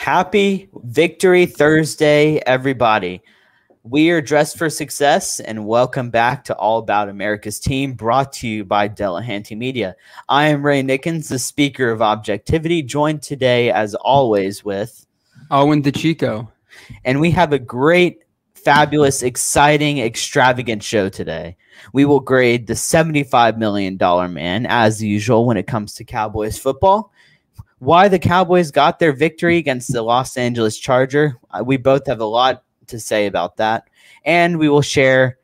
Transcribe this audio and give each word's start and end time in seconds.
Happy 0.00 0.70
Victory 0.84 1.44
Thursday, 1.44 2.38
everybody. 2.46 3.20
We 3.82 4.08
are 4.08 4.22
dressed 4.22 4.56
for 4.56 4.70
success 4.70 5.40
and 5.40 5.66
welcome 5.66 6.08
back 6.08 6.42
to 6.44 6.56
All 6.56 6.78
About 6.78 7.10
America's 7.10 7.60
Team, 7.60 7.92
brought 7.92 8.32
to 8.32 8.48
you 8.48 8.64
by 8.64 8.88
Delahanty 8.88 9.58
Media. 9.58 9.94
I 10.26 10.48
am 10.48 10.64
Ray 10.64 10.82
Nickens, 10.82 11.28
the 11.28 11.38
speaker 11.38 11.90
of 11.90 12.00
objectivity, 12.00 12.80
joined 12.82 13.20
today, 13.20 13.70
as 13.70 13.94
always, 13.94 14.64
with 14.64 15.06
Owen 15.50 15.82
DeChico. 15.82 16.48
And 17.04 17.20
we 17.20 17.30
have 17.32 17.52
a 17.52 17.58
great, 17.58 18.22
fabulous, 18.54 19.22
exciting, 19.22 19.98
extravagant 19.98 20.82
show 20.82 21.10
today. 21.10 21.58
We 21.92 22.06
will 22.06 22.20
grade 22.20 22.68
the 22.68 22.72
$75 22.72 23.58
million 23.58 23.98
man, 24.32 24.64
as 24.64 25.02
usual, 25.02 25.44
when 25.44 25.58
it 25.58 25.66
comes 25.66 25.92
to 25.96 26.04
Cowboys 26.04 26.58
football 26.58 27.09
why 27.80 28.08
the 28.08 28.18
Cowboys 28.18 28.70
got 28.70 28.98
their 28.98 29.12
victory 29.12 29.56
against 29.56 29.92
the 29.92 30.02
Los 30.02 30.36
Angeles 30.36 30.78
Charger. 30.78 31.36
Uh, 31.50 31.64
we 31.64 31.76
both 31.76 32.06
have 32.06 32.20
a 32.20 32.24
lot 32.26 32.62
to 32.86 33.00
say 33.00 33.26
about 33.26 33.56
that. 33.56 33.88
And 34.24 34.58
we 34.58 34.68
will 34.68 34.82
share, 34.82 35.38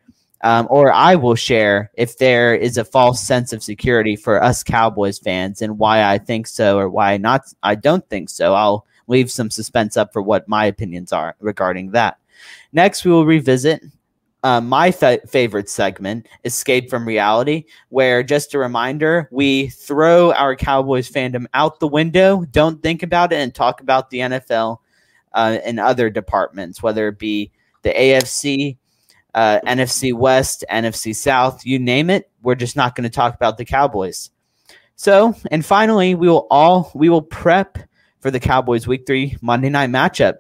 um, 0.45 0.67
or 0.71 0.93
I 0.93 1.17
will 1.17 1.35
share, 1.35 1.91
if 1.95 2.19
there 2.19 2.55
is 2.55 2.77
a 2.77 2.85
false 2.85 3.23
sense 3.23 3.55
of 3.55 3.63
security 3.63 4.17
for 4.17 4.43
us 4.43 4.63
Cowboys 4.63 5.19
fans 5.19 5.63
and 5.63 5.79
why 5.79 6.05
I 6.05 6.19
think 6.19 6.47
so 6.47 6.79
or 6.79 6.91
why 6.91 7.17
not 7.17 7.43
I 7.63 7.75
don't 7.75 8.07
think 8.11 8.29
so. 8.29 8.55
I'll 8.55 8.87
leave 9.09 9.31
some 9.31 9.51
suspense 9.51 9.97
up 9.97 10.13
for 10.13 10.21
what 10.21 10.47
my 10.47 10.67
opinions 10.67 11.13
are 11.13 11.37
regarding 11.41 11.93
that. 11.93 12.19
Next, 12.73 13.05
we 13.05 13.11
will 13.11 13.25
revisit 13.25 13.83
uh, 14.43 14.61
my 14.61 14.91
fa- 14.91 15.21
favorite 15.27 15.69
segment, 15.69 16.27
Escape 16.45 16.89
from 16.91 17.07
Reality, 17.07 17.65
where 17.89 18.23
just 18.23 18.55
a 18.55 18.59
reminder, 18.59 19.29
we 19.33 19.69
throw 19.69 20.33
our 20.33 20.55
Cowboys 20.55 21.11
fandom 21.11 21.47
out 21.55 21.81
the 21.81 21.89
window, 21.89 22.45
don't 22.51 22.83
think 22.83 23.03
about 23.03 23.33
it, 23.33 23.37
and 23.37 23.55
talk 23.55 23.81
about 23.81 24.11
the 24.11 24.19
NFL 24.19 24.79
uh, 25.33 25.59
and 25.65 25.81
other 25.81 26.11
departments, 26.11 26.83
whether 26.83 27.09
it 27.09 27.19
be 27.19 27.51
the 27.83 27.91
AFC, 27.91 28.77
uh, 29.35 29.61
NFC 29.67 30.15
West, 30.15 30.65
NFC 30.71 31.15
South, 31.15 31.65
you 31.67 31.79
name 31.79 32.09
it. 32.09 32.31
We're 32.43 32.55
just 32.55 32.77
not 32.77 32.95
going 32.95 33.05
to 33.05 33.11
talk 33.11 33.35
about 33.35 33.59
the 33.59 33.65
Cowboys. 33.65 34.31
So, 34.95 35.35
and 35.51 35.65
finally, 35.65 36.15
we 36.15 36.29
will 36.29 36.47
all 36.51 36.91
we 36.95 37.09
will 37.09 37.23
prep 37.23 37.79
for 38.21 38.31
the 38.31 38.41
Cowboys 38.41 38.87
Week 38.87 39.07
Three 39.07 39.37
Monday 39.43 39.69
Night 39.69 39.91
matchup 39.91 40.37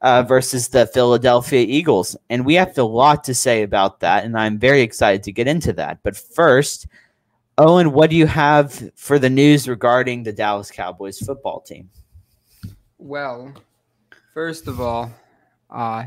uh, 0.00 0.22
versus 0.22 0.68
the 0.68 0.86
Philadelphia 0.86 1.64
Eagles. 1.66 2.16
And 2.30 2.44
we 2.44 2.54
have 2.54 2.76
a 2.78 2.82
lot 2.82 3.24
to 3.24 3.34
say 3.34 3.62
about 3.62 4.00
that. 4.00 4.24
And 4.24 4.38
I'm 4.38 4.58
very 4.58 4.82
excited 4.82 5.22
to 5.24 5.32
get 5.32 5.48
into 5.48 5.72
that. 5.74 5.98
But 6.02 6.16
first, 6.16 6.86
Owen, 7.58 7.92
what 7.92 8.10
do 8.10 8.16
you 8.16 8.26
have 8.26 8.90
for 8.96 9.18
the 9.18 9.30
news 9.30 9.68
regarding 9.68 10.22
the 10.22 10.32
Dallas 10.32 10.70
Cowboys 10.70 11.18
football 11.18 11.60
team? 11.60 11.90
Well, 12.98 13.52
first 14.32 14.68
of 14.68 14.80
all, 14.80 15.10
uh, 15.70 16.04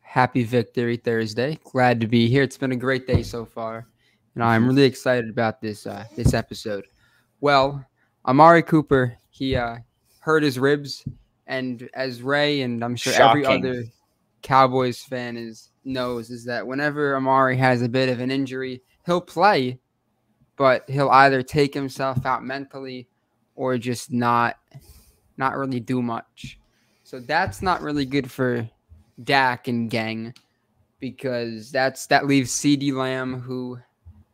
happy 0.00 0.44
Victory 0.44 0.96
Thursday. 0.96 1.58
Glad 1.64 2.00
to 2.00 2.06
be 2.06 2.28
here. 2.28 2.42
It's 2.42 2.58
been 2.58 2.72
a 2.72 2.76
great 2.76 3.06
day 3.06 3.22
so 3.22 3.44
far. 3.44 3.86
And 4.34 4.44
I'm 4.44 4.66
really 4.66 4.84
excited 4.84 5.30
about 5.30 5.60
this 5.60 5.86
uh, 5.86 6.04
this 6.14 6.34
episode. 6.34 6.86
Well, 7.40 7.84
Amari 8.26 8.62
Cooper, 8.62 9.16
he 9.30 9.56
uh, 9.56 9.76
hurt 10.20 10.42
his 10.42 10.58
ribs 10.58 11.04
and 11.46 11.88
as 11.94 12.22
Ray 12.22 12.62
and 12.62 12.82
I'm 12.84 12.96
sure 12.96 13.12
Shocking. 13.12 13.44
every 13.44 13.58
other 13.58 13.84
Cowboys 14.42 15.02
fan 15.02 15.36
is 15.36 15.70
knows 15.84 16.30
is 16.30 16.44
that 16.44 16.66
whenever 16.66 17.16
Amari 17.16 17.56
has 17.56 17.82
a 17.82 17.88
bit 17.88 18.08
of 18.08 18.20
an 18.20 18.30
injury, 18.30 18.82
he'll 19.04 19.20
play, 19.20 19.78
but 20.56 20.88
he'll 20.88 21.10
either 21.10 21.42
take 21.42 21.72
himself 21.72 22.26
out 22.26 22.44
mentally 22.44 23.08
or 23.54 23.78
just 23.78 24.12
not 24.12 24.56
not 25.36 25.56
really 25.56 25.80
do 25.80 26.02
much. 26.02 26.58
So 27.04 27.20
that's 27.20 27.62
not 27.62 27.82
really 27.82 28.04
good 28.04 28.30
for 28.30 28.68
Dak 29.22 29.68
and 29.68 29.88
gang 29.90 30.34
because 31.00 31.70
that's 31.70 32.06
that 32.06 32.26
leaves 32.26 32.50
CeeDee 32.52 32.92
Lamb 32.92 33.40
who 33.40 33.78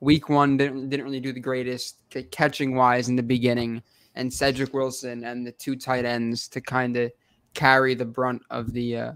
week 0.00 0.28
1 0.28 0.56
didn't 0.56 0.88
didn't 0.88 1.04
really 1.04 1.20
do 1.20 1.32
the 1.32 1.40
greatest 1.40 1.96
catching 2.30 2.74
wise 2.74 3.08
in 3.08 3.16
the 3.16 3.22
beginning 3.22 3.82
and 4.14 4.32
Cedric 4.32 4.74
Wilson 4.74 5.24
and 5.24 5.46
the 5.46 5.52
two 5.52 5.76
tight 5.76 6.04
ends 6.04 6.48
to 6.48 6.60
kind 6.60 6.96
of 6.96 7.10
carry 7.54 7.94
the 7.94 8.04
brunt 8.04 8.42
of 8.50 8.72
the 8.72 8.96
uh, 8.96 9.12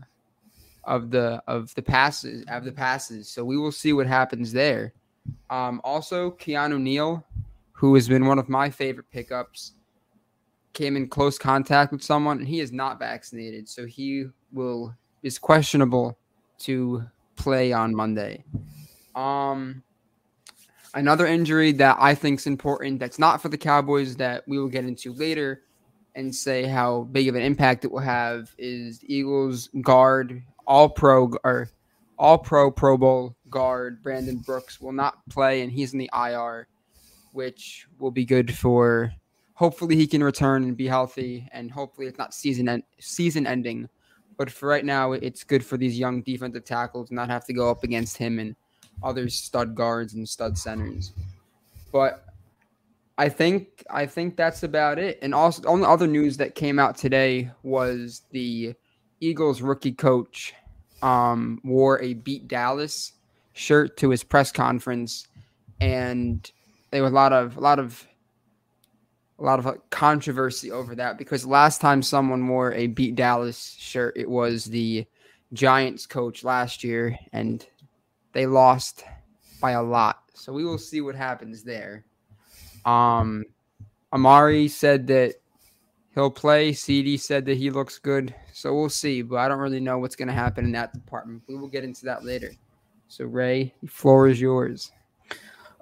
of 0.85 1.11
the 1.11 1.43
of 1.47 1.75
the 1.75 1.83
passes 1.83 2.45
of 2.49 2.65
the 2.65 2.73
passes. 2.73 3.29
So 3.29 3.45
we 3.45 3.59
will 3.59 3.73
see 3.73 3.93
what 3.93 4.07
happens 4.07 4.53
there. 4.53 4.93
Um, 5.51 5.81
also, 5.83 6.31
Keanu 6.33 6.81
Neal, 6.81 7.25
who 7.73 7.95
has 7.95 8.09
been 8.09 8.27
one 8.27 8.39
of 8.39 8.49
my 8.49 8.71
favorite 8.71 9.11
pickups, 9.11 9.73
came 10.73 10.97
in 10.97 11.09
close 11.09 11.39
contact 11.39 11.93
with 11.93 12.03
someone, 12.03 12.39
and 12.39 12.49
he 12.49 12.61
is 12.61 12.73
not 12.73 12.99
vaccinated, 12.99 13.69
so 13.69 13.87
he 13.87 14.27
will 14.53 14.95
is 15.23 15.39
questionable 15.39 16.17
to 16.59 17.05
play 17.37 17.73
on 17.73 17.95
Monday. 17.95 18.45
Um, 19.15 19.83
Another 20.97 21.27
injury 21.27 21.73
that 21.73 21.99
I 22.01 22.15
think 22.15 22.41
is 22.41 22.47
important 22.47 23.01
that's 23.01 23.19
not 23.19 23.43
for 23.43 23.51
the 23.51 23.59
Cowboys 23.59 24.17
that 24.17 24.45
we 24.49 24.59
will 24.59 24.69
get 24.69 24.87
into 24.87 25.13
later 25.13 25.61
and 26.15 26.35
say 26.35 26.65
how 26.65 27.03
big 27.13 27.29
of 27.29 27.35
an 27.35 27.43
impact 27.43 27.85
it 27.85 27.93
will 27.93 27.99
have 27.99 28.55
is 28.57 29.05
Eagles 29.05 29.69
guard, 29.83 30.43
all 30.67 30.89
pro 30.89 31.31
or 31.45 31.69
all 32.19 32.39
pro 32.39 32.71
Pro 32.71 32.97
Bowl 32.97 33.37
guard 33.51 34.03
Brandon 34.03 34.39
Brooks 34.39 34.81
will 34.81 34.95
not 34.95 35.19
play 35.29 35.61
and 35.61 35.71
he's 35.71 35.93
in 35.93 35.99
the 35.99 36.09
IR, 36.15 36.67
which 37.33 37.87
will 37.99 38.11
be 38.11 38.25
good 38.25 38.57
for 38.57 39.13
hopefully 39.53 39.97
he 39.97 40.07
can 40.07 40.25
return 40.25 40.65
and 40.65 40.79
be 40.79 40.87
healthy 40.87 41.47
and 41.53 41.71
hopefully 41.71 42.07
it's 42.07 42.17
not 42.17 42.33
season 42.33 42.71
en- 42.71 42.83
season 43.01 43.47
ending. 43.47 43.87
But 44.39 44.51
for 44.51 44.67
right 44.67 44.85
now, 44.85 45.13
it's 45.13 45.45
good 45.45 45.63
for 45.63 45.77
these 45.77 45.99
young 45.99 46.23
defensive 46.23 46.65
tackles 46.65 47.11
not 47.11 47.29
have 47.29 47.45
to 47.47 47.53
go 47.53 47.71
up 47.71 47.85
against 47.85 48.17
him 48.17 48.39
and 48.39 48.57
other 49.03 49.29
stud 49.29 49.75
guards 49.75 50.15
and 50.15 50.29
stud 50.29 50.57
centers. 50.57 51.13
But 51.93 52.25
I 53.19 53.29
think 53.29 53.85
I 53.91 54.07
think 54.07 54.37
that's 54.37 54.63
about 54.63 54.99
it. 54.99 55.19
And 55.23 55.35
also, 55.35 55.63
the 55.63 55.69
only 55.69 55.87
other 55.87 56.07
news 56.07 56.37
that 56.37 56.55
came 56.55 56.79
out 56.79 56.97
today 56.97 57.51
was 57.63 58.23
the 58.31 58.75
Eagles 59.21 59.63
rookie 59.63 59.93
coach 59.93 60.55
um, 61.03 61.61
wore 61.65 62.01
a 62.03 62.15
beat 62.15 62.49
Dallas 62.49 63.13
shirt 63.55 63.97
to 63.99 64.11
his 64.11 64.23
press 64.23 64.53
conference, 64.53 65.27
and 65.81 66.51
there 66.91 67.03
was 67.03 67.13
a 67.13 67.15
lot 67.15 67.33
of 67.33 67.57
a 67.57 67.61
lot 67.61 67.79
of 67.79 68.07
a 69.39 69.43
lot 69.43 69.59
of 69.59 69.91
controversy 69.91 70.71
over 70.71 70.95
that 70.95 71.19
because 71.19 71.47
last 71.47 71.81
time 71.81 72.03
someone 72.03 72.49
wore 72.49 72.73
a 72.73 72.87
beat 72.87 73.15
Dallas 73.15 73.77
shirt, 73.79 74.17
it 74.17 74.29
was 74.29 74.67
the 74.67 75.07
Giants 75.53 76.07
coach 76.07 76.45
last 76.45 76.85
year, 76.85 77.19
and 77.33 77.67
they 78.37 78.45
lost 78.45 79.03
by 79.63 79.71
a 79.71 79.83
lot. 79.83 80.25
So 80.35 80.53
we 80.53 80.63
will 80.63 80.77
see 80.77 81.01
what 81.01 81.15
happens 81.15 81.63
there. 81.63 82.05
Um, 82.85 83.47
Amari 84.13 84.69
said 84.69 85.07
that 85.07 85.37
he'll 86.15 86.31
play. 86.31 86.73
CeeDee 86.73 87.19
said 87.19 87.47
that 87.47 87.57
he 87.57 87.71
looks 87.71 87.99
good. 87.99 88.35
So 88.53 88.75
we'll 88.75 88.91
see. 88.91 89.23
But 89.23 89.37
I 89.37 89.49
don't 89.49 89.59
really 89.59 89.81
know 89.81 89.99
what's 89.99 90.17
going 90.17 90.29
to 90.29 90.35
happen 90.35 90.67
in 90.67 90.73
that 90.73 90.93
department. 90.93 91.45
We 91.49 91.57
will 91.57 91.69
get 91.69 91.83
into 91.83 92.05
that 92.05 92.27
later. 92.27 92.53
So, 93.09 93.25
Ray, 93.25 93.73
the 93.83 93.89
floor 93.89 94.29
is 94.29 94.39
yours. 94.39 94.93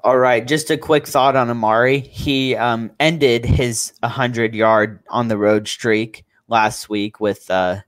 All 0.04 0.19
right, 0.19 0.47
just 0.47 0.70
a 0.70 0.76
quick 0.76 1.09
thought 1.09 1.34
on 1.34 1.50
Amari. 1.50 1.98
He 1.98 2.54
um, 2.54 2.93
ended 3.00 3.44
his 3.44 3.94
100 4.00 4.54
yard 4.54 5.03
on 5.09 5.26
the 5.26 5.38
road 5.38 5.66
streak 5.66 6.25
last 6.47 6.88
week 6.88 7.19
with 7.19 7.50
uh, 7.50 7.78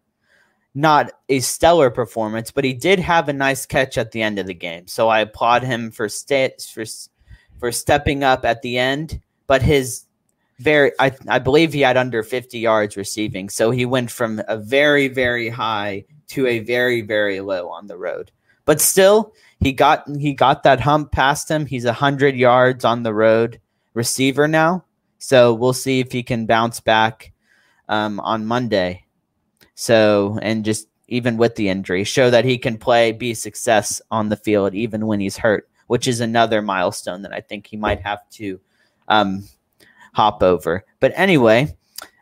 not 0.76 1.10
a 1.30 1.40
stellar 1.40 1.88
performance, 1.88 2.50
but 2.50 2.62
he 2.62 2.74
did 2.74 2.98
have 2.98 3.30
a 3.30 3.32
nice 3.32 3.64
catch 3.64 3.96
at 3.96 4.12
the 4.12 4.20
end 4.20 4.38
of 4.38 4.46
the 4.46 4.54
game. 4.54 4.86
So 4.86 5.08
I 5.08 5.20
applaud 5.20 5.62
him 5.62 5.90
for 5.90 6.06
st- 6.06 6.60
for 6.60 6.84
for 7.58 7.72
stepping 7.72 8.22
up 8.22 8.44
at 8.44 8.60
the 8.60 8.76
end. 8.76 9.20
But 9.46 9.62
his 9.62 10.04
very, 10.58 10.92
I, 11.00 11.12
I 11.28 11.38
believe 11.38 11.72
he 11.72 11.80
had 11.80 11.96
under 11.96 12.22
50 12.22 12.58
yards 12.58 12.96
receiving. 12.96 13.48
So 13.48 13.70
he 13.70 13.86
went 13.86 14.10
from 14.10 14.42
a 14.48 14.58
very, 14.58 15.08
very 15.08 15.48
high 15.48 16.04
to 16.28 16.46
a 16.46 16.58
very, 16.58 17.00
very 17.00 17.40
low 17.40 17.70
on 17.70 17.86
the 17.86 17.96
road. 17.96 18.30
But 18.66 18.80
still, 18.80 19.32
he 19.60 19.72
got 19.72 20.04
he 20.18 20.34
got 20.34 20.62
that 20.64 20.80
hump 20.80 21.10
past 21.10 21.50
him. 21.50 21.64
He's 21.64 21.86
a 21.86 21.92
hundred 21.94 22.36
yards 22.36 22.84
on 22.84 23.02
the 23.02 23.14
road 23.14 23.60
receiver 23.94 24.46
now. 24.46 24.84
So 25.18 25.54
we'll 25.54 25.72
see 25.72 26.00
if 26.00 26.12
he 26.12 26.22
can 26.22 26.44
bounce 26.44 26.80
back 26.80 27.32
um, 27.88 28.20
on 28.20 28.44
Monday. 28.44 29.05
So, 29.76 30.38
and 30.40 30.64
just 30.64 30.88
even 31.08 31.36
with 31.36 31.54
the 31.54 31.68
injury, 31.68 32.02
show 32.02 32.30
that 32.30 32.46
he 32.46 32.58
can 32.58 32.78
play, 32.78 33.12
be 33.12 33.34
success 33.34 34.00
on 34.10 34.30
the 34.30 34.36
field, 34.36 34.74
even 34.74 35.06
when 35.06 35.20
he's 35.20 35.36
hurt, 35.36 35.68
which 35.86 36.08
is 36.08 36.20
another 36.20 36.62
milestone 36.62 37.22
that 37.22 37.32
I 37.32 37.42
think 37.42 37.66
he 37.66 37.76
might 37.76 38.00
have 38.00 38.28
to 38.30 38.58
um, 39.06 39.44
hop 40.14 40.42
over. 40.42 40.84
But 40.98 41.12
anyway, 41.14 41.76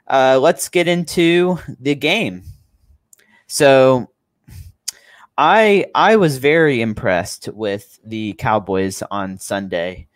uh, 0.08 0.38
let's 0.42 0.68
get 0.68 0.88
into 0.88 1.58
the 1.80 1.94
game. 1.94 2.42
So, 3.46 4.10
I 5.38 5.86
I 5.94 6.16
was 6.16 6.38
very 6.38 6.80
impressed 6.80 7.48
with 7.48 8.00
the 8.04 8.34
Cowboys 8.34 9.02
on 9.10 9.38
Sunday. 9.38 10.08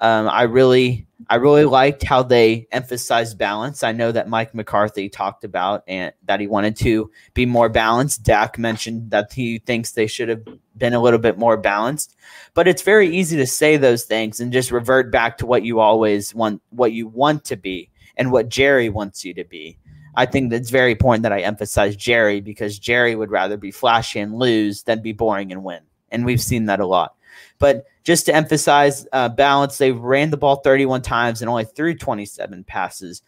Um, 0.00 0.28
I 0.28 0.42
really, 0.42 1.06
I 1.28 1.36
really 1.36 1.64
liked 1.64 2.04
how 2.04 2.22
they 2.22 2.68
emphasized 2.70 3.36
balance. 3.36 3.82
I 3.82 3.92
know 3.92 4.12
that 4.12 4.28
Mike 4.28 4.54
McCarthy 4.54 5.08
talked 5.08 5.42
about 5.42 5.82
and 5.88 6.12
that 6.24 6.38
he 6.40 6.46
wanted 6.46 6.76
to 6.76 7.10
be 7.34 7.46
more 7.46 7.68
balanced. 7.68 8.22
Dak 8.22 8.58
mentioned 8.58 9.10
that 9.10 9.32
he 9.32 9.58
thinks 9.58 9.92
they 9.92 10.06
should 10.06 10.28
have 10.28 10.44
been 10.76 10.94
a 10.94 11.02
little 11.02 11.18
bit 11.18 11.36
more 11.36 11.56
balanced. 11.56 12.14
But 12.54 12.68
it's 12.68 12.82
very 12.82 13.08
easy 13.08 13.36
to 13.36 13.46
say 13.46 13.76
those 13.76 14.04
things 14.04 14.38
and 14.38 14.52
just 14.52 14.70
revert 14.70 15.10
back 15.10 15.38
to 15.38 15.46
what 15.46 15.64
you 15.64 15.80
always 15.80 16.34
want, 16.34 16.62
what 16.70 16.92
you 16.92 17.08
want 17.08 17.44
to 17.46 17.56
be, 17.56 17.90
and 18.16 18.30
what 18.30 18.48
Jerry 18.48 18.88
wants 18.88 19.24
you 19.24 19.34
to 19.34 19.44
be. 19.44 19.78
I 20.14 20.26
think 20.26 20.50
that's 20.50 20.70
very 20.70 20.92
important 20.92 21.22
that 21.24 21.32
I 21.32 21.40
emphasize 21.40 21.96
Jerry 21.96 22.40
because 22.40 22.78
Jerry 22.78 23.14
would 23.14 23.30
rather 23.30 23.56
be 23.56 23.70
flashy 23.70 24.20
and 24.20 24.38
lose 24.38 24.82
than 24.84 25.02
be 25.02 25.12
boring 25.12 25.52
and 25.52 25.62
win. 25.62 25.80
And 26.10 26.24
we've 26.24 26.40
seen 26.40 26.66
that 26.66 26.80
a 26.80 26.86
lot. 26.86 27.14
But 27.58 27.86
just 28.04 28.26
to 28.26 28.34
emphasize 28.34 29.06
uh, 29.12 29.28
balance, 29.28 29.78
they 29.78 29.92
ran 29.92 30.30
the 30.30 30.36
ball 30.36 30.56
31 30.56 31.02
times 31.02 31.42
and 31.42 31.48
only 31.48 31.64
threw 31.64 31.94
27 31.94 32.64
passes. 32.64 33.22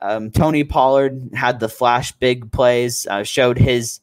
Um, 0.00 0.30
Tony 0.30 0.64
Pollard 0.64 1.30
had 1.34 1.60
the 1.60 1.68
flash 1.68 2.12
big 2.12 2.50
plays, 2.52 3.06
uh, 3.06 3.24
showed 3.24 3.58
his 3.58 4.00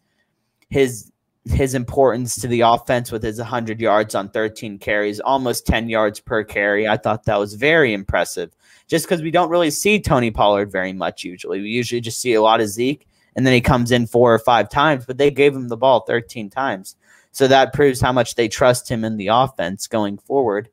his 0.69 1.11
his 1.45 1.75
importance 1.75 2.35
to 2.37 2.47
the 2.47 2.61
offense 2.61 3.11
with 3.11 3.21
his 3.21 3.37
100 3.37 3.79
yards 3.79 4.15
on 4.15 4.29
13 4.29 4.79
carries, 4.79 5.19
almost 5.19 5.67
10 5.67 5.89
yards 5.89 6.19
per 6.19 6.43
carry. 6.43 6.87
I 6.87 6.97
thought 6.97 7.25
that 7.25 7.39
was 7.39 7.53
very 7.53 7.93
impressive. 7.93 8.51
Just 8.87 9.05
because 9.05 9.21
we 9.21 9.31
don't 9.31 9.49
really 9.49 9.71
see 9.71 9.99
Tony 9.99 10.31
Pollard 10.31 10.71
very 10.71 10.93
much 10.93 11.23
usually. 11.23 11.61
We 11.61 11.69
usually 11.69 12.01
just 12.01 12.19
see 12.19 12.33
a 12.33 12.41
lot 12.41 12.61
of 12.61 12.67
Zeke, 12.67 13.07
and 13.35 13.45
then 13.45 13.53
he 13.53 13.61
comes 13.61 13.91
in 13.91 14.07
four 14.07 14.33
or 14.33 14.39
five 14.39 14.69
times, 14.69 15.05
but 15.05 15.17
they 15.17 15.31
gave 15.31 15.55
him 15.55 15.67
the 15.67 15.77
ball 15.77 16.01
13 16.01 16.49
times. 16.49 16.95
So 17.35 17.49
that 17.49 17.73
proves 17.73 17.99
how 17.99 18.13
much 18.13 18.35
they 18.35 18.47
trust 18.47 18.87
him 18.87 19.03
in 19.03 19.17
the 19.17 19.27
offense 19.27 19.87
going 19.87 20.19
forward. 20.19 20.69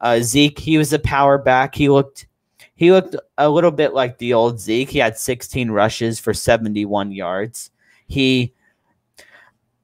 Uh, 0.00 0.20
Zeke, 0.20 0.56
he 0.56 0.78
was 0.78 0.92
a 0.92 1.00
power 1.00 1.36
back. 1.36 1.74
He 1.74 1.88
looked 1.88 2.28
he 2.76 2.92
looked 2.92 3.16
a 3.38 3.50
little 3.50 3.72
bit 3.72 3.92
like 3.92 4.16
the 4.18 4.32
old 4.32 4.60
Zeke. 4.60 4.88
He 4.88 5.00
had 5.00 5.18
16 5.18 5.68
rushes 5.68 6.20
for 6.20 6.32
71 6.32 7.10
yards. 7.10 7.72
He 8.06 8.54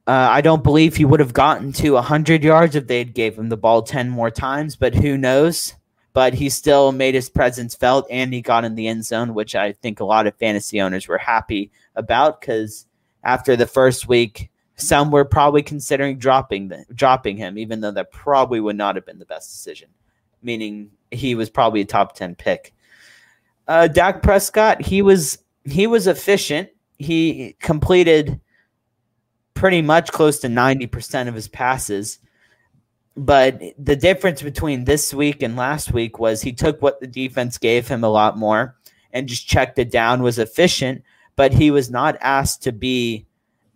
uh, 0.07 0.29
I 0.31 0.43
don't 0.43 0.63
believe 0.63 0.95
he 0.95 1.05
would 1.05 1.19
have 1.19 1.33
gotten 1.33 1.73
to 1.73 1.95
100 1.95 2.45
yards 2.45 2.77
if 2.77 2.87
they'd 2.87 3.15
gave 3.15 3.37
him 3.37 3.49
the 3.49 3.57
ball 3.57 3.83
10 3.83 4.09
more 4.09 4.31
times, 4.31 4.77
but 4.77 4.95
who 4.95 5.19
knows? 5.19 5.75
But 6.13 6.35
he 6.35 6.51
still 6.51 6.93
made 6.93 7.17
his 7.17 7.31
presence 7.31 7.75
felt 7.75 8.07
and 8.09 8.33
he 8.33 8.43
got 8.43 8.65
in 8.65 8.77
the 8.77 8.87
end 8.87 9.05
zone, 9.05 9.35
which 9.35 9.57
I 9.57 9.73
think 9.73 9.99
a 9.99 10.05
lot 10.05 10.29
of 10.29 10.37
fantasy 10.37 10.81
owners 10.81 11.09
were 11.09 11.19
happy 11.19 11.73
about 11.97 12.41
because 12.41 12.87
after 13.25 13.57
the 13.57 13.67
first 13.67 14.07
week, 14.07 14.52
some 14.83 15.11
were 15.11 15.25
probably 15.25 15.63
considering 15.63 16.19
dropping 16.19 16.69
the, 16.69 16.85
dropping 16.95 17.37
him, 17.37 17.59
even 17.59 17.81
though 17.81 17.91
that 17.93 18.13
probably 18.13 18.61
would 18.61 18.77
not 18.77 18.97
have 18.97 19.07
been 19.07 19.19
the 19.19 19.27
best 19.27 19.51
decision. 19.51 19.89
Meaning 20.43 20.91
he 21.11 21.35
was 21.35 21.49
probably 21.49 21.83
a 21.83 21.85
top 21.85 22.15
ten 22.15 22.35
pick. 22.35 22.75
Uh, 23.69 23.87
Dak 23.87 24.23
Prescott, 24.23 24.83
he 24.83 25.03
was 25.03 25.39
he 25.65 25.87
was 25.87 26.07
efficient. 26.07 26.69
He 26.99 27.57
completed 27.61 28.41
pretty 29.55 29.83
much 29.83 30.11
close 30.11 30.41
to 30.41 30.49
ninety 30.49 30.87
percent 30.87 31.29
of 31.29 31.35
his 31.35 31.49
passes. 31.49 32.19
But 33.17 33.61
the 33.79 33.95
difference 33.95 34.43
between 34.43 34.85
this 34.85 35.13
week 35.13 35.43
and 35.43 35.55
last 35.55 35.93
week 35.93 36.19
was 36.19 36.43
he 36.43 36.53
took 36.53 36.81
what 36.81 36.99
the 36.99 37.07
defense 37.07 37.59
gave 37.59 37.87
him 37.87 38.03
a 38.03 38.09
lot 38.09 38.39
more 38.39 38.77
and 39.13 39.29
just 39.29 39.47
checked 39.47 39.79
it 39.79 39.91
down, 39.91 40.23
was 40.23 40.39
efficient, 40.39 41.03
but 41.37 41.53
he 41.53 41.71
was 41.71 41.91
not 41.91 42.17
asked 42.23 42.63
to 42.63 42.73
be 42.73 43.27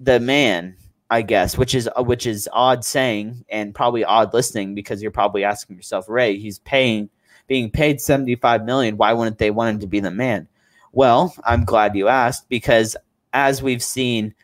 the 0.01 0.19
man 0.19 0.75
I 1.11 1.23
guess, 1.23 1.57
which 1.57 1.75
is 1.75 1.89
uh, 1.97 2.03
which 2.03 2.27
is 2.27 2.49
odd 2.53 2.85
saying 2.85 3.45
and 3.49 3.75
probably 3.75 4.05
odd 4.05 4.35
listening 4.35 4.75
because 4.75 5.01
you're 5.01 5.11
probably 5.11 5.45
asking 5.45 5.77
yourself, 5.77 6.09
Ray, 6.09 6.39
he's 6.39 6.59
paying 6.61 7.09
being 7.47 7.71
paid 7.71 8.01
75 8.01 8.65
million, 8.65 8.97
why 8.97 9.13
wouldn't 9.13 9.39
they 9.39 9.53
want 9.53 9.71
him 9.71 9.81
to 9.81 9.87
be 9.87 10.01
the 10.01 10.11
man? 10.11 10.49
Well, 10.93 11.35
I'm 11.45 11.65
glad 11.65 11.95
you 11.95 12.09
asked 12.09 12.49
because 12.49 12.97
as 13.33 13.63
we've 13.63 13.83
seen 13.83 14.35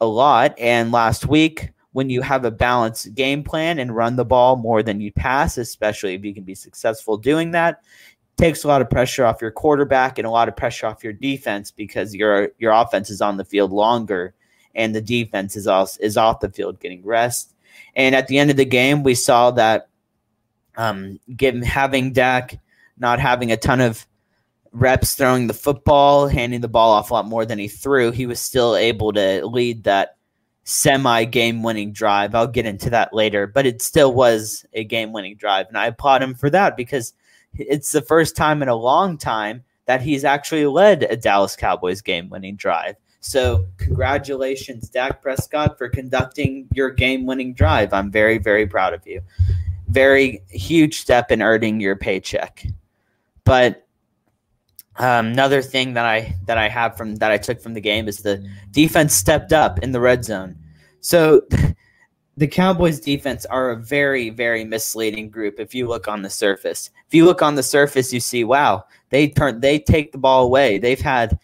a 0.00 0.06
lot 0.06 0.54
and 0.58 0.92
last 0.92 1.26
week 1.26 1.70
when 1.92 2.08
you 2.08 2.22
have 2.22 2.44
a 2.44 2.50
balanced 2.50 3.14
game 3.14 3.42
plan 3.42 3.78
and 3.78 3.94
run 3.94 4.16
the 4.16 4.24
ball 4.24 4.56
more 4.56 4.82
than 4.82 5.00
you 5.00 5.12
pass, 5.12 5.58
especially 5.58 6.14
if 6.14 6.24
you 6.24 6.34
can 6.34 6.44
be 6.44 6.54
successful 6.54 7.16
doing 7.16 7.50
that, 7.50 7.82
takes 8.36 8.64
a 8.64 8.68
lot 8.68 8.80
of 8.80 8.88
pressure 8.88 9.24
off 9.24 9.42
your 9.42 9.50
quarterback 9.50 10.18
and 10.18 10.26
a 10.26 10.30
lot 10.30 10.48
of 10.48 10.56
pressure 10.56 10.86
off 10.86 11.04
your 11.04 11.12
defense 11.12 11.70
because 11.70 12.14
your 12.14 12.50
your 12.58 12.72
offense 12.72 13.10
is 13.10 13.20
on 13.20 13.36
the 13.36 13.44
field 13.44 13.72
longer 13.72 14.34
and 14.74 14.94
the 14.94 15.00
defense 15.00 15.56
is 15.56 15.66
off 15.66 15.96
is 16.00 16.16
off 16.16 16.40
the 16.40 16.50
field 16.50 16.80
getting 16.80 17.04
rest. 17.04 17.54
And 17.94 18.14
at 18.14 18.26
the 18.26 18.38
end 18.38 18.50
of 18.50 18.56
the 18.56 18.64
game, 18.64 19.02
we 19.02 19.14
saw 19.14 19.50
that 19.52 19.88
um, 20.76 21.20
given 21.36 21.62
having 21.62 22.12
Dak 22.12 22.58
not 22.98 23.18
having 23.18 23.52
a 23.52 23.56
ton 23.56 23.80
of 23.80 24.06
reps 24.72 25.14
throwing 25.14 25.46
the 25.46 25.54
football, 25.54 26.28
handing 26.28 26.60
the 26.60 26.68
ball 26.68 26.92
off 26.92 27.10
a 27.10 27.14
lot 27.14 27.26
more 27.26 27.44
than 27.44 27.58
he 27.58 27.68
threw, 27.68 28.10
he 28.10 28.26
was 28.26 28.40
still 28.40 28.76
able 28.76 29.12
to 29.12 29.44
lead 29.46 29.84
that 29.84 30.16
semi 30.64 31.24
game 31.24 31.62
winning 31.62 31.92
drive. 31.92 32.34
I'll 32.34 32.46
get 32.46 32.66
into 32.66 32.90
that 32.90 33.12
later, 33.12 33.46
but 33.46 33.66
it 33.66 33.82
still 33.82 34.14
was 34.14 34.64
a 34.72 34.84
game 34.84 35.12
winning 35.12 35.36
drive. 35.36 35.68
And 35.68 35.76
I 35.76 35.86
applaud 35.86 36.22
him 36.22 36.34
for 36.34 36.50
that 36.50 36.76
because 36.76 37.12
it's 37.54 37.92
the 37.92 38.02
first 38.02 38.36
time 38.36 38.62
in 38.62 38.68
a 38.68 38.74
long 38.74 39.18
time 39.18 39.64
that 39.86 40.00
he's 40.00 40.24
actually 40.24 40.66
led 40.66 41.02
a 41.02 41.16
Dallas 41.16 41.56
Cowboys 41.56 42.00
game 42.00 42.28
winning 42.28 42.56
drive. 42.56 42.96
So, 43.24 43.66
congratulations, 43.76 44.88
Dak 44.88 45.22
Prescott, 45.22 45.78
for 45.78 45.88
conducting 45.88 46.66
your 46.74 46.90
game 46.90 47.24
winning 47.24 47.54
drive. 47.54 47.92
I'm 47.92 48.10
very, 48.10 48.36
very 48.36 48.66
proud 48.66 48.94
of 48.94 49.06
you. 49.06 49.20
Very 49.86 50.42
huge 50.48 50.98
step 50.98 51.30
in 51.30 51.40
earning 51.40 51.80
your 51.80 51.94
paycheck. 51.94 52.66
But 53.44 53.86
um, 54.96 55.26
another 55.26 55.62
thing 55.62 55.94
that 55.94 56.04
I 56.04 56.34
that 56.46 56.58
I 56.58 56.68
have 56.68 56.96
from 56.96 57.14
that 57.16 57.30
I 57.30 57.38
took 57.38 57.60
from 57.60 57.74
the 57.74 57.80
game 57.80 58.08
is 58.08 58.18
the 58.18 58.44
defense 58.72 59.14
stepped 59.14 59.52
up 59.52 59.78
in 59.78 59.92
the 59.92 60.00
red 60.00 60.24
zone. 60.24 60.56
So 61.00 61.42
the 62.36 62.48
Cowboys 62.48 62.98
defense 62.98 63.46
are 63.46 63.70
a 63.70 63.76
very 63.76 64.30
very 64.30 64.64
misleading 64.64 65.30
group 65.30 65.60
if 65.60 65.76
you 65.76 65.86
look 65.86 66.08
on 66.08 66.22
the 66.22 66.30
surface. 66.30 66.90
If 67.06 67.14
you 67.14 67.24
look 67.24 67.40
on 67.40 67.54
the 67.54 67.62
surface 67.62 68.12
you 68.12 68.18
see 68.18 68.42
wow, 68.42 68.84
they 69.10 69.28
turn 69.28 69.60
they 69.60 69.78
take 69.78 70.10
the 70.10 70.18
ball 70.18 70.44
away. 70.44 70.78
They've 70.78 71.00
had 71.00 71.38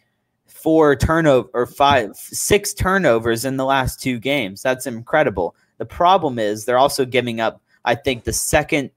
four 0.63 0.97
turnover 0.97 1.49
or 1.55 1.67
five 1.67 2.17
six 2.17 2.75
turnovers 2.75 3.45
in 3.45 3.57
the 3.57 3.65
last 3.65 4.01
two 4.01 4.19
games. 4.19 4.63
That's 4.63 4.87
incredible. 4.87 5.55
The 5.79 5.87
problem 5.87 6.39
is 6.39 6.65
they're 6.65 6.79
also 6.79 7.05
giving 7.05 7.41
up, 7.41 7.63
I 7.85 7.95
think, 7.95 8.25
the 8.25 8.33
second 8.33 8.91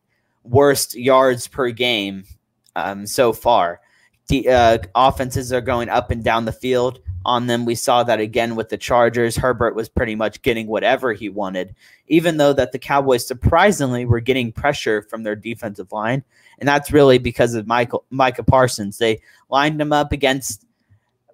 worst 0.44 0.96
yards 0.96 1.48
per 1.48 1.69
game 1.69 2.24
um, 2.75 3.06
so 3.06 3.31
far. 3.31 3.80
The 4.28 4.50
uh, 4.50 4.78
offenses 4.96 5.54
are 5.54 5.62
going 5.62 5.90
up 5.90 6.10
and 6.10 6.24
down 6.24 6.46
the 6.46 6.52
field 6.52 7.00
on 7.25 7.46
them. 7.46 7.66
We 7.66 7.75
saw 7.75 8.04
that 8.04 8.19
again 8.19 8.56
with 8.56 8.69
the 8.69 8.78
Chargers. 8.78 9.35
Herbert 9.35 9.76
was 9.76 9.90
pretty 9.90 10.16
much 10.16 10.42
getting 10.42 10.68
whatever 10.68 11.14
he 11.14 11.30
wanted, 11.30 11.76
even 12.07 12.38
though 12.38 12.54
that 12.54 12.71
the 12.71 12.80
Cowboys 12.80 13.28
surprisingly 13.28 14.06
were 14.06 14.19
getting 14.19 14.52
pressure 14.52 15.04
from 15.04 15.24
their 15.24 15.35
defensive 15.35 15.92
line, 15.92 16.24
and 16.59 16.68
that's 16.68 16.92
really 16.92 17.19
because 17.19 17.54
of 17.54 17.68
Michael 17.68 18.06
Micah 18.09 18.44
Parsons. 18.44 18.97
They 18.97 19.21
lined 19.50 19.80
him 19.80 19.94
up 19.94 20.12
against 20.12 20.66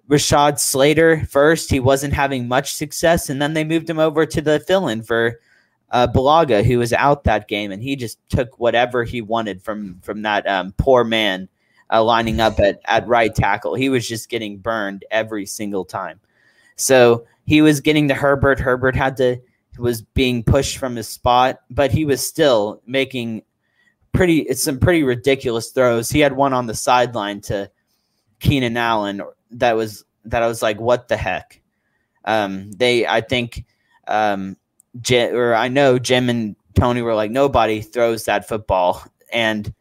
Rashawn 0.08 0.58
Slater 0.58 1.26
first. 1.26 1.70
He 1.70 1.80
wasn't 1.80 2.14
having 2.14 2.48
much 2.48 2.74
success, 2.74 3.28
and 3.28 3.40
then 3.40 3.54
they 3.54 3.64
moved 3.64 3.88
him 3.88 3.98
over 3.98 4.24
to 4.24 4.40
the 4.40 4.60
fill-in 4.60 5.02
for 5.02 5.38
uh, 5.90 6.06
Bulaga, 6.06 6.64
who 6.64 6.78
was 6.78 6.92
out 6.92 7.24
that 7.24 7.48
game, 7.48 7.72
and 7.72 7.82
he 7.82 7.96
just 7.96 8.18
took 8.28 8.58
whatever 8.58 9.04
he 9.04 9.20
wanted 9.20 9.62
from 9.62 10.00
from 10.02 10.22
that 10.22 10.46
um, 10.46 10.72
poor 10.78 11.04
man 11.04 11.48
uh, 11.90 12.02
lining 12.02 12.40
up 12.40 12.58
at 12.58 12.80
at 12.86 13.06
right 13.06 13.34
tackle. 13.34 13.74
He 13.74 13.88
was 13.88 14.08
just 14.08 14.28
getting 14.28 14.58
burned 14.58 15.04
every 15.10 15.46
single 15.46 15.84
time. 15.84 16.20
So 16.76 17.26
he 17.46 17.60
was 17.60 17.80
getting 17.80 18.08
to 18.08 18.14
Herbert. 18.14 18.60
Herbert 18.60 18.96
had 18.96 19.16
to 19.18 19.40
was 19.78 20.02
being 20.02 20.42
pushed 20.42 20.78
from 20.78 20.96
his 20.96 21.08
spot, 21.08 21.60
but 21.70 21.90
he 21.90 22.04
was 22.04 22.26
still 22.26 22.82
making 22.86 23.42
pretty 24.12 24.40
it's 24.40 24.62
some 24.62 24.78
pretty 24.78 25.02
ridiculous 25.02 25.70
throws. 25.70 26.10
He 26.10 26.20
had 26.20 26.32
one 26.32 26.52
on 26.52 26.66
the 26.66 26.74
sideline 26.74 27.40
to 27.42 27.70
Keenan 28.40 28.76
Allen 28.76 29.22
that 29.52 29.76
was 29.76 30.04
that 30.24 30.42
I 30.42 30.48
was 30.48 30.62
like, 30.62 30.80
what 30.80 31.08
the 31.08 31.16
heck? 31.16 31.60
Um, 32.24 32.70
they, 32.72 33.06
I 33.06 33.20
think, 33.20 33.64
um, 34.06 34.56
Jim, 35.00 35.34
or 35.34 35.54
I 35.54 35.68
know 35.68 35.98
Jim 35.98 36.28
and 36.28 36.56
Tony 36.74 37.02
were 37.02 37.14
like, 37.14 37.30
nobody 37.30 37.80
throws 37.80 38.24
that 38.26 38.46
football, 38.46 39.04
and 39.32 39.72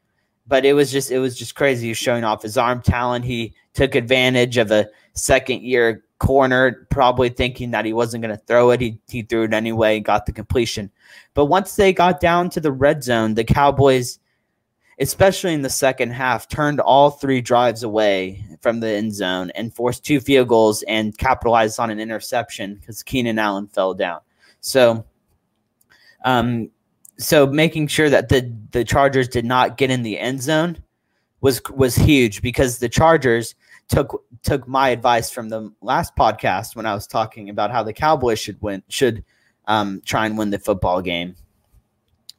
but 0.47 0.65
it 0.65 0.73
was 0.73 0.91
just 0.91 1.11
it 1.11 1.19
was 1.19 1.37
just 1.37 1.55
crazy. 1.55 1.87
He 1.87 1.91
was 1.91 1.97
showing 1.97 2.23
off 2.23 2.43
his 2.43 2.57
arm 2.57 2.81
talent. 2.81 3.25
He 3.25 3.53
took 3.73 3.95
advantage 3.95 4.57
of 4.57 4.71
a 4.71 4.87
second 5.13 5.63
year 5.63 6.03
corner, 6.19 6.87
probably 6.89 7.29
thinking 7.29 7.71
that 7.71 7.85
he 7.85 7.93
wasn't 7.93 8.23
going 8.23 8.35
to 8.35 8.43
throw 8.45 8.71
it. 8.71 8.81
He 8.81 8.99
he 9.07 9.21
threw 9.23 9.43
it 9.43 9.53
anyway, 9.53 9.99
got 9.99 10.25
the 10.25 10.31
completion. 10.31 10.91
But 11.33 11.45
once 11.45 11.75
they 11.75 11.93
got 11.93 12.19
down 12.19 12.49
to 12.51 12.59
the 12.59 12.71
red 12.71 13.03
zone, 13.03 13.33
the 13.33 13.43
Cowboys 13.43 14.19
especially 14.99 15.53
in 15.53 15.61
the 15.61 15.69
second 15.69 16.11
half, 16.11 16.47
turned 16.47 16.79
all 16.79 17.11
three 17.11 17.41
drives 17.41 17.83
away 17.83 18.43
from 18.61 18.79
the 18.79 18.89
end 18.89 19.13
zone 19.13 19.51
and 19.51 19.73
forced 19.73 20.03
two 20.03 20.19
field 20.19 20.47
goals 20.47 20.83
and 20.83 21.17
capitalized 21.17 21.79
on 21.79 21.89
an 21.89 21.99
interception 21.99 22.75
because 22.75 23.03
Keenan 23.03 23.37
Allen 23.37 23.67
fell 23.67 23.93
down. 23.93 24.19
So, 24.61 25.05
um, 26.25 26.69
so 27.17 27.45
making 27.47 27.87
sure 27.87 28.09
that 28.09 28.29
the 28.29 28.53
the 28.71 28.83
Chargers 28.83 29.27
did 29.27 29.45
not 29.45 29.77
get 29.77 29.89
in 29.91 30.03
the 30.03 30.19
end 30.19 30.41
zone 30.41 30.77
was 31.41 31.61
was 31.71 31.95
huge 31.95 32.41
because 32.41 32.79
the 32.79 32.89
Chargers 32.89 33.55
took 33.87 34.23
took 34.43 34.67
my 34.67 34.89
advice 34.89 35.29
from 35.29 35.49
the 35.49 35.71
last 35.81 36.15
podcast 36.15 36.75
when 36.75 36.85
I 36.85 36.93
was 36.93 37.07
talking 37.07 37.49
about 37.49 37.71
how 37.71 37.83
the 37.83 37.93
Cowboys 37.93 38.39
should 38.39 38.61
win 38.61 38.83
should 38.89 39.23
um, 39.65 40.01
try 40.05 40.25
and 40.25 40.37
win 40.37 40.49
the 40.49 40.59
football 40.59 41.01
game 41.01 41.35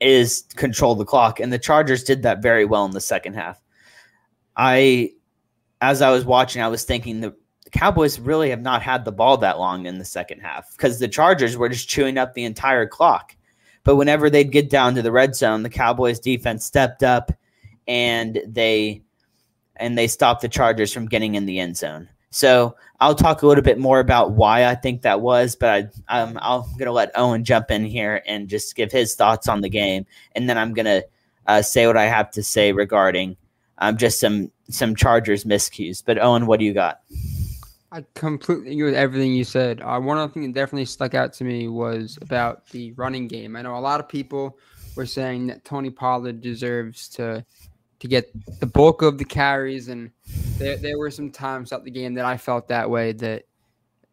is 0.01 0.45
control 0.57 0.95
the 0.95 1.05
clock 1.05 1.41
and 1.41 1.53
the 1.53 1.59
Chargers 1.59 2.05
did 2.05 2.23
that 2.23 2.43
very 2.43 2.65
well 2.65 2.85
in 2.85 2.93
the 2.93 3.01
second 3.01 3.35
half. 3.35 3.63
I 4.57 5.13
as 5.81 6.03
I 6.03 6.11
was 6.11 6.25
watching 6.25 6.63
I 6.63 6.69
was 6.69 6.85
thinking 6.85 7.21
the 7.21 7.35
Cowboys 7.71 8.19
really 8.19 8.51
have 8.51 8.63
not 8.63 8.83
had 8.83 9.05
the 9.05 9.13
ball 9.13 9.37
that 9.39 9.59
long 9.59 9.87
in 9.87 9.99
the 9.99 10.05
second 10.05 10.41
half 10.41 10.71
because 10.73 10.99
the 10.99 11.09
Chargers 11.09 11.57
were 11.57 11.69
just 11.69 11.89
chewing 11.89 12.19
up 12.19 12.35
the 12.35 12.45
entire 12.45 12.87
clock. 12.87 13.37
But 13.85 13.97
whenever 13.97 14.31
they'd 14.31 14.53
get 14.53 14.71
down 14.71 14.95
to 14.95 15.03
the 15.03 15.13
red 15.13 15.35
zone, 15.35 15.63
the 15.63 15.71
Cowboys 15.71 16.19
defense 16.19 16.65
stepped 16.65 17.03
up 17.03 17.33
and 17.87 18.41
they 18.47 19.03
and 19.77 19.97
they 19.97 20.09
stopped 20.09 20.43
the 20.43 20.49
Chargers 20.49 20.93
from 20.93 21.07
getting 21.07 21.35
in 21.35 21.47
the 21.47 21.59
end 21.59 21.77
zone. 21.77 22.09
So 22.31 22.77
I'll 23.01 23.15
talk 23.15 23.43
a 23.43 23.47
little 23.47 23.65
bit 23.65 23.79
more 23.79 24.01
about 24.01 24.33
why 24.33 24.67
I 24.67 24.75
think 24.75 25.03
that 25.03 25.21
was, 25.21 25.57
but 25.57 25.93
I, 26.09 26.21
um, 26.21 26.39
I'm 26.43 26.63
going 26.73 26.87
to 26.87 26.93
let 26.93 27.11
Owen 27.15 27.45
jump 27.45 27.71
in 27.71 27.85
here 27.85 28.23
and 28.27 28.49
just 28.49 28.75
give 28.75 28.93
his 28.93 29.15
thoughts 29.15 29.49
on 29.49 29.61
the 29.61 29.69
game, 29.69 30.05
and 30.35 30.49
then 30.49 30.59
I'm 30.59 30.75
going 30.75 30.87
to 30.87 31.07
uh, 31.47 31.63
say 31.63 31.87
what 31.87 31.97
I 31.97 32.05
have 32.05 32.31
to 32.33 32.43
say 32.43 32.73
regarding 32.73 33.37
um, 33.79 33.97
just 33.97 34.21
some 34.21 34.51
some 34.69 34.95
Chargers 34.95 35.45
miscues. 35.45 36.03
But 36.05 36.19
Owen, 36.19 36.47
what 36.47 36.59
do 36.59 36.67
you 36.67 36.75
got? 36.75 37.01
I 37.91 38.05
completely 38.15 38.73
agree 38.73 38.85
with 38.85 38.95
everything 38.95 39.33
you 39.33 39.45
said. 39.45 39.81
Uh, 39.81 39.99
one 39.99 40.19
other 40.19 40.31
thing 40.31 40.43
that 40.43 40.53
definitely 40.53 40.85
stuck 40.85 41.15
out 41.15 41.33
to 41.35 41.45
me 41.45 41.69
was 41.69 42.19
about 42.21 42.67
the 42.69 42.93
running 42.93 43.29
game. 43.29 43.57
I 43.57 43.63
know 43.63 43.77
a 43.77 43.81
lot 43.81 44.01
of 44.01 44.09
people 44.09 44.59
were 44.95 45.07
saying 45.07 45.47
that 45.47 45.65
Tony 45.65 45.89
Pollard 45.89 46.43
deserves 46.43 47.09
to 47.11 47.47
to 48.01 48.09
get 48.09 48.31
the 48.61 48.67
bulk 48.67 49.03
of 49.03 49.19
the 49.19 49.25
carries, 49.25 49.89
and 49.89 50.11
there 50.59 50.77
there 50.77 50.99
were 50.99 51.11
some 51.11 51.31
times 51.31 51.73
out 51.73 51.85
the 51.85 51.91
game 51.91 52.15
that 52.15 52.25
I 52.25 52.37
felt 52.37 52.69
that 52.69 52.89
way 52.89 53.13
that 53.13 53.45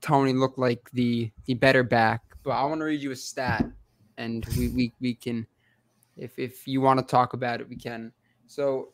Tony 0.02 0.34
looked 0.34 0.58
like 0.58 0.90
the 0.92 1.32
the 1.46 1.54
better 1.54 1.84
back. 1.84 2.22
But 2.44 2.52
I 2.52 2.64
want 2.66 2.82
to 2.82 2.86
read 2.86 3.02
you 3.02 3.12
a 3.12 3.16
stat, 3.16 3.66
and 4.18 4.46
we 4.58 4.70
we, 4.70 4.94
we 5.00 5.14
can, 5.14 5.46
if 6.18 6.38
if 6.38 6.68
you 6.68 6.82
want 6.82 7.00
to 7.00 7.06
talk 7.06 7.34
about 7.34 7.62
it, 7.62 7.70
we 7.70 7.76
can. 7.76 8.12
So, 8.48 8.90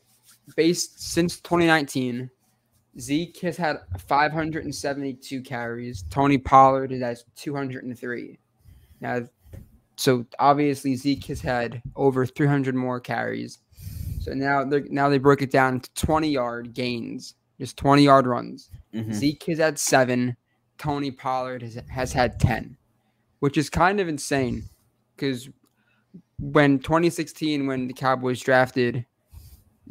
based 0.56 1.00
since 1.12 1.40
2019 1.40 2.30
Zeke 3.00 3.38
has 3.40 3.56
had 3.56 3.78
572 3.98 5.42
carries. 5.42 6.04
Tony 6.10 6.36
Pollard 6.36 6.90
has 6.92 7.24
203. 7.36 8.38
Now, 9.00 9.20
so 9.96 10.26
obviously 10.38 10.96
Zeke 10.96 11.24
has 11.26 11.40
had 11.40 11.82
over 11.96 12.26
300 12.26 12.74
more 12.74 13.00
carries. 13.00 13.58
So 14.22 14.34
now 14.34 14.64
they 14.64 14.82
now 14.82 15.08
they 15.08 15.18
broke 15.18 15.42
it 15.42 15.50
down 15.50 15.80
to 15.80 15.94
20 15.94 16.28
yard 16.28 16.72
gains, 16.74 17.34
just 17.58 17.76
20 17.76 18.02
yard 18.02 18.26
runs. 18.26 18.70
Mm-hmm. 18.94 19.12
Zeke 19.12 19.44
has 19.44 19.58
had 19.58 19.78
seven. 19.78 20.36
Tony 20.78 21.10
Pollard 21.10 21.62
has 21.62 21.78
has 21.90 22.12
had 22.12 22.38
10, 22.38 22.76
which 23.40 23.56
is 23.56 23.68
kind 23.68 24.00
of 24.00 24.08
insane 24.08 24.64
because 25.14 25.48
when 26.38 26.78
2016 26.78 27.66
when 27.66 27.86
the 27.86 27.94
Cowboys 27.94 28.40
drafted 28.40 29.06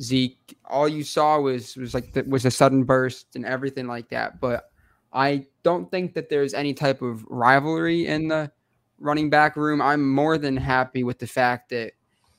Zeke, 0.02 0.58
all 0.66 0.88
you 0.88 1.04
saw 1.04 1.40
was 1.40 1.76
was 1.76 1.94
like 1.94 2.14
the, 2.14 2.24
was 2.24 2.46
a 2.46 2.52
sudden 2.52 2.84
burst 2.84 3.36
and 3.36 3.46
everything 3.46 3.88
like 3.88 4.10
that. 4.10 4.40
But 4.40 4.72
I 5.14 5.46
don't 5.64 5.92
think 5.92 6.14
that 6.14 6.30
there's 6.30 6.54
any 6.54 6.74
type 6.74 7.02
of 7.02 7.26
rivalry 7.26 8.08
in 8.08 8.30
the 8.30 8.52
running 9.00 9.30
back 9.30 9.58
room. 9.58 9.82
I'm 9.82 10.10
more 10.10 10.38
than 10.38 10.56
happy 10.56 11.04
with 11.04 11.20
the 11.20 11.28
fact 11.28 11.70
that 11.70 11.94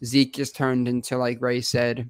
Zeke 0.05 0.35
just 0.35 0.57
turned 0.57 0.89
into, 0.89 1.17
like 1.17 1.41
Ray 1.41 1.61
said, 1.61 2.09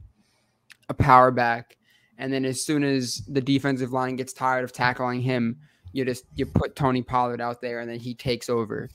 a 0.88 0.94
power 0.94 1.30
back. 1.30 1.76
And 2.18 2.32
then 2.32 2.44
as 2.44 2.64
soon 2.64 2.84
as 2.84 3.22
the 3.28 3.40
defensive 3.40 3.92
line 3.92 4.16
gets 4.16 4.32
tired 4.32 4.64
of 4.64 4.72
tackling 4.72 5.20
him, 5.20 5.58
you 5.92 6.04
just 6.04 6.24
you 6.34 6.46
put 6.46 6.76
Tony 6.76 7.02
Pollard 7.02 7.40
out 7.40 7.60
there 7.60 7.80
and 7.80 7.90
then 7.90 7.98
he 7.98 8.14
takes 8.14 8.48
over. 8.48 8.88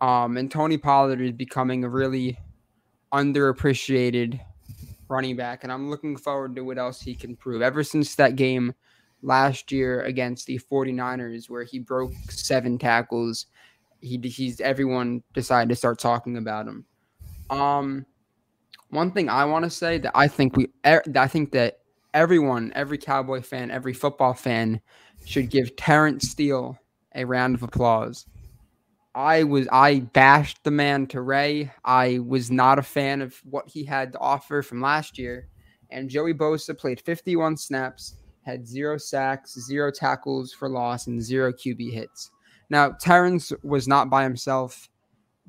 Um, 0.00 0.36
and 0.36 0.50
Tony 0.50 0.76
Pollard 0.76 1.20
is 1.20 1.32
becoming 1.32 1.84
a 1.84 1.88
really 1.88 2.38
underappreciated 3.12 4.40
running 5.08 5.36
back, 5.36 5.62
and 5.62 5.72
I'm 5.72 5.88
looking 5.88 6.16
forward 6.16 6.56
to 6.56 6.64
what 6.64 6.78
else 6.78 7.00
he 7.00 7.14
can 7.14 7.36
prove. 7.36 7.62
Ever 7.62 7.82
since 7.82 8.14
that 8.16 8.36
game 8.36 8.74
last 9.22 9.72
year 9.72 10.02
against 10.02 10.46
the 10.46 10.58
49ers, 10.58 11.48
where 11.48 11.64
he 11.64 11.78
broke 11.78 12.12
seven 12.28 12.78
tackles, 12.78 13.46
he 14.00 14.18
he's 14.18 14.60
everyone 14.60 15.22
decided 15.32 15.68
to 15.70 15.76
start 15.76 15.98
talking 15.98 16.36
about 16.36 16.66
him. 16.66 16.84
Um, 17.50 18.04
one 18.94 19.10
thing 19.10 19.28
I 19.28 19.44
want 19.44 19.64
to 19.64 19.70
say 19.70 19.98
that 19.98 20.12
I 20.14 20.28
think 20.28 20.56
we, 20.56 20.68
I 20.84 21.26
think 21.28 21.52
that 21.52 21.80
everyone, 22.14 22.72
every 22.74 22.98
Cowboy 22.98 23.42
fan, 23.42 23.70
every 23.70 23.92
football 23.92 24.34
fan, 24.34 24.80
should 25.26 25.50
give 25.50 25.76
Terence 25.76 26.30
Steele 26.30 26.78
a 27.14 27.24
round 27.24 27.54
of 27.54 27.62
applause. 27.62 28.26
I 29.14 29.44
was 29.44 29.68
I 29.70 30.00
bashed 30.00 30.64
the 30.64 30.70
man 30.70 31.06
to 31.08 31.20
Ray. 31.20 31.72
I 31.84 32.18
was 32.18 32.50
not 32.50 32.78
a 32.78 32.82
fan 32.82 33.22
of 33.22 33.40
what 33.44 33.68
he 33.68 33.84
had 33.84 34.12
to 34.12 34.18
offer 34.18 34.62
from 34.62 34.80
last 34.80 35.18
year. 35.18 35.48
And 35.90 36.10
Joey 36.10 36.34
Bosa 36.34 36.76
played 36.76 37.00
51 37.00 37.56
snaps, 37.56 38.16
had 38.42 38.66
zero 38.66 38.98
sacks, 38.98 39.54
zero 39.60 39.92
tackles 39.92 40.52
for 40.52 40.68
loss, 40.68 41.06
and 41.06 41.22
zero 41.22 41.52
QB 41.52 41.92
hits. 41.92 42.30
Now 42.70 42.90
Terence 43.00 43.52
was 43.62 43.86
not 43.86 44.10
by 44.10 44.24
himself. 44.24 44.88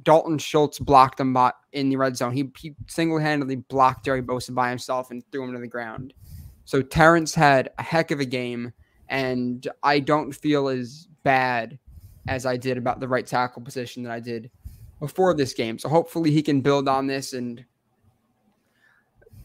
Dalton 0.04 0.38
Schultz 0.38 0.80
blocked 0.80 1.20
him 1.20 1.38
in 1.72 1.90
the 1.90 1.96
red 1.96 2.18
zone. 2.18 2.34
He, 2.34 2.52
he 2.58 2.76
single-handedly 2.88 3.56
blocked 3.56 4.06
Joey 4.06 4.22
Bosa 4.22 4.54
by 4.54 4.70
himself 4.70 5.12
and 5.12 5.24
threw 5.32 5.44
him 5.44 5.54
to 5.54 5.60
the 5.60 5.68
ground. 5.68 6.14
So 6.66 6.82
Terence 6.82 7.34
had 7.34 7.70
a 7.78 7.84
heck 7.84 8.12
of 8.12 8.20
a 8.20 8.26
game, 8.26 8.74
and 9.10 9.68
I 9.84 10.00
don't 10.00 10.32
feel 10.32 10.68
as 10.68 11.08
bad 11.24 11.80
as 12.28 12.46
I 12.46 12.58
did 12.58 12.78
about 12.78 13.00
the 13.00 13.08
right 13.08 13.26
tackle 13.26 13.62
position 13.62 14.04
that 14.04 14.12
I 14.12 14.20
did 14.20 14.50
before 15.00 15.34
this 15.34 15.54
game. 15.54 15.78
So 15.78 15.90
hopefully 15.90 16.32
he 16.32 16.42
can 16.42 16.62
build 16.62 16.88
on 16.88 17.08
this 17.08 17.34
and 17.34 17.64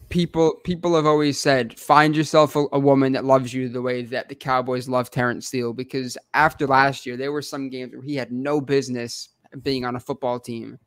people 0.09 0.55
people 0.65 0.93
have 0.93 1.05
always 1.05 1.39
said 1.39 1.79
find 1.79 2.15
yourself 2.15 2.57
a, 2.57 2.65
a, 2.73 2.79
woman 2.79 3.13
that 3.13 3.23
loves 3.23 3.53
you 3.53 3.69
the 3.69 3.81
way 3.81 4.03
that 4.03 4.27
the 4.27 4.35
Cowboys 4.35 4.89
love 4.89 5.09
Terence 5.09 5.47
Steele 5.47 5.71
because 5.71 6.17
after 6.33 6.67
last 6.67 7.05
year 7.05 7.15
there 7.15 7.31
were 7.31 7.41
some 7.41 7.69
games 7.69 7.93
where 7.93 8.03
he 8.03 8.15
had 8.15 8.29
no 8.29 8.59
business 8.59 9.29
being 9.63 9.85
on 9.85 9.95
a 9.95 9.99
football 9.99 10.39
team 10.39 10.79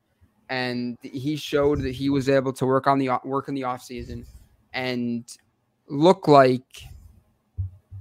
and 0.49 0.99
he 1.03 1.37
showed 1.37 1.81
that 1.83 1.95
he 1.95 2.11
was 2.11 2.29
able 2.29 2.53
to 2.53 2.67
work 2.67 2.87
on 2.87 2.99
the 2.99 3.11
work 3.25 3.49
in 3.49 3.55
the 3.55 3.63
offseason 3.63 4.27
and 4.73 5.37
look 5.89 6.29
like 6.29 6.85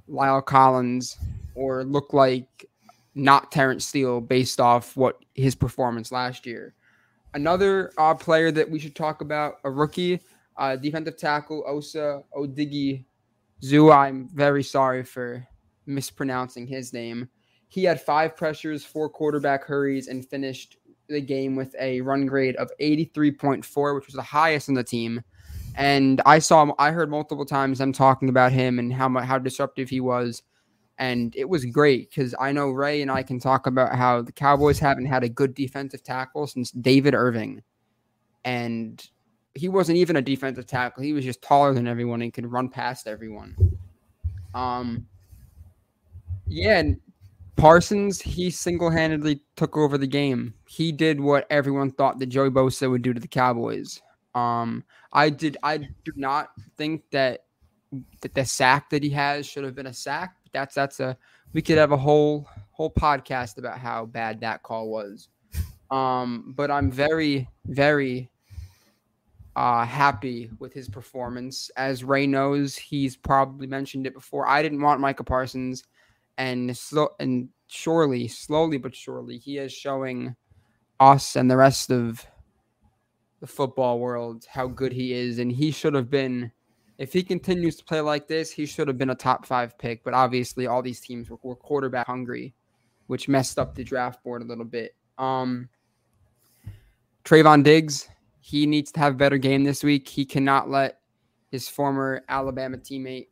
La'el 0.09 0.45
Collins 0.45 1.17
or 1.55 1.83
look 1.83 2.13
like 2.13 2.69
not 3.15 3.51
Terence 3.51 3.85
Steele 3.85 4.19
based 4.19 4.59
off 4.59 4.97
what 4.97 5.23
his 5.35 5.55
performance 5.55 6.11
last 6.11 6.45
year. 6.45 6.73
Another 7.33 7.91
uh, 7.97 8.13
player 8.13 8.51
that 8.51 8.69
we 8.69 8.79
should 8.79 8.95
talk 8.95 9.21
about, 9.21 9.55
a 9.63 9.71
rookie, 9.71 10.19
uh, 10.57 10.75
defensive 10.75 11.17
tackle 11.17 11.63
Osa 11.65 12.23
Odigi 12.35 13.05
Zoo. 13.63 13.91
I'm 13.91 14.29
very 14.29 14.63
sorry 14.63 15.03
for 15.03 15.47
mispronouncing 15.85 16.67
his 16.67 16.93
name. 16.93 17.29
He 17.73 17.83
had 17.83 17.99
five 17.99 18.35
pressures, 18.37 18.85
four 18.85 19.09
quarterback 19.09 19.63
hurries, 19.63 20.07
and 20.07 20.23
finished 20.25 20.77
the 21.07 21.21
game 21.21 21.55
with 21.55 21.75
a 21.79 22.01
run 22.01 22.25
grade 22.25 22.55
of 22.57 22.71
83.4, 22.79 23.95
which 23.95 24.05
was 24.05 24.15
the 24.15 24.21
highest 24.21 24.69
in 24.69 24.75
the 24.75 24.83
team. 24.83 25.21
And 25.75 26.21
I 26.25 26.37
saw, 26.37 26.71
I 26.77 26.91
heard 26.91 27.09
multiple 27.09 27.45
times 27.45 27.79
them 27.79 27.91
talking 27.91 28.29
about 28.29 28.51
him 28.51 28.77
and 28.77 28.93
how 28.93 29.09
how 29.21 29.39
disruptive 29.39 29.89
he 29.89 29.99
was 29.99 30.43
and 30.97 31.35
it 31.35 31.49
was 31.49 31.65
great 31.65 32.09
because 32.09 32.35
I 32.39 32.51
know 32.51 32.69
Ray 32.69 33.01
and 33.01 33.11
I 33.11 33.23
can 33.23 33.39
talk 33.39 33.67
about 33.67 33.95
how 33.95 34.21
the 34.21 34.31
Cowboys 34.31 34.79
haven't 34.79 35.05
had 35.05 35.23
a 35.23 35.29
good 35.29 35.55
defensive 35.55 36.03
tackle 36.03 36.47
since 36.47 36.71
David 36.71 37.15
Irving, 37.15 37.63
and 38.45 39.05
he 39.55 39.69
wasn't 39.69 39.97
even 39.97 40.15
a 40.15 40.21
defensive 40.21 40.67
tackle. 40.67 41.03
He 41.03 41.13
was 41.13 41.25
just 41.25 41.41
taller 41.41 41.73
than 41.73 41.87
everyone 41.87 42.21
and 42.21 42.33
could 42.33 42.51
run 42.51 42.69
past 42.69 43.07
everyone. 43.07 43.55
Um, 44.53 45.07
yeah, 46.47 46.79
and 46.79 46.99
Parsons 47.55 48.21
he 48.21 48.49
single 48.49 48.89
handedly 48.89 49.41
took 49.55 49.77
over 49.77 49.97
the 49.97 50.07
game. 50.07 50.53
He 50.67 50.91
did 50.91 51.19
what 51.19 51.45
everyone 51.49 51.91
thought 51.91 52.19
that 52.19 52.27
Joey 52.27 52.49
Bosa 52.49 52.89
would 52.89 53.01
do 53.01 53.13
to 53.13 53.19
the 53.19 53.27
Cowboys. 53.27 54.01
Um, 54.35 54.83
I 55.11 55.29
did. 55.29 55.57
I 55.63 55.77
do 55.77 56.11
not 56.15 56.49
think 56.77 57.03
that 57.11 57.45
that 58.21 58.33
the 58.33 58.43
sack 58.43 58.89
that 58.89 59.03
he 59.03 59.09
has 59.11 59.45
should 59.45 59.63
have 59.63 59.75
been 59.75 59.87
a 59.87 59.93
sack 59.93 60.35
but 60.43 60.51
that's 60.51 60.75
that's 60.75 60.99
a 60.99 61.15
we 61.53 61.61
could 61.61 61.77
have 61.77 61.91
a 61.91 61.97
whole 61.97 62.47
whole 62.71 62.91
podcast 62.91 63.57
about 63.57 63.77
how 63.77 64.05
bad 64.05 64.41
that 64.41 64.63
call 64.63 64.89
was. 64.89 65.29
Um, 65.91 66.53
but 66.57 66.71
I'm 66.71 66.89
very 66.89 67.47
very 67.65 68.31
uh, 69.55 69.85
happy 69.85 70.49
with 70.59 70.73
his 70.73 70.89
performance. 70.89 71.69
As 71.77 72.03
Ray 72.03 72.25
knows, 72.25 72.75
he's 72.75 73.15
probably 73.15 73.67
mentioned 73.67 74.07
it 74.07 74.13
before. 74.15 74.47
I 74.47 74.63
didn't 74.63 74.81
want 74.81 74.99
Micah 74.99 75.23
Parsons, 75.23 75.83
and 76.37 76.75
slow 76.75 77.09
and 77.19 77.49
surely, 77.67 78.27
slowly 78.27 78.77
but 78.77 78.95
surely, 78.95 79.37
he 79.37 79.57
is 79.57 79.71
showing 79.71 80.35
us 80.99 81.35
and 81.35 81.49
the 81.49 81.57
rest 81.57 81.91
of 81.91 82.25
the 83.39 83.47
football 83.47 83.99
world 83.99 84.45
how 84.49 84.67
good 84.67 84.93
he 84.93 85.13
is, 85.13 85.39
and 85.39 85.51
he 85.51 85.71
should 85.71 85.93
have 85.93 86.09
been. 86.09 86.51
If 86.99 87.11
he 87.11 87.23
continues 87.23 87.75
to 87.77 87.83
play 87.83 88.01
like 88.01 88.27
this, 88.27 88.51
he 88.51 88.65
should 88.65 88.87
have 88.87 88.97
been 88.97 89.09
a 89.09 89.15
top 89.15 89.45
five 89.45 89.77
pick. 89.77 90.03
But 90.03 90.13
obviously, 90.13 90.67
all 90.67 90.81
these 90.81 90.99
teams 90.99 91.29
were, 91.29 91.39
were 91.41 91.55
quarterback 91.55 92.07
hungry, 92.07 92.53
which 93.07 93.27
messed 93.27 93.57
up 93.57 93.75
the 93.75 93.83
draft 93.83 94.23
board 94.23 94.43
a 94.43 94.45
little 94.45 94.63
bit. 94.63 94.95
Um, 95.17 95.69
Trevon 97.25 97.63
Diggs, 97.63 98.07
he 98.39 98.65
needs 98.65 98.91
to 98.91 98.99
have 98.99 99.13
a 99.13 99.17
better 99.17 99.37
game 99.37 99.63
this 99.63 99.83
week. 99.83 100.07
He 100.07 100.23
cannot 100.23 100.69
let 100.69 100.99
his 101.51 101.67
former 101.67 102.23
Alabama 102.29 102.77
teammate 102.77 103.27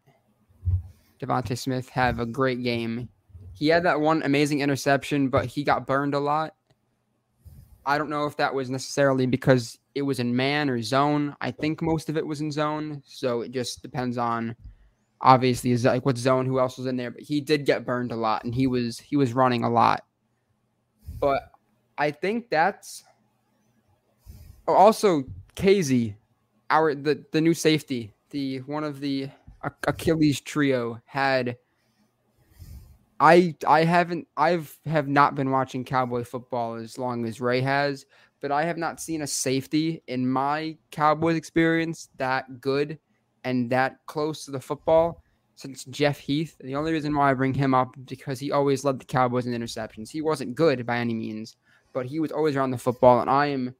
DeVonta 1.22 1.58
Smith 1.58 1.88
have 1.90 2.20
a 2.20 2.26
great 2.26 2.64
game. 2.64 3.08
He 3.54 3.68
had 3.68 3.84
that 3.84 4.00
one 4.00 4.24
amazing 4.24 4.62
interception, 4.62 5.30
but 5.30 5.46
he 5.46 5.64
got 5.64 5.86
burned 5.86 6.16
a 6.16 6.20
lot. 6.20 6.56
I 7.86 7.98
don't 7.98 8.10
know 8.10 8.26
if 8.26 8.38
that 8.38 8.54
was 8.54 8.70
necessarily 8.70 9.26
because 9.26 9.78
it 9.96 10.02
was 10.02 10.20
in 10.20 10.36
man 10.36 10.70
or 10.70 10.82
zone. 10.82 11.36
I 11.42 11.52
think 11.52 11.82
most 11.82 12.10
of 12.10 12.18
it 12.18 12.26
was 12.26 12.42
in 12.42 12.52
zone, 12.52 13.02
so 13.06 13.42
it 13.42 13.52
just 13.52 13.82
depends 13.82 14.18
on 14.18 14.56
obviously 15.22 15.72
is 15.72 15.86
like 15.86 16.06
what 16.06 16.18
zone, 16.18 16.46
who 16.46 16.60
else 16.60 16.78
was 16.78 16.88
in 16.88 16.98
there. 16.98 17.12
But 17.12 17.22
he 17.22 17.42
did 17.42 17.66
get 17.66 17.86
burned 17.86 18.12
a 18.12 18.16
lot, 18.16 18.44
and 18.44 18.54
he 18.54 18.68
was 18.68 19.00
he 19.00 19.16
was 19.16 19.34
running 19.34 19.64
a 19.64 19.70
lot. 19.70 20.06
But 21.20 21.52
I 21.98 22.12
think 22.12 22.50
that's 22.50 23.04
oh, 24.68 24.74
also 24.74 25.24
Kazee, 25.56 26.16
our 26.70 26.96
the 26.96 27.24
the 27.32 27.42
new 27.42 27.54
safety, 27.54 28.14
the 28.30 28.60
one 28.60 28.84
of 28.84 29.00
the 29.00 29.30
Achilles 29.88 30.42
trio 30.42 31.00
had. 31.06 31.58
I 33.20 33.56
I 33.68 33.84
haven't 33.84 34.28
I've 34.36 34.76
have 34.86 35.08
not 35.08 35.36
been 35.36 35.52
watching 35.52 35.86
Cowboy 35.86 36.24
football 36.24 36.76
as 36.76 36.98
long 36.98 37.26
as 37.26 37.40
Ray 37.40 37.62
has, 37.62 38.06
but 38.42 38.52
I 38.52 38.64
have 38.64 38.78
not 38.78 39.00
seen 39.00 39.22
a 39.22 39.28
safety 39.28 40.02
in 40.08 40.28
my 40.28 40.78
Cowboys 40.90 41.36
experience 41.36 42.10
that 42.18 42.60
good 42.60 42.98
and 43.44 43.70
that 43.70 43.98
close 44.08 44.46
to 44.46 44.52
the 44.52 44.60
football 44.60 45.24
since 45.56 45.86
Jeff 45.86 46.18
Heath. 46.18 46.58
The 46.60 46.76
only 46.76 46.92
reason 46.92 47.16
why 47.16 47.30
I 47.30 47.36
bring 47.36 47.54
him 47.54 47.76
up 47.76 47.96
because 48.06 48.40
he 48.40 48.52
always 48.52 48.84
led 48.84 49.00
the 49.00 49.06
Cowboys 49.06 49.46
in 49.46 49.54
interceptions. 49.54 50.10
He 50.10 50.22
wasn't 50.22 50.56
good 50.56 50.86
by 50.86 50.98
any 50.98 51.14
means, 51.14 51.56
but 51.94 52.08
he 52.08 52.20
was 52.20 52.32
always 52.32 52.56
around 52.56 52.72
the 52.72 52.78
football, 52.80 53.22
and 53.22 53.30
I 53.30 53.48
am 53.48 53.76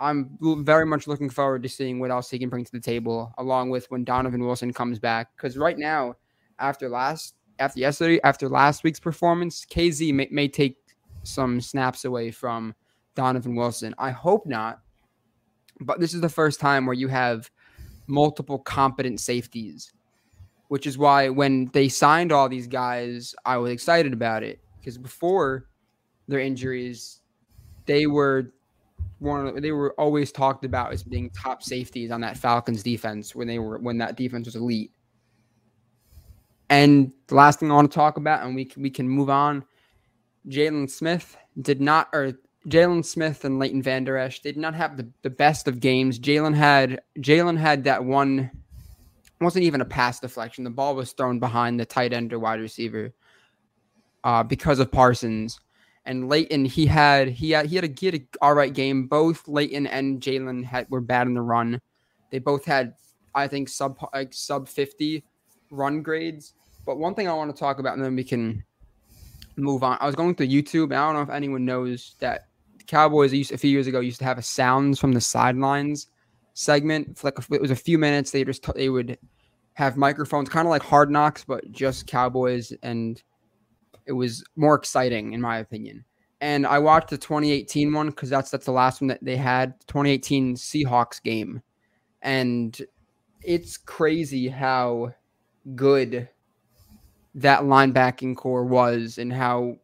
I'm 0.00 0.36
very 0.64 0.86
much 0.86 1.06
looking 1.06 1.30
forward 1.30 1.62
to 1.62 1.68
seeing 1.68 2.00
what 2.00 2.10
else 2.10 2.30
he 2.30 2.38
can 2.38 2.48
bring 2.48 2.64
to 2.64 2.72
the 2.72 2.80
table, 2.80 3.32
along 3.38 3.70
with 3.70 3.90
when 3.90 4.04
Donovan 4.04 4.44
Wilson 4.44 4.72
comes 4.72 4.98
back. 4.98 5.28
Because 5.36 5.56
right 5.56 5.78
now, 5.78 6.16
after 6.58 6.88
last, 6.88 7.34
after 7.58 7.80
yesterday, 7.80 8.20
after 8.24 8.48
last 8.48 8.84
week's 8.84 9.00
performance, 9.00 9.64
Kazee 9.64 10.12
may, 10.12 10.28
may 10.30 10.48
take 10.48 10.76
some 11.22 11.60
snaps 11.60 12.04
away 12.04 12.30
from 12.30 12.74
Donovan 13.14 13.54
Wilson. 13.54 13.94
I 13.98 14.10
hope 14.10 14.46
not, 14.46 14.80
but 15.80 16.00
this 16.00 16.14
is 16.14 16.20
the 16.20 16.28
first 16.28 16.60
time 16.60 16.86
where 16.86 16.94
you 16.94 17.08
have 17.08 17.50
multiple 18.06 18.58
competent 18.58 19.20
safeties, 19.20 19.92
which 20.68 20.86
is 20.86 20.98
why 20.98 21.28
when 21.28 21.70
they 21.72 21.88
signed 21.88 22.32
all 22.32 22.48
these 22.48 22.66
guys, 22.66 23.34
I 23.44 23.56
was 23.56 23.70
excited 23.70 24.12
about 24.12 24.42
it 24.42 24.60
because 24.78 24.98
before 24.98 25.66
their 26.28 26.40
injuries, 26.40 27.20
they 27.86 28.06
were 28.06 28.52
one 29.24 29.60
they 29.60 29.72
were 29.72 29.92
always 29.98 30.30
talked 30.30 30.64
about 30.64 30.92
as 30.92 31.02
being 31.02 31.30
top 31.30 31.62
safeties 31.62 32.10
on 32.10 32.20
that 32.20 32.36
Falcons 32.36 32.82
defense 32.82 33.34
when 33.34 33.48
they 33.48 33.58
were 33.58 33.78
when 33.78 33.98
that 33.98 34.16
defense 34.16 34.46
was 34.46 34.56
elite. 34.56 34.92
And 36.70 37.12
the 37.26 37.34
last 37.34 37.60
thing 37.60 37.70
I 37.70 37.74
want 37.74 37.90
to 37.90 37.94
talk 37.94 38.16
about, 38.16 38.44
and 38.44 38.54
we 38.54 38.64
can, 38.64 38.82
we 38.82 38.90
can 38.90 39.08
move 39.08 39.30
on. 39.30 39.64
Jaylon 40.48 40.90
Smith 40.90 41.36
did 41.60 41.80
not, 41.80 42.08
or 42.12 42.32
Jaylon 42.68 43.04
Smith 43.04 43.44
and 43.44 43.58
Leighton 43.58 43.82
Vander 43.82 44.16
Esch 44.16 44.40
did 44.40 44.56
not 44.56 44.74
have 44.74 44.96
the, 44.96 45.08
the 45.22 45.30
best 45.30 45.68
of 45.68 45.80
games. 45.80 46.18
Jaylon 46.18 46.54
had 46.54 47.00
Jaylon 47.18 47.58
had 47.58 47.84
that 47.84 48.04
one 48.04 48.50
wasn't 49.40 49.64
even 49.64 49.80
a 49.80 49.84
pass 49.84 50.20
deflection. 50.20 50.64
The 50.64 50.70
ball 50.70 50.94
was 50.94 51.12
thrown 51.12 51.38
behind 51.38 51.78
the 51.78 51.84
tight 51.84 52.12
end 52.12 52.32
or 52.32 52.38
wide 52.38 52.60
receiver 52.60 53.12
uh, 54.22 54.42
because 54.42 54.78
of 54.78 54.90
Parsons 54.90 55.60
and 56.06 56.28
Leighton 56.28 56.64
he 56.64 56.86
had 56.86 57.28
he 57.28 57.50
had 57.50 57.66
he 57.66 57.76
had 57.76 57.84
a, 57.84 58.16
a 58.16 58.26
all 58.42 58.54
right 58.54 58.72
game. 58.72 59.06
Both 59.06 59.48
Leighton 59.48 59.86
and 59.86 60.20
Jaylon 60.20 60.64
had 60.64 60.88
were 60.90 61.00
bad 61.00 61.26
in 61.26 61.34
the 61.34 61.42
run. 61.42 61.80
They 62.30 62.38
both 62.38 62.64
had 62.64 62.94
I 63.34 63.48
think 63.48 63.68
sub 63.68 63.98
like 64.12 64.32
sub 64.32 64.68
fifty 64.68 65.24
run 65.70 66.02
grades. 66.02 66.54
But 66.86 66.98
one 66.98 67.14
thing 67.14 67.28
I 67.28 67.34
want 67.34 67.54
to 67.54 67.58
talk 67.58 67.78
about, 67.78 67.94
and 67.94 68.04
then 68.04 68.14
we 68.14 68.24
can 68.24 68.62
move 69.56 69.82
on. 69.82 69.96
I 70.00 70.06
was 70.06 70.14
going 70.14 70.34
through 70.34 70.48
YouTube, 70.48 70.84
and 70.84 70.94
I 70.94 71.06
don't 71.06 71.14
know 71.14 71.22
if 71.22 71.30
anyone 71.30 71.64
knows 71.64 72.16
that 72.18 72.48
Cowboys 72.86 73.32
used 73.32 73.52
a 73.52 73.58
few 73.58 73.70
years 73.70 73.86
ago 73.86 74.00
used 74.00 74.18
to 74.18 74.24
have 74.24 74.38
a 74.38 74.42
sounds 74.42 74.98
from 74.98 75.12
the 75.12 75.20
sidelines 75.20 76.08
segment. 76.52 77.16
For 77.16 77.28
like 77.28 77.38
a, 77.38 77.54
it 77.54 77.62
was 77.62 77.70
a 77.70 77.76
few 77.76 77.98
minutes. 77.98 78.30
They 78.30 78.44
just 78.44 78.62
they 78.74 78.90
would 78.90 79.18
have 79.74 79.96
microphones, 79.96 80.48
kind 80.48 80.66
of 80.66 80.70
like 80.70 80.82
Hard 80.82 81.10
Knocks, 81.10 81.44
but 81.44 81.70
just 81.72 82.06
Cowboys 82.06 82.72
and 82.82 83.22
it 84.06 84.12
was 84.12 84.44
more 84.56 84.74
exciting 84.74 85.32
in 85.32 85.40
my 85.40 85.58
opinion. 85.58 86.04
And 86.40 86.66
I 86.66 86.78
watched 86.78 87.08
the 87.08 87.18
2018 87.18 87.92
one 87.92 88.08
because 88.08 88.28
that's 88.28 88.50
that's 88.50 88.66
the 88.66 88.72
last 88.72 89.00
one 89.00 89.08
that 89.08 89.24
they 89.24 89.36
had, 89.36 89.74
2018 89.86 90.56
Seahawks 90.56 91.22
game, 91.22 91.62
and 92.20 92.78
it's 93.42 93.76
crazy 93.76 94.48
how 94.48 95.14
good 95.74 96.28
that 97.34 97.62
linebacking 97.62 98.36
core 98.36 98.64
was 98.64 99.18
and 99.18 99.32
how 99.32 99.76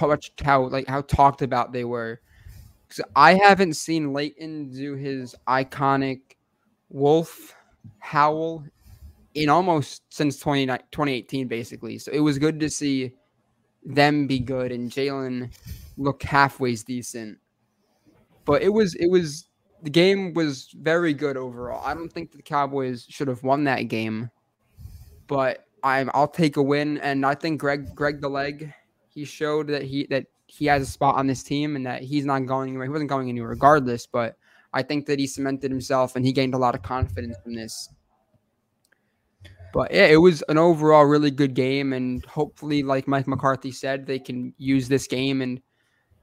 much 0.00 0.32
how 0.42 0.66
like 0.68 0.88
how 0.88 1.02
talked 1.02 1.42
about 1.42 1.72
they 1.72 1.84
were. 1.84 2.20
Because 2.88 3.04
I 3.14 3.34
haven't 3.34 3.74
seen 3.74 4.12
Leighton 4.12 4.70
do 4.70 4.94
his 4.94 5.34
iconic 5.46 6.20
wolf 6.88 7.54
howl 7.98 8.64
in 9.34 9.48
almost 9.48 10.02
since 10.10 10.38
20, 10.38 10.66
2018 10.66 11.48
basically. 11.48 11.98
So 11.98 12.12
it 12.12 12.20
was 12.20 12.38
good 12.38 12.60
to 12.60 12.70
see 12.70 13.14
them 13.84 14.26
be 14.26 14.38
good 14.38 14.72
and 14.72 14.90
Jaylon 14.90 15.50
look 15.96 16.22
halfway 16.22 16.74
decent. 16.76 17.38
But 18.44 18.62
it 18.62 18.70
was 18.70 18.94
it 18.96 19.08
was 19.10 19.48
the 19.82 19.90
game 19.90 20.34
was 20.34 20.70
very 20.78 21.14
good 21.14 21.36
overall. 21.36 21.84
I 21.84 21.94
don't 21.94 22.12
think 22.12 22.32
the 22.32 22.42
Cowboys 22.42 23.06
should 23.08 23.28
have 23.28 23.42
won 23.42 23.64
that 23.64 23.82
game, 23.82 24.30
but 25.26 25.66
I'm 25.82 26.10
I'll 26.14 26.28
take 26.28 26.56
a 26.56 26.62
win. 26.62 26.98
And 26.98 27.24
I 27.24 27.34
think 27.34 27.60
Greg 27.60 27.94
Greg 27.94 28.20
the 28.20 28.28
leg 28.28 28.72
he 29.08 29.24
showed 29.24 29.68
that 29.68 29.82
he 29.82 30.06
that 30.10 30.26
he 30.46 30.66
has 30.66 30.82
a 30.82 30.86
spot 30.86 31.16
on 31.16 31.26
this 31.26 31.42
team 31.42 31.76
and 31.76 31.86
that 31.86 32.02
he's 32.02 32.24
not 32.24 32.46
going 32.46 32.70
anywhere. 32.70 32.86
He 32.86 32.90
wasn't 32.90 33.10
going 33.10 33.28
anywhere 33.28 33.50
regardless, 33.50 34.06
but 34.06 34.36
I 34.72 34.82
think 34.82 35.06
that 35.06 35.18
he 35.18 35.26
cemented 35.26 35.70
himself 35.70 36.16
and 36.16 36.24
he 36.24 36.32
gained 36.32 36.54
a 36.54 36.58
lot 36.58 36.74
of 36.74 36.82
confidence 36.82 37.36
from 37.42 37.54
this. 37.54 37.88
But 39.74 39.92
yeah, 39.92 40.06
it 40.06 40.18
was 40.18 40.40
an 40.48 40.56
overall 40.56 41.04
really 41.04 41.32
good 41.32 41.52
game, 41.52 41.94
and 41.94 42.24
hopefully, 42.26 42.84
like 42.84 43.08
Mike 43.08 43.26
McCarthy 43.26 43.72
said, 43.72 44.06
they 44.06 44.20
can 44.20 44.54
use 44.56 44.86
this 44.86 45.08
game 45.08 45.42
and 45.42 45.60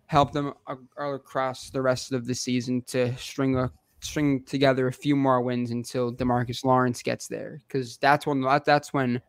help 0.06 0.32
them 0.32 0.54
across 0.98 1.70
the 1.70 1.82
rest 1.82 2.14
of 2.14 2.26
the 2.26 2.34
season 2.34 2.82
to 2.84 3.14
string 3.18 3.58
a 3.58 3.70
string 4.00 4.42
together 4.46 4.88
a 4.88 4.94
few 4.94 5.18
more 5.18 5.42
wins 5.42 5.72
until 5.72 6.14
Demarcus 6.14 6.64
Lawrence 6.64 7.04
gets 7.04 7.28
there, 7.28 7.60
because 7.68 7.98
that's 7.98 8.26
when 8.26 8.40
that's 8.66 8.94
when 8.94 9.22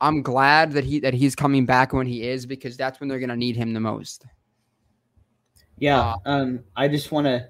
I'm 0.00 0.22
glad 0.22 0.72
that 0.72 0.84
he 0.84 0.98
that 1.00 1.12
he's 1.12 1.36
coming 1.36 1.66
back 1.66 1.92
when 1.92 2.06
he 2.06 2.26
is, 2.26 2.46
because 2.46 2.74
that's 2.78 3.00
when 3.00 3.08
they're 3.10 3.20
gonna 3.20 3.36
need 3.36 3.54
him 3.54 3.74
the 3.74 3.80
most. 3.80 4.24
Yeah, 5.78 6.00
uh, 6.00 6.16
um, 6.24 6.64
I 6.74 6.88
just 6.88 7.12
want 7.12 7.26
to. 7.26 7.46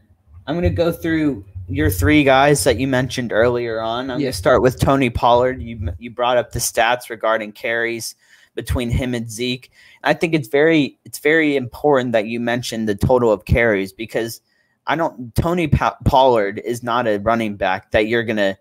I'm 0.49 0.57
gonna 0.57 0.69
go 0.69 0.91
through 0.91 1.45
your 1.69 1.91
three 1.91 2.25
guys 2.25 2.65
that 2.65 2.79
you 2.79 2.87
mentioned 2.87 3.33
earlier 3.33 3.81
on. 3.81 4.11
I'm 4.11 4.21
yeah. 4.21 4.25
going 4.25 4.33
to 4.33 4.39
start 4.39 4.63
with 4.63 4.79
Tony 4.79 5.11
Pollard. 5.11 5.63
You 5.63 5.91
you 5.99 6.11
brought 6.11 6.37
up 6.37 6.53
the 6.53 6.59
stats 6.59 7.11
regarding 7.11 7.53
carries 7.53 8.15
between 8.55 8.91
him 8.91 9.15
and 9.15 9.31
Zeke. 9.31 9.71
I 10.03 10.15
think 10.15 10.35
it's 10.35 10.49
very 10.49 10.99
it's 11.05 11.19
very 11.19 11.57
important 11.57 12.13
that 12.13 12.27
you 12.27 12.41
mentioned 12.41 12.89
the 12.89 12.95
total 12.95 13.31
of 13.31 13.45
carries 13.45 13.93
because 13.93 14.41
I 14.87 14.97
don't 14.97 15.35
Tony 15.35 15.69
pa- 15.69 15.99
Pollard 16.05 16.61
is 16.65 16.83
not 16.83 17.07
a 17.07 17.19
running 17.19 17.57
back 17.57 17.91
that 17.93 18.07
you're 18.07 18.25
going 18.25 18.37
to 18.37 18.57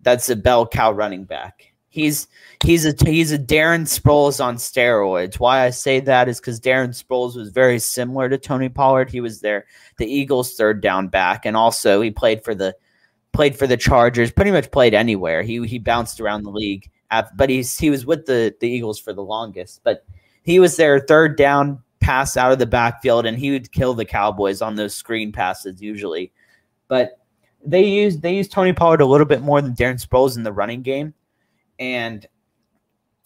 that's 0.00 0.28
a 0.28 0.36
bell 0.36 0.66
cow 0.66 0.92
running 0.92 1.24
back. 1.24 1.73
He's 1.94 2.26
he's 2.64 2.84
a 2.84 2.92
he's 3.06 3.30
a 3.30 3.38
Darren 3.38 3.82
Sproles 3.82 4.44
on 4.44 4.56
steroids. 4.56 5.38
Why 5.38 5.64
I 5.64 5.70
say 5.70 6.00
that 6.00 6.28
is 6.28 6.40
because 6.40 6.58
Darren 6.58 6.88
Sproles 6.88 7.36
was 7.36 7.50
very 7.50 7.78
similar 7.78 8.28
to 8.28 8.36
Tony 8.36 8.68
Pollard. 8.68 9.08
He 9.08 9.20
was 9.20 9.40
there, 9.40 9.66
the 9.98 10.04
Eagles' 10.04 10.56
third 10.56 10.80
down 10.80 11.06
back, 11.06 11.46
and 11.46 11.56
also 11.56 12.00
he 12.00 12.10
played 12.10 12.42
for 12.42 12.52
the 12.52 12.74
played 13.32 13.56
for 13.56 13.68
the 13.68 13.76
Chargers. 13.76 14.32
Pretty 14.32 14.50
much 14.50 14.72
played 14.72 14.92
anywhere. 14.92 15.44
He 15.44 15.64
he 15.68 15.78
bounced 15.78 16.20
around 16.20 16.42
the 16.42 16.50
league, 16.50 16.90
but 17.36 17.48
he's 17.48 17.78
he 17.78 17.90
was 17.90 18.04
with 18.04 18.26
the 18.26 18.52
the 18.58 18.68
Eagles 18.68 18.98
for 18.98 19.12
the 19.12 19.22
longest. 19.22 19.80
But 19.84 20.04
he 20.42 20.58
was 20.58 20.76
their 20.76 20.98
third 20.98 21.38
down 21.38 21.80
pass 22.00 22.36
out 22.36 22.50
of 22.50 22.58
the 22.58 22.66
backfield, 22.66 23.24
and 23.24 23.38
he 23.38 23.52
would 23.52 23.70
kill 23.70 23.94
the 23.94 24.04
Cowboys 24.04 24.62
on 24.62 24.74
those 24.74 24.96
screen 24.96 25.30
passes 25.30 25.80
usually. 25.80 26.32
But 26.88 27.20
they 27.64 27.84
used 27.84 28.20
they 28.20 28.34
used 28.34 28.50
Tony 28.50 28.72
Pollard 28.72 29.00
a 29.00 29.06
little 29.06 29.26
bit 29.26 29.42
more 29.42 29.62
than 29.62 29.76
Darren 29.76 30.04
Sproles 30.04 30.36
in 30.36 30.42
the 30.42 30.52
running 30.52 30.82
game 30.82 31.14
and 31.78 32.26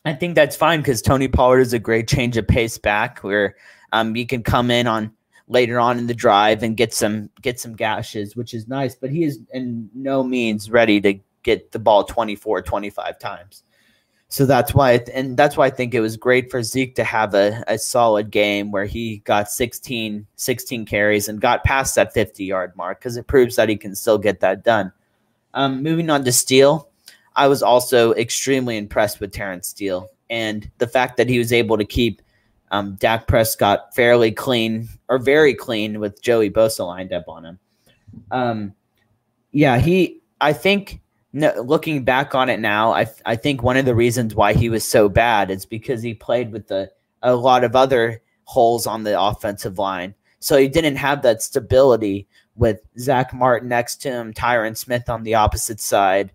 I 0.05 0.15
think 0.15 0.35
that's 0.35 0.57
fine 0.57 0.81
because 0.81 1.03
Tony 1.03 1.29
Pollard 1.29 1.61
is 1.61 1.73
a 1.73 1.79
great 1.79 2.09
change 2.09 2.37
of 2.37 2.47
pace 2.47 2.79
back 2.79 3.21
where 3.21 3.57
um, 3.93 4.15
can 4.27 4.43
come 4.43 4.71
in 4.71 4.87
on 4.87 5.13
later 5.49 5.81
on 5.81 5.99
in 5.99 6.07
the 6.07 6.15
drive 6.15 6.63
and 6.63 6.77
get 6.77 6.95
some 6.95 7.31
get 7.43 7.59
some 7.59 7.75
gashes, 7.75 8.37
which 8.37 8.55
is 8.55 8.69
nice. 8.69 8.95
But 8.95 9.11
he 9.11 9.25
is 9.25 9.41
in 9.53 9.91
no 9.95 10.23
means 10.23 10.71
ready 10.71 11.01
to 11.01 11.15
get 11.43 11.73
the 11.73 11.79
ball 11.79 12.05
24, 12.05 12.63
25 12.63 13.19
times. 13.19 13.63
So 14.31 14.45
that's 14.45 14.75
why, 14.75 15.01
and 15.15 15.39
that's 15.39 15.57
why 15.57 15.67
I 15.67 15.71
think 15.71 15.95
it 15.95 16.01
was 16.01 16.19
great 16.19 16.51
for 16.51 16.63
Zeke 16.63 16.95
to 16.97 17.05
have 17.05 17.35
a, 17.35 17.65
a 17.67 17.79
solid 17.79 18.31
game 18.31 18.71
where 18.71 18.85
he 18.85 19.19
got 19.19 19.51
16, 19.51 20.27
16 20.37 20.85
carries 20.85 21.29
and 21.29 21.41
got 21.41 21.65
past 21.65 21.95
that 21.95 22.13
50 22.13 22.45
yard 22.45 22.77
mark 22.77 23.01
because 23.01 23.17
it 23.17 23.27
proves 23.27 23.57
that 23.57 23.71
he 23.71 23.77
can 23.77 23.95
still 23.95 24.19
get 24.19 24.41
that 24.41 24.63
done. 24.63 24.93
Um, 25.55 25.83
moving 25.83 26.11
on 26.11 26.25
to 26.25 26.33
Steele, 26.33 26.91
I 27.39 27.47
was 27.47 27.63
also 27.63 28.13
extremely 28.15 28.77
impressed 28.77 29.21
with 29.21 29.33
Terence 29.33 29.69
Steele 29.69 30.11
and 30.29 30.69
the 30.79 30.89
fact 30.89 31.17
that 31.17 31.29
he 31.29 31.39
was 31.39 31.53
able 31.53 31.79
to 31.79 31.85
keep 31.85 32.21
um, 32.73 32.97
Dak 32.97 33.29
Prescott 33.29 33.95
fairly 33.95 34.33
clean 34.33 34.89
or 35.09 35.19
very 35.19 35.55
clean 35.55 36.01
with 36.01 36.21
Joey 36.21 36.51
Bosa 36.51 36.85
lined 36.85 37.13
up 37.13 37.29
on 37.29 37.45
him. 37.45 37.59
Um, 38.33 38.75
yeah, 39.53 39.79
he. 39.79 40.21
I 40.41 40.53
think 40.53 41.01
no, 41.33 41.53
looking 41.63 42.05
back 42.05 42.35
on 42.35 42.49
it 42.51 42.59
now, 42.59 42.93
I 42.93 43.07
I 43.25 43.37
think 43.37 43.63
one 43.63 43.77
of 43.77 43.87
the 43.87 43.95
reasons 43.95 44.35
why 44.35 44.53
he 44.53 44.69
was 44.69 44.87
so 44.87 45.09
bad 45.09 45.51
is 45.51 45.65
because 45.65 46.03
he 46.03 46.15
played 46.15 46.51
with 46.53 46.67
the 46.67 46.91
a 47.23 47.35
lot 47.37 47.63
of 47.63 47.77
other 47.77 48.21
holes 48.45 48.87
on 48.87 49.05
the 49.05 49.21
offensive 49.21 49.79
line, 49.79 50.15
so 50.41 50.57
he 50.57 50.69
didn't 50.69 50.97
have 50.97 51.23
that 51.23 51.41
stability 51.41 52.27
with 52.57 52.81
Zack 52.99 53.33
Martin 53.33 53.69
next 53.69 54.03
to 54.03 54.11
him, 54.11 54.35
Tyron 54.35 54.77
Smith 54.77 55.09
on 55.09 55.23
the 55.23 55.35
opposite 55.35 55.81
side. 55.81 56.33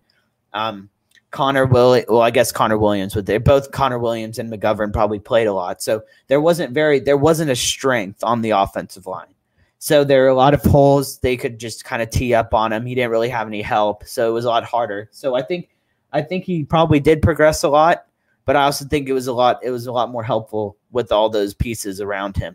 Um, 0.54 0.88
Connor 1.34 1.66
Will 1.66 2.00
well, 2.08 2.22
I 2.22 2.30
guess 2.30 2.52
Connor 2.52 2.78
Williams 2.78 3.16
would 3.16 3.26
they 3.26 3.38
both 3.38 3.72
Connor 3.72 3.98
Williams 3.98 4.38
and 4.38 4.52
McGovern 4.52 4.92
probably 4.92 5.18
played 5.18 5.48
a 5.48 5.52
lot. 5.52 5.82
So 5.82 6.04
there 6.28 6.40
wasn't 6.40 6.72
very 6.72 7.00
there 7.00 7.16
wasn't 7.16 7.50
a 7.50 7.56
strength 7.56 8.22
on 8.22 8.40
the 8.40 8.50
offensive 8.50 9.08
line. 9.08 9.34
So 9.80 10.04
there 10.04 10.24
are 10.24 10.28
a 10.28 10.34
lot 10.34 10.54
of 10.54 10.62
holes 10.62 11.18
they 11.18 11.36
could 11.36 11.58
just 11.58 11.84
kind 11.84 12.00
of 12.02 12.10
tee 12.10 12.34
up 12.34 12.54
on 12.54 12.72
him. 12.72 12.86
He 12.86 12.94
didn't 12.94 13.10
really 13.10 13.28
have 13.30 13.48
any 13.48 13.62
help. 13.62 14.04
So 14.04 14.30
it 14.30 14.32
was 14.32 14.44
a 14.44 14.48
lot 14.48 14.62
harder. 14.62 15.08
So 15.10 15.34
I 15.34 15.42
think 15.42 15.70
I 16.12 16.22
think 16.22 16.44
he 16.44 16.62
probably 16.62 17.00
did 17.00 17.20
progress 17.20 17.64
a 17.64 17.68
lot, 17.68 18.06
but 18.44 18.54
I 18.54 18.62
also 18.62 18.84
think 18.84 19.08
it 19.08 19.12
was 19.12 19.26
a 19.26 19.32
lot 19.32 19.58
it 19.64 19.70
was 19.70 19.88
a 19.88 19.92
lot 19.92 20.12
more 20.12 20.22
helpful 20.22 20.76
with 20.92 21.10
all 21.10 21.28
those 21.28 21.52
pieces 21.52 22.00
around 22.00 22.36
him. 22.36 22.54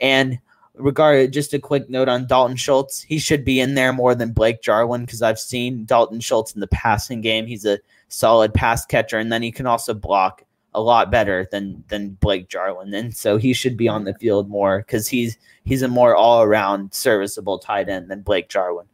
And 0.00 0.38
regarded 0.74 1.32
just 1.32 1.52
a 1.52 1.58
quick 1.58 1.90
note 1.90 2.08
on 2.08 2.28
Dalton 2.28 2.56
Schultz, 2.56 3.02
he 3.02 3.18
should 3.18 3.44
be 3.44 3.58
in 3.58 3.74
there 3.74 3.92
more 3.92 4.14
than 4.14 4.32
Blake 4.32 4.62
Jarwin 4.62 5.04
because 5.04 5.20
I've 5.20 5.40
seen 5.40 5.84
Dalton 5.84 6.20
Schultz 6.20 6.54
in 6.54 6.60
the 6.60 6.68
passing 6.68 7.22
game. 7.22 7.48
He's 7.48 7.66
a 7.66 7.80
solid 8.10 8.52
pass 8.52 8.84
catcher, 8.84 9.16
and 9.16 9.32
then 9.32 9.42
he 9.42 9.50
can 9.50 9.66
also 9.66 9.94
block 9.94 10.44
a 10.74 10.80
lot 10.80 11.10
better 11.10 11.48
than 11.50 11.82
than 11.88 12.10
Blake 12.10 12.48
Jarwin, 12.48 12.92
and 12.94 13.14
so 13.14 13.38
he 13.38 13.52
should 13.52 13.76
be 13.76 13.88
on 13.88 14.04
the 14.04 14.14
field 14.14 14.48
more 14.48 14.78
because 14.78 15.08
he's 15.08 15.38
he's 15.64 15.82
a 15.82 15.88
more 15.88 16.14
all 16.14 16.42
around 16.42 16.92
serviceable 16.92 17.58
tight 17.58 17.88
end 17.88 18.10
than 18.10 18.20
Blake 18.20 18.48
Jarwin. 18.48 18.86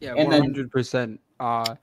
Yeah, 0.00 0.14
one 0.14 0.30
hundred 0.30 0.70
percent. 0.70 1.20
Uh, 1.40 1.74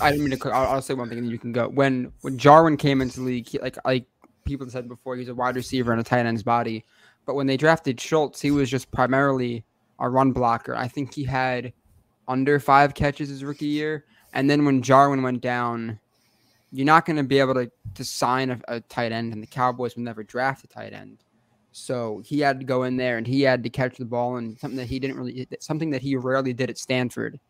I 0.00 0.10
didn't 0.10 0.28
mean 0.28 0.38
to. 0.38 0.50
I'll, 0.50 0.74
I'll, 0.74 0.82
say 0.82 0.94
one 0.94 1.08
thing, 1.08 1.18
and 1.18 1.30
you 1.30 1.38
can 1.38 1.52
go. 1.52 1.68
When 1.68 2.12
when 2.20 2.38
Jarwin 2.38 2.76
came 2.76 3.00
into 3.00 3.20
the 3.20 3.26
league, 3.26 3.48
he, 3.48 3.58
like 3.58 3.78
like 3.84 4.06
people 4.44 4.68
said 4.68 4.88
before, 4.88 5.16
he's 5.16 5.28
a 5.28 5.34
wide 5.34 5.56
receiver 5.56 5.92
and 5.92 6.00
a 6.00 6.04
tight 6.04 6.26
end's 6.26 6.42
body. 6.42 6.84
But 7.24 7.34
when 7.34 7.46
they 7.46 7.56
drafted 7.56 8.00
Schultz, 8.00 8.40
he 8.40 8.50
was 8.50 8.70
just 8.70 8.90
primarily 8.92 9.64
a 9.98 10.08
run 10.08 10.32
blocker. 10.32 10.76
I 10.76 10.86
think 10.86 11.14
he 11.14 11.24
had 11.24 11.72
under 12.28 12.60
five 12.60 12.94
catches 12.94 13.28
his 13.28 13.42
rookie 13.42 13.66
year, 13.66 14.04
and 14.34 14.50
then 14.50 14.64
when 14.64 14.82
Jarwin 14.82 15.22
went 15.22 15.40
down, 15.40 15.98
you're 16.76 16.84
not 16.84 17.06
going 17.06 17.16
to 17.16 17.22
be 17.22 17.40
able 17.40 17.54
to 17.54 17.70
to 17.94 18.04
sign 18.04 18.50
a, 18.50 18.60
a, 18.68 18.80
tight 18.80 19.10
end, 19.10 19.32
and 19.32 19.42
the 19.42 19.46
Cowboys 19.46 19.96
would 19.96 20.04
never 20.04 20.22
draft 20.22 20.64
a 20.64 20.66
tight 20.66 20.92
end. 20.92 21.24
So 21.72 22.22
he 22.24 22.40
had 22.40 22.60
to 22.60 22.66
go 22.66 22.82
in 22.82 22.96
there 22.96 23.16
and 23.16 23.26
he 23.26 23.42
had 23.42 23.62
to 23.62 23.70
catch 23.70 23.96
the 23.96 24.04
ball, 24.04 24.36
and 24.36 24.58
something 24.58 24.76
that 24.76 24.86
he 24.86 24.98
didn't 24.98 25.16
really, 25.16 25.48
something 25.58 25.90
that 25.90 26.02
he 26.02 26.16
rarely 26.16 26.52
did 26.52 26.68
at 26.68 26.76
Stanford. 26.76 27.40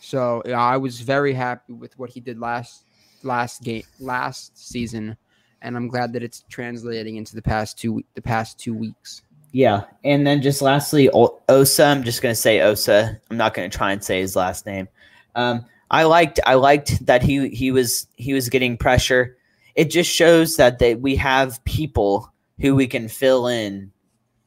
So 0.00 0.42
I 0.54 0.76
was 0.76 1.00
very 1.00 1.32
happy 1.32 1.72
with 1.72 1.98
what 1.98 2.10
he 2.10 2.20
did 2.20 2.38
last 2.38 2.84
last 3.24 3.62
game 3.62 3.82
last 3.98 4.56
season, 4.56 5.16
and 5.62 5.76
I'm 5.76 5.88
glad 5.88 6.12
that 6.12 6.22
it's 6.22 6.44
translating 6.48 7.16
into 7.16 7.34
the 7.34 7.42
past 7.42 7.78
two 7.78 8.02
the 8.14 8.22
past 8.22 8.58
two 8.60 8.74
weeks. 8.74 9.22
Yeah, 9.50 9.84
and 10.04 10.24
then 10.24 10.42
just 10.42 10.62
lastly, 10.62 11.10
Osa. 11.48 11.84
I'm 11.84 12.04
just 12.04 12.22
gonna 12.22 12.36
say 12.36 12.60
Osa. 12.60 13.20
I'm 13.30 13.36
not 13.36 13.52
gonna 13.54 13.68
try 13.68 13.90
and 13.90 14.02
say 14.02 14.20
his 14.20 14.36
last 14.36 14.64
name. 14.64 14.86
Um, 15.34 15.66
I 15.90 16.04
liked 16.04 16.40
I 16.46 16.54
liked 16.54 17.06
that 17.06 17.22
he 17.22 17.48
he 17.48 17.70
was 17.70 18.06
he 18.16 18.32
was 18.32 18.48
getting 18.48 18.76
pressure. 18.76 19.36
It 19.74 19.90
just 19.90 20.10
shows 20.10 20.56
that 20.56 20.78
they, 20.78 20.94
we 20.94 21.16
have 21.16 21.62
people 21.64 22.32
who 22.60 22.74
we 22.74 22.86
can 22.86 23.08
fill 23.08 23.46
in 23.46 23.92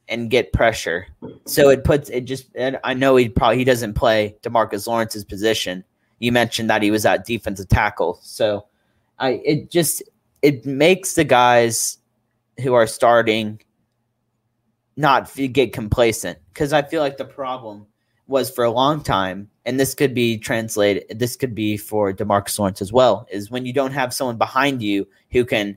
and 0.08 0.28
get 0.28 0.52
pressure. 0.52 1.06
So 1.46 1.70
it 1.70 1.84
puts 1.84 2.10
it 2.10 2.22
just. 2.22 2.46
I 2.84 2.94
know 2.94 3.16
he 3.16 3.28
probably 3.28 3.58
he 3.58 3.64
doesn't 3.64 3.94
play 3.94 4.36
Demarcus 4.42 4.86
Lawrence's 4.86 5.24
position. 5.24 5.84
You 6.18 6.32
mentioned 6.32 6.68
that 6.68 6.82
he 6.82 6.90
was 6.90 7.06
at 7.06 7.24
defensive 7.24 7.68
tackle, 7.68 8.18
so 8.22 8.66
I 9.18 9.40
it 9.44 9.70
just 9.70 10.02
it 10.42 10.66
makes 10.66 11.14
the 11.14 11.24
guys 11.24 11.98
who 12.62 12.74
are 12.74 12.86
starting 12.86 13.60
not 14.96 15.34
get 15.34 15.72
complacent 15.72 16.38
because 16.52 16.74
I 16.74 16.82
feel 16.82 17.00
like 17.00 17.16
the 17.16 17.24
problem 17.24 17.86
was 18.30 18.48
for 18.48 18.64
a 18.64 18.70
long 18.70 19.02
time, 19.02 19.50
and 19.66 19.78
this 19.78 19.92
could 19.92 20.14
be 20.14 20.38
translated, 20.38 21.18
this 21.18 21.36
could 21.36 21.54
be 21.54 21.76
for 21.76 22.12
Demarcus 22.12 22.58
Lawrence 22.58 22.80
as 22.80 22.92
well, 22.92 23.26
is 23.30 23.50
when 23.50 23.66
you 23.66 23.72
don't 23.72 23.92
have 23.92 24.14
someone 24.14 24.38
behind 24.38 24.80
you 24.80 25.06
who 25.32 25.44
can, 25.44 25.76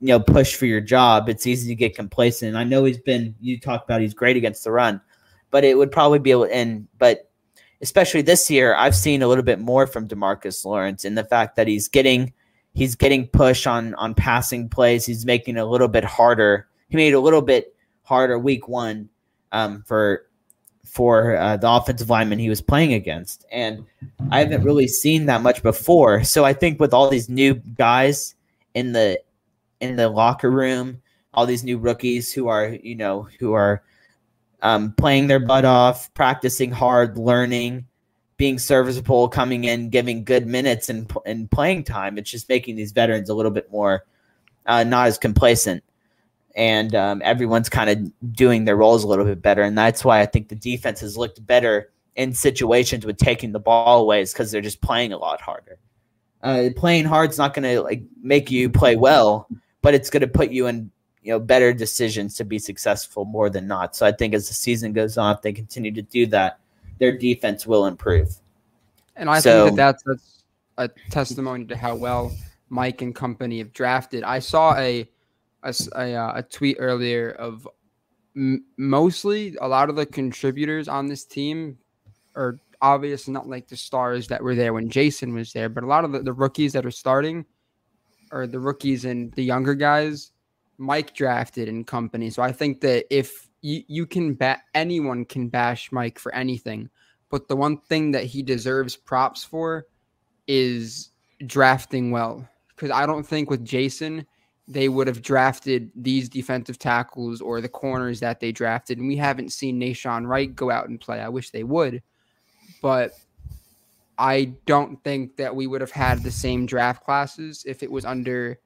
you 0.00 0.06
know, 0.08 0.20
push 0.20 0.54
for 0.54 0.66
your 0.66 0.80
job, 0.80 1.28
it's 1.28 1.46
easy 1.46 1.68
to 1.68 1.74
get 1.74 1.96
complacent. 1.96 2.50
And 2.50 2.58
I 2.58 2.64
know 2.64 2.84
he's 2.84 2.98
been, 2.98 3.34
you 3.40 3.58
talked 3.58 3.84
about 3.84 4.00
he's 4.00 4.14
great 4.14 4.36
against 4.36 4.64
the 4.64 4.70
run, 4.70 5.00
but 5.50 5.64
it 5.64 5.76
would 5.76 5.90
probably 5.90 6.20
be 6.20 6.30
able, 6.30 6.44
and, 6.44 6.86
but 6.98 7.28
especially 7.82 8.22
this 8.22 8.48
year, 8.48 8.74
I've 8.76 8.94
seen 8.94 9.20
a 9.20 9.28
little 9.28 9.44
bit 9.44 9.58
more 9.58 9.86
from 9.86 10.06
Demarcus 10.06 10.64
Lawrence 10.64 11.04
in 11.04 11.16
the 11.16 11.24
fact 11.24 11.56
that 11.56 11.66
he's 11.66 11.88
getting, 11.88 12.32
he's 12.72 12.94
getting 12.94 13.26
push 13.26 13.66
on, 13.66 13.94
on 13.96 14.14
passing 14.14 14.68
plays. 14.68 15.04
He's 15.04 15.26
making 15.26 15.56
it 15.56 15.60
a 15.60 15.66
little 15.66 15.88
bit 15.88 16.04
harder. 16.04 16.68
He 16.88 16.96
made 16.96 17.12
it 17.12 17.16
a 17.16 17.20
little 17.20 17.42
bit 17.42 17.74
harder 18.04 18.38
week 18.38 18.68
one 18.68 19.08
um, 19.50 19.82
for 19.86 20.26
for 20.90 21.36
uh, 21.36 21.56
the 21.56 21.70
offensive 21.70 22.10
lineman 22.10 22.38
he 22.38 22.48
was 22.48 22.60
playing 22.60 22.94
against. 22.94 23.46
And 23.52 23.86
I 24.30 24.40
haven't 24.40 24.64
really 24.64 24.88
seen 24.88 25.26
that 25.26 25.40
much 25.40 25.62
before. 25.62 26.24
So 26.24 26.44
I 26.44 26.52
think 26.52 26.80
with 26.80 26.92
all 26.92 27.08
these 27.08 27.28
new 27.28 27.54
guys 27.54 28.34
in 28.74 28.92
the 28.92 29.20
in 29.80 29.96
the 29.96 30.08
locker 30.08 30.50
room, 30.50 31.00
all 31.32 31.46
these 31.46 31.64
new 31.64 31.78
rookies 31.78 32.32
who 32.32 32.48
are, 32.48 32.68
you 32.82 32.96
know, 32.96 33.28
who 33.38 33.52
are 33.52 33.82
um, 34.62 34.92
playing 34.92 35.28
their 35.28 35.38
butt 35.38 35.64
off, 35.64 36.12
practicing 36.12 36.70
hard, 36.70 37.16
learning, 37.16 37.86
being 38.36 38.58
serviceable, 38.58 39.28
coming 39.28 39.64
in, 39.64 39.90
giving 39.90 40.24
good 40.24 40.46
minutes 40.46 40.88
and, 40.88 41.10
and 41.24 41.50
playing 41.50 41.84
time. 41.84 42.18
It's 42.18 42.30
just 42.30 42.48
making 42.48 42.76
these 42.76 42.92
veterans 42.92 43.30
a 43.30 43.34
little 43.34 43.52
bit 43.52 43.70
more 43.70 44.04
uh, 44.66 44.84
not 44.84 45.06
as 45.06 45.18
complacent 45.18 45.82
and 46.56 46.94
um, 46.94 47.22
everyone's 47.24 47.68
kind 47.68 47.90
of 47.90 48.34
doing 48.34 48.64
their 48.64 48.76
roles 48.76 49.04
a 49.04 49.06
little 49.06 49.24
bit 49.24 49.40
better. 49.40 49.62
And 49.62 49.76
that's 49.76 50.04
why 50.04 50.20
I 50.20 50.26
think 50.26 50.48
the 50.48 50.54
defense 50.54 51.00
has 51.00 51.16
looked 51.16 51.44
better 51.46 51.90
in 52.16 52.34
situations 52.34 53.06
with 53.06 53.16
taking 53.16 53.52
the 53.52 53.60
ball 53.60 54.02
away 54.02 54.20
is 54.22 54.32
because 54.32 54.50
they're 54.50 54.60
just 54.60 54.80
playing 54.80 55.12
a 55.12 55.18
lot 55.18 55.40
harder. 55.40 55.78
Uh, 56.42 56.70
playing 56.74 57.04
hard 57.04 57.30
is 57.30 57.38
not 57.38 57.54
going 57.54 57.62
to 57.62 57.82
like 57.82 58.02
make 58.22 58.50
you 58.50 58.68
play 58.68 58.96
well, 58.96 59.46
but 59.82 59.94
it's 59.94 60.10
going 60.10 60.22
to 60.22 60.28
put 60.28 60.50
you 60.50 60.66
in 60.66 60.90
you 61.22 61.32
know 61.32 61.38
better 61.38 61.72
decisions 61.72 62.34
to 62.36 62.44
be 62.44 62.58
successful 62.58 63.24
more 63.24 63.50
than 63.50 63.66
not. 63.66 63.94
So 63.94 64.06
I 64.06 64.12
think 64.12 64.34
as 64.34 64.48
the 64.48 64.54
season 64.54 64.92
goes 64.92 65.18
on, 65.18 65.34
if 65.36 65.42
they 65.42 65.52
continue 65.52 65.92
to 65.92 66.02
do 66.02 66.26
that, 66.28 66.58
their 66.98 67.16
defense 67.16 67.66
will 67.66 67.86
improve. 67.86 68.36
And 69.16 69.28
I 69.28 69.40
so, 69.40 69.66
think 69.66 69.76
that 69.76 69.98
that's 70.04 70.30
a 70.78 70.88
testimony 71.10 71.66
to 71.66 71.76
how 71.76 71.94
well 71.94 72.32
Mike 72.70 73.02
and 73.02 73.14
company 73.14 73.58
have 73.58 73.72
drafted. 73.72 74.24
I 74.24 74.38
saw 74.38 74.74
a 74.76 75.08
a, 75.62 75.74
a, 75.96 76.14
uh, 76.14 76.32
a 76.36 76.42
tweet 76.42 76.76
earlier 76.78 77.30
of 77.32 77.68
m- 78.36 78.64
mostly 78.76 79.56
a 79.60 79.68
lot 79.68 79.90
of 79.90 79.96
the 79.96 80.06
contributors 80.06 80.88
on 80.88 81.06
this 81.06 81.24
team 81.24 81.78
are 82.34 82.58
obvious, 82.82 83.28
not 83.28 83.48
like 83.48 83.68
the 83.68 83.76
stars 83.76 84.28
that 84.28 84.42
were 84.42 84.54
there 84.54 84.72
when 84.72 84.88
Jason 84.88 85.34
was 85.34 85.52
there, 85.52 85.68
but 85.68 85.84
a 85.84 85.86
lot 85.86 86.04
of 86.04 86.12
the, 86.12 86.20
the 86.20 86.32
rookies 86.32 86.72
that 86.72 86.86
are 86.86 86.90
starting 86.90 87.44
or 88.32 88.46
the 88.46 88.60
rookies 88.60 89.04
and 89.04 89.32
the 89.32 89.42
younger 89.42 89.74
guys, 89.74 90.32
Mike 90.78 91.14
drafted 91.14 91.68
in 91.68 91.84
company. 91.84 92.30
So 92.30 92.42
I 92.42 92.52
think 92.52 92.80
that 92.80 93.04
if 93.14 93.48
you, 93.60 93.82
you 93.86 94.06
can 94.06 94.34
bet 94.34 94.60
anyone 94.74 95.24
can 95.24 95.48
bash 95.48 95.92
Mike 95.92 96.18
for 96.18 96.34
anything, 96.34 96.88
but 97.30 97.48
the 97.48 97.56
one 97.56 97.78
thing 97.78 98.12
that 98.12 98.24
he 98.24 98.42
deserves 98.42 98.96
props 98.96 99.44
for 99.44 99.86
is 100.46 101.10
drafting 101.46 102.10
well. 102.10 102.48
Because 102.68 102.90
I 102.90 103.04
don't 103.04 103.26
think 103.26 103.50
with 103.50 103.64
Jason, 103.64 104.26
they 104.70 104.88
would 104.88 105.08
have 105.08 105.20
drafted 105.20 105.90
these 105.96 106.28
defensive 106.28 106.78
tackles 106.78 107.40
or 107.40 107.60
the 107.60 107.68
corners 107.68 108.20
that 108.20 108.38
they 108.38 108.52
drafted. 108.52 108.98
And 108.98 109.08
we 109.08 109.16
haven't 109.16 109.50
seen 109.50 109.80
Nahshon 109.80 110.26
Wright 110.26 110.54
go 110.54 110.70
out 110.70 110.88
and 110.88 111.00
play. 111.00 111.20
I 111.20 111.28
wish 111.28 111.50
they 111.50 111.64
would. 111.64 112.02
But 112.80 113.12
I 114.16 114.54
don't 114.66 115.02
think 115.02 115.36
that 115.36 115.56
we 115.56 115.66
would 115.66 115.80
have 115.80 115.90
had 115.90 116.22
the 116.22 116.30
same 116.30 116.66
draft 116.66 117.02
classes 117.02 117.64
if 117.66 117.82
it 117.82 117.90
was 117.90 118.04
under 118.04 118.60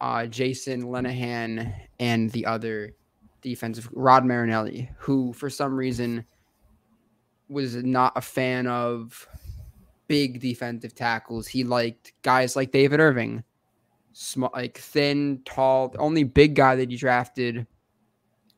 uh, 0.00 0.26
Jason 0.26 0.82
Linehan 0.82 1.72
and 2.00 2.28
the 2.32 2.44
other 2.44 2.92
defensive 3.42 3.88
Rod 3.92 4.24
Marinelli, 4.24 4.90
who 4.98 5.32
for 5.34 5.48
some 5.48 5.76
reason 5.76 6.24
was 7.48 7.76
not 7.76 8.12
a 8.16 8.20
fan 8.20 8.66
of 8.66 9.28
big 10.08 10.40
defensive 10.40 10.96
tackles. 10.96 11.46
He 11.46 11.62
liked 11.62 12.12
guys 12.22 12.56
like 12.56 12.72
David 12.72 12.98
Irving, 12.98 13.44
small, 14.12 14.50
like 14.54 14.78
thin, 14.78 15.40
tall. 15.44 15.88
The 15.88 15.98
only 15.98 16.24
big 16.24 16.54
guy 16.54 16.76
that 16.76 16.90
he 16.90 16.96
drafted 16.96 17.66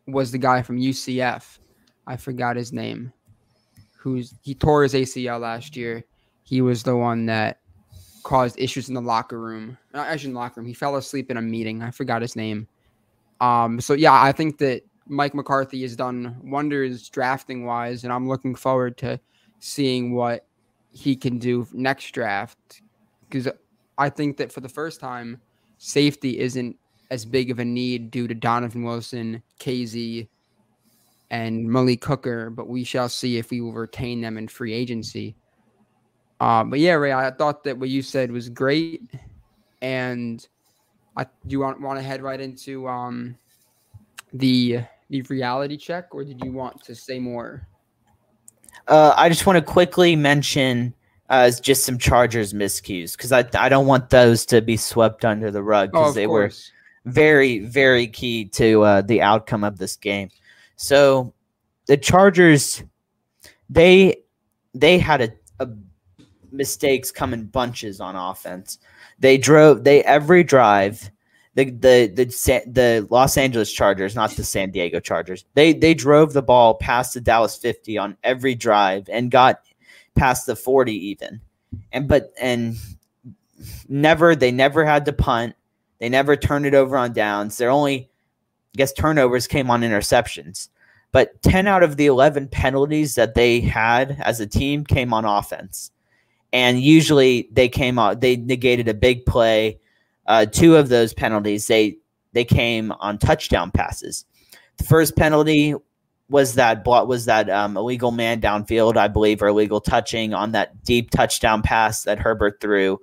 was 0.07 0.33
the 0.33 0.39
guy 0.39 0.63
from 0.63 0.79
UCF. 0.79 1.59
I 2.07 2.17
forgot 2.17 2.57
his 2.57 2.73
name. 2.73 3.13
Who's 3.99 4.35
he 4.43 4.55
tore 4.55 4.83
his 4.83 4.95
ACL 4.95 5.41
last 5.41 5.77
year. 5.77 6.05
He 6.43 6.61
was 6.61 6.83
the 6.83 6.97
one 6.97 7.27
that 7.27 7.61
caused 8.23 8.59
issues 8.59 8.89
in 8.89 8.95
the 8.95 9.01
locker 9.01 9.41
room. 9.41 9.79
Not 9.95 10.09
actually 10.09 10.29
in 10.29 10.35
the 10.35 10.41
locker 10.41 10.61
room. 10.61 10.67
He 10.69 10.75
fell 10.75 10.97
asleep 10.97 11.31
in 11.31 11.37
a 11.37 11.43
meeting. 11.43 11.83
I 11.83 11.91
forgot 11.91 12.23
his 12.23 12.37
name. 12.37 12.69
Um, 13.41 13.81
so 13.81 13.95
yeah, 13.95 14.21
I 14.21 14.33
think 14.33 14.59
that 14.59 14.83
Mike 15.07 15.35
McCarthy 15.35 15.83
has 15.83 15.97
done 15.97 16.37
wonders 16.43 17.09
drafting 17.09 17.65
wise, 17.65 18.05
and 18.05 18.13
I'm 18.13 18.29
looking 18.29 18.55
forward 18.55 18.97
to 18.99 19.21
seeing 19.59 20.15
what 20.15 20.47
he 20.91 21.17
can 21.17 21.39
do 21.39 21.67
next 21.73 22.11
draft. 22.13 22.83
Because 23.29 23.49
I 23.99 24.09
think 24.09 24.37
that 24.39 24.53
for 24.53 24.61
the 24.61 24.69
first 24.69 25.01
time, 25.01 25.41
safety 25.79 26.39
isn't 26.39 26.77
as 27.11 27.25
big 27.25 27.51
of 27.51 27.59
a 27.59 27.65
need 27.65 28.11
due 28.11 28.27
to 28.27 28.35
Donovan 28.35 28.83
Wilson, 28.83 29.43
Kazee, 29.61 30.29
and 31.31 31.69
Malik 31.69 32.05
Hooker, 32.05 32.51
but 32.51 32.69
we 32.69 32.85
shall 32.85 33.09
see 33.09 33.39
if 33.39 33.51
we 33.51 33.61
will 33.61 33.73
retain 33.73 34.21
them 34.21 34.37
in 34.39 34.49
free 34.49 34.73
agency. 34.73 35.37
Uh, 36.41 36.65
but 36.65 36.79
yeah, 36.79 36.93
Ray, 36.93 37.13
I 37.13 37.31
thought 37.31 37.65
that 37.65 37.79
what 37.79 37.89
you 37.89 38.03
said 38.03 38.31
was 38.31 38.49
great, 38.49 39.03
and 39.81 40.47
I 41.17 41.25
do 41.25 41.31
you 41.49 41.61
want 41.61 41.81
want 41.81 41.99
to 41.99 42.03
head 42.03 42.23
right 42.23 42.41
into 42.41 42.89
um 42.89 43.37
the 44.33 44.81
the 45.11 45.23
reality 45.23 45.77
check, 45.77 46.15
or 46.15 46.25
did 46.25 46.45
you 46.45 46.53
want 46.53 46.83
to 46.85 46.95
say 46.95 47.19
more? 47.19 47.67
Uh, 48.89 49.15
I 49.17 49.29
just 49.29 49.47
want 49.47 49.57
to 49.57 49.63
quickly 49.63 50.17
mention 50.17 50.95
uh, 51.35 51.51
just 51.61 51.85
some 51.85 51.99
Chargers 51.99 52.53
miscues 52.53 53.13
because 53.17 53.33
I 53.33 53.45
I 53.55 53.69
don't 53.69 53.87
want 53.87 54.11
those 54.11 54.47
to 54.47 54.61
be 54.63 54.77
swept 54.77 55.25
under 55.25 55.51
the 55.51 55.63
rug 55.63 55.91
because 55.93 56.11
Oh, 56.11 56.13
they 56.13 56.27
course. 56.27 56.71
were 57.05 57.11
very 57.11 57.61
very 57.61 58.07
key 58.07 58.45
to 58.47 58.83
uh, 58.83 59.03
the 59.03 59.21
outcome 59.23 59.65
of 59.65 59.79
this 59.79 59.97
game. 59.97 60.31
So 60.77 61.33
the 61.87 61.97
Chargers 61.97 62.83
they 63.71 64.17
they 64.75 64.99
had 64.99 65.21
a, 65.23 65.33
a 65.61 65.69
mistakes 66.53 67.11
come 67.11 67.35
in 67.35 67.47
bunches 67.47 68.01
on 68.01 68.17
offense. 68.17 68.79
They 69.19 69.39
drove 69.39 69.85
they 69.85 70.03
every 70.05 70.45
drive 70.45 71.11
the 71.55 71.67
the 71.67 72.07
the 72.15 72.63
the 72.67 73.07
Los 73.11 73.37
Angeles 73.37 73.73
Chargers, 73.73 74.15
not 74.15 74.31
the 74.33 74.45
San 74.45 74.71
Diego 74.71 75.01
Chargers. 75.01 75.45
They 75.55 75.73
they 75.73 75.95
drove 75.95 76.33
the 76.33 76.43
ball 76.43 76.75
past 76.75 77.15
the 77.15 77.21
Dallas 77.21 77.57
50 77.57 77.97
on 77.99 78.17
every 78.25 78.55
drive 78.55 79.09
and 79.09 79.31
got 79.31 79.61
past 80.15 80.47
the 80.47 80.57
40 80.57 80.93
even. 80.93 81.41
And 81.93 82.09
but 82.09 82.33
and 82.41 82.77
never 83.89 84.35
they 84.37 84.51
never 84.51 84.85
had 84.85 85.05
to 85.07 85.13
punt. 85.13 85.55
They 85.99 86.09
never 86.09 86.37
turned 86.37 86.67
it 86.67 86.75
over 86.75 86.97
on 86.97 87.13
downs. 87.13 87.57
Their 87.57 87.71
only 87.71 88.11
I 88.75 88.77
guess 88.77 88.93
turnovers 88.93 89.47
came 89.47 89.71
on 89.71 89.83
interceptions. 89.83 90.69
But 91.13 91.41
10 91.43 91.69
out 91.69 91.85
of 91.85 91.97
the 91.97 92.07
11 92.07 92.49
penalties 92.49 93.15
that 93.15 93.35
they 93.35 93.61
had 93.61 94.21
as 94.21 94.41
a 94.41 94.47
team 94.49 94.85
came 94.85 95.15
on 95.15 95.25
offense. 95.25 95.93
And 96.53 96.81
usually 96.81 97.49
they 97.53 97.69
came 97.69 97.99
out 97.99 98.21
they 98.21 98.37
negated 98.37 98.89
a 98.89 98.95
big 98.95 99.25
play 99.27 99.79
uh, 100.27 100.47
two 100.47 100.77
of 100.77 100.89
those 100.89 101.13
penalties 101.13 101.67
they 101.67 101.99
they 102.33 102.45
came 102.45 102.93
on 102.93 103.19
touchdown 103.19 103.71
passes. 103.71 104.25
The 104.79 104.85
first 104.85 105.17
penalty 105.17 105.75
was 106.29 106.55
that 106.55 106.87
was 106.87 107.27
that 107.27 107.51
um, 107.51 107.77
illegal 107.77 108.11
man 108.11 108.41
downfield, 108.41 108.97
I 108.97 109.09
believe, 109.09 109.43
or 109.43 109.49
illegal 109.49 109.81
touching 109.81 110.35
on 110.35 110.53
that 110.53 110.83
deep 110.85 111.11
touchdown 111.11 111.63
pass 111.63 112.05
that 112.05 112.19
Herbert 112.19 112.61
threw, 112.61 113.01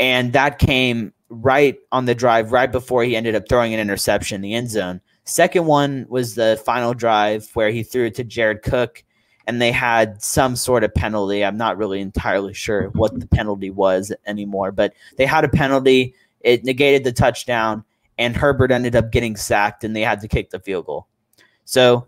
and 0.00 0.32
that 0.32 0.58
came 0.58 1.12
right 1.28 1.76
on 1.92 2.04
the 2.04 2.14
drive 2.14 2.52
right 2.52 2.70
before 2.70 3.04
he 3.04 3.16
ended 3.16 3.34
up 3.34 3.48
throwing 3.48 3.74
an 3.74 3.80
interception 3.80 4.36
in 4.36 4.40
the 4.42 4.54
end 4.54 4.70
zone. 4.70 5.00
Second 5.24 5.66
one 5.66 6.06
was 6.08 6.34
the 6.34 6.60
final 6.64 6.94
drive 6.94 7.48
where 7.54 7.70
he 7.70 7.82
threw 7.82 8.06
it 8.06 8.14
to 8.14 8.24
Jared 8.24 8.62
Cook, 8.62 9.04
and 9.46 9.60
they 9.60 9.72
had 9.72 10.22
some 10.22 10.56
sort 10.56 10.84
of 10.84 10.94
penalty. 10.94 11.44
I'm 11.44 11.56
not 11.56 11.76
really 11.76 12.00
entirely 12.00 12.54
sure 12.54 12.88
what 12.90 13.18
the 13.18 13.26
penalty 13.26 13.70
was 13.70 14.12
anymore, 14.26 14.72
but 14.72 14.94
they 15.16 15.26
had 15.26 15.44
a 15.44 15.48
penalty. 15.48 16.14
It 16.40 16.64
negated 16.64 17.04
the 17.04 17.12
touchdown, 17.12 17.84
and 18.18 18.36
Herbert 18.36 18.70
ended 18.70 18.96
up 18.96 19.10
getting 19.12 19.36
sacked, 19.36 19.84
and 19.84 19.94
they 19.94 20.02
had 20.02 20.20
to 20.20 20.28
kick 20.28 20.50
the 20.50 20.60
field 20.60 20.86
goal. 20.86 21.06
So 21.64 22.06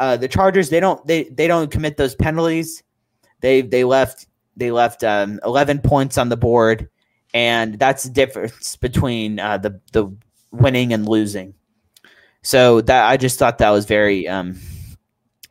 uh, 0.00 0.16
the 0.16 0.26
Chargers 0.28 0.68
they 0.70 0.80
don't 0.80 1.06
they 1.06 1.24
they 1.24 1.46
don't 1.46 1.70
commit 1.70 1.96
those 1.96 2.14
penalties. 2.16 2.82
They 3.40 3.60
they 3.62 3.84
left 3.84 4.26
they 4.56 4.70
left 4.72 5.04
um, 5.04 5.38
11 5.44 5.78
points 5.80 6.18
on 6.18 6.28
the 6.28 6.36
board, 6.36 6.88
and 7.32 7.78
that's 7.78 8.02
the 8.02 8.10
difference 8.10 8.76
between 8.76 9.38
uh, 9.38 9.58
the 9.58 9.80
the 9.92 10.12
winning 10.50 10.92
and 10.92 11.08
losing. 11.08 11.54
So 12.42 12.80
that 12.82 13.08
I 13.08 13.16
just 13.16 13.38
thought 13.38 13.58
that 13.58 13.70
was 13.70 13.84
very 13.86 14.26
um, 14.26 14.58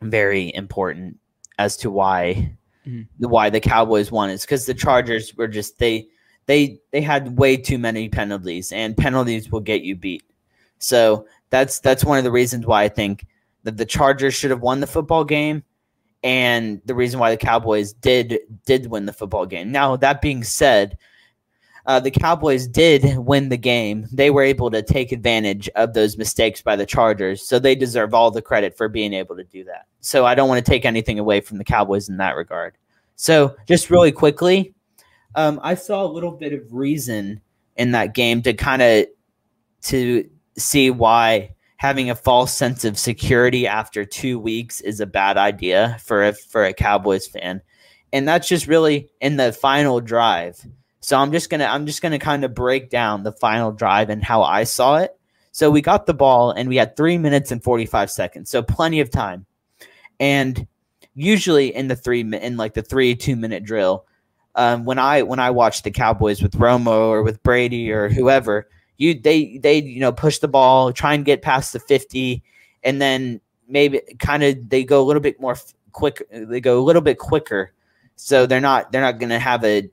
very 0.02 0.52
important 0.54 1.18
as 1.58 1.76
to 1.78 1.90
why 1.90 2.56
Mhm. 2.86 3.06
why 3.18 3.50
the 3.50 3.60
Cowboys 3.60 4.10
won. 4.10 4.30
is 4.30 4.40
because 4.42 4.64
the 4.66 4.72
Chargers 4.74 5.34
were 5.36 5.48
just 5.48 5.78
they 5.78 6.08
they 6.46 6.80
they 6.92 7.02
had 7.02 7.38
way 7.38 7.56
too 7.56 7.78
many 7.78 8.08
penalties, 8.08 8.72
and 8.72 8.96
penalties 8.96 9.52
will 9.52 9.60
get 9.60 9.82
you 9.82 9.94
beat. 9.96 10.22
So 10.78 11.26
that's 11.50 11.78
that's 11.80 12.04
one 12.04 12.16
of 12.18 12.24
the 12.24 12.30
reasons 12.32 12.66
why 12.66 12.82
I 12.84 12.88
think 12.88 13.26
that 13.64 13.76
the 13.76 13.86
Chargers 13.86 14.34
should 14.34 14.50
have 14.50 14.62
won 14.62 14.80
the 14.80 14.86
football 14.86 15.24
game, 15.24 15.62
and 16.22 16.80
the 16.84 16.94
reason 16.94 17.20
why 17.20 17.30
the 17.30 17.36
Cowboys 17.36 17.92
did 17.92 18.38
did 18.66 18.86
win 18.86 19.06
the 19.06 19.12
football 19.12 19.46
game. 19.46 19.72
Now 19.72 19.96
that 19.96 20.20
being 20.20 20.44
said, 20.44 20.98
uh, 21.86 22.00
the 22.00 22.10
Cowboys 22.10 22.66
did 22.66 23.16
win 23.18 23.48
the 23.48 23.56
game. 23.56 24.06
They 24.12 24.30
were 24.30 24.42
able 24.42 24.70
to 24.70 24.82
take 24.82 25.12
advantage 25.12 25.68
of 25.70 25.94
those 25.94 26.16
mistakes 26.16 26.62
by 26.62 26.76
the 26.76 26.86
Chargers, 26.86 27.46
so 27.46 27.58
they 27.58 27.74
deserve 27.74 28.14
all 28.14 28.30
the 28.30 28.42
credit 28.42 28.76
for 28.76 28.88
being 28.88 29.12
able 29.12 29.36
to 29.36 29.44
do 29.44 29.64
that. 29.64 29.86
So 30.00 30.26
I 30.26 30.34
don't 30.34 30.48
want 30.48 30.64
to 30.64 30.70
take 30.70 30.84
anything 30.84 31.18
away 31.18 31.40
from 31.40 31.58
the 31.58 31.64
Cowboys 31.64 32.08
in 32.08 32.16
that 32.18 32.36
regard. 32.36 32.76
So 33.16 33.56
just 33.66 33.90
really 33.90 34.12
quickly, 34.12 34.74
um, 35.34 35.60
I 35.62 35.74
saw 35.74 36.04
a 36.04 36.10
little 36.10 36.32
bit 36.32 36.52
of 36.52 36.72
reason 36.72 37.40
in 37.76 37.92
that 37.92 38.14
game 38.14 38.42
to 38.42 38.52
kind 38.52 38.82
of 38.82 39.06
to 39.82 40.28
see 40.56 40.90
why 40.90 41.54
having 41.80 42.10
a 42.10 42.14
false 42.14 42.52
sense 42.52 42.84
of 42.84 42.98
security 42.98 43.66
after 43.66 44.04
two 44.04 44.38
weeks 44.38 44.82
is 44.82 45.00
a 45.00 45.06
bad 45.06 45.38
idea 45.38 45.96
for 46.04 46.22
a 46.22 46.34
for 46.34 46.62
a 46.62 46.74
Cowboys 46.74 47.26
fan, 47.26 47.62
and 48.12 48.28
that's 48.28 48.46
just 48.46 48.66
really 48.66 49.08
in 49.22 49.38
the 49.38 49.50
final 49.50 49.98
drive. 49.98 50.60
So 51.00 51.16
I'm 51.16 51.32
just 51.32 51.48
gonna 51.48 51.64
I'm 51.64 51.86
just 51.86 52.02
gonna 52.02 52.18
kind 52.18 52.44
of 52.44 52.52
break 52.52 52.90
down 52.90 53.22
the 53.22 53.32
final 53.32 53.72
drive 53.72 54.10
and 54.10 54.22
how 54.22 54.42
I 54.42 54.64
saw 54.64 54.96
it. 54.96 55.18
So 55.52 55.70
we 55.70 55.80
got 55.80 56.04
the 56.04 56.12
ball 56.12 56.50
and 56.50 56.68
we 56.68 56.76
had 56.76 56.96
three 56.96 57.16
minutes 57.16 57.50
and 57.50 57.64
45 57.64 58.10
seconds, 58.10 58.50
so 58.50 58.62
plenty 58.62 59.00
of 59.00 59.10
time. 59.10 59.46
And 60.20 60.66
usually 61.14 61.74
in 61.74 61.88
the 61.88 61.96
three 61.96 62.20
in 62.20 62.58
like 62.58 62.74
the 62.74 62.82
three 62.82 63.16
two 63.16 63.36
minute 63.36 63.64
drill, 63.64 64.04
um, 64.54 64.84
when 64.84 64.98
I 64.98 65.22
when 65.22 65.38
I 65.38 65.48
watch 65.48 65.82
the 65.82 65.90
Cowboys 65.90 66.42
with 66.42 66.58
Romo 66.58 67.08
or 67.08 67.22
with 67.22 67.42
Brady 67.42 67.90
or 67.90 68.10
whoever, 68.10 68.68
you 69.00 69.18
they 69.18 69.56
they 69.58 69.80
you 69.80 69.98
know 69.98 70.12
push 70.12 70.38
the 70.38 70.48
ball, 70.48 70.92
try 70.92 71.14
and 71.14 71.24
get 71.24 71.40
past 71.40 71.72
the 71.72 71.80
50, 71.80 72.42
and 72.84 73.00
then 73.00 73.40
maybe 73.66 74.00
kind 74.18 74.42
of 74.42 74.68
they 74.68 74.84
go 74.84 75.00
a 75.00 75.06
little 75.06 75.22
bit 75.22 75.40
more 75.40 75.56
quick. 75.92 76.22
They 76.30 76.60
go 76.60 76.78
a 76.78 76.84
little 76.84 77.00
bit 77.00 77.18
quicker, 77.18 77.72
so 78.16 78.44
they're 78.44 78.60
not 78.60 78.92
they're 78.92 79.00
not 79.00 79.18
going 79.18 79.30
to 79.30 79.38
have 79.38 79.64
a 79.64 79.88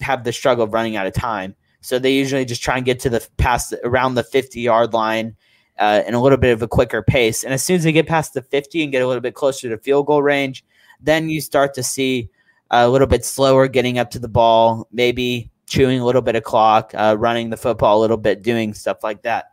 have 0.00 0.22
the 0.22 0.32
struggle 0.32 0.64
of 0.64 0.72
running 0.72 0.94
out 0.94 1.08
of 1.08 1.12
time. 1.12 1.56
So 1.80 1.98
they 1.98 2.12
usually 2.12 2.44
just 2.44 2.62
try 2.62 2.76
and 2.76 2.86
get 2.86 3.00
to 3.00 3.10
the 3.10 3.26
past 3.36 3.74
around 3.82 4.14
the 4.14 4.22
50 4.22 4.60
yard 4.60 4.92
line 4.92 5.34
uh, 5.80 6.04
in 6.06 6.14
a 6.14 6.22
little 6.22 6.38
bit 6.38 6.52
of 6.52 6.62
a 6.62 6.68
quicker 6.68 7.02
pace. 7.02 7.42
And 7.42 7.52
as 7.52 7.64
soon 7.64 7.76
as 7.76 7.82
they 7.82 7.90
get 7.90 8.06
past 8.06 8.34
the 8.34 8.42
50 8.42 8.84
and 8.84 8.92
get 8.92 9.02
a 9.02 9.08
little 9.08 9.20
bit 9.20 9.34
closer 9.34 9.68
to 9.68 9.78
field 9.78 10.06
goal 10.06 10.22
range, 10.22 10.64
then 11.00 11.28
you 11.28 11.40
start 11.40 11.74
to 11.74 11.82
see 11.82 12.30
a 12.70 12.88
little 12.88 13.08
bit 13.08 13.24
slower 13.24 13.66
getting 13.66 13.98
up 13.98 14.10
to 14.12 14.20
the 14.20 14.28
ball, 14.28 14.86
maybe 14.92 15.50
chewing 15.66 16.00
a 16.00 16.04
little 16.04 16.22
bit 16.22 16.36
of 16.36 16.42
clock, 16.42 16.92
uh, 16.94 17.16
running 17.18 17.50
the 17.50 17.56
football 17.56 17.98
a 17.98 18.02
little 18.02 18.16
bit, 18.16 18.42
doing 18.42 18.74
stuff 18.74 19.02
like 19.02 19.22
that. 19.22 19.46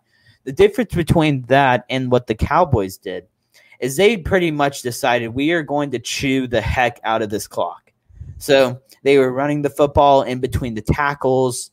The 0.43 0.51
difference 0.51 0.93
between 0.93 1.43
that 1.43 1.85
and 1.89 2.11
what 2.11 2.27
the 2.27 2.35
Cowboys 2.35 2.97
did 2.97 3.27
is 3.79 3.95
they 3.95 4.17
pretty 4.17 4.51
much 4.51 4.81
decided 4.81 5.29
we 5.29 5.51
are 5.51 5.63
going 5.63 5.91
to 5.91 5.99
chew 5.99 6.47
the 6.47 6.61
heck 6.61 6.99
out 7.03 7.21
of 7.21 7.29
this 7.29 7.47
clock. 7.47 7.93
So 8.37 8.81
they 9.03 9.17
were 9.17 9.31
running 9.31 9.61
the 9.61 9.69
football 9.69 10.23
in 10.23 10.39
between 10.39 10.75
the 10.75 10.81
tackles, 10.81 11.71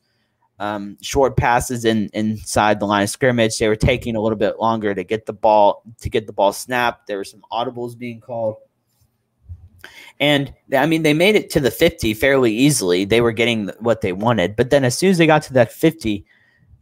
um, 0.59 0.96
short 1.01 1.37
passes 1.37 1.85
in 1.85 2.09
inside 2.12 2.81
the 2.81 2.87
line 2.87 3.05
of 3.05 3.11
scrimmage. 3.11 3.59
They 3.59 3.68
were 3.68 3.77
taking 3.77 4.16
a 4.16 4.20
little 4.20 4.38
bit 4.38 4.59
longer 4.59 4.94
to 4.94 5.05
get 5.05 5.27
the 5.27 5.33
ball 5.33 5.83
to 6.01 6.09
get 6.09 6.27
the 6.27 6.33
ball 6.33 6.53
snapped. 6.53 7.07
There 7.07 7.18
were 7.18 7.25
some 7.25 7.42
audibles 7.53 7.96
being 7.96 8.20
called. 8.20 8.57
And 10.18 10.53
I 10.75 10.87
mean, 10.87 11.03
they 11.03 11.14
made 11.14 11.37
it 11.37 11.51
to 11.51 11.61
the 11.61 11.70
50 11.70 12.14
fairly 12.14 12.53
easily. 12.53 13.05
They 13.05 13.20
were 13.20 13.33
getting 13.33 13.68
what 13.81 14.01
they 14.01 14.12
wanted. 14.12 14.57
But 14.57 14.70
then 14.70 14.85
as 14.85 14.96
soon 14.96 15.11
as 15.11 15.18
they 15.18 15.27
got 15.27 15.42
to 15.42 15.53
that 15.55 15.72
50, 15.72 16.25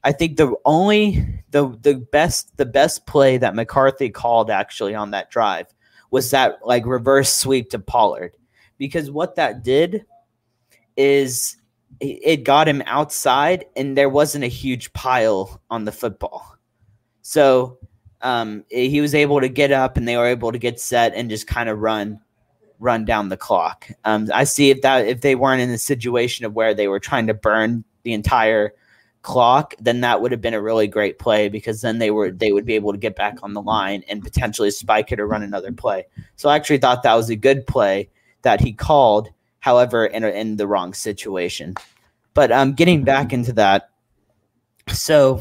I 0.04 0.12
think 0.12 0.36
the 0.36 0.54
only 0.64 1.26
the 1.50 1.76
the 1.80 1.94
best 1.94 2.56
the 2.58 2.66
best 2.66 3.06
play 3.06 3.38
that 3.38 3.54
McCarthy 3.54 4.10
called 4.10 4.50
actually 4.50 4.94
on 4.94 5.12
that 5.12 5.30
drive 5.30 5.66
was 6.10 6.30
that 6.30 6.58
like 6.64 6.84
reverse 6.84 7.34
sweep 7.34 7.70
to 7.70 7.78
Pollard 7.78 8.36
because 8.76 9.10
what 9.10 9.36
that 9.36 9.64
did 9.64 10.04
is 10.96 11.56
it 12.00 12.44
got 12.44 12.68
him 12.68 12.82
outside 12.86 13.64
and 13.76 13.96
there 13.96 14.08
wasn't 14.08 14.44
a 14.44 14.48
huge 14.48 14.92
pile 14.92 15.60
on 15.70 15.84
the 15.84 15.92
football. 15.92 16.56
So 17.22 17.78
um, 18.20 18.64
he 18.68 19.00
was 19.00 19.14
able 19.14 19.40
to 19.40 19.48
get 19.48 19.70
up 19.70 19.96
and 19.96 20.06
they 20.06 20.16
were 20.16 20.26
able 20.26 20.52
to 20.52 20.58
get 20.58 20.80
set 20.80 21.14
and 21.14 21.30
just 21.30 21.46
kind 21.46 21.68
of 21.68 21.78
run 21.78 22.20
run 22.84 23.04
down 23.04 23.28
the 23.28 23.36
clock. 23.36 23.88
Um, 24.04 24.28
I 24.32 24.44
see 24.44 24.70
if 24.70 24.82
that 24.82 25.06
if 25.06 25.22
they 25.22 25.34
weren't 25.34 25.62
in 25.62 25.70
a 25.70 25.78
situation 25.78 26.44
of 26.44 26.54
where 26.54 26.74
they 26.74 26.88
were 26.88 27.00
trying 27.00 27.26
to 27.26 27.34
burn 27.34 27.84
the 28.02 28.12
entire 28.12 28.74
clock, 29.22 29.74
then 29.80 30.02
that 30.02 30.20
would 30.20 30.30
have 30.30 30.42
been 30.42 30.54
a 30.54 30.62
really 30.62 30.86
great 30.86 31.18
play 31.18 31.48
because 31.48 31.80
then 31.80 31.98
they 31.98 32.10
were 32.10 32.30
they 32.30 32.52
would 32.52 32.66
be 32.66 32.74
able 32.74 32.92
to 32.92 32.98
get 32.98 33.16
back 33.16 33.38
on 33.42 33.54
the 33.54 33.62
line 33.62 34.04
and 34.08 34.22
potentially 34.22 34.70
spike 34.70 35.10
it 35.10 35.18
or 35.18 35.26
run 35.26 35.42
another 35.42 35.72
play. 35.72 36.04
So 36.36 36.48
I 36.48 36.56
actually 36.56 36.78
thought 36.78 37.02
that 37.02 37.14
was 37.14 37.30
a 37.30 37.36
good 37.36 37.66
play 37.66 38.10
that 38.42 38.60
he 38.60 38.72
called 38.72 39.30
however, 39.64 40.04
in, 40.04 40.22
in 40.24 40.56
the 40.56 40.66
wrong 40.66 40.92
situation. 40.92 41.74
But 42.34 42.52
um, 42.52 42.74
getting 42.74 43.02
back 43.02 43.32
into 43.32 43.54
that, 43.54 43.88
so 44.88 45.40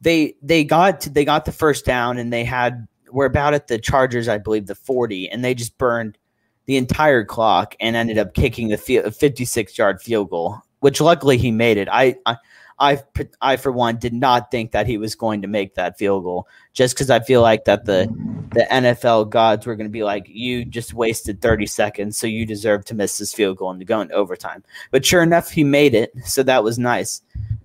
they 0.00 0.36
they 0.42 0.62
got 0.62 1.00
to, 1.00 1.10
they 1.10 1.24
got 1.24 1.44
the 1.44 1.50
first 1.50 1.84
down 1.84 2.18
and 2.18 2.32
they 2.32 2.44
had 2.44 2.86
we're 3.10 3.26
about 3.26 3.52
at 3.52 3.66
the 3.66 3.80
Chargers, 3.80 4.28
I 4.28 4.38
believe, 4.38 4.68
the 4.68 4.76
forty, 4.76 5.28
and 5.28 5.44
they 5.44 5.54
just 5.54 5.76
burned 5.76 6.18
the 6.66 6.76
entire 6.76 7.24
clock 7.24 7.74
and 7.80 7.96
ended 7.96 8.18
up 8.18 8.34
kicking 8.34 8.68
the 8.68 8.76
56 8.76 9.78
yard 9.78 10.00
field 10.00 10.30
goal, 10.30 10.60
which 10.80 11.00
luckily 11.00 11.36
he 11.36 11.50
made 11.50 11.76
it. 11.76 11.88
I, 11.90 12.16
I 12.26 12.36
I, 12.80 12.98
I 13.42 13.56
for 13.56 13.70
one 13.70 13.98
did 13.98 14.14
not 14.14 14.50
think 14.50 14.72
that 14.72 14.86
he 14.86 14.96
was 14.96 15.14
going 15.14 15.42
to 15.42 15.48
make 15.48 15.74
that 15.74 15.98
field 15.98 16.24
goal 16.24 16.48
just 16.72 16.94
because 16.94 17.10
I 17.10 17.20
feel 17.20 17.42
like 17.42 17.66
that 17.66 17.84
the 17.84 18.06
the 18.54 18.66
NFL 18.70 19.28
gods 19.28 19.66
were 19.66 19.76
going 19.76 19.86
to 19.86 19.92
be 19.92 20.02
like 20.02 20.24
you 20.26 20.64
just 20.64 20.94
wasted 20.94 21.42
30 21.42 21.66
seconds 21.66 22.16
so 22.16 22.26
you 22.26 22.46
deserve 22.46 22.84
to 22.86 22.94
miss 22.94 23.18
this 23.18 23.34
field 23.34 23.58
goal 23.58 23.70
and 23.70 23.80
to 23.80 23.84
go 23.84 24.00
into 24.00 24.14
overtime. 24.14 24.64
But 24.90 25.04
sure 25.04 25.22
enough, 25.22 25.50
he 25.50 25.62
made 25.62 25.94
it, 25.94 26.10
so 26.24 26.42
that 26.42 26.64
was 26.64 26.78
nice. 26.78 27.20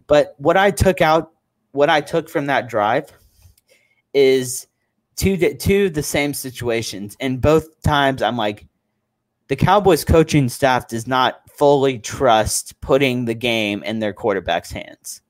But 0.05 0.35
what 0.37 0.57
I 0.57 0.69
took 0.69 1.01
out, 1.01 1.31
what 1.71 1.89
I 1.89 2.01
took 2.01 2.29
from 2.29 2.47
that 2.47 2.67
drive, 2.67 3.09
is 4.13 4.67
two 5.15 5.37
two 5.55 5.89
the 5.89 6.03
same 6.03 6.33
situations, 6.33 7.15
and 7.21 7.39
both 7.39 7.81
times 7.83 8.21
I'm 8.21 8.37
like, 8.37 8.67
the 9.47 9.55
Cowboys 9.55 10.03
coaching 10.03 10.49
staff 10.49 10.87
does 10.87 11.07
not 11.07 11.41
fully 11.49 11.99
trust 11.99 12.79
putting 12.81 13.25
the 13.25 13.33
game 13.33 13.83
in 13.83 13.99
their 13.99 14.13
quarterback's 14.13 14.71
hands. 14.71 15.21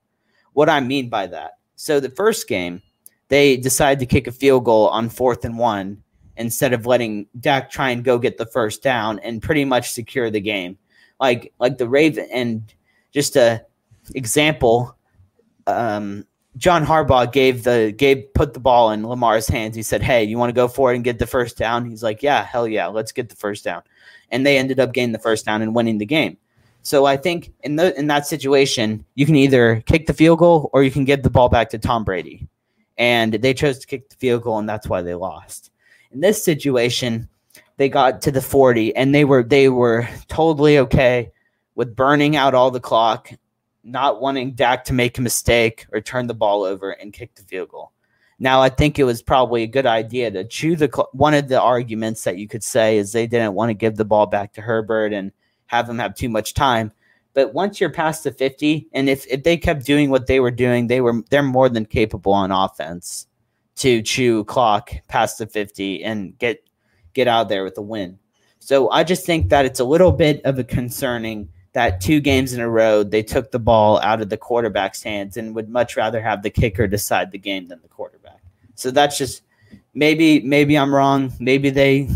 What 0.52 0.68
I 0.68 0.80
mean 0.80 1.08
by 1.08 1.26
that. 1.28 1.58
So 1.76 2.00
the 2.00 2.10
first 2.10 2.48
game, 2.48 2.82
they 3.28 3.56
decided 3.56 3.98
to 4.00 4.06
kick 4.06 4.26
a 4.26 4.32
field 4.32 4.64
goal 4.64 4.88
on 4.88 5.08
fourth 5.08 5.44
and 5.44 5.58
one 5.58 6.02
instead 6.36 6.72
of 6.72 6.86
letting 6.86 7.26
Dak 7.40 7.70
try 7.70 7.90
and 7.90 8.04
go 8.04 8.18
get 8.18 8.38
the 8.38 8.46
first 8.46 8.82
down 8.82 9.18
and 9.20 9.42
pretty 9.42 9.64
much 9.64 9.90
secure 9.90 10.30
the 10.30 10.40
game. 10.40 10.78
Like 11.20 11.52
like 11.58 11.78
the 11.78 11.88
Raven 11.88 12.28
and 12.32 12.62
just 13.12 13.36
a 13.36 13.64
example, 14.14 14.96
um, 15.66 16.26
John 16.56 16.84
Harbaugh 16.84 17.30
gave 17.30 17.64
the 17.64 17.94
gave 17.96 18.32
put 18.34 18.54
the 18.54 18.60
ball 18.60 18.90
in 18.90 19.06
Lamar's 19.06 19.48
hands. 19.48 19.76
He 19.76 19.82
said, 19.82 20.02
"Hey, 20.02 20.24
you 20.24 20.38
want 20.38 20.50
to 20.50 20.54
go 20.54 20.68
for 20.68 20.92
it 20.92 20.96
and 20.96 21.04
get 21.04 21.18
the 21.18 21.26
first 21.26 21.56
down?" 21.58 21.84
He's 21.84 22.02
like, 22.02 22.22
"Yeah, 22.22 22.44
hell 22.44 22.66
yeah, 22.66 22.86
let's 22.86 23.12
get 23.12 23.28
the 23.28 23.36
first 23.36 23.64
down." 23.64 23.82
and 24.30 24.44
they 24.44 24.58
ended 24.58 24.80
up 24.80 24.92
getting 24.92 25.12
the 25.12 25.18
first 25.18 25.44
down 25.44 25.62
and 25.62 25.74
winning 25.74 25.98
the 25.98 26.06
game. 26.06 26.36
So 26.82 27.04
I 27.04 27.16
think 27.16 27.52
in 27.64 27.76
the 27.76 27.98
in 27.98 28.06
that 28.08 28.26
situation, 28.26 29.04
you 29.14 29.26
can 29.26 29.36
either 29.36 29.82
kick 29.86 30.06
the 30.06 30.14
field 30.14 30.38
goal 30.38 30.70
or 30.72 30.82
you 30.82 30.90
can 30.90 31.04
give 31.04 31.22
the 31.22 31.30
ball 31.30 31.48
back 31.48 31.70
to 31.70 31.78
Tom 31.78 32.04
Brady. 32.04 32.46
And 32.98 33.34
they 33.34 33.52
chose 33.52 33.78
to 33.80 33.86
kick 33.86 34.08
the 34.08 34.16
field 34.16 34.42
goal 34.42 34.58
and 34.58 34.68
that's 34.68 34.88
why 34.88 35.02
they 35.02 35.14
lost. 35.14 35.70
In 36.12 36.20
this 36.20 36.42
situation, 36.42 37.28
they 37.76 37.88
got 37.88 38.22
to 38.22 38.30
the 38.30 38.40
40 38.40 38.94
and 38.96 39.14
they 39.14 39.24
were 39.24 39.42
they 39.42 39.68
were 39.68 40.08
totally 40.28 40.78
okay 40.78 41.32
with 41.74 41.96
burning 41.96 42.36
out 42.36 42.54
all 42.54 42.70
the 42.70 42.80
clock, 42.80 43.30
not 43.86 44.20
wanting 44.20 44.52
Dak 44.52 44.84
to 44.84 44.92
make 44.92 45.16
a 45.16 45.22
mistake 45.22 45.86
or 45.92 46.00
turn 46.00 46.26
the 46.26 46.34
ball 46.34 46.64
over 46.64 46.90
and 46.90 47.12
kick 47.12 47.34
the 47.34 47.42
field 47.42 47.70
goal. 47.70 47.92
Now, 48.38 48.60
I 48.60 48.68
think 48.68 48.98
it 48.98 49.04
was 49.04 49.22
probably 49.22 49.62
a 49.62 49.68
good 49.68 49.86
idea 49.86 50.30
to 50.30 50.44
chew 50.44 50.76
the. 50.76 50.88
One 51.12 51.32
of 51.32 51.48
the 51.48 51.60
arguments 51.60 52.24
that 52.24 52.36
you 52.36 52.46
could 52.46 52.62
say 52.62 52.98
is 52.98 53.12
they 53.12 53.26
didn't 53.26 53.54
want 53.54 53.70
to 53.70 53.74
give 53.74 53.96
the 53.96 54.04
ball 54.04 54.26
back 54.26 54.52
to 54.54 54.60
Herbert 54.60 55.14
and 55.14 55.32
have 55.66 55.88
him 55.88 55.98
have 55.98 56.14
too 56.14 56.28
much 56.28 56.52
time. 56.52 56.92
But 57.32 57.54
once 57.54 57.80
you're 57.80 57.90
past 57.90 58.24
the 58.24 58.32
50, 58.32 58.88
and 58.92 59.08
if, 59.08 59.26
if 59.28 59.42
they 59.42 59.56
kept 59.56 59.86
doing 59.86 60.10
what 60.10 60.26
they 60.26 60.40
were 60.40 60.50
doing, 60.50 60.86
they 60.86 61.00
were 61.00 61.22
they're 61.30 61.42
more 61.42 61.68
than 61.68 61.86
capable 61.86 62.32
on 62.32 62.50
offense 62.50 63.26
to 63.76 64.02
chew 64.02 64.44
clock 64.44 64.90
past 65.08 65.38
the 65.38 65.46
50 65.46 66.02
and 66.02 66.36
get 66.38 66.62
get 67.14 67.28
out 67.28 67.48
there 67.48 67.64
with 67.64 67.78
a 67.78 67.82
win. 67.82 68.18
So 68.58 68.90
I 68.90 69.04
just 69.04 69.24
think 69.24 69.48
that 69.50 69.64
it's 69.64 69.80
a 69.80 69.84
little 69.84 70.12
bit 70.12 70.42
of 70.44 70.58
a 70.58 70.64
concerning 70.64 71.48
that 71.76 72.00
two 72.00 72.20
games 72.20 72.54
in 72.54 72.60
a 72.60 72.68
row 72.68 73.02
they 73.02 73.22
took 73.22 73.50
the 73.50 73.58
ball 73.58 74.00
out 74.00 74.22
of 74.22 74.30
the 74.30 74.36
quarterback's 74.38 75.02
hands 75.02 75.36
and 75.36 75.54
would 75.54 75.68
much 75.68 75.94
rather 75.94 76.22
have 76.22 76.42
the 76.42 76.48
kicker 76.48 76.86
decide 76.86 77.30
the 77.30 77.38
game 77.38 77.68
than 77.68 77.78
the 77.82 77.88
quarterback. 77.88 78.40
So 78.76 78.90
that's 78.90 79.18
just 79.18 79.42
maybe 79.92 80.40
maybe 80.40 80.78
I'm 80.78 80.94
wrong. 80.94 81.34
Maybe 81.38 81.68
they 81.68 82.08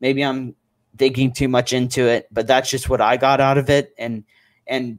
maybe 0.00 0.22
I'm 0.22 0.54
digging 0.94 1.32
too 1.32 1.48
much 1.48 1.72
into 1.72 2.06
it, 2.06 2.28
but 2.30 2.46
that's 2.46 2.68
just 2.68 2.90
what 2.90 3.00
I 3.00 3.16
got 3.16 3.40
out 3.40 3.56
of 3.56 3.70
it. 3.70 3.94
And 3.96 4.24
and 4.66 4.98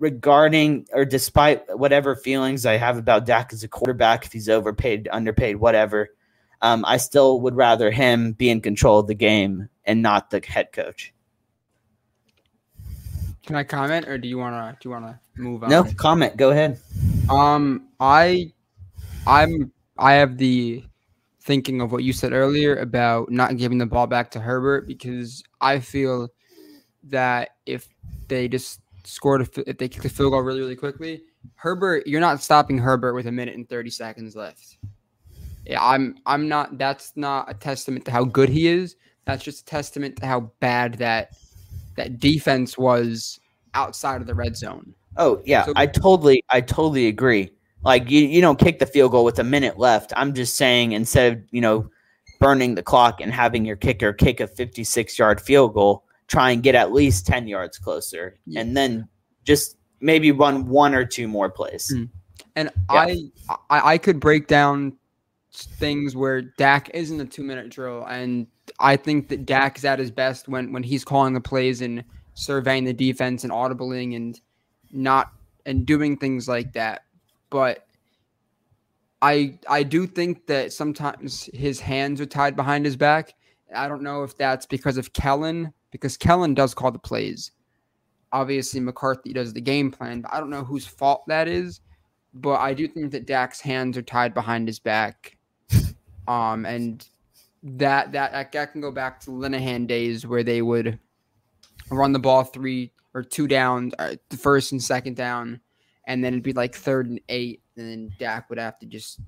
regarding 0.00 0.88
or 0.92 1.04
despite 1.04 1.78
whatever 1.78 2.16
feelings 2.16 2.66
I 2.66 2.76
have 2.76 2.98
about 2.98 3.24
Dak 3.24 3.52
as 3.52 3.62
a 3.62 3.68
quarterback, 3.68 4.26
if 4.26 4.32
he's 4.32 4.48
overpaid, 4.48 5.08
underpaid, 5.12 5.58
whatever, 5.58 6.10
um, 6.60 6.84
I 6.84 6.96
still 6.96 7.40
would 7.42 7.54
rather 7.54 7.92
him 7.92 8.32
be 8.32 8.50
in 8.50 8.60
control 8.60 8.98
of 8.98 9.06
the 9.06 9.14
game 9.14 9.68
and 9.84 10.02
not 10.02 10.30
the 10.30 10.42
head 10.44 10.72
coach. 10.72 11.12
Can 13.46 13.54
I 13.54 13.62
comment, 13.62 14.08
or 14.08 14.18
do 14.18 14.26
you 14.26 14.38
wanna 14.38 14.76
do 14.80 14.88
you 14.88 14.92
wanna 14.92 15.20
move 15.36 15.62
on? 15.62 15.70
No, 15.70 15.84
comment. 15.84 16.36
Go 16.36 16.50
ahead. 16.50 16.80
Um, 17.30 17.88
I, 18.00 18.52
I'm 19.24 19.72
I 19.96 20.14
have 20.14 20.36
the 20.36 20.84
thinking 21.40 21.80
of 21.80 21.92
what 21.92 22.02
you 22.02 22.12
said 22.12 22.32
earlier 22.32 22.74
about 22.76 23.30
not 23.30 23.56
giving 23.56 23.78
the 23.78 23.86
ball 23.86 24.08
back 24.08 24.32
to 24.32 24.40
Herbert 24.40 24.88
because 24.88 25.44
I 25.60 25.78
feel 25.78 26.28
that 27.04 27.50
if 27.66 27.88
they 28.26 28.48
just 28.48 28.80
scored 29.04 29.42
a, 29.42 29.70
if 29.70 29.78
they 29.78 29.88
kick 29.88 30.02
the 30.02 30.08
field 30.08 30.32
goal 30.32 30.40
really 30.40 30.60
really 30.60 30.74
quickly, 30.74 31.22
Herbert, 31.54 32.04
you're 32.08 32.20
not 32.20 32.42
stopping 32.42 32.78
Herbert 32.78 33.14
with 33.14 33.28
a 33.28 33.32
minute 33.32 33.54
and 33.54 33.68
thirty 33.68 33.90
seconds 33.90 34.34
left. 34.34 34.78
Yeah, 35.64 35.84
I'm 35.84 36.16
I'm 36.26 36.48
not. 36.48 36.78
That's 36.78 37.12
not 37.14 37.48
a 37.48 37.54
testament 37.54 38.06
to 38.06 38.10
how 38.10 38.24
good 38.24 38.48
he 38.48 38.66
is. 38.66 38.96
That's 39.24 39.44
just 39.44 39.62
a 39.62 39.64
testament 39.66 40.16
to 40.16 40.26
how 40.26 40.52
bad 40.58 40.94
that 40.94 41.30
that 41.96 42.18
defense 42.18 42.78
was 42.78 43.40
outside 43.74 44.20
of 44.20 44.26
the 44.26 44.34
red 44.34 44.56
zone. 44.56 44.94
Oh 45.16 45.42
yeah, 45.44 45.64
so, 45.64 45.72
I 45.76 45.86
totally 45.86 46.44
I 46.50 46.60
totally 46.60 47.06
agree. 47.06 47.50
Like 47.84 48.10
you, 48.10 48.20
you 48.22 48.40
don't 48.40 48.58
kick 48.58 48.78
the 48.78 48.86
field 48.86 49.12
goal 49.12 49.24
with 49.24 49.38
a 49.38 49.44
minute 49.44 49.78
left. 49.78 50.12
I'm 50.16 50.34
just 50.34 50.56
saying 50.56 50.92
instead 50.92 51.32
of 51.32 51.42
you 51.50 51.60
know 51.60 51.88
burning 52.40 52.74
the 52.74 52.82
clock 52.82 53.20
and 53.20 53.32
having 53.32 53.64
your 53.64 53.76
kicker 53.76 54.12
kick 54.12 54.40
a 54.40 54.46
56 54.46 55.18
yard 55.18 55.40
field 55.40 55.74
goal, 55.74 56.04
try 56.28 56.50
and 56.50 56.62
get 56.62 56.74
at 56.74 56.92
least 56.92 57.26
10 57.26 57.48
yards 57.48 57.78
closer, 57.78 58.36
yeah. 58.46 58.60
and 58.60 58.76
then 58.76 59.08
just 59.44 59.76
maybe 60.00 60.32
run 60.32 60.66
one 60.66 60.94
or 60.94 61.04
two 61.04 61.28
more 61.28 61.50
plays. 61.50 61.92
Mm. 61.94 62.08
And 62.56 62.70
yeah. 62.90 63.00
I, 63.00 63.30
I 63.70 63.92
I 63.92 63.98
could 63.98 64.20
break 64.20 64.48
down 64.48 64.96
things 65.52 66.14
where 66.14 66.42
Dak 66.42 66.90
isn't 66.92 67.20
a 67.20 67.24
two 67.24 67.42
minute 67.42 67.70
drill 67.70 68.04
and 68.04 68.46
I 68.78 68.96
think 68.96 69.28
that 69.28 69.46
Dak 69.46 69.78
is 69.78 69.84
at 69.84 69.98
his 69.98 70.10
best 70.10 70.48
when 70.48 70.72
when 70.72 70.82
he's 70.82 71.04
calling 71.04 71.34
the 71.34 71.40
plays 71.40 71.80
and 71.80 72.04
surveying 72.34 72.84
the 72.84 72.92
defense 72.92 73.44
and 73.44 73.52
audibling 73.52 74.14
and 74.16 74.40
not 74.92 75.32
and 75.64 75.86
doing 75.86 76.16
things 76.16 76.48
like 76.48 76.72
that. 76.74 77.02
But 77.50 77.86
I 79.22 79.58
I 79.68 79.82
do 79.82 80.06
think 80.06 80.46
that 80.46 80.72
sometimes 80.72 81.48
his 81.54 81.80
hands 81.80 82.20
are 82.20 82.26
tied 82.26 82.56
behind 82.56 82.84
his 82.84 82.96
back. 82.96 83.34
I 83.74 83.88
don't 83.88 84.02
know 84.02 84.22
if 84.22 84.36
that's 84.36 84.66
because 84.66 84.96
of 84.96 85.12
Kellen, 85.12 85.72
because 85.90 86.16
Kellen 86.16 86.54
does 86.54 86.74
call 86.74 86.92
the 86.92 86.98
plays. 86.98 87.50
Obviously, 88.32 88.80
McCarthy 88.80 89.32
does 89.32 89.52
the 89.52 89.60
game 89.60 89.90
plan, 89.90 90.20
but 90.20 90.32
I 90.32 90.40
don't 90.40 90.50
know 90.50 90.64
whose 90.64 90.86
fault 90.86 91.24
that 91.28 91.48
is. 91.48 91.80
But 92.34 92.60
I 92.60 92.74
do 92.74 92.86
think 92.86 93.12
that 93.12 93.26
Dak's 93.26 93.60
hands 93.60 93.96
are 93.96 94.02
tied 94.02 94.34
behind 94.34 94.68
his 94.68 94.78
back. 94.78 95.36
Um, 96.28 96.66
and 96.66 97.06
that 97.66 98.12
that 98.12 98.52
that 98.52 98.72
can 98.72 98.80
go 98.80 98.92
back 98.92 99.20
to 99.20 99.30
Linehan 99.30 99.86
days 99.86 100.26
where 100.26 100.44
they 100.44 100.62
would 100.62 100.98
run 101.90 102.12
the 102.12 102.18
ball 102.18 102.44
three 102.44 102.92
or 103.14 103.22
two 103.22 103.48
down, 103.48 103.92
uh, 103.98 104.14
the 104.28 104.36
first 104.36 104.72
and 104.72 104.82
second 104.82 105.16
down, 105.16 105.60
and 106.06 106.22
then 106.22 106.34
it'd 106.34 106.44
be 106.44 106.52
like 106.52 106.74
third 106.74 107.08
and 107.08 107.20
eight, 107.28 107.62
and 107.76 107.88
then 107.88 108.10
Dak 108.18 108.48
would 108.50 108.58
have 108.58 108.78
to 108.78 108.86
just 108.86 109.20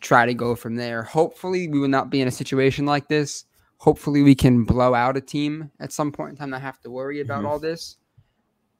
try 0.00 0.26
to 0.26 0.34
go 0.34 0.54
from 0.54 0.76
there. 0.76 1.02
Hopefully, 1.02 1.68
we 1.68 1.78
will 1.78 1.88
not 1.88 2.10
be 2.10 2.20
in 2.20 2.28
a 2.28 2.32
situation 2.32 2.84
like 2.84 3.08
this. 3.08 3.44
Hopefully, 3.78 4.22
we 4.22 4.34
can 4.34 4.64
blow 4.64 4.94
out 4.94 5.16
a 5.16 5.20
team 5.20 5.70
at 5.80 5.92
some 5.92 6.12
point 6.12 6.30
in 6.30 6.36
time. 6.36 6.50
Not 6.50 6.60
have 6.60 6.80
to 6.80 6.90
worry 6.90 7.20
about 7.20 7.38
mm-hmm. 7.38 7.46
all 7.46 7.58
this. 7.58 7.96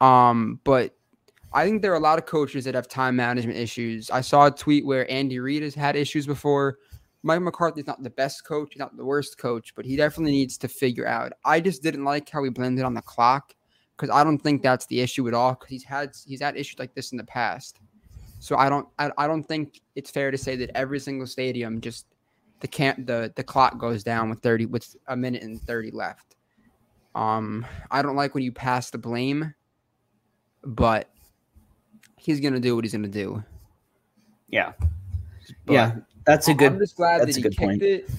Um, 0.01 0.61
but 0.65 0.95
I 1.53 1.65
think 1.65 1.81
there 1.81 1.93
are 1.93 1.97
a 1.97 2.01
lot 2.01 2.19
of 2.19 2.27
coaches 2.27 2.65
that 2.65 2.75
have 2.75 2.89
time 2.89 3.17
management 3.17 3.59
issues. 3.59 4.11
I 4.11 4.21
saw 4.21 4.47
a 4.47 4.51
tweet 4.51 4.85
where 4.85 5.11
Andy 5.11 5.39
Reid 5.39 5.63
has 5.63 5.75
had 5.75 5.97
issues 5.97 6.27
before. 6.27 6.79
Mike 7.23 7.41
McCarthy's 7.41 7.87
not 7.87 8.03
the 8.03 8.11
best 8.11 8.45
coach, 8.45 8.71
he's 8.73 8.81
not 8.81 8.97
the 8.97 9.05
worst 9.05 9.39
coach, 9.39 9.75
but 9.75 9.85
he 9.85 9.97
definitely 9.97 10.33
needs 10.33 10.59
to 10.59 10.69
figure 10.69 11.07
out. 11.07 11.33
I 11.45 11.61
just 11.61 11.83
didn't 11.83 12.05
like 12.05 12.29
how 12.29 12.43
he 12.43 12.51
blended 12.51 12.85
on 12.85 12.95
the 12.95 13.03
clock 13.03 13.55
because 13.97 14.11
I 14.15 14.25
don't 14.25 14.39
think 14.39 14.63
that's 14.63 14.87
the 14.87 15.01
issue 15.01 15.29
at 15.29 15.35
all. 15.35 15.53
Because 15.55 15.69
he's 15.69 15.85
had 15.85 16.11
he's 16.27 16.41
had 16.41 16.57
issues 16.57 16.79
like 16.79 16.95
this 16.95 17.13
in 17.13 17.19
the 17.19 17.25
past. 17.25 17.79
So 18.41 18.57
I 18.57 18.69
don't 18.69 18.89
I, 18.99 19.11
I 19.19 19.27
don't 19.29 19.45
think 19.45 19.81
it's 19.95 20.11
fair 20.11 20.31
to 20.33 20.39
say 20.39 20.57
that 20.57 20.71
every 20.75 20.99
single 20.99 21.27
stadium 21.27 21.81
just 21.81 22.07
the 22.61 22.69
can't 22.69 23.07
the 23.07 23.33
the 23.37 23.45
clock 23.45 23.79
goes 23.79 24.03
down 24.03 24.31
with 24.31 24.41
30 24.41 24.67
with 24.67 24.97
a 25.07 25.17
minute 25.17 25.43
and 25.45 25.61
30 25.63 25.93
left. 25.93 26.35
Um 27.15 27.65
I 27.91 28.03
don't 28.03 28.17
like 28.17 28.35
when 28.35 28.43
you 28.43 28.51
pass 28.51 28.91
the 28.91 28.99
blame, 28.99 29.55
but 30.65 31.09
he's 32.19 32.41
gonna 32.41 32.59
do 32.59 32.75
what 32.75 32.85
he's 32.85 32.93
gonna 32.93 33.07
do. 33.07 33.45
Yeah. 34.49 34.73
But 35.67 35.73
yeah, 35.73 35.95
that's 36.25 36.49
a 36.49 36.55
good 36.55 36.73
I'm 36.73 36.79
just 36.79 36.97
glad 36.97 37.23
that 37.23 37.35
he 37.35 37.43
kicked 37.43 37.59
point. 37.59 37.83
it. 37.83 38.11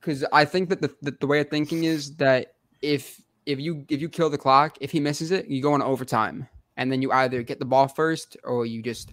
Cause 0.00 0.24
I 0.32 0.44
think 0.44 0.70
that 0.70 0.80
the, 0.80 0.94
the 1.02 1.16
the 1.20 1.26
way 1.26 1.40
of 1.40 1.50
thinking 1.50 1.84
is 1.84 2.16
that 2.16 2.54
if 2.80 3.20
if 3.46 3.60
you 3.60 3.84
if 3.88 4.00
you 4.00 4.08
kill 4.08 4.30
the 4.30 4.38
clock, 4.38 4.78
if 4.80 4.90
he 4.90 5.00
misses 5.00 5.30
it, 5.30 5.46
you 5.48 5.60
go 5.62 5.74
into 5.74 5.86
overtime. 5.86 6.48
And 6.76 6.90
then 6.90 7.02
you 7.02 7.12
either 7.12 7.42
get 7.42 7.58
the 7.58 7.66
ball 7.66 7.88
first 7.88 8.38
or 8.42 8.64
you 8.64 8.82
just 8.82 9.12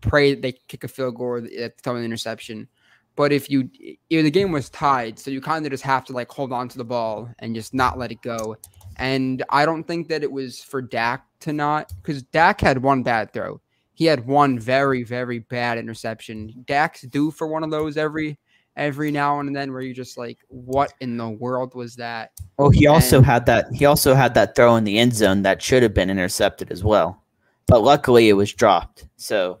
pray 0.00 0.34
that 0.34 0.42
they 0.42 0.52
kick 0.68 0.84
a 0.84 0.88
field 0.88 1.16
goal 1.16 1.38
at 1.38 1.76
the 1.76 1.82
time 1.82 1.96
of 1.96 2.00
the 2.00 2.04
interception. 2.04 2.68
But 3.16 3.32
if 3.32 3.50
you, 3.50 3.68
if 4.08 4.22
the 4.22 4.30
game 4.30 4.52
was 4.52 4.70
tied, 4.70 5.18
so 5.18 5.32
you 5.32 5.40
kind 5.40 5.66
of 5.66 5.72
just 5.72 5.82
have 5.82 6.04
to 6.04 6.12
like 6.12 6.30
hold 6.30 6.52
on 6.52 6.68
to 6.68 6.78
the 6.78 6.84
ball 6.84 7.28
and 7.40 7.56
just 7.56 7.74
not 7.74 7.98
let 7.98 8.12
it 8.12 8.22
go. 8.22 8.56
And 8.96 9.42
I 9.50 9.66
don't 9.66 9.82
think 9.82 10.06
that 10.08 10.22
it 10.22 10.30
was 10.30 10.60
for 10.60 10.80
Dak 10.80 11.24
to 11.40 11.52
not, 11.52 11.92
because 11.96 12.22
Dak 12.22 12.60
had 12.60 12.80
one 12.80 13.02
bad 13.02 13.32
throw. 13.32 13.60
He 13.98 14.04
had 14.04 14.28
one 14.28 14.60
very, 14.60 15.02
very 15.02 15.40
bad 15.40 15.76
interception. 15.76 16.64
Dak's 16.68 17.02
due 17.02 17.32
for 17.32 17.48
one 17.48 17.64
of 17.64 17.72
those 17.72 17.96
every 17.96 18.38
every 18.76 19.10
now 19.10 19.40
and 19.40 19.56
then 19.56 19.72
where 19.72 19.82
you're 19.82 19.92
just 19.92 20.16
like, 20.16 20.38
what 20.46 20.92
in 21.00 21.16
the 21.16 21.28
world 21.28 21.74
was 21.74 21.96
that? 21.96 22.30
Oh, 22.60 22.70
he 22.70 22.86
also 22.86 23.16
and, 23.16 23.26
had 23.26 23.46
that 23.46 23.66
he 23.74 23.86
also 23.86 24.14
had 24.14 24.34
that 24.34 24.54
throw 24.54 24.76
in 24.76 24.84
the 24.84 25.00
end 25.00 25.16
zone 25.16 25.42
that 25.42 25.60
should 25.60 25.82
have 25.82 25.94
been 25.94 26.10
intercepted 26.10 26.70
as 26.70 26.84
well. 26.84 27.24
But 27.66 27.82
luckily 27.82 28.28
it 28.28 28.34
was 28.34 28.52
dropped. 28.52 29.06
So 29.16 29.58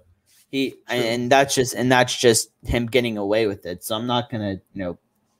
he 0.52 0.76
and 0.86 1.32
that's 1.32 1.56
just 1.56 1.74
and 1.74 1.90
that's 1.90 2.16
just 2.16 2.52
him 2.64 2.86
getting 2.86 3.18
away 3.18 3.48
with 3.48 3.66
it. 3.66 3.82
So 3.82 3.96
I'm 3.96 4.06
not 4.06 4.30
gonna 4.30 4.60
you 4.72 4.84
know 4.84 4.98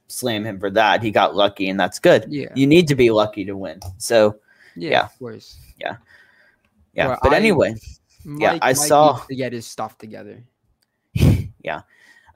slam 0.08 0.44
him 0.44 0.58
for 0.58 0.70
that. 0.70 1.04
He 1.04 1.12
got 1.12 1.36
lucky 1.36 1.68
and 1.68 1.78
that's 1.78 2.00
good. 2.00 2.26
Yeah, 2.28 2.48
you 2.56 2.66
need 2.66 2.88
to 2.88 2.96
be 2.96 3.12
lucky 3.12 3.44
to 3.44 3.56
win. 3.56 3.78
So 3.98 4.40
yeah, 4.74 4.90
yeah. 4.90 5.02
of 5.04 5.16
course. 5.20 5.56
Yeah, 5.78 5.98
yeah. 6.94 7.06
Well, 7.06 7.18
but 7.22 7.32
I, 7.32 7.36
anyway, 7.36 7.76
Mike, 8.28 8.42
yeah, 8.42 8.58
I 8.60 8.68
Mike 8.68 8.76
saw 8.76 9.16
to 9.16 9.34
get 9.34 9.54
his 9.54 9.66
stuff 9.66 9.96
together. 9.96 10.44
yeah, 11.14 11.80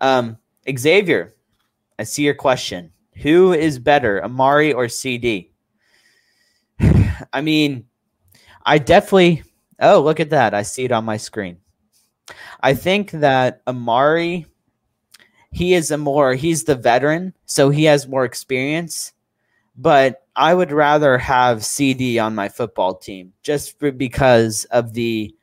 um, 0.00 0.38
Xavier, 0.66 1.34
I 1.98 2.04
see 2.04 2.24
your 2.24 2.34
question. 2.34 2.92
Who 3.16 3.52
is 3.52 3.78
better, 3.78 4.24
Amari 4.24 4.72
or 4.72 4.86
CeeDee? 4.86 5.50
I 7.32 7.42
mean, 7.42 7.84
I 8.64 8.78
definitely. 8.78 9.42
Oh, 9.80 10.00
look 10.00 10.18
at 10.18 10.30
that! 10.30 10.54
I 10.54 10.62
see 10.62 10.84
it 10.84 10.92
on 10.92 11.04
my 11.04 11.18
screen. 11.18 11.58
I 12.60 12.72
think 12.72 13.10
that 13.10 13.60
Amari, 13.66 14.46
he 15.50 15.74
is 15.74 15.90
a 15.90 15.98
more 15.98 16.32
he's 16.32 16.64
the 16.64 16.74
veteran, 16.74 17.34
so 17.44 17.68
he 17.68 17.84
has 17.84 18.08
more 18.08 18.24
experience. 18.24 19.12
But 19.76 20.26
I 20.34 20.54
would 20.54 20.72
rather 20.72 21.18
have 21.18 21.58
CeeDee 21.58 22.22
on 22.22 22.34
my 22.34 22.48
football 22.48 22.94
team 22.94 23.34
just 23.42 23.78
for, 23.78 23.92
because 23.92 24.64
of 24.70 24.94
the 24.94 25.34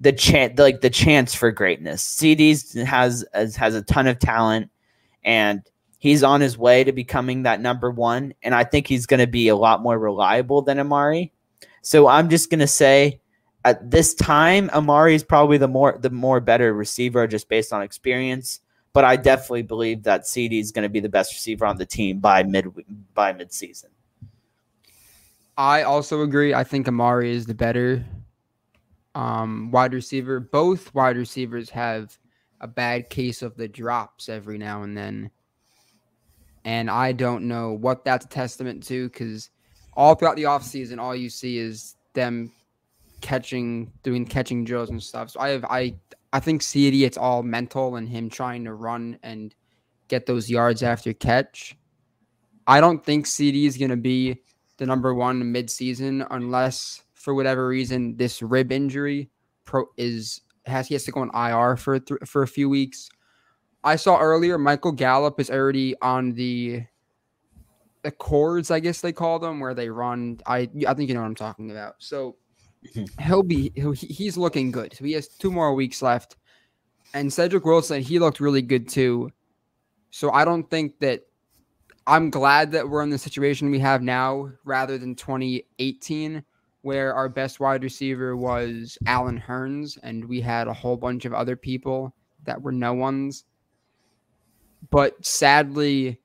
the 0.00 0.12
chance 0.12 0.58
like 0.58 0.80
the 0.80 0.90
chance 0.90 1.34
for 1.34 1.50
greatness. 1.50 2.04
CeeDee 2.04 2.84
has 2.84 3.24
has 3.32 3.74
a 3.74 3.82
ton 3.82 4.06
of 4.06 4.18
talent 4.18 4.70
and 5.24 5.62
he's 5.98 6.22
on 6.22 6.40
his 6.40 6.58
way 6.58 6.84
to 6.84 6.92
becoming 6.92 7.42
that 7.44 7.60
number 7.60 7.90
one. 7.90 8.34
And 8.42 8.54
I 8.54 8.64
think 8.64 8.86
he's 8.86 9.06
going 9.06 9.20
to 9.20 9.26
be 9.26 9.48
a 9.48 9.56
lot 9.56 9.82
more 9.82 9.98
reliable 9.98 10.62
than 10.62 10.78
Amari. 10.78 11.32
So 11.82 12.06
I'm 12.06 12.28
just 12.28 12.50
going 12.50 12.60
to 12.60 12.66
say 12.66 13.20
at 13.64 13.90
this 13.90 14.14
time, 14.14 14.70
Amari 14.70 15.14
is 15.14 15.24
probably 15.24 15.58
the 15.58 15.68
more 15.68 15.98
the 16.00 16.10
more 16.10 16.40
better 16.40 16.72
receiver 16.72 17.26
just 17.26 17.48
based 17.48 17.72
on 17.72 17.82
experience. 17.82 18.60
But 18.92 19.04
I 19.04 19.16
definitely 19.16 19.62
believe 19.62 20.04
that 20.04 20.22
CeeDee 20.22 20.60
is 20.60 20.72
going 20.72 20.84
to 20.84 20.88
be 20.88 21.00
the 21.00 21.08
best 21.08 21.34
receiver 21.34 21.66
on 21.66 21.76
the 21.76 21.84
team 21.84 22.18
by 22.18 22.42
mid 22.42 22.66
by 23.14 23.32
mid 23.32 23.52
season. 23.52 23.90
I 25.58 25.82
also 25.82 26.22
agree. 26.22 26.54
I 26.54 26.64
think 26.64 26.86
Amari 26.86 27.30
is 27.30 27.46
the 27.46 27.54
better 27.54 28.04
um, 29.16 29.70
wide 29.70 29.94
receiver. 29.94 30.38
Both 30.38 30.94
wide 30.94 31.16
receivers 31.16 31.70
have 31.70 32.16
a 32.60 32.68
bad 32.68 33.08
case 33.08 33.40
of 33.40 33.56
the 33.56 33.66
drops 33.66 34.28
every 34.28 34.58
now 34.58 34.82
and 34.82 34.96
then. 34.96 35.30
And 36.66 36.90
I 36.90 37.12
don't 37.12 37.48
know 37.48 37.72
what 37.72 38.04
that's 38.04 38.26
a 38.26 38.28
testament 38.28 38.82
to 38.84 39.08
because 39.08 39.48
all 39.94 40.14
throughout 40.14 40.36
the 40.36 40.42
offseason, 40.42 40.98
all 40.98 41.16
you 41.16 41.30
see 41.30 41.56
is 41.58 41.96
them 42.12 42.52
catching, 43.22 43.90
doing 44.02 44.26
catching 44.26 44.64
drills 44.64 44.90
and 44.90 45.02
stuff. 45.02 45.30
So 45.30 45.40
I 45.40 45.48
have 45.48 45.64
I 45.64 45.94
I 46.34 46.40
think 46.40 46.60
CeeDee 46.60 47.06
it's 47.06 47.16
all 47.16 47.42
mental 47.42 47.96
and 47.96 48.06
him 48.06 48.28
trying 48.28 48.64
to 48.64 48.74
run 48.74 49.18
and 49.22 49.54
get 50.08 50.26
those 50.26 50.50
yards 50.50 50.82
after 50.82 51.14
catch. 51.14 51.74
I 52.66 52.80
don't 52.80 53.02
think 53.02 53.24
CeeDee 53.24 53.66
is 53.66 53.78
gonna 53.78 53.96
be 53.96 54.42
the 54.76 54.84
number 54.84 55.14
one 55.14 55.42
midseason 55.42 56.26
unless 56.30 57.02
for 57.26 57.34
whatever 57.34 57.66
reason 57.66 58.16
this 58.16 58.40
rib 58.40 58.70
injury 58.70 59.28
pro 59.64 59.84
is 59.96 60.42
has 60.64 60.86
he 60.86 60.94
has 60.94 61.02
to 61.02 61.10
go 61.10 61.22
on 61.22 61.30
IR 61.34 61.76
for 61.76 61.98
th- 61.98 62.20
for 62.24 62.44
a 62.44 62.46
few 62.46 62.68
weeks. 62.68 63.10
I 63.82 63.96
saw 63.96 64.20
earlier 64.20 64.58
Michael 64.58 64.92
Gallup 64.92 65.40
is 65.40 65.50
already 65.50 65.96
on 66.02 66.34
the 66.34 66.84
the 68.04 68.12
cords, 68.12 68.70
I 68.70 68.78
guess 68.78 69.00
they 69.00 69.12
call 69.12 69.40
them, 69.40 69.58
where 69.58 69.74
they 69.74 69.88
run. 69.88 70.38
I 70.46 70.70
I 70.86 70.94
think 70.94 71.08
you 71.08 71.14
know 71.14 71.22
what 71.22 71.26
I'm 71.26 71.34
talking 71.34 71.72
about. 71.72 71.96
So 71.98 72.36
he'll 73.20 73.42
be 73.42 73.72
he'll, 73.74 73.90
he's 73.90 74.36
looking 74.36 74.70
good. 74.70 74.94
So 74.94 75.04
he 75.04 75.10
has 75.14 75.26
two 75.26 75.50
more 75.50 75.74
weeks 75.74 76.02
left. 76.02 76.36
And 77.12 77.32
Cedric 77.32 77.64
Wilson, 77.64 78.02
he 78.02 78.20
looked 78.20 78.38
really 78.38 78.62
good 78.62 78.88
too. 78.88 79.30
So 80.12 80.30
I 80.30 80.44
don't 80.44 80.70
think 80.70 81.00
that 81.00 81.22
I'm 82.06 82.30
glad 82.30 82.70
that 82.70 82.88
we're 82.88 83.02
in 83.02 83.10
the 83.10 83.18
situation 83.18 83.72
we 83.72 83.80
have 83.80 84.00
now 84.00 84.52
rather 84.64 84.96
than 84.96 85.16
2018 85.16 86.44
where 86.86 87.12
our 87.12 87.28
best 87.28 87.58
wide 87.58 87.82
receiver 87.82 88.36
was 88.36 88.96
Allen 89.08 89.42
Hurns 89.44 89.98
and 90.04 90.24
we 90.24 90.40
had 90.40 90.68
a 90.68 90.72
whole 90.72 90.96
bunch 90.96 91.24
of 91.24 91.34
other 91.34 91.56
people 91.56 92.14
that 92.44 92.62
were 92.62 92.70
no 92.70 92.94
ones. 92.94 93.44
But 94.88 95.26
sadly, 95.26 96.20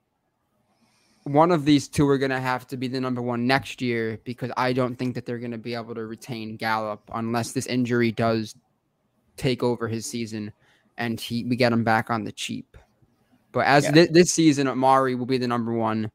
one 1.24 1.52
of 1.52 1.66
these 1.66 1.88
two 1.88 2.08
are 2.08 2.20
going 2.20 2.30
to 2.30 2.40
have 2.40 2.68
to 2.68 2.78
be 2.78 2.88
the 2.88 3.02
number 3.02 3.24
one 3.24 3.48
next 3.48 3.82
year 3.82 4.20
because 4.24 4.52
I 4.56 4.72
don't 4.72 4.98
think 4.98 5.16
that 5.16 5.26
they're 5.26 5.40
going 5.40 5.50
to 5.50 5.58
be 5.58 5.74
able 5.74 5.96
to 5.96 6.06
retain 6.06 6.58
Gallup 6.58 7.10
unless 7.12 7.54
this 7.54 7.66
injury 7.66 8.12
does 8.12 8.54
take 9.38 9.64
over 9.64 9.88
his 9.88 10.06
season 10.06 10.54
and 10.96 11.20
he 11.20 11.44
we 11.44 11.56
get 11.56 11.74
him 11.74 11.84
back 11.84 12.12
on 12.12 12.24
the 12.24 12.32
cheap. 12.32 12.78
But 13.52 13.66
as 13.66 13.86
yeah. 13.86 13.94
th- 13.94 14.10
this 14.12 14.32
season, 14.32 14.68
Amari 14.68 15.16
will 15.16 15.26
be 15.26 15.40
the 15.40 15.48
number 15.48 15.74
one 15.74 16.12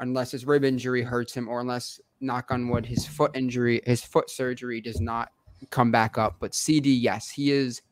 unless 0.00 0.32
his 0.32 0.44
rib 0.44 0.64
injury 0.64 1.02
hurts 1.02 1.32
him 1.32 1.48
or 1.48 1.60
unless 1.60 2.00
knock 2.20 2.50
on 2.50 2.68
wood 2.68 2.86
his 2.86 3.06
foot 3.06 3.30
injury 3.34 3.80
his 3.84 4.02
foot 4.02 4.30
surgery 4.30 4.80
does 4.80 5.00
not 5.00 5.30
come 5.70 5.90
back 5.90 6.18
up. 6.18 6.36
But 6.40 6.52
CeeDee, 6.52 7.00
yes, 7.00 7.30
he 7.30 7.50
is 7.50 7.82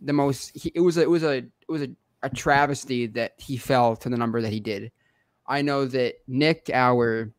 the 0.00 0.12
most. 0.12 0.56
He, 0.56 0.72
it 0.74 0.80
was 0.80 0.96
a, 0.98 1.02
it 1.02 1.10
was 1.10 1.22
a 1.22 1.36
it 1.36 1.68
was 1.68 1.82
a, 1.82 1.88
a 2.22 2.30
travesty 2.30 3.06
that 3.08 3.32
he 3.38 3.56
fell 3.56 3.96
to 3.96 4.08
the 4.08 4.16
number 4.16 4.40
that 4.40 4.52
he 4.52 4.60
did 4.60 4.90
I 5.48 5.62
know 5.62 5.86
that 5.86 6.16
Nick, 6.26 6.70
our 6.72 7.32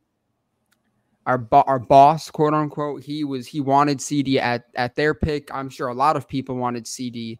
our 1.25 1.37
bo- 1.37 1.63
our 1.67 1.79
boss, 1.79 2.31
quote 2.31 2.53
unquote, 2.53 3.03
he 3.03 3.23
was 3.23 3.47
he 3.47 3.59
wanted 3.59 3.99
CeeDee 3.99 4.39
at 4.39 4.65
at 4.75 4.95
their 4.95 5.13
pick. 5.13 5.53
I'm 5.53 5.69
sure 5.69 5.89
a 5.89 5.93
lot 5.93 6.15
of 6.15 6.27
people 6.27 6.55
wanted 6.55 6.85
CeeDee 6.85 7.37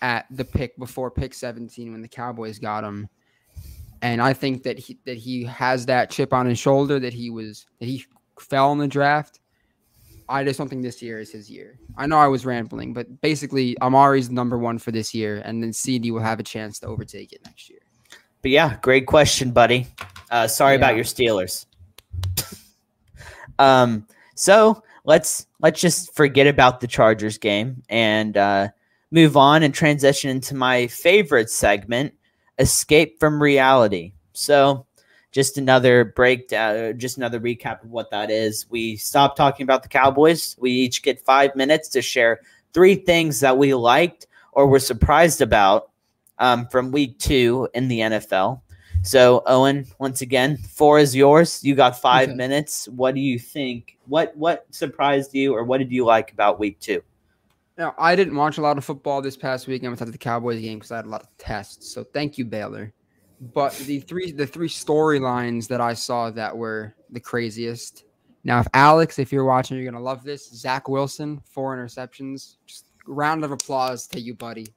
at 0.00 0.26
the 0.30 0.44
pick 0.44 0.76
before 0.78 1.10
pick 1.10 1.32
17 1.32 1.92
when 1.92 2.02
the 2.02 2.08
Cowboys 2.08 2.58
got 2.58 2.82
him. 2.82 3.08
And 4.02 4.20
I 4.20 4.32
think 4.32 4.64
that 4.64 4.78
he 4.78 4.98
that 5.06 5.16
he 5.16 5.44
has 5.44 5.86
that 5.86 6.10
chip 6.10 6.32
on 6.32 6.46
his 6.46 6.58
shoulder 6.58 6.98
that 6.98 7.12
he 7.12 7.30
was 7.30 7.66
that 7.78 7.86
he 7.86 8.04
fell 8.38 8.72
in 8.72 8.78
the 8.78 8.88
draft. 8.88 9.38
I 10.28 10.44
just 10.44 10.58
don't 10.58 10.68
think 10.68 10.82
this 10.82 11.02
year 11.02 11.18
is 11.18 11.30
his 11.30 11.50
year. 11.50 11.78
I 11.96 12.06
know 12.06 12.18
I 12.18 12.26
was 12.26 12.44
rambling, 12.46 12.94
but 12.94 13.20
basically 13.20 13.76
Amari's 13.80 14.30
number 14.30 14.58
one 14.58 14.78
for 14.78 14.90
this 14.90 15.14
year, 15.14 15.42
and 15.44 15.62
then 15.62 15.70
CeeDee 15.70 16.10
will 16.10 16.20
have 16.20 16.40
a 16.40 16.42
chance 16.42 16.78
to 16.80 16.86
overtake 16.86 17.32
it 17.32 17.40
next 17.44 17.68
year. 17.68 17.80
But 18.40 18.50
yeah, 18.50 18.76
great 18.82 19.06
question, 19.06 19.52
buddy. 19.52 19.86
Uh, 20.30 20.48
sorry 20.48 20.72
yeah. 20.72 20.78
about 20.78 20.96
your 20.96 21.04
Steelers. 21.04 21.66
um, 23.58 24.06
so 24.34 24.82
let's 25.04 25.46
let's 25.60 25.80
just 25.80 26.14
forget 26.14 26.46
about 26.46 26.80
the 26.80 26.86
Chargers 26.86 27.38
game 27.38 27.82
and 27.88 28.36
uh, 28.36 28.68
move 29.10 29.36
on 29.36 29.62
and 29.62 29.72
transition 29.72 30.30
into 30.30 30.54
my 30.54 30.88
favorite 30.88 31.50
segment, 31.50 32.14
escape 32.58 33.18
from 33.18 33.42
reality. 33.42 34.12
So 34.32 34.86
just 35.32 35.58
another 35.58 36.04
breakdown, 36.04 36.98
just 36.98 37.16
another 37.16 37.40
recap 37.40 37.82
of 37.82 37.90
what 37.90 38.10
that 38.10 38.30
is. 38.30 38.66
We 38.70 38.96
stop 38.96 39.34
talking 39.34 39.64
about 39.64 39.82
the 39.82 39.88
Cowboys. 39.88 40.56
We 40.58 40.70
each 40.70 41.02
get 41.02 41.24
five 41.24 41.56
minutes 41.56 41.88
to 41.90 42.02
share 42.02 42.40
three 42.72 42.94
things 42.94 43.40
that 43.40 43.56
we 43.56 43.74
liked 43.74 44.26
or 44.52 44.66
were 44.66 44.78
surprised 44.78 45.40
about 45.40 45.90
um, 46.38 46.66
from 46.68 46.92
week 46.92 47.18
two 47.18 47.68
in 47.74 47.88
the 47.88 48.00
NFL. 48.00 48.60
So, 49.04 49.42
Owen, 49.46 49.86
once 49.98 50.20
again, 50.20 50.56
four 50.58 51.00
is 51.00 51.16
yours. 51.16 51.64
You 51.64 51.74
got 51.74 52.00
five 52.00 52.28
okay. 52.28 52.36
minutes. 52.36 52.86
What 52.88 53.16
do 53.16 53.20
you 53.20 53.38
think? 53.38 53.98
What 54.06 54.36
what 54.36 54.66
surprised 54.70 55.34
you, 55.34 55.54
or 55.54 55.64
what 55.64 55.78
did 55.78 55.90
you 55.90 56.04
like 56.04 56.32
about 56.32 56.60
week 56.60 56.78
two? 56.78 57.02
Now, 57.82 57.96
I 57.98 58.14
didn't 58.14 58.36
watch 58.36 58.58
a 58.58 58.60
lot 58.60 58.78
of 58.78 58.84
football 58.84 59.20
this 59.20 59.36
past 59.36 59.66
week. 59.66 59.82
I'm 59.82 59.90
besides 59.90 60.12
the 60.12 60.16
Cowboys 60.16 60.60
game 60.60 60.78
because 60.78 60.92
I 60.92 60.96
had 60.96 61.06
a 61.06 61.08
lot 61.08 61.24
of 61.24 61.28
tests. 61.36 61.92
So, 61.92 62.04
thank 62.04 62.38
you, 62.38 62.44
Baylor. 62.44 62.92
But 63.40 63.76
the 63.76 63.98
three 63.98 64.30
the 64.30 64.46
three 64.46 64.68
storylines 64.68 65.66
that 65.66 65.80
I 65.80 65.94
saw 65.94 66.30
that 66.30 66.56
were 66.56 66.94
the 67.10 67.18
craziest. 67.18 68.04
Now, 68.44 68.60
if 68.60 68.68
Alex, 68.72 69.18
if 69.18 69.32
you're 69.32 69.44
watching, 69.44 69.78
you're 69.78 69.90
gonna 69.90 70.04
love 70.04 70.22
this. 70.22 70.48
Zach 70.48 70.88
Wilson, 70.88 71.40
four 71.44 71.76
interceptions. 71.76 72.58
Just 72.66 72.86
round 73.04 73.42
of 73.42 73.50
applause 73.50 74.06
to 74.06 74.20
you, 74.20 74.34
buddy. 74.34 74.68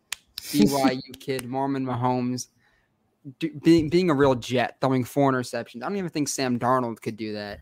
BYU 0.42 1.00
kid, 1.20 1.46
Mormon 1.46 1.86
Mahomes, 1.86 2.48
do, 3.38 3.52
being 3.64 3.88
being 3.88 4.10
a 4.10 4.16
real 4.16 4.34
jet, 4.34 4.78
throwing 4.82 5.04
four 5.04 5.32
interceptions. 5.32 5.84
I 5.84 5.90
don't 5.90 5.98
even 5.98 6.10
think 6.10 6.28
Sam 6.28 6.58
Darnold 6.58 7.04
could 7.04 7.18
do 7.18 7.34
that. 7.34 7.60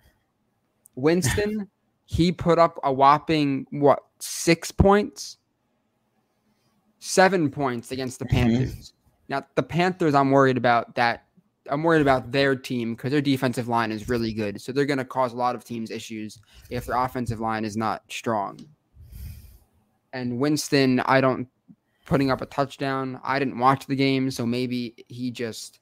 Winston, 0.95 1.67
he 2.05 2.31
put 2.31 2.59
up 2.59 2.79
a 2.83 2.91
whopping 2.91 3.65
what 3.71 4.03
six 4.19 4.71
points, 4.71 5.37
seven 6.99 7.49
points 7.49 7.91
against 7.91 8.19
the 8.19 8.25
mm-hmm. 8.25 8.35
Panthers. 8.35 8.93
Now 9.29 9.45
the 9.55 9.63
Panthers, 9.63 10.15
I'm 10.15 10.31
worried 10.31 10.57
about 10.57 10.95
that. 10.95 11.25
I'm 11.69 11.81
worried 11.81 12.01
about 12.01 12.31
their 12.31 12.57
team 12.57 12.93
because 12.93 13.11
their 13.11 13.21
defensive 13.21 13.69
line 13.69 13.91
is 13.91 14.09
really 14.09 14.33
good. 14.33 14.59
So 14.59 14.73
they're 14.73 14.85
going 14.85 14.97
to 14.97 15.05
cause 15.05 15.31
a 15.31 15.37
lot 15.37 15.55
of 15.55 15.63
teams 15.63 15.91
issues 15.91 16.39
if 16.69 16.85
their 16.85 16.97
offensive 16.97 17.39
line 17.39 17.63
is 17.63 17.77
not 17.77 18.03
strong. 18.09 18.59
And 20.11 20.39
Winston, 20.39 20.99
I 21.01 21.21
don't 21.21 21.47
putting 22.05 22.31
up 22.31 22.41
a 22.41 22.45
touchdown. 22.45 23.19
I 23.23 23.39
didn't 23.39 23.57
watch 23.57 23.85
the 23.85 23.95
game, 23.95 24.29
so 24.29 24.45
maybe 24.45 24.93
he 25.07 25.31
just 25.31 25.79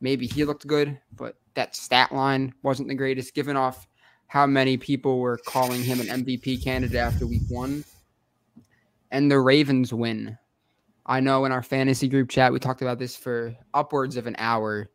maybe 0.00 0.26
he 0.26 0.44
looked 0.44 0.66
good, 0.66 1.00
but 1.16 1.36
that 1.54 1.74
stat 1.74 2.12
line 2.12 2.52
wasn't 2.62 2.88
the 2.88 2.94
greatest 2.94 3.34
given 3.34 3.56
off 3.56 3.86
how 4.26 4.46
many 4.46 4.76
people 4.76 5.18
were 5.18 5.38
calling 5.46 5.82
him 5.82 6.00
an 6.00 6.24
MVP 6.24 6.62
candidate 6.62 6.96
after 6.96 7.26
week 7.26 7.42
1. 7.48 7.84
And 9.10 9.30
the 9.30 9.38
Ravens 9.38 9.92
win. 9.92 10.36
I 11.06 11.20
know 11.20 11.44
in 11.44 11.52
our 11.52 11.62
fantasy 11.62 12.08
group 12.08 12.30
chat 12.30 12.52
we 12.52 12.58
talked 12.58 12.82
about 12.82 12.98
this 12.98 13.14
for 13.14 13.54
upwards 13.74 14.16
of 14.16 14.26
an 14.26 14.36
hour. 14.38 14.90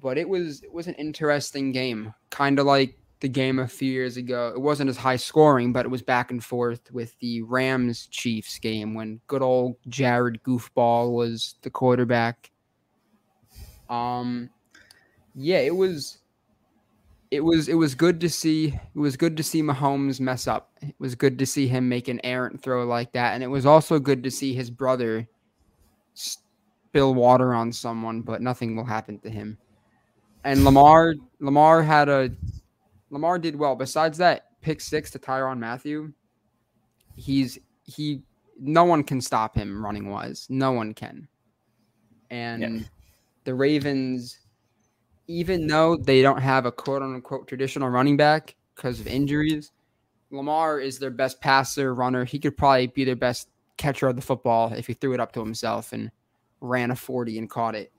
But 0.00 0.18
it 0.18 0.28
was 0.28 0.62
it 0.62 0.72
was 0.72 0.86
an 0.86 0.94
interesting 0.94 1.72
game. 1.72 2.12
Kind 2.30 2.58
of 2.58 2.66
like 2.66 2.98
the 3.20 3.28
game 3.28 3.58
a 3.58 3.66
few 3.66 3.90
years 3.90 4.18
ago. 4.18 4.52
It 4.54 4.60
wasn't 4.60 4.90
as 4.90 4.98
high 4.98 5.16
scoring, 5.16 5.72
but 5.72 5.86
it 5.86 5.88
was 5.88 6.02
back 6.02 6.30
and 6.30 6.44
forth 6.44 6.92
with 6.92 7.18
the 7.20 7.40
Rams 7.42 8.06
Chiefs 8.08 8.58
game 8.58 8.92
when 8.92 9.20
good 9.26 9.40
old 9.40 9.76
Jared 9.88 10.42
Goofball 10.42 11.12
was 11.12 11.54
the 11.62 11.70
quarterback. 11.70 12.50
Um 13.88 14.50
yeah, 15.34 15.58
it 15.58 15.74
was 15.74 16.18
it 17.34 17.42
was 17.42 17.68
it 17.68 17.74
was 17.74 17.96
good 17.96 18.20
to 18.20 18.30
see 18.30 18.68
it 18.68 18.98
was 18.98 19.16
good 19.16 19.36
to 19.36 19.42
see 19.42 19.60
Mahomes 19.60 20.20
mess 20.20 20.46
up. 20.46 20.70
It 20.80 20.94
was 21.00 21.16
good 21.16 21.36
to 21.40 21.46
see 21.46 21.66
him 21.66 21.88
make 21.88 22.06
an 22.06 22.20
errant 22.22 22.62
throw 22.62 22.86
like 22.86 23.12
that, 23.12 23.34
and 23.34 23.42
it 23.42 23.48
was 23.48 23.66
also 23.66 23.98
good 23.98 24.22
to 24.22 24.30
see 24.30 24.54
his 24.54 24.70
brother 24.70 25.26
spill 26.14 27.14
water 27.14 27.52
on 27.52 27.72
someone, 27.72 28.22
but 28.22 28.40
nothing 28.40 28.76
will 28.76 28.84
happen 28.84 29.18
to 29.18 29.30
him. 29.30 29.58
And 30.44 30.64
Lamar 30.64 31.14
Lamar 31.40 31.82
had 31.82 32.08
a 32.08 32.30
Lamar 33.10 33.40
did 33.40 33.56
well. 33.56 33.74
Besides 33.74 34.18
that 34.18 34.60
pick 34.60 34.80
six 34.80 35.10
to 35.10 35.18
Tyrann 35.18 35.58
Mathieu, 35.58 36.12
he's 37.16 37.58
he 37.82 38.22
no 38.60 38.84
one 38.84 39.02
can 39.02 39.20
stop 39.20 39.56
him 39.56 39.84
running 39.84 40.08
wise. 40.08 40.46
No 40.48 40.70
one 40.70 40.94
can. 40.94 41.26
And 42.30 42.62
yeah. 42.62 42.86
the 43.42 43.54
Ravens 43.54 44.38
even 45.26 45.66
though 45.66 45.96
they 45.96 46.22
don't 46.22 46.40
have 46.40 46.66
a 46.66 46.72
quote 46.72 47.02
unquote 47.02 47.48
traditional 47.48 47.88
running 47.88 48.16
back 48.16 48.54
because 48.74 49.00
of 49.00 49.06
injuries, 49.06 49.72
Lamar 50.30 50.80
is 50.80 50.98
their 50.98 51.10
best 51.10 51.40
passer, 51.40 51.94
runner. 51.94 52.24
He 52.24 52.38
could 52.38 52.56
probably 52.56 52.88
be 52.88 53.04
their 53.04 53.16
best 53.16 53.48
catcher 53.76 54.08
of 54.08 54.16
the 54.16 54.22
football 54.22 54.72
if 54.72 54.86
he 54.86 54.94
threw 54.94 55.14
it 55.14 55.20
up 55.20 55.32
to 55.32 55.40
himself 55.40 55.92
and 55.92 56.10
ran 56.60 56.90
a 56.90 56.96
40 56.96 57.38
and 57.38 57.50
caught 57.50 57.74
it. 57.74 57.92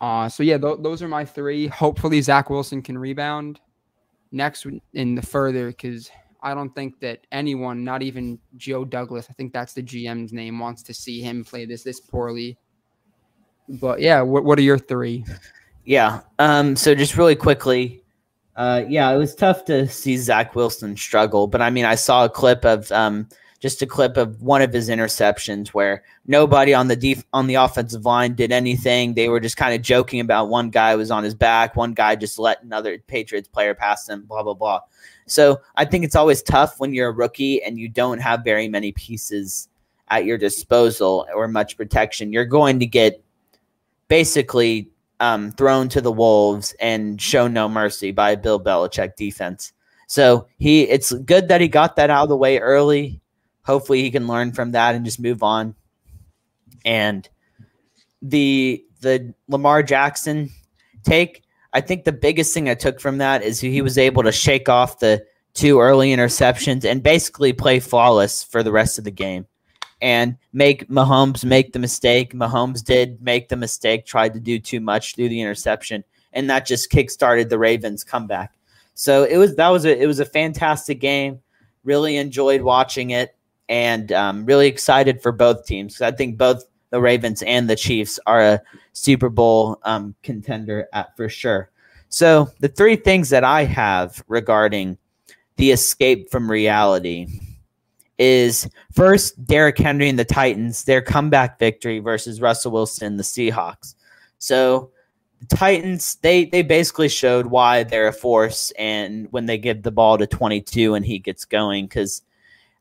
Uh, 0.00 0.28
so, 0.28 0.42
yeah, 0.42 0.58
th- 0.58 0.78
those 0.80 1.02
are 1.02 1.08
my 1.08 1.24
three. 1.24 1.66
Hopefully, 1.68 2.20
Zach 2.20 2.50
Wilson 2.50 2.82
can 2.82 2.98
rebound 2.98 3.60
next 4.32 4.66
in 4.92 5.14
the 5.14 5.22
further 5.22 5.68
because 5.68 6.10
I 6.42 6.52
don't 6.52 6.74
think 6.74 7.00
that 7.00 7.26
anyone, 7.32 7.84
not 7.84 8.02
even 8.02 8.38
Joe 8.56 8.84
Douglas, 8.84 9.28
I 9.30 9.32
think 9.32 9.52
that's 9.52 9.72
the 9.72 9.82
GM's 9.82 10.32
name, 10.32 10.58
wants 10.58 10.82
to 10.84 10.94
see 10.94 11.22
him 11.22 11.44
play 11.44 11.64
this 11.64 11.84
this 11.84 12.00
poorly. 12.00 12.58
But 13.68 14.00
yeah, 14.00 14.20
what, 14.20 14.44
what 14.44 14.58
are 14.58 14.62
your 14.62 14.78
three? 14.78 15.24
Yeah. 15.84 16.20
Um, 16.38 16.76
so 16.76 16.94
just 16.94 17.16
really 17.16 17.36
quickly, 17.36 18.02
uh, 18.56 18.84
yeah, 18.88 19.10
it 19.10 19.18
was 19.18 19.34
tough 19.34 19.64
to 19.66 19.88
see 19.88 20.16
Zach 20.16 20.54
Wilson 20.54 20.96
struggle, 20.96 21.46
but 21.46 21.60
I 21.60 21.70
mean, 21.70 21.84
I 21.84 21.96
saw 21.96 22.24
a 22.24 22.30
clip 22.30 22.64
of 22.64 22.90
um, 22.92 23.28
just 23.60 23.82
a 23.82 23.86
clip 23.86 24.16
of 24.16 24.40
one 24.42 24.62
of 24.62 24.72
his 24.72 24.88
interceptions 24.88 25.68
where 25.68 26.04
nobody 26.26 26.72
on 26.72 26.88
the 26.88 26.96
def- 26.96 27.24
on 27.32 27.46
the 27.46 27.56
offensive 27.56 28.04
line 28.04 28.34
did 28.34 28.52
anything. 28.52 29.14
They 29.14 29.28
were 29.28 29.40
just 29.40 29.56
kind 29.56 29.74
of 29.74 29.82
joking 29.82 30.20
about 30.20 30.48
one 30.48 30.70
guy 30.70 30.94
was 30.96 31.10
on 31.10 31.24
his 31.24 31.34
back, 31.34 31.74
one 31.74 31.94
guy 31.94 32.14
just 32.14 32.38
let 32.38 32.62
another 32.62 32.98
Patriots 32.98 33.48
player 33.48 33.74
pass 33.74 34.08
him, 34.08 34.22
blah 34.22 34.42
blah 34.42 34.54
blah. 34.54 34.80
So 35.26 35.60
I 35.76 35.84
think 35.84 36.04
it's 36.04 36.16
always 36.16 36.42
tough 36.42 36.78
when 36.78 36.94
you're 36.94 37.08
a 37.08 37.12
rookie 37.12 37.62
and 37.62 37.78
you 37.78 37.88
don't 37.88 38.18
have 38.18 38.44
very 38.44 38.68
many 38.68 38.92
pieces 38.92 39.68
at 40.08 40.26
your 40.26 40.38
disposal 40.38 41.26
or 41.34 41.48
much 41.48 41.76
protection. 41.76 42.32
You're 42.32 42.44
going 42.44 42.78
to 42.80 42.86
get 42.86 43.22
basically 44.08 44.90
um, 45.20 45.52
thrown 45.52 45.88
to 45.90 46.00
the 46.00 46.12
wolves 46.12 46.74
and 46.80 47.20
shown 47.20 47.52
no 47.52 47.68
mercy 47.68 48.10
by 48.12 48.34
Bill 48.36 48.60
Belichick 48.60 49.16
defense. 49.16 49.72
So 50.06 50.48
he, 50.58 50.82
it's 50.82 51.12
good 51.12 51.48
that 51.48 51.60
he 51.60 51.68
got 51.68 51.96
that 51.96 52.10
out 52.10 52.24
of 52.24 52.28
the 52.28 52.36
way 52.36 52.58
early. 52.58 53.20
Hopefully, 53.64 54.02
he 54.02 54.10
can 54.10 54.26
learn 54.26 54.52
from 54.52 54.72
that 54.72 54.94
and 54.94 55.04
just 55.04 55.20
move 55.20 55.42
on. 55.42 55.74
And 56.84 57.28
the 58.20 58.84
the 59.00 59.34
Lamar 59.48 59.82
Jackson 59.82 60.50
take, 61.02 61.42
I 61.72 61.80
think 61.80 62.04
the 62.04 62.12
biggest 62.12 62.52
thing 62.52 62.68
I 62.68 62.74
took 62.74 63.00
from 63.00 63.18
that 63.18 63.42
is 63.42 63.60
he 63.60 63.82
was 63.82 63.98
able 63.98 64.22
to 64.22 64.32
shake 64.32 64.68
off 64.68 64.98
the 64.98 65.24
two 65.54 65.80
early 65.80 66.10
interceptions 66.10 66.84
and 66.84 67.02
basically 67.02 67.52
play 67.52 67.80
flawless 67.80 68.42
for 68.42 68.62
the 68.62 68.72
rest 68.72 68.98
of 68.98 69.04
the 69.04 69.10
game 69.10 69.46
and 70.04 70.36
make 70.52 70.86
Mahomes 70.90 71.46
make 71.46 71.72
the 71.72 71.78
mistake. 71.78 72.34
Mahomes 72.34 72.84
did 72.84 73.22
make 73.22 73.48
the 73.48 73.56
mistake, 73.56 74.04
tried 74.04 74.34
to 74.34 74.38
do 74.38 74.58
too 74.58 74.78
much 74.78 75.14
through 75.16 75.30
the 75.30 75.40
interception, 75.40 76.04
and 76.34 76.50
that 76.50 76.66
just 76.66 76.92
kickstarted 76.92 77.48
the 77.48 77.58
Ravens' 77.58 78.04
comeback. 78.04 78.52
So 78.92 79.24
it 79.24 79.38
was 79.38 79.56
that 79.56 79.70
was 79.70 79.86
a 79.86 79.98
it 79.98 80.06
was 80.06 80.20
a 80.20 80.26
fantastic 80.26 81.00
game. 81.00 81.40
Really 81.84 82.18
enjoyed 82.18 82.60
watching 82.60 83.10
it, 83.10 83.34
and 83.70 84.12
um, 84.12 84.44
really 84.44 84.66
excited 84.66 85.22
for 85.22 85.32
both 85.32 85.64
teams. 85.64 86.02
I 86.02 86.10
think 86.10 86.36
both 86.36 86.64
the 86.90 87.00
Ravens 87.00 87.42
and 87.42 87.68
the 87.68 87.74
Chiefs 87.74 88.20
are 88.26 88.42
a 88.42 88.60
Super 88.92 89.30
Bowl 89.30 89.78
um, 89.84 90.14
contender 90.22 90.86
at 90.92 91.16
for 91.16 91.30
sure. 91.30 91.70
So 92.10 92.50
the 92.60 92.68
three 92.68 92.96
things 92.96 93.30
that 93.30 93.42
I 93.42 93.64
have 93.64 94.22
regarding 94.28 94.98
the 95.56 95.70
escape 95.70 96.30
from 96.30 96.50
reality 96.50 97.26
is 98.18 98.68
first 98.92 99.44
Derrick 99.44 99.78
Henry 99.78 100.08
and 100.08 100.18
the 100.18 100.24
Titans, 100.24 100.84
their 100.84 101.02
comeback 101.02 101.58
victory 101.58 101.98
versus 101.98 102.40
Russell 102.40 102.72
Wilson, 102.72 103.16
the 103.16 103.22
Seahawks. 103.22 103.94
So 104.38 104.90
the 105.40 105.56
Titans, 105.56 106.16
they 106.22 106.44
they 106.46 106.62
basically 106.62 107.08
showed 107.08 107.46
why 107.46 107.84
they're 107.84 108.08
a 108.08 108.12
force, 108.12 108.72
and 108.78 109.26
when 109.30 109.46
they 109.46 109.58
give 109.58 109.82
the 109.82 109.90
ball 109.90 110.18
to 110.18 110.26
22 110.26 110.94
and 110.94 111.04
he 111.04 111.18
gets 111.18 111.44
going, 111.44 111.86
because 111.86 112.22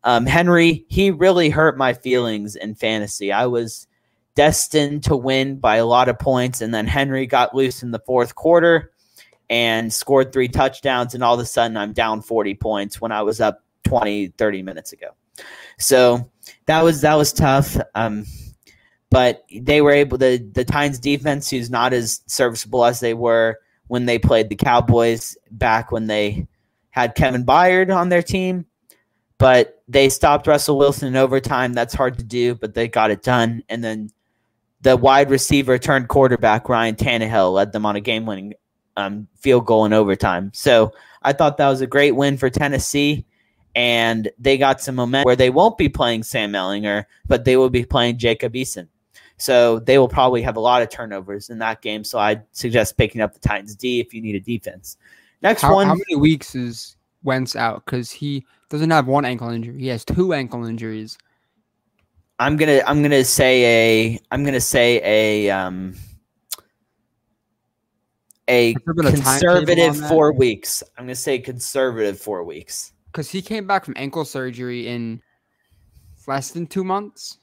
um, 0.04 0.26
Henry 0.26 0.86
he 0.88 1.12
really 1.12 1.50
hurt 1.50 1.78
my 1.78 1.94
feelings 1.94 2.56
in 2.56 2.76
fantasy. 2.76 3.32
I 3.32 3.48
was 3.48 3.88
destined 4.36 5.04
to 5.04 5.16
win 5.16 5.58
by 5.58 5.78
a 5.78 5.86
lot 5.86 6.10
of 6.10 6.20
points, 6.20 6.62
and 6.62 6.74
then 6.74 6.88
Henry 6.88 7.26
got 7.26 7.56
loose 7.56 7.84
in 7.84 7.92
the 7.92 8.00
fourth 8.00 8.36
quarter 8.36 8.92
and 9.50 9.94
scored 9.94 10.32
three 10.32 10.48
touchdowns, 10.48 11.14
and 11.14 11.24
all 11.24 11.36
of 11.36 11.40
a 11.40 11.46
sudden 11.46 11.78
I'm 11.78 11.94
down 11.94 12.22
40 12.22 12.56
points 12.56 13.02
when 13.02 13.12
I 13.12 13.22
was 13.24 13.42
up 13.42 13.64
20, 13.84 14.28
30 14.30 14.64
minutes 14.64 14.94
ago. 14.94 15.10
So 15.78 16.30
that 16.66 16.84
was 16.84 17.02
that 17.02 17.16
was 17.16 17.34
tough. 17.34 17.78
Um, 17.96 18.26
but 19.10 19.46
they 19.56 19.82
were 19.82 19.92
able 19.92 20.18
to 20.18 20.40
the 20.40 20.66
Titans 20.66 21.00
defense, 21.00 21.50
who's 21.50 21.70
not 21.70 21.94
as 21.94 22.22
serviceable 22.26 22.84
as 22.86 23.00
they 23.00 23.14
were 23.14 23.60
when 23.88 24.06
they 24.06 24.18
played 24.18 24.50
the 24.50 24.56
Cowboys 24.56 25.38
back 25.52 25.92
when 25.92 26.08
they 26.08 26.48
had 26.90 27.16
Kevin 27.16 27.46
Byard 27.46 27.96
on 27.96 28.10
their 28.10 28.24
team. 28.24 28.66
But 29.38 29.84
they 29.88 30.10
stopped 30.10 30.48
Russell 30.48 30.78
Wilson 30.78 31.10
in 31.10 31.16
overtime. 31.16 31.74
That's 31.74 31.94
hard 31.94 32.18
to 32.18 32.24
do, 32.24 32.56
but 32.56 32.74
they 32.74 32.88
got 32.88 33.12
it 33.12 33.24
done. 33.24 33.64
And 33.70 33.84
then 33.84 34.10
the 34.82 34.98
wide 34.98 35.30
receiver 35.30 35.78
turned 35.78 36.08
quarterback 36.08 36.70
Ryan 36.70 36.96
Tannehill 36.96 37.54
led 37.54 37.72
them 37.72 37.86
on 37.86 37.96
a 37.96 38.02
game 38.02 38.26
winning 38.26 38.54
um, 38.98 39.28
field 39.36 39.66
goal 39.66 39.86
in 39.86 39.94
overtime. 39.94 40.52
So 40.54 40.94
I 41.22 41.34
thought 41.34 41.58
that 41.58 41.70
was 41.70 41.82
a 41.82 41.88
great 41.88 42.16
win 42.16 42.38
for 42.38 42.50
Tennessee. 42.50 43.26
And 43.76 44.30
they 44.38 44.58
got 44.58 44.82
some 44.82 44.96
momentum 44.96 45.26
where 45.26 45.36
they 45.36 45.50
won't 45.50 45.78
be 45.78 45.90
playing 45.90 46.24
Sam 46.24 46.52
Ehlinger, 46.52 47.06
but 47.26 47.44
they 47.44 47.58
will 47.58 47.72
be 47.72 47.84
playing 47.84 48.18
Jacob 48.18 48.54
Eason. 48.54 48.88
So 49.38 49.80
they 49.80 49.98
will 49.98 50.08
probably 50.08 50.42
have 50.44 50.58
a 50.58 50.62
lot 50.62 50.82
of 50.82 50.90
turnovers 50.90 51.50
in 51.50 51.58
that 51.60 51.82
game. 51.82 52.04
So 52.04 52.20
I'd 52.20 52.44
suggest 52.52 52.98
picking 52.98 53.20
up 53.20 53.34
the 53.34 53.40
Titans 53.40 53.76
D 53.76 54.00
if 54.00 54.14
you 54.14 54.22
need 54.22 54.36
a 54.36 54.40
defense. 54.40 54.98
Next 55.42 55.62
how, 55.62 55.74
one. 55.74 55.88
How 55.88 55.96
many 55.96 56.16
weeks 56.16 56.56
is 56.56 56.96
Wentz 57.24 57.56
out? 57.56 57.84
Because 57.84 58.10
he 58.10 58.46
doesn't 58.70 58.90
have 58.90 59.08
one 59.08 59.26
ankle 59.26 59.50
injury. 59.50 59.82
He 59.82 59.88
has 59.88 60.06
two 60.06 60.34
ankle 60.34 60.64
injuries. 60.66 61.18
I'm 62.40 62.58
gonna 62.58 62.82
I'm 62.88 63.02
gonna 63.02 63.26
say 63.26 64.14
a 64.14 64.20
I'm 64.32 64.46
gonna 64.46 64.62
say 64.62 65.02
a 65.04 65.52
um 65.52 65.96
a 68.48 68.74
conservative 68.76 69.98
four 70.08 70.32
weeks. 70.32 70.84
I'm 70.98 71.06
gonna 71.06 71.16
say 71.16 71.40
conservative 71.40 72.20
four 72.20 72.44
weeks 72.44 72.93
because 73.14 73.30
he 73.30 73.42
came 73.42 73.68
back 73.68 73.86
from 73.86 73.94
ankle 73.96 74.26
surgery 74.26 74.88
in 74.88 75.22
less 76.28 76.52
than 76.52 76.66
two 76.66 76.84
months. 76.84 77.38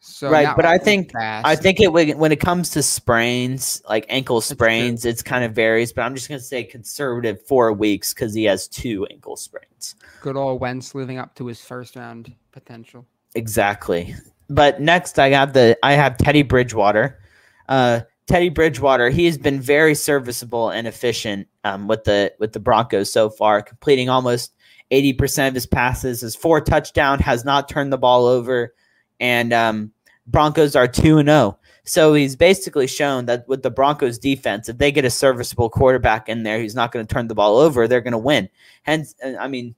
So 0.00 0.30
right, 0.30 0.54
but 0.54 0.66
I 0.66 0.76
think 0.76 1.12
fast. 1.12 1.46
I 1.46 1.56
think 1.56 1.80
it 1.80 1.90
when 1.90 2.30
it 2.30 2.38
comes 2.38 2.68
to 2.70 2.82
sprains, 2.82 3.80
like 3.88 4.04
ankle 4.10 4.42
sprains, 4.42 5.06
it's 5.06 5.22
kind 5.22 5.44
of 5.44 5.54
varies. 5.54 5.94
But 5.94 6.02
I'm 6.02 6.14
just 6.14 6.28
gonna 6.28 6.40
say 6.40 6.62
conservative 6.62 7.40
four 7.46 7.72
weeks 7.72 8.12
because 8.12 8.34
he 8.34 8.44
has 8.44 8.68
two 8.68 9.06
ankle 9.10 9.36
sprains. 9.36 9.94
Good 10.20 10.36
old 10.36 10.60
Wentz 10.60 10.94
living 10.94 11.16
up 11.16 11.34
to 11.36 11.46
his 11.46 11.62
first 11.62 11.96
round 11.96 12.34
potential. 12.52 13.06
Exactly. 13.34 14.14
But 14.50 14.78
next, 14.78 15.18
I 15.18 15.30
have 15.30 15.54
the 15.54 15.78
I 15.82 15.94
have 15.94 16.18
Teddy 16.18 16.42
Bridgewater. 16.42 17.18
Uh, 17.66 18.00
Teddy 18.26 18.50
Bridgewater, 18.50 19.08
he 19.08 19.24
has 19.24 19.38
been 19.38 19.60
very 19.60 19.94
serviceable 19.94 20.70
and 20.70 20.86
efficient 20.86 21.46
um, 21.64 21.88
with 21.88 22.04
the 22.04 22.32
with 22.38 22.52
the 22.52 22.60
Broncos 22.60 23.10
so 23.10 23.30
far, 23.30 23.62
completing 23.62 24.10
almost 24.10 24.53
80% 24.90 25.48
of 25.48 25.54
his 25.54 25.66
passes. 25.66 26.20
His 26.20 26.36
four 26.36 26.60
touchdown 26.60 27.18
has 27.20 27.44
not 27.44 27.68
turned 27.68 27.92
the 27.92 27.98
ball 27.98 28.26
over, 28.26 28.74
and 29.20 29.52
um, 29.52 29.92
Broncos 30.26 30.76
are 30.76 30.88
two 30.88 31.18
and 31.18 31.28
zero. 31.28 31.38
Oh. 31.38 31.58
So 31.86 32.14
he's 32.14 32.34
basically 32.34 32.86
shown 32.86 33.26
that 33.26 33.46
with 33.46 33.62
the 33.62 33.70
Broncos 33.70 34.18
defense, 34.18 34.70
if 34.70 34.78
they 34.78 34.90
get 34.90 35.04
a 35.04 35.10
serviceable 35.10 35.68
quarterback 35.68 36.30
in 36.30 36.42
there, 36.42 36.58
he's 36.58 36.74
not 36.74 36.92
going 36.92 37.06
to 37.06 37.12
turn 37.12 37.28
the 37.28 37.34
ball 37.34 37.58
over. 37.58 37.86
They're 37.86 38.00
going 38.00 38.12
to 38.12 38.18
win. 38.18 38.48
Hence, 38.84 39.14
uh, 39.22 39.34
I 39.38 39.48
mean, 39.48 39.74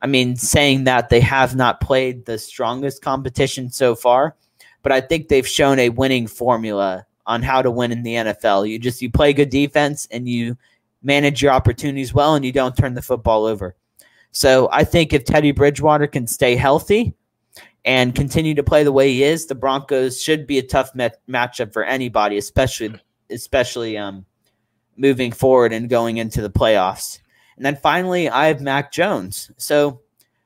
I 0.00 0.06
mean, 0.06 0.36
saying 0.36 0.84
that 0.84 1.08
they 1.08 1.20
have 1.20 1.56
not 1.56 1.80
played 1.80 2.24
the 2.24 2.38
strongest 2.38 3.02
competition 3.02 3.70
so 3.70 3.96
far, 3.96 4.36
but 4.82 4.92
I 4.92 5.00
think 5.00 5.28
they've 5.28 5.46
shown 5.46 5.78
a 5.78 5.88
winning 5.88 6.28
formula 6.28 7.06
on 7.26 7.42
how 7.42 7.62
to 7.62 7.70
win 7.70 7.92
in 7.92 8.02
the 8.02 8.14
NFL. 8.14 8.68
You 8.68 8.78
just 8.78 9.02
you 9.02 9.10
play 9.10 9.32
good 9.32 9.50
defense 9.50 10.06
and 10.10 10.28
you 10.28 10.56
manage 11.02 11.42
your 11.42 11.52
opportunities 11.52 12.14
well 12.14 12.34
and 12.34 12.44
you 12.44 12.52
don't 12.52 12.76
turn 12.76 12.94
the 12.94 13.02
football 13.02 13.44
over. 13.44 13.74
So 14.32 14.68
I 14.70 14.84
think 14.84 15.12
if 15.12 15.24
Teddy 15.24 15.52
Bridgewater 15.52 16.06
can 16.06 16.26
stay 16.26 16.56
healthy 16.56 17.14
and 17.84 18.14
continue 18.14 18.54
to 18.54 18.62
play 18.62 18.84
the 18.84 18.92
way 18.92 19.12
he 19.12 19.24
is, 19.24 19.46
the 19.46 19.54
Broncos 19.54 20.22
should 20.22 20.46
be 20.46 20.58
a 20.58 20.62
tough 20.62 20.94
met- 20.94 21.20
matchup 21.28 21.72
for 21.72 21.84
anybody, 21.84 22.38
especially 22.38 22.94
especially 23.30 23.96
um, 23.96 24.26
moving 24.96 25.32
forward 25.32 25.72
and 25.72 25.88
going 25.88 26.16
into 26.16 26.42
the 26.42 26.50
playoffs. 26.50 27.20
And 27.56 27.64
then 27.64 27.76
finally, 27.76 28.28
I 28.28 28.46
have 28.46 28.60
Mac 28.60 28.92
Jones. 28.92 29.50
So 29.56 30.00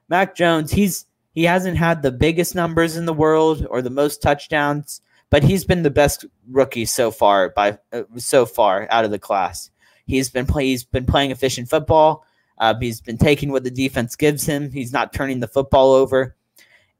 Mac 0.08 0.34
Jones, 0.34 0.72
he's 0.72 1.06
he 1.34 1.44
hasn't 1.44 1.76
had 1.76 2.02
the 2.02 2.12
biggest 2.12 2.54
numbers 2.54 2.96
in 2.96 3.06
the 3.06 3.12
world 3.12 3.66
or 3.68 3.82
the 3.82 3.90
most 3.90 4.22
touchdowns, 4.22 5.00
but 5.30 5.42
he's 5.42 5.64
been 5.64 5.82
the 5.82 5.90
best 5.90 6.24
rookie 6.50 6.84
so 6.84 7.10
far 7.10 7.50
by 7.50 7.78
uh, 7.92 8.02
so 8.16 8.46
far 8.46 8.86
out 8.90 9.04
of 9.04 9.10
the 9.10 9.18
class. 9.18 9.70
He's 10.06 10.30
been 10.30 10.46
play, 10.46 10.66
he's 10.66 10.84
been 10.84 11.06
playing 11.06 11.30
efficient 11.30 11.68
football. 11.68 12.24
Uh, 12.58 12.74
he's 12.78 13.00
been 13.00 13.18
taking 13.18 13.50
what 13.50 13.64
the 13.64 13.70
defense 13.70 14.16
gives 14.16 14.46
him. 14.46 14.70
He's 14.70 14.92
not 14.92 15.12
turning 15.12 15.40
the 15.40 15.48
football 15.48 15.92
over, 15.92 16.36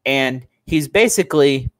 and 0.04 0.46
he's 0.66 0.88
basically 0.88 1.70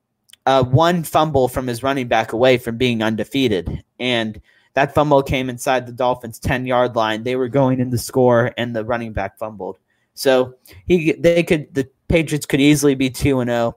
uh, 0.46 0.62
one 0.62 1.02
fumble 1.02 1.48
from 1.48 1.66
his 1.66 1.82
running 1.82 2.08
back 2.08 2.32
away 2.32 2.58
from 2.58 2.76
being 2.76 3.02
undefeated. 3.02 3.82
And 3.98 4.40
that 4.74 4.94
fumble 4.94 5.22
came 5.22 5.48
inside 5.48 5.86
the 5.86 5.92
Dolphins' 5.92 6.38
ten 6.38 6.66
yard 6.66 6.96
line. 6.96 7.22
They 7.22 7.36
were 7.36 7.48
going 7.48 7.80
in 7.80 7.90
the 7.90 7.98
score, 7.98 8.52
and 8.56 8.74
the 8.74 8.84
running 8.84 9.12
back 9.12 9.38
fumbled. 9.38 9.78
So 10.14 10.54
he 10.86 11.12
they 11.12 11.42
could 11.42 11.72
the 11.74 11.88
Patriots 12.08 12.46
could 12.46 12.60
easily 12.60 12.94
be 12.94 13.10
two 13.10 13.40
and 13.40 13.48
zero. 13.48 13.76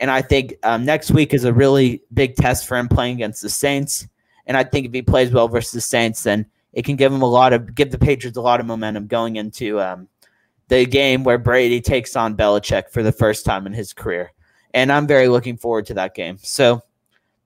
And 0.00 0.10
I 0.10 0.20
think 0.20 0.54
um, 0.64 0.84
next 0.84 1.12
week 1.12 1.32
is 1.32 1.44
a 1.44 1.52
really 1.52 2.02
big 2.12 2.34
test 2.34 2.66
for 2.66 2.76
him 2.76 2.88
playing 2.88 3.16
against 3.16 3.40
the 3.40 3.48
Saints. 3.48 4.08
And 4.46 4.56
I 4.56 4.64
think 4.64 4.86
if 4.86 4.92
he 4.92 5.00
plays 5.00 5.30
well 5.30 5.46
versus 5.46 5.70
the 5.70 5.80
Saints, 5.80 6.24
then 6.24 6.44
it 6.72 6.84
can 6.84 6.96
give 6.96 7.12
him 7.12 7.22
a 7.22 7.28
lot 7.28 7.52
of 7.52 7.74
give 7.74 7.90
the 7.90 7.98
Patriots 7.98 8.36
a 8.36 8.42
lot 8.42 8.60
of 8.60 8.66
momentum 8.66 9.06
going 9.06 9.36
into 9.36 9.80
um, 9.80 10.08
the 10.68 10.86
game 10.86 11.24
where 11.24 11.38
Brady 11.38 11.80
takes 11.80 12.16
on 12.16 12.36
Belichick 12.36 12.90
for 12.90 13.02
the 13.02 13.12
first 13.12 13.44
time 13.44 13.66
in 13.66 13.72
his 13.72 13.92
career. 13.92 14.32
And 14.74 14.90
I'm 14.90 15.06
very 15.06 15.28
looking 15.28 15.58
forward 15.58 15.86
to 15.86 15.94
that 15.94 16.14
game. 16.14 16.38
So 16.40 16.82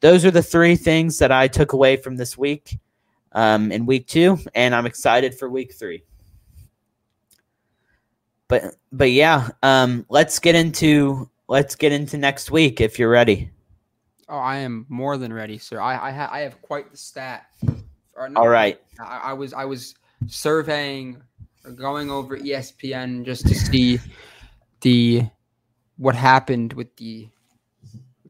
those 0.01 0.25
are 0.25 0.31
the 0.31 0.43
three 0.43 0.77
things 0.77 1.19
that 1.19 1.33
I 1.33 1.49
took 1.49 1.73
away 1.73 1.97
from 1.97 2.17
this 2.17 2.39
week 2.39 2.79
um, 3.33 3.73
in 3.73 3.87
week 3.87 4.07
two, 4.07 4.39
and 4.55 4.75
I'm 4.75 4.87
excited 4.87 5.37
for 5.37 5.51
week 5.51 5.75
three. 5.75 6.05
But 8.49 8.77
but 8.93 9.11
yeah, 9.11 9.49
um, 9.63 10.07
let's 10.09 10.39
get 10.39 10.55
into 10.55 11.29
let's 11.49 11.75
get 11.75 11.93
into 11.93 12.17
next 12.17 12.51
week 12.51 12.81
if 12.81 12.99
you're 12.99 13.11
ready. 13.11 13.51
Oh, 14.29 14.39
I 14.39 14.59
am 14.59 14.87
more 14.89 15.17
than 15.19 15.33
ready, 15.33 15.59
sir. 15.59 15.81
I 15.81 16.09
I, 16.09 16.11
ha- 16.13 16.31
I 16.31 16.41
have 16.41 16.63
quite 16.63 16.91
the 16.91 16.97
stat. 16.97 17.47
All 18.37 18.49
right. 18.49 18.81
I, 19.01 19.19
I, 19.25 19.33
was 19.33 19.53
I 19.53 19.65
was 19.65 19.95
surveying 20.27 21.23
or 21.65 21.73
going 21.73 22.11
over 22.11 22.39
ESPN 22.39 23.25
just 23.25 23.47
to 23.47 23.55
see 23.55 23.99
the 24.81 25.25
what 25.99 26.15
happened 26.15 26.73
with 26.75 26.95
the 26.97 27.29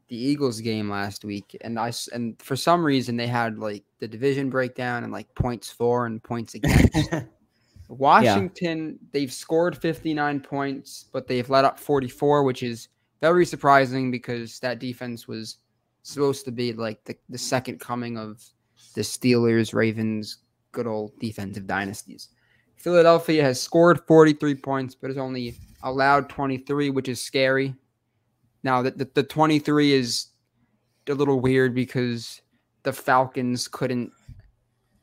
the 0.09 0.15
Eagles 0.15 0.61
game 0.61 0.89
last 0.89 1.25
week, 1.25 1.57
and 1.61 1.77
I 1.77 1.91
and 2.13 2.41
for 2.41 2.55
some 2.55 2.83
reason 2.83 3.17
they 3.17 3.27
had 3.27 3.59
like 3.59 3.83
the 3.99 4.07
division 4.07 4.49
breakdown 4.49 5.03
and 5.03 5.11
like 5.11 5.33
points 5.35 5.69
for 5.69 6.05
and 6.05 6.23
points 6.23 6.55
against. 6.55 7.13
Washington, 7.89 8.99
yeah. 8.99 9.07
they've 9.13 9.31
scored 9.31 9.77
59 9.77 10.41
points, 10.41 11.05
but 11.13 11.25
they've 11.25 11.49
let 11.49 11.63
up 11.63 11.79
44, 11.79 12.43
which 12.43 12.61
is 12.61 12.89
very 13.21 13.45
surprising 13.45 14.11
because 14.11 14.59
that 14.59 14.79
defense 14.79 15.25
was 15.27 15.57
supposed 16.03 16.43
to 16.45 16.51
be 16.51 16.73
like 16.73 17.03
the, 17.05 17.15
the 17.29 17.37
second 17.37 17.79
coming 17.79 18.17
of 18.17 18.43
the 18.95 19.01
Steelers, 19.01 19.73
Ravens, 19.73 20.37
good 20.71 20.87
old 20.87 21.17
defensive 21.19 21.67
dynasties. 21.67 22.29
Philadelphia 22.77 23.43
has 23.43 23.59
scored 23.59 23.99
43 24.07 24.55
points, 24.55 24.95
but 24.95 25.09
has 25.09 25.17
only 25.17 25.55
allowed 25.83 26.29
23, 26.29 26.91
which 26.91 27.09
is 27.09 27.21
scary. 27.21 27.75
Now, 28.63 28.81
the, 28.81 28.91
the, 28.91 29.09
the 29.13 29.23
23 29.23 29.93
is 29.93 30.27
a 31.07 31.13
little 31.13 31.39
weird 31.39 31.73
because 31.73 32.41
the 32.83 32.93
Falcons 32.93 33.67
couldn't 33.67 34.11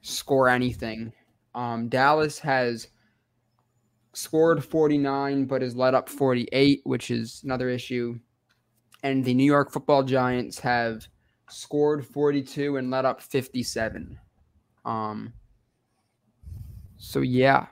score 0.03 0.49
anything. 0.49 1.12
Um, 1.55 1.89
Dallas 1.89 2.39
has 2.39 2.89
scored 4.12 4.64
49, 4.64 5.45
but 5.47 5.62
has 5.62 5.75
let 5.75 5.95
up 5.95 6.09
48, 6.09 6.81
which 6.85 7.11
is 7.11 7.43
another 7.45 7.68
issue. 7.68 8.18
And 9.03 9.25
the 9.25 9.35
New 9.35 9.45
York 9.45 9.70
football 9.70 10.03
Giants 10.03 10.59
have 10.61 11.07
scored 11.49 12.07
42 12.07 12.77
and 12.77 12.91
let 12.91 13.05
up 13.05 13.21
57. 13.21 14.19
Um, 14.85 15.33
so, 16.97 17.21
yeah. 17.21 17.67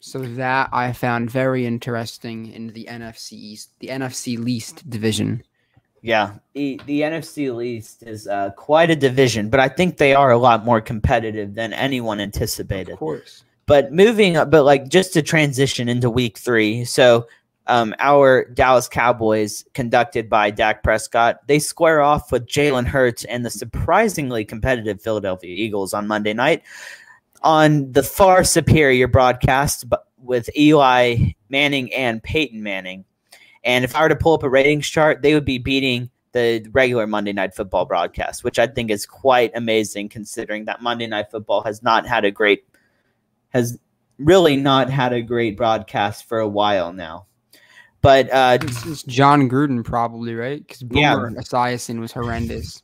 So 0.00 0.18
that 0.18 0.68
I 0.72 0.92
found 0.92 1.30
very 1.30 1.64
interesting 1.64 2.52
in 2.52 2.68
the 2.68 2.86
NFC 2.90 3.32
East, 3.32 3.70
the 3.80 3.88
NFC 3.88 4.38
least 4.38 4.88
division. 4.90 5.42
Yeah, 6.04 6.34
the, 6.52 6.78
the 6.84 7.00
NFC 7.00 7.56
least 7.56 8.02
is 8.02 8.28
uh, 8.28 8.50
quite 8.50 8.90
a 8.90 8.96
division, 8.96 9.48
but 9.48 9.58
I 9.58 9.70
think 9.70 9.96
they 9.96 10.14
are 10.14 10.30
a 10.30 10.36
lot 10.36 10.62
more 10.62 10.82
competitive 10.82 11.54
than 11.54 11.72
anyone 11.72 12.20
anticipated. 12.20 12.92
Of 12.92 12.98
course. 12.98 13.44
But 13.64 13.90
moving, 13.94 14.34
but 14.34 14.64
like 14.64 14.88
just 14.90 15.14
to 15.14 15.22
transition 15.22 15.88
into 15.88 16.10
week 16.10 16.36
three. 16.36 16.84
So 16.84 17.26
um, 17.66 17.94
our 17.98 18.44
Dallas 18.46 18.88
Cowboys, 18.88 19.64
conducted 19.74 20.28
by 20.28 20.50
Dak 20.50 20.82
Prescott, 20.82 21.46
they 21.46 21.58
square 21.58 22.02
off 22.02 22.30
with 22.30 22.46
Jalen 22.46 22.86
Hurts 22.86 23.24
and 23.24 23.44
the 23.44 23.50
surprisingly 23.50 24.44
competitive 24.44 25.00
Philadelphia 25.00 25.54
Eagles 25.54 25.94
on 25.94 26.06
Monday 26.06 26.34
night 26.34 26.62
on 27.42 27.92
the 27.92 28.02
far 28.02 28.44
superior 28.44 29.08
broadcast 29.08 29.84
with 30.18 30.48
Eli 30.56 31.32
Manning 31.48 31.92
and 31.92 32.22
Peyton 32.22 32.62
Manning. 32.62 33.04
And 33.62 33.84
if 33.84 33.94
I 33.94 34.02
were 34.02 34.08
to 34.08 34.16
pull 34.16 34.34
up 34.34 34.42
a 34.42 34.48
ratings 34.48 34.88
chart, 34.88 35.22
they 35.22 35.34
would 35.34 35.44
be 35.44 35.58
beating 35.58 36.10
the 36.32 36.66
regular 36.72 37.06
Monday 37.06 37.32
Night 37.32 37.54
Football 37.54 37.86
broadcast, 37.86 38.44
which 38.44 38.58
I 38.58 38.66
think 38.66 38.90
is 38.90 39.06
quite 39.06 39.52
amazing 39.54 40.08
considering 40.08 40.64
that 40.66 40.82
Monday 40.82 41.06
Night 41.06 41.30
Football 41.30 41.62
has 41.62 41.82
not 41.82 42.06
had 42.06 42.24
a 42.24 42.30
great 42.30 42.64
has 43.50 43.78
really 44.18 44.56
not 44.56 44.90
had 44.90 45.12
a 45.12 45.22
great 45.22 45.56
broadcast 45.56 46.28
for 46.28 46.40
a 46.40 46.48
while 46.48 46.92
now. 46.92 47.26
But 48.04 48.30
uh, 48.30 48.58
it's, 48.60 49.02
Jon 49.04 49.48
Gruden 49.48 49.82
probably 49.82 50.34
right 50.34 50.58
because 50.58 50.82
Boomer 50.82 51.30
yeah. 51.30 51.40
Esiason 51.40 52.00
was 52.00 52.12
horrendous. 52.12 52.82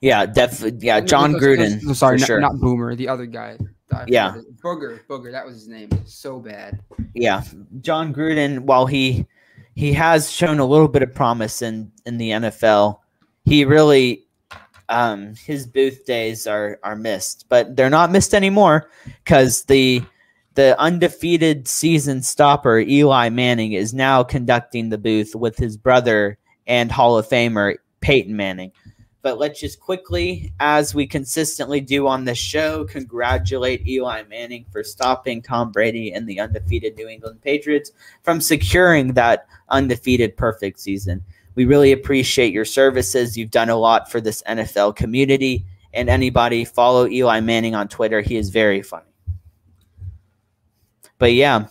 Yeah, 0.00 0.24
definitely. 0.24 0.86
Yeah, 0.86 1.00
Jon 1.00 1.32
Gruden. 1.34 1.82
No, 1.82 1.92
sorry, 1.94 2.18
not, 2.18 2.26
sure. 2.28 2.40
not 2.40 2.60
Boomer. 2.60 2.94
The 2.94 3.08
other 3.08 3.26
guy. 3.26 3.58
Yeah, 4.06 4.36
Booger. 4.62 5.00
Booger. 5.08 5.32
That 5.32 5.44
was 5.44 5.56
his 5.56 5.66
name. 5.66 5.90
So 6.04 6.38
bad. 6.38 6.78
Yeah, 7.12 7.42
Jon 7.80 8.14
Gruden. 8.14 8.60
While 8.60 8.86
he 8.86 9.26
he 9.74 9.92
has 9.94 10.30
shown 10.30 10.60
a 10.60 10.64
little 10.64 10.86
bit 10.86 11.02
of 11.02 11.12
promise 11.12 11.60
in 11.60 11.90
in 12.06 12.16
the 12.16 12.30
NFL, 12.30 13.00
he 13.44 13.64
really 13.64 14.26
um 14.88 15.34
his 15.34 15.66
booth 15.66 16.06
days 16.06 16.46
are 16.46 16.78
are 16.84 16.94
missed, 16.94 17.46
but 17.48 17.74
they're 17.74 17.90
not 17.90 18.12
missed 18.12 18.32
anymore 18.32 18.90
because 19.24 19.64
the 19.64 20.04
the 20.56 20.78
undefeated 20.80 21.68
season 21.68 22.22
stopper 22.22 22.78
Eli 22.78 23.28
Manning 23.28 23.72
is 23.72 23.92
now 23.92 24.22
conducting 24.22 24.88
the 24.88 24.98
booth 24.98 25.34
with 25.34 25.56
his 25.58 25.76
brother 25.76 26.38
and 26.66 26.90
Hall 26.90 27.18
of 27.18 27.28
Famer 27.28 27.76
Peyton 28.00 28.34
Manning. 28.34 28.72
But 29.20 29.38
let's 29.38 29.60
just 29.60 29.80
quickly, 29.80 30.54
as 30.58 30.94
we 30.94 31.06
consistently 31.06 31.80
do 31.80 32.06
on 32.06 32.24
this 32.24 32.38
show, 32.38 32.84
congratulate 32.84 33.86
Eli 33.86 34.22
Manning 34.22 34.64
for 34.70 34.82
stopping 34.82 35.42
Tom 35.42 35.72
Brady 35.72 36.12
and 36.12 36.26
the 36.26 36.40
undefeated 36.40 36.96
New 36.96 37.08
England 37.08 37.42
Patriots 37.42 37.90
from 38.22 38.40
securing 38.40 39.12
that 39.12 39.46
undefeated 39.68 40.36
perfect 40.36 40.80
season. 40.80 41.22
We 41.54 41.66
really 41.66 41.92
appreciate 41.92 42.52
your 42.52 42.64
services. 42.64 43.36
You've 43.36 43.50
done 43.50 43.68
a 43.68 43.76
lot 43.76 44.10
for 44.10 44.20
this 44.20 44.42
NFL 44.48 44.96
community. 44.96 45.66
And 45.92 46.08
anybody 46.08 46.64
follow 46.64 47.06
Eli 47.06 47.40
Manning 47.40 47.74
on 47.74 47.88
Twitter. 47.88 48.20
He 48.20 48.36
is 48.36 48.50
very 48.50 48.80
funny. 48.82 49.15
But 51.18 51.32
yeah, 51.32 51.66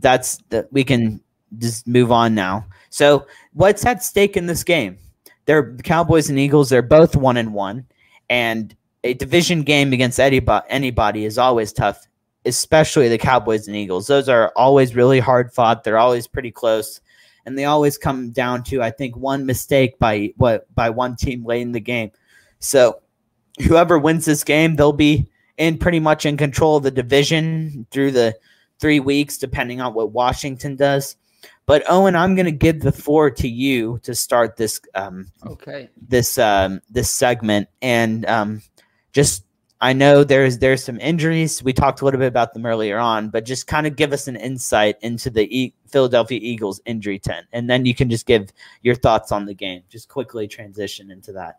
that's 0.00 0.38
that 0.48 0.72
we 0.72 0.84
can 0.84 1.20
just 1.58 1.86
move 1.86 2.12
on 2.12 2.34
now. 2.34 2.66
So 2.90 3.26
what's 3.52 3.84
at 3.84 4.02
stake 4.02 4.36
in 4.36 4.46
this 4.46 4.64
game? 4.64 4.98
They're 5.46 5.72
the 5.76 5.82
Cowboys 5.82 6.28
and 6.28 6.38
Eagles. 6.38 6.68
They're 6.68 6.82
both 6.82 7.16
one 7.16 7.36
and 7.36 7.54
one, 7.54 7.86
and 8.28 8.74
a 9.04 9.14
division 9.14 9.62
game 9.62 9.92
against 9.92 10.20
anybody, 10.20 10.66
anybody 10.68 11.24
is 11.24 11.38
always 11.38 11.72
tough, 11.72 12.06
especially 12.44 13.08
the 13.08 13.18
Cowboys 13.18 13.66
and 13.66 13.76
Eagles. 13.76 14.06
Those 14.06 14.28
are 14.28 14.52
always 14.56 14.94
really 14.94 15.20
hard 15.20 15.52
fought. 15.52 15.84
They're 15.84 15.98
always 15.98 16.26
pretty 16.26 16.50
close, 16.50 17.00
and 17.46 17.56
they 17.56 17.64
always 17.64 17.96
come 17.96 18.30
down 18.30 18.62
to 18.64 18.82
I 18.82 18.90
think 18.90 19.16
one 19.16 19.46
mistake 19.46 19.98
by 19.98 20.32
what 20.36 20.72
by 20.74 20.90
one 20.90 21.16
team 21.16 21.44
late 21.44 21.62
in 21.62 21.72
the 21.72 21.80
game. 21.80 22.10
So 22.58 23.00
whoever 23.66 23.98
wins 23.98 24.24
this 24.24 24.44
game, 24.44 24.76
they'll 24.76 24.92
be 24.92 25.28
in 25.56 25.78
pretty 25.78 26.00
much 26.00 26.26
in 26.26 26.36
control 26.36 26.76
of 26.76 26.82
the 26.82 26.90
division 26.90 27.86
through 27.90 28.12
the 28.12 28.34
three 28.80 29.00
weeks, 29.00 29.38
depending 29.38 29.80
on 29.80 29.94
what 29.94 30.12
Washington 30.12 30.76
does. 30.76 31.16
But 31.66 31.84
Owen, 31.88 32.16
I'm 32.16 32.34
going 32.34 32.46
to 32.46 32.52
give 32.52 32.80
the 32.80 32.92
floor 32.92 33.30
to 33.30 33.48
you 33.48 34.00
to 34.04 34.14
start 34.14 34.56
this. 34.56 34.80
Um, 34.94 35.30
okay. 35.46 35.90
This 36.00 36.38
um, 36.38 36.80
this 36.88 37.10
segment, 37.10 37.68
and 37.82 38.24
um, 38.26 38.62
just 39.12 39.44
I 39.80 39.92
know 39.92 40.24
there's 40.24 40.58
there's 40.58 40.82
some 40.82 40.98
injuries. 40.98 41.62
We 41.62 41.72
talked 41.72 42.00
a 42.00 42.04
little 42.04 42.18
bit 42.18 42.26
about 42.26 42.54
them 42.54 42.64
earlier 42.64 42.98
on, 42.98 43.28
but 43.28 43.44
just 43.44 43.66
kind 43.66 43.86
of 43.86 43.96
give 43.96 44.12
us 44.12 44.26
an 44.28 44.36
insight 44.36 44.96
into 45.02 45.30
the 45.30 45.44
e- 45.56 45.74
Philadelphia 45.88 46.40
Eagles 46.42 46.80
injury 46.86 47.18
tent, 47.18 47.46
and 47.52 47.68
then 47.68 47.84
you 47.84 47.94
can 47.94 48.08
just 48.08 48.26
give 48.26 48.48
your 48.82 48.94
thoughts 48.94 49.30
on 49.30 49.44
the 49.44 49.54
game. 49.54 49.82
Just 49.88 50.08
quickly 50.08 50.48
transition 50.48 51.10
into 51.10 51.32
that. 51.32 51.56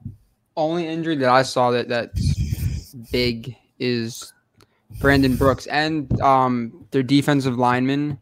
Only 0.58 0.88
injury 0.88 1.16
that 1.18 1.30
I 1.30 1.44
saw 1.44 1.72
that 1.72 1.88
that's 1.88 2.96
big 3.12 3.56
is 3.78 4.34
Brandon 5.00 5.36
Brooks 5.36 5.68
and 5.68 6.20
um, 6.22 6.79
their 6.92 7.04
defensive 7.04 7.58
lineman 7.58 8.20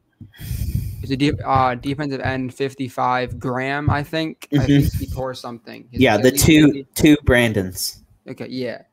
is 1.03 1.11
a 1.11 1.17
de- 1.17 1.39
uh, 1.45 1.75
defensive 1.75 2.21
end 2.21 2.53
55 2.53 3.39
Graham, 3.39 3.89
I 3.89 4.03
think. 4.03 4.47
Mm-hmm. 4.51 4.61
I 4.61 4.65
think 4.65 4.93
he 4.93 5.07
tore 5.07 5.33
something. 5.33 5.87
His 5.91 6.01
yeah, 6.01 6.17
the 6.17 6.31
two 6.31 6.83
two 6.95 7.17
Brandons. 7.23 8.03
Okay, 8.27 8.47
yeah. 8.49 8.83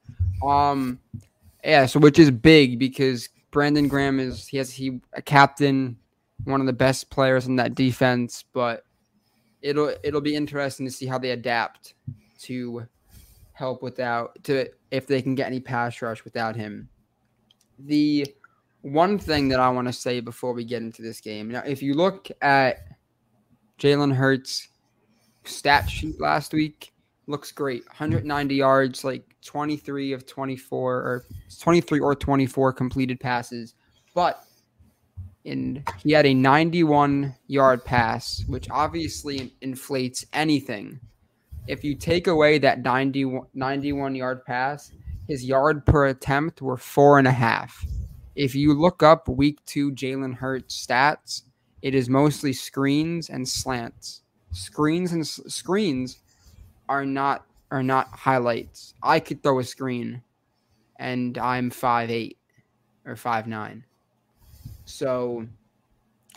Um 0.43 1.01
yeah, 1.65 1.87
so 1.87 1.99
which 1.99 2.19
is 2.19 2.31
big 2.31 2.79
because 2.79 3.29
Brandon 3.51 3.89
Graham 3.89 4.21
is 4.21 4.47
he 4.47 4.59
has 4.59 4.71
he 4.71 5.01
a 5.13 5.23
captain, 5.23 5.97
one 6.45 6.61
of 6.61 6.67
the 6.67 6.73
best 6.73 7.11
players 7.11 7.47
in 7.47 7.57
that 7.57 7.75
defense, 7.75 8.45
but 8.53 8.85
it'll 9.63 9.95
it'll 10.03 10.21
be 10.21 10.37
interesting 10.37 10.87
to 10.87 10.93
see 10.93 11.07
how 11.07 11.19
they 11.19 11.31
adapt 11.31 11.95
to 12.43 12.87
help 13.53 13.83
without 13.83 14.43
to 14.45 14.69
if 14.91 15.07
they 15.07 15.23
can 15.23 15.35
get 15.35 15.47
any 15.47 15.61
pass 15.61 16.03
rush 16.03 16.23
without 16.25 16.55
him. 16.55 16.89
The 17.79 18.27
one 18.85 19.19
thing 19.19 19.49
that 19.49 19.61
I 19.61 19.71
want 19.71 19.89
to 19.89 19.93
say 19.95 20.21
before 20.21 20.53
we 20.53 20.63
get 20.63 20.83
into 20.83 21.01
this 21.01 21.19
game. 21.23 21.51
Now, 21.51 21.63
if 21.65 21.83
you 21.83 21.95
look 21.95 22.29
at 22.43 22.81
Jalen 23.79 24.15
Hurts' 24.15 24.69
stat 25.45 25.89
sheet 25.89 26.21
last 26.21 26.53
week, 26.53 26.93
looks 27.27 27.51
great. 27.51 27.87
190 27.87 28.55
yards, 28.55 29.03
like 29.03 29.25
23 29.43 30.13
of 30.13 30.27
24 30.27 30.95
or 30.95 31.25
23 31.61 32.01
or 32.01 32.15
24 32.15 32.75
completed 32.75 33.19
passes. 33.21 33.75
But 34.15 34.45
in 35.45 35.83
he 36.03 36.13
had 36.13 36.27
a 36.27 36.35
91 36.35 37.35
yard 37.47 37.87
pass, 37.87 38.45
which 38.49 38.69
obviously 38.71 39.55
inflates 39.63 40.27
anything. 40.35 41.01
If 41.69 41.85
you 41.85 41.95
take 41.95 42.27
away 42.27 42.59
that 42.59 42.83
90, 42.83 43.41
91 43.55 44.15
yard 44.15 44.45
pass, 44.45 44.93
his 45.27 45.43
yard 45.43 45.87
per 45.87 46.09
attempt 46.09 46.61
were 46.61 46.77
four 46.77 47.19
and 47.19 47.27
a 47.27 47.33
half. 47.33 47.83
If 48.35 48.55
you 48.55 48.75
look 48.75 49.03
up 49.03 49.29
week 49.29 49.65
two 49.65 49.93
Jalen 49.93 50.35
Hurts 50.35 50.87
stats, 50.87 51.43
it 51.83 51.95
is 51.95 52.09
mostly 52.09 52.53
screens 52.53 53.31
and 53.31 53.49
slants. 53.49 54.23
Screens 54.53 55.13
and 55.13 55.23
s- 55.23 55.41
screens 55.47 56.19
are 56.89 57.05
not 57.07 57.47
are 57.71 57.83
not 57.83 58.09
highlights. 58.09 58.95
I 59.03 59.21
could 59.21 59.43
throw 59.43 59.59
a 59.59 59.65
screen, 59.65 60.23
and 60.99 61.37
I'm 61.39 61.71
five 61.71 62.11
eight 62.11 62.39
or 63.05 63.17
five 63.17 63.47
nine. 63.47 63.85
So 64.85 65.47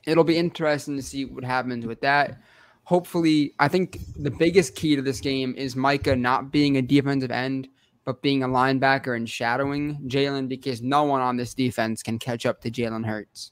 it'll 0.05 0.23
be 0.23 0.37
interesting 0.37 0.95
to 0.95 1.01
see 1.03 1.25
what 1.25 1.43
happens 1.43 1.85
with 1.85 2.01
that. 2.01 2.41
Hopefully, 2.83 3.53
I 3.59 3.67
think 3.67 3.99
the 4.15 4.31
biggest 4.31 4.75
key 4.75 4.95
to 4.95 5.01
this 5.01 5.19
game 5.19 5.53
is 5.57 5.75
Micah 5.75 6.15
not 6.15 6.51
being 6.51 6.77
a 6.77 6.81
defensive 6.81 7.31
end 7.31 7.67
but 8.07 8.21
being 8.21 8.41
a 8.41 8.47
linebacker 8.47 9.17
and 9.17 9.29
shadowing 9.29 9.97
Jalen 10.07 10.47
because 10.47 10.81
no 10.81 11.03
one 11.03 11.19
on 11.19 11.35
this 11.35 11.53
defense 11.53 12.01
can 12.01 12.17
catch 12.17 12.45
up 12.45 12.61
to 12.61 12.71
Jalen 12.71 13.05
Hurts 13.05 13.51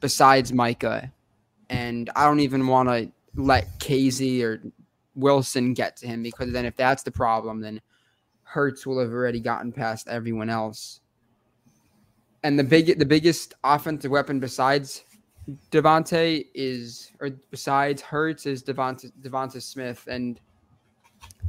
besides 0.00 0.54
Micah. 0.54 1.12
And 1.68 2.08
I 2.16 2.24
don't 2.24 2.40
even 2.40 2.66
want 2.66 2.88
to 2.88 3.12
let 3.34 3.78
Kazee 3.78 4.42
or 4.42 4.62
Wilson 5.14 5.74
get 5.74 5.98
to 5.98 6.06
him 6.06 6.22
because 6.22 6.50
then 6.50 6.64
if 6.64 6.76
that's 6.76 7.02
the 7.02 7.10
problem, 7.10 7.60
then 7.60 7.82
Hurts 8.42 8.86
will 8.86 8.98
have 9.00 9.12
already 9.12 9.38
gotten 9.38 9.70
past 9.70 10.08
everyone 10.08 10.48
else. 10.48 11.00
And 12.44 12.58
the 12.58 12.64
big 12.64 12.98
the 12.98 13.04
biggest 13.04 13.52
offensive 13.64 14.10
weapon 14.10 14.40
besides 14.40 15.04
Devontae 15.70 16.46
is 16.54 17.12
or 17.20 17.28
besides 17.50 18.00
Hurts 18.00 18.46
is 18.46 18.62
Devonta 18.62 19.12
Devonta 19.20 19.60
Smith. 19.60 20.08
And 20.10 20.40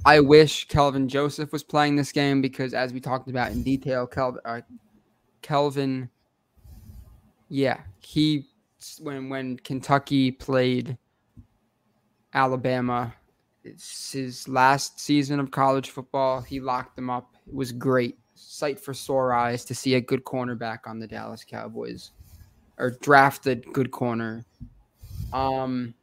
I 0.05 0.20
wish 0.20 0.67
Kelvin 0.67 1.09
Joseph 1.09 1.51
was 1.51 1.63
playing 1.63 1.95
this 1.95 2.11
game 2.11 2.41
because, 2.41 2.74
as 2.74 2.93
we 2.93 2.99
talked 2.99 3.30
about 3.30 3.51
in 3.51 3.63
detail, 3.63 4.07
Kel, 4.07 4.38
uh, 4.45 4.61
Kelvin, 5.41 6.09
yeah, 7.49 7.82
he 7.99 8.45
when 9.01 9.30
when 9.30 9.57
Kentucky 9.57 10.32
played 10.32 10.97
Alabama, 12.34 13.13
it's 13.63 14.13
his 14.13 14.47
last 14.47 14.99
season 14.99 15.39
of 15.39 15.51
college 15.51 15.89
football. 15.89 16.41
He 16.41 16.59
locked 16.59 16.95
them 16.95 17.09
up. 17.09 17.36
It 17.47 17.53
was 17.53 17.72
great. 17.72 18.17
Sight 18.36 18.80
for 18.80 18.93
sore 18.93 19.34
eyes 19.34 19.65
to 19.65 19.76
see 19.76 19.95
a 19.95 20.01
good 20.01 20.24
cornerback 20.24 20.80
on 20.86 20.99
the 20.99 21.07
Dallas 21.07 21.43
Cowboys, 21.43 22.11
or 22.78 22.91
drafted 23.01 23.65
good 23.74 23.91
corner. 23.91 24.45
Um, 25.34 25.93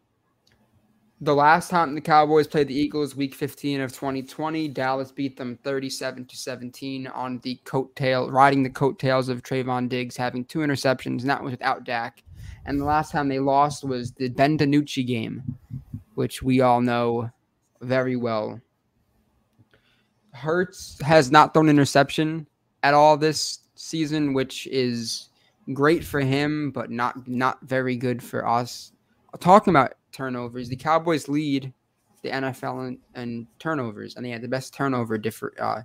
the 1.20 1.34
last 1.34 1.70
time 1.70 1.94
the 1.94 2.00
Cowboys 2.00 2.46
played 2.46 2.68
the 2.68 2.78
Eagles, 2.78 3.16
Week 3.16 3.34
15 3.34 3.80
of 3.80 3.92
2020, 3.92 4.68
Dallas 4.68 5.10
beat 5.10 5.36
them 5.36 5.58
37 5.64 6.26
to 6.26 6.36
17 6.36 7.06
on 7.06 7.38
the 7.38 7.58
coattail, 7.64 8.30
riding 8.30 8.62
the 8.62 8.70
coattails 8.70 9.30
of 9.30 9.42
Trevon 9.42 9.88
Diggs 9.88 10.16
having 10.16 10.44
two 10.44 10.58
interceptions, 10.58 11.20
and 11.20 11.30
that 11.30 11.42
was 11.42 11.52
without 11.52 11.84
Dak. 11.84 12.22
And 12.66 12.78
the 12.78 12.84
last 12.84 13.12
time 13.12 13.28
they 13.28 13.38
lost 13.38 13.82
was 13.82 14.12
the 14.12 14.28
Ben 14.28 14.58
DiNucci 14.58 15.06
game, 15.06 15.42
which 16.14 16.42
we 16.42 16.60
all 16.60 16.82
know 16.82 17.30
very 17.80 18.16
well. 18.16 18.60
Hurts 20.32 21.00
has 21.02 21.30
not 21.30 21.54
thrown 21.54 21.68
an 21.68 21.76
interception 21.76 22.46
at 22.82 22.92
all 22.92 23.16
this 23.16 23.60
season, 23.74 24.34
which 24.34 24.66
is 24.66 25.30
great 25.72 26.04
for 26.04 26.20
him, 26.20 26.70
but 26.72 26.90
not 26.90 27.26
not 27.26 27.58
very 27.62 27.96
good 27.96 28.22
for 28.22 28.46
us. 28.46 28.92
Talking 29.40 29.70
about 29.70 29.94
turnovers. 30.16 30.68
The 30.68 30.76
Cowboys 30.76 31.28
lead 31.28 31.72
the 32.22 32.30
NFL 32.30 32.88
in, 32.88 32.98
in 33.20 33.46
turnovers, 33.58 34.16
and 34.16 34.24
they 34.24 34.30
had 34.30 34.42
the 34.42 34.48
best 34.48 34.74
turnover 34.74 35.18
differ. 35.18 35.52
Uh, 35.60 35.82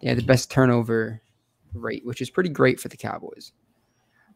they 0.00 0.08
had 0.08 0.18
the 0.18 0.22
best 0.22 0.50
turnover 0.50 1.20
rate, 1.72 2.04
which 2.04 2.20
is 2.20 2.30
pretty 2.30 2.50
great 2.50 2.78
for 2.78 2.88
the 2.88 2.96
Cowboys. 2.96 3.52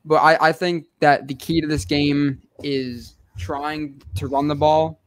But 0.05 0.17
I, 0.17 0.49
I 0.49 0.53
think 0.53 0.87
that 1.01 1.29
the 1.29 1.35
key 1.35 1.61
to 1.61 1.67
this 1.67 1.85
game 1.85 2.41
is 2.63 3.15
trying 3.37 4.03
to 4.17 4.27
run 4.27 4.49
the 4.49 4.55
ball. 4.55 5.01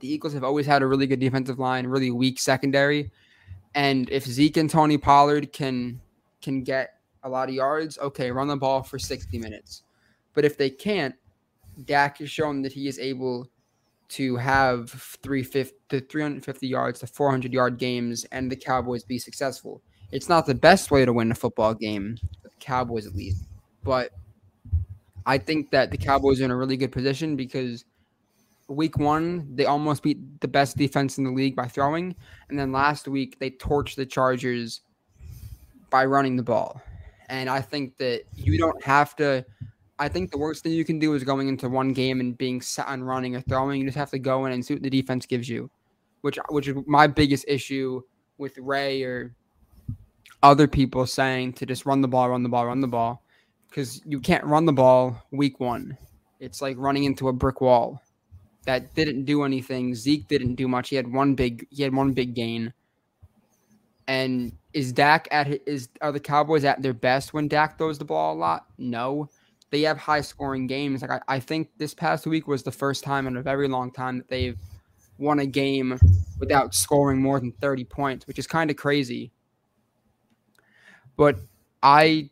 The 0.00 0.10
Eagles 0.10 0.32
have 0.32 0.44
always 0.44 0.66
had 0.66 0.82
a 0.82 0.86
really 0.86 1.06
good 1.06 1.20
defensive 1.20 1.58
line, 1.58 1.86
really 1.86 2.10
weak 2.10 2.38
secondary, 2.38 3.10
And 3.74 4.08
if 4.10 4.24
Zeke 4.24 4.56
and 4.56 4.70
Tony 4.70 4.96
Pollard 4.96 5.52
can 5.52 6.00
can 6.40 6.62
get 6.62 6.94
a 7.24 7.28
lot 7.28 7.48
of 7.48 7.54
yards, 7.54 7.98
okay, 7.98 8.30
run 8.30 8.46
the 8.46 8.56
ball 8.56 8.82
for 8.82 8.98
60 8.98 9.38
minutes. 9.38 9.82
But 10.34 10.44
if 10.44 10.56
they 10.56 10.70
can't, 10.70 11.14
Dak 11.84 12.18
has 12.18 12.30
shown 12.30 12.62
that 12.62 12.72
he 12.72 12.88
is 12.88 12.98
able 12.98 13.48
to 14.08 14.36
have 14.36 14.90
350 14.90 15.76
to 15.90 16.00
350 16.00 16.66
yards 16.66 17.00
to 17.00 17.06
400 17.06 17.52
yard 17.52 17.78
games 17.78 18.24
and 18.32 18.50
the 18.50 18.56
Cowboys 18.56 19.04
be 19.04 19.18
successful. 19.18 19.82
It's 20.10 20.28
not 20.28 20.46
the 20.46 20.54
best 20.54 20.90
way 20.90 21.04
to 21.04 21.12
win 21.12 21.30
a 21.30 21.34
football 21.34 21.74
game, 21.74 22.16
the 22.42 22.50
Cowboys 22.58 23.06
at 23.06 23.14
least, 23.14 23.44
but 23.82 24.12
I 25.26 25.36
think 25.36 25.70
that 25.70 25.90
the 25.90 25.98
Cowboys 25.98 26.40
are 26.40 26.44
in 26.44 26.50
a 26.50 26.56
really 26.56 26.78
good 26.78 26.92
position 26.92 27.36
because 27.36 27.84
week 28.68 28.98
one 28.98 29.54
they 29.54 29.66
almost 29.66 30.02
beat 30.02 30.40
the 30.40 30.48
best 30.48 30.76
defense 30.76 31.18
in 31.18 31.24
the 31.24 31.30
league 31.30 31.54
by 31.54 31.66
throwing, 31.66 32.14
and 32.48 32.58
then 32.58 32.72
last 32.72 33.08
week 33.08 33.38
they 33.38 33.50
torched 33.50 33.96
the 33.96 34.06
Chargers 34.06 34.80
by 35.90 36.06
running 36.06 36.36
the 36.36 36.42
ball. 36.42 36.80
And 37.28 37.50
I 37.50 37.60
think 37.60 37.98
that 37.98 38.22
you 38.34 38.56
don't 38.56 38.82
have 38.82 39.14
to 39.16 39.44
I 39.98 40.08
think 40.08 40.30
the 40.30 40.38
worst 40.38 40.62
thing 40.62 40.72
you 40.72 40.84
can 40.84 40.98
do 40.98 41.14
is 41.14 41.24
going 41.24 41.48
into 41.48 41.68
one 41.68 41.92
game 41.92 42.20
and 42.20 42.38
being 42.38 42.60
set 42.60 42.86
on 42.86 43.02
running 43.02 43.34
or 43.34 43.40
throwing. 43.40 43.80
You 43.80 43.86
just 43.86 43.98
have 43.98 44.10
to 44.10 44.18
go 44.18 44.46
in 44.46 44.52
and 44.52 44.64
see 44.64 44.74
what 44.74 44.82
the 44.82 44.90
defense 44.90 45.26
gives 45.26 45.48
you, 45.48 45.70
which 46.20 46.38
which 46.50 46.68
is 46.68 46.76
my 46.86 47.06
biggest 47.06 47.44
issue 47.48 48.02
with 48.38 48.56
Ray 48.58 49.02
or 49.02 49.34
other 50.42 50.68
people 50.68 51.04
saying 51.06 51.54
to 51.54 51.66
just 51.66 51.84
run 51.84 52.00
the 52.00 52.08
ball, 52.08 52.30
run 52.30 52.44
the 52.44 52.48
ball, 52.48 52.66
run 52.66 52.80
the 52.80 52.86
ball, 52.86 53.24
because 53.68 54.00
you 54.06 54.20
can't 54.20 54.44
run 54.44 54.66
the 54.66 54.72
ball 54.72 55.20
week 55.32 55.58
one. 55.58 55.98
It's 56.38 56.62
like 56.62 56.76
running 56.78 57.04
into 57.04 57.28
a 57.28 57.32
brick 57.32 57.60
wall. 57.60 58.00
That 58.66 58.94
didn't 58.94 59.24
do 59.24 59.42
anything. 59.42 59.94
Zeke 59.94 60.28
didn't 60.28 60.54
do 60.54 60.68
much. 60.68 60.90
He 60.90 60.96
had 60.96 61.12
one 61.12 61.34
big 61.34 61.66
he 61.70 61.82
had 61.82 61.94
one 61.94 62.12
big 62.12 62.34
gain. 62.34 62.72
And 64.06 64.52
is 64.72 64.92
Dak 64.92 65.26
at 65.32 65.48
is 65.66 65.88
are 66.00 66.12
the 66.12 66.20
Cowboys 66.20 66.64
at 66.64 66.82
their 66.82 66.94
best 66.94 67.34
when 67.34 67.48
Dak 67.48 67.78
throws 67.78 67.98
the 67.98 68.04
ball 68.04 68.34
a 68.34 68.38
lot? 68.38 68.66
No 68.78 69.28
they 69.70 69.82
have 69.82 69.98
high 69.98 70.20
scoring 70.20 70.66
games. 70.66 71.02
Like 71.02 71.10
I, 71.10 71.20
I 71.28 71.40
think 71.40 71.68
this 71.78 71.94
past 71.94 72.26
week 72.26 72.46
was 72.46 72.62
the 72.62 72.72
first 72.72 73.04
time 73.04 73.26
in 73.26 73.36
a 73.36 73.42
very 73.42 73.68
long 73.68 73.90
time 73.90 74.18
that 74.18 74.28
they've 74.28 74.58
won 75.18 75.40
a 75.40 75.46
game 75.46 75.98
without 76.38 76.74
scoring 76.74 77.20
more 77.20 77.40
than 77.40 77.52
30 77.52 77.84
points, 77.84 78.26
which 78.26 78.38
is 78.38 78.46
kind 78.46 78.70
of 78.70 78.76
crazy. 78.76 79.32
But 81.16 81.38
I 81.82 82.30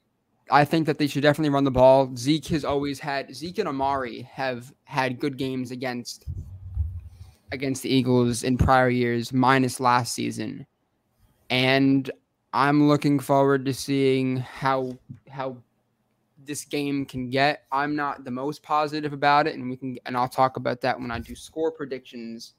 I 0.50 0.64
think 0.64 0.86
that 0.86 0.98
they 0.98 1.08
should 1.08 1.22
definitely 1.22 1.50
run 1.50 1.64
the 1.64 1.72
ball. 1.72 2.14
Zeke 2.16 2.46
has 2.48 2.64
always 2.64 3.00
had 3.00 3.34
Zeke 3.34 3.58
and 3.58 3.68
Amari 3.68 4.22
have 4.22 4.72
had 4.84 5.18
good 5.18 5.36
games 5.36 5.72
against 5.72 6.24
against 7.52 7.82
the 7.82 7.92
Eagles 7.92 8.42
in 8.44 8.56
prior 8.56 8.88
years, 8.88 9.32
minus 9.32 9.80
last 9.80 10.14
season. 10.14 10.66
And 11.50 12.10
I'm 12.52 12.88
looking 12.88 13.18
forward 13.18 13.64
to 13.66 13.74
seeing 13.74 14.38
how 14.38 14.98
how 15.28 15.56
this 16.46 16.64
game 16.64 17.04
can 17.04 17.30
get. 17.30 17.64
I'm 17.72 17.96
not 17.96 18.24
the 18.24 18.30
most 18.30 18.62
positive 18.62 19.12
about 19.12 19.46
it, 19.46 19.54
and 19.54 19.68
we 19.68 19.76
can 19.76 19.98
and 20.06 20.16
I'll 20.16 20.28
talk 20.28 20.56
about 20.56 20.80
that 20.82 20.98
when 20.98 21.10
I 21.10 21.18
do 21.18 21.34
score 21.34 21.70
predictions. 21.72 22.54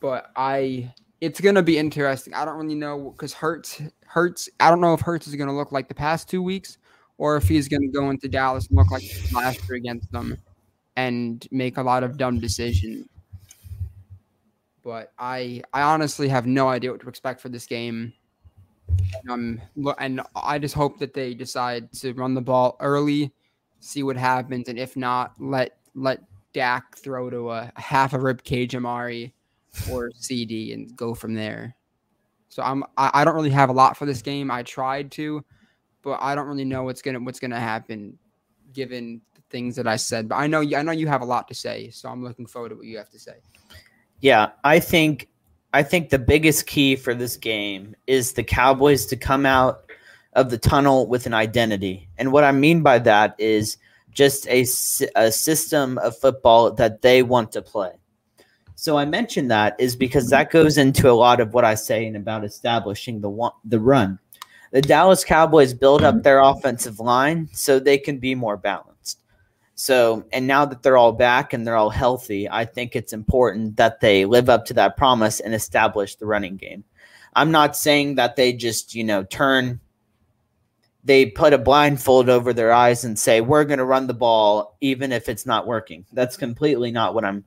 But 0.00 0.30
I 0.36 0.92
it's 1.20 1.40
gonna 1.40 1.62
be 1.62 1.78
interesting. 1.78 2.34
I 2.34 2.44
don't 2.44 2.56
really 2.56 2.74
know 2.74 3.10
because 3.10 3.32
Hurts 3.32 3.82
Hurts. 4.06 4.48
I 4.60 4.70
don't 4.70 4.80
know 4.80 4.94
if 4.94 5.00
Hurts 5.00 5.26
is 5.26 5.34
gonna 5.34 5.56
look 5.56 5.72
like 5.72 5.88
the 5.88 5.94
past 5.94 6.28
two 6.28 6.42
weeks, 6.42 6.78
or 7.18 7.36
if 7.36 7.48
he's 7.48 7.68
gonna 7.68 7.88
go 7.88 8.10
into 8.10 8.28
Dallas 8.28 8.68
and 8.68 8.76
look 8.76 8.90
like 8.90 9.02
last 9.32 9.68
year 9.68 9.76
against 9.76 10.10
them, 10.12 10.36
and 10.96 11.46
make 11.50 11.76
a 11.76 11.82
lot 11.82 12.02
of 12.02 12.16
dumb 12.16 12.38
decisions. 12.38 13.06
But 14.84 15.12
I 15.18 15.62
I 15.72 15.82
honestly 15.82 16.28
have 16.28 16.46
no 16.46 16.68
idea 16.68 16.92
what 16.92 17.00
to 17.00 17.08
expect 17.08 17.40
for 17.40 17.48
this 17.48 17.66
game. 17.66 18.12
Um, 19.28 19.60
and 19.98 20.20
I 20.36 20.58
just 20.58 20.74
hope 20.74 20.98
that 20.98 21.14
they 21.14 21.34
decide 21.34 21.92
to 21.94 22.12
run 22.14 22.34
the 22.34 22.40
ball 22.40 22.76
early, 22.80 23.32
see 23.80 24.02
what 24.02 24.16
happens, 24.16 24.68
and 24.68 24.78
if 24.78 24.96
not, 24.96 25.34
let 25.38 25.78
let 25.94 26.22
Dak 26.52 26.96
throw 26.96 27.30
to 27.30 27.50
a, 27.50 27.72
half 27.76 28.12
a 28.12 28.18
rib 28.18 28.42
cage 28.42 28.74
Amari 28.74 29.34
or 29.90 30.10
CeeDee 30.10 30.72
and 30.74 30.94
go 30.96 31.14
from 31.14 31.34
there. 31.34 31.74
So 32.48 32.62
I'm 32.62 32.84
I, 32.96 33.10
I 33.14 33.24
don't 33.24 33.34
really 33.34 33.50
have 33.50 33.68
a 33.68 33.72
lot 33.72 33.96
for 33.96 34.06
this 34.06 34.22
game. 34.22 34.50
I 34.50 34.62
tried 34.62 35.10
to, 35.12 35.44
but 36.02 36.18
I 36.20 36.34
don't 36.34 36.46
really 36.46 36.64
know 36.64 36.84
what's 36.84 37.02
gonna 37.02 37.20
what's 37.20 37.40
gonna 37.40 37.60
happen 37.60 38.18
given 38.72 39.20
the 39.34 39.42
things 39.50 39.76
that 39.76 39.86
I 39.86 39.96
said. 39.96 40.28
But 40.28 40.36
I 40.36 40.46
know 40.46 40.60
I 40.60 40.82
know 40.82 40.92
you 40.92 41.06
have 41.06 41.22
a 41.22 41.26
lot 41.26 41.48
to 41.48 41.54
say, 41.54 41.90
so 41.90 42.08
I'm 42.08 42.24
looking 42.24 42.46
forward 42.46 42.70
to 42.70 42.76
what 42.76 42.86
you 42.86 42.98
have 42.98 43.10
to 43.10 43.18
say. 43.18 43.36
Yeah, 44.20 44.50
I 44.64 44.80
think 44.80 45.28
I 45.74 45.82
think 45.82 46.08
the 46.08 46.18
biggest 46.18 46.66
key 46.66 46.96
for 46.96 47.14
this 47.14 47.36
game 47.36 47.94
is 48.06 48.32
the 48.32 48.42
Cowboys 48.42 49.04
to 49.06 49.16
come 49.16 49.44
out 49.44 49.84
of 50.32 50.50
the 50.50 50.58
tunnel 50.58 51.06
with 51.06 51.26
an 51.26 51.34
identity. 51.34 52.08
And 52.16 52.32
what 52.32 52.44
I 52.44 52.52
mean 52.52 52.82
by 52.82 52.98
that 53.00 53.34
is 53.38 53.76
just 54.10 54.48
a, 54.48 54.64
a 55.16 55.30
system 55.30 55.98
of 55.98 56.16
football 56.16 56.72
that 56.72 57.02
they 57.02 57.22
want 57.22 57.52
to 57.52 57.62
play. 57.62 57.92
So 58.76 58.96
I 58.96 59.04
mention 59.04 59.48
that 59.48 59.74
is 59.78 59.96
because 59.96 60.30
that 60.30 60.50
goes 60.50 60.78
into 60.78 61.10
a 61.10 61.12
lot 61.12 61.40
of 61.40 61.52
what 61.52 61.64
I 61.64 61.74
say 61.74 62.06
and 62.06 62.16
about 62.16 62.44
establishing 62.44 63.20
the 63.20 63.50
the 63.64 63.80
run. 63.80 64.18
The 64.70 64.82
Dallas 64.82 65.24
Cowboys 65.24 65.74
build 65.74 66.02
up 66.02 66.22
their 66.22 66.40
offensive 66.40 67.00
line 67.00 67.48
so 67.52 67.78
they 67.78 67.98
can 67.98 68.18
be 68.18 68.34
more 68.34 68.56
balanced. 68.56 68.97
So, 69.80 70.24
and 70.32 70.48
now 70.48 70.64
that 70.64 70.82
they're 70.82 70.96
all 70.96 71.12
back 71.12 71.52
and 71.52 71.64
they're 71.64 71.76
all 71.76 71.88
healthy, 71.88 72.50
I 72.50 72.64
think 72.64 72.96
it's 72.96 73.12
important 73.12 73.76
that 73.76 74.00
they 74.00 74.24
live 74.24 74.50
up 74.50 74.64
to 74.66 74.74
that 74.74 74.96
promise 74.96 75.38
and 75.38 75.54
establish 75.54 76.16
the 76.16 76.26
running 76.26 76.56
game. 76.56 76.82
I'm 77.36 77.52
not 77.52 77.76
saying 77.76 78.16
that 78.16 78.34
they 78.34 78.52
just, 78.52 78.96
you 78.96 79.04
know, 79.04 79.22
turn, 79.22 79.78
they 81.04 81.26
put 81.26 81.52
a 81.52 81.58
blindfold 81.58 82.28
over 82.28 82.52
their 82.52 82.72
eyes 82.72 83.04
and 83.04 83.16
say, 83.16 83.40
we're 83.40 83.64
going 83.64 83.78
to 83.78 83.84
run 83.84 84.08
the 84.08 84.14
ball 84.14 84.76
even 84.80 85.12
if 85.12 85.28
it's 85.28 85.46
not 85.46 85.68
working. 85.68 86.04
That's 86.12 86.36
completely 86.36 86.90
not 86.90 87.14
what 87.14 87.24
I'm 87.24 87.44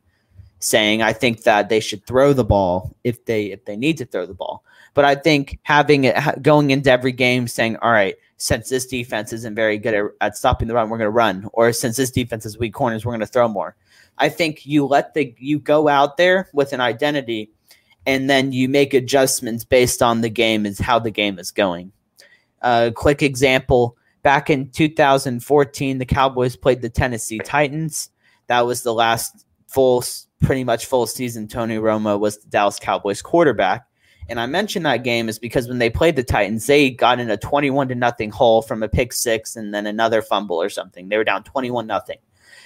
saying. 0.60 1.02
I 1.02 1.12
think 1.12 1.44
that 1.44 1.68
they 1.68 1.82
should 1.82 2.08
throw 2.08 2.32
the 2.32 2.46
ball 2.46 2.96
if 3.04 3.26
they 3.26 3.48
if 3.48 3.66
they 3.66 3.76
need 3.76 3.98
to 3.98 4.06
throw 4.06 4.26
the 4.26 4.34
ball. 4.34 4.64
But 4.94 5.04
I 5.04 5.16
think 5.16 5.60
having 5.64 6.06
it 6.06 6.16
going 6.42 6.72
into 6.72 6.90
every 6.90 7.12
game 7.12 7.50
saying, 7.50 7.76
all 7.82 7.92
right, 7.92 8.16
since 8.42 8.70
this 8.70 8.88
defense 8.88 9.32
isn't 9.34 9.54
very 9.54 9.78
good 9.78 9.94
at, 9.94 10.06
at 10.20 10.36
stopping 10.36 10.68
the 10.68 10.74
run, 10.74 10.90
we're 10.90 10.98
going 10.98 11.06
to 11.06 11.12
run. 11.12 11.48
Or 11.54 11.72
since 11.72 11.96
this 11.96 12.10
defense 12.10 12.44
is 12.44 12.58
weak 12.58 12.74
corners, 12.74 13.06
we're 13.06 13.12
going 13.12 13.20
to 13.20 13.28
throw 13.28 13.48
more. 13.48 13.76
I 14.18 14.30
think 14.30 14.66
you 14.66 14.88
let 14.88 15.14
the 15.14 15.36
you 15.38 15.60
go 15.60 15.88
out 15.88 16.18
there 16.18 16.50
with 16.52 16.74
an 16.74 16.82
identity, 16.82 17.52
and 18.08 18.28
then 18.28 18.52
you 18.52 18.68
make 18.68 18.96
adjustments 18.96 19.64
based 19.64 20.02
on 20.02 20.22
the 20.22 20.30
game 20.30 20.66
is 20.66 20.80
how 20.80 20.98
the 20.98 21.12
game 21.12 21.38
is 21.38 21.52
going. 21.52 21.92
A 22.64 22.66
uh, 22.66 22.92
quick 22.92 23.22
example: 23.22 23.96
back 24.24 24.50
in 24.50 24.72
2014, 24.72 26.00
the 26.00 26.06
Cowboys 26.06 26.56
played 26.56 26.82
the 26.82 26.90
Tennessee 26.90 27.40
Titans. 27.46 28.10
That 28.48 28.62
was 28.62 28.82
the 28.82 28.94
last 28.94 29.46
full, 29.68 30.04
pretty 30.42 30.64
much 30.64 30.88
full 30.88 31.06
season. 31.06 31.48
Tony 31.48 31.78
Romo 31.78 32.20
was 32.20 32.40
the 32.40 32.50
Dallas 32.50 32.80
Cowboys 32.80 33.22
quarterback. 33.22 33.86
And 34.32 34.40
I 34.40 34.46
mentioned 34.46 34.86
that 34.86 35.04
game 35.04 35.28
is 35.28 35.38
because 35.38 35.68
when 35.68 35.80
they 35.80 35.90
played 35.90 36.16
the 36.16 36.24
Titans, 36.24 36.66
they 36.66 36.90
got 36.90 37.20
in 37.20 37.30
a 37.30 37.36
21 37.36 37.90
to 37.90 37.96
nothing 37.96 38.32
hole 38.32 38.62
from 38.62 38.82
a 38.82 38.88
pick 38.88 39.12
six 39.12 39.58
and 39.58 39.74
then 39.74 39.86
another 39.86 40.22
fumble 40.22 40.56
or 40.56 40.70
something. 40.70 41.10
They 41.10 41.18
were 41.18 41.26
down 41.26 41.44
21 41.44 41.86
nothing. 41.86 42.18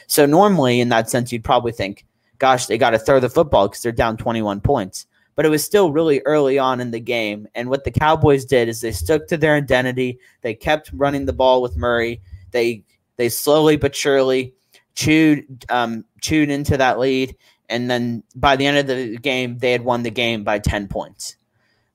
So 0.05 0.27
normally 0.27 0.79
in 0.79 0.89
that 0.89 1.09
sense, 1.09 1.31
you'd 1.31 1.43
probably 1.43 1.71
think, 1.71 2.05
gosh, 2.37 2.67
they 2.67 2.77
got 2.77 2.91
to 2.91 2.99
throw 2.99 3.19
the 3.19 3.31
football 3.31 3.67
because 3.67 3.81
they're 3.81 3.91
down 3.91 4.15
21 4.15 4.61
points. 4.61 5.07
But 5.33 5.47
it 5.47 5.49
was 5.49 5.63
still 5.63 5.91
really 5.91 6.21
early 6.25 6.59
on 6.59 6.79
in 6.79 6.91
the 6.91 6.99
game. 6.99 7.47
And 7.55 7.67
what 7.67 7.83
the 7.83 7.89
Cowboys 7.89 8.45
did 8.45 8.69
is 8.69 8.81
they 8.81 8.91
stuck 8.91 9.25
to 9.27 9.35
their 9.35 9.55
identity. 9.55 10.19
They 10.41 10.53
kept 10.53 10.91
running 10.93 11.25
the 11.25 11.33
ball 11.33 11.63
with 11.63 11.75
Murray. 11.75 12.21
They 12.51 12.83
they 13.17 13.27
slowly 13.27 13.75
but 13.75 13.95
surely 13.95 14.53
chewed 14.93 15.65
um, 15.69 16.05
chewed 16.21 16.51
into 16.51 16.77
that 16.77 16.99
lead. 16.99 17.35
And 17.69 17.89
then 17.89 18.21
by 18.35 18.55
the 18.55 18.67
end 18.67 18.77
of 18.77 18.85
the 18.85 19.17
game, 19.17 19.57
they 19.57 19.71
had 19.71 19.83
won 19.83 20.03
the 20.03 20.11
game 20.11 20.43
by 20.43 20.59
10 20.59 20.87
points. 20.89 21.37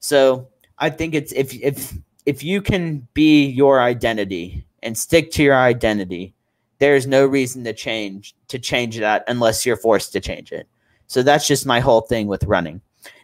So 0.01 0.49
I 0.79 0.91
think 0.91 1.15
it's 1.15 1.33
if 1.33 1.55
if 1.63 1.95
if 2.27 2.43
you 2.43 2.61
can 2.61 3.07
be 3.15 3.47
your 3.47 3.81
identity 3.81 4.67
and 4.83 4.97
stick 4.97 5.31
to 5.33 5.43
your 5.43 5.57
identity, 5.57 6.35
there's 6.79 7.07
no 7.07 7.27
reason 7.27 7.65
to 7.65 7.73
change 7.73 8.35
to 8.49 8.59
change 8.59 8.99
that 8.99 9.25
unless 9.29 9.65
you're 9.65 9.77
forced 9.77 10.13
to 10.13 10.21
change 10.21 10.53
it. 10.53 10.67
So 11.07 11.23
that's 11.23 11.47
just 11.47 11.67
my 11.67 11.81
whole 11.81 12.01
thing 12.01 12.27
with 12.27 12.45
running. 12.45 12.81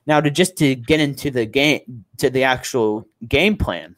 Now 0.07 0.21
to 0.21 0.31
just 0.31 0.57
to 0.59 0.75
get 0.75 1.01
into 1.01 1.31
the 1.31 1.47
game 1.47 2.05
to 2.19 2.31
the 2.31 2.45
actual 2.45 3.09
game 3.27 3.57
plan 3.57 3.97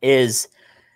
is 0.00 0.48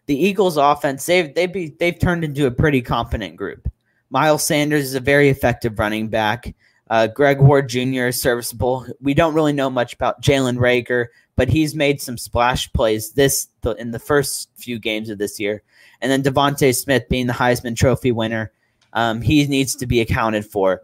the 0.07 0.17
Eagles 0.17 0.57
offense 0.57 1.05
they've 1.05 1.35
they've 1.35 1.53
be, 1.53 1.75
they've 1.79 1.99
turned 1.99 2.25
into 2.25 2.47
a 2.47 2.51
pretty 2.51 2.81
competent 2.81 3.37
group. 3.37 3.69
Miles 4.11 4.45
Sanders 4.45 4.85
is 4.85 4.95
a 4.95 5.01
very 5.01 5.29
effective 5.29 5.79
running 5.79 6.09
back. 6.09 6.55
Uh, 6.89 7.07
Greg 7.09 7.41
Ward 7.41 7.69
Jr. 7.69 8.07
is 8.07 8.21
serviceable. 8.21 8.87
We 9.01 9.15
don't 9.15 9.35
really 9.35 9.53
know 9.53 9.71
much 9.71 9.95
about 9.95 10.23
Jalen 10.23 10.59
Reagor, 10.59 11.07
but 11.35 11.49
he's 11.49 11.75
made 11.75 12.01
some 12.01 12.17
splash 12.17 12.73
plays 12.73 13.13
this 13.13 13.49
in 13.79 13.91
the 13.91 13.99
first 13.99 14.49
few 14.55 14.79
games 14.79 15.11
of 15.11 15.19
this 15.19 15.41
year. 15.41 15.63
And 16.01 16.13
then 16.13 16.23
DeVonta 16.23 16.75
Smith 16.75 17.09
being 17.09 17.27
the 17.27 17.33
Heisman 17.33 17.77
Trophy 17.77 18.13
winner, 18.13 18.53
um, 18.93 19.21
he 19.21 19.47
needs 19.47 19.75
to 19.77 19.87
be 19.87 20.01
accounted 20.01 20.47
for. 20.47 20.83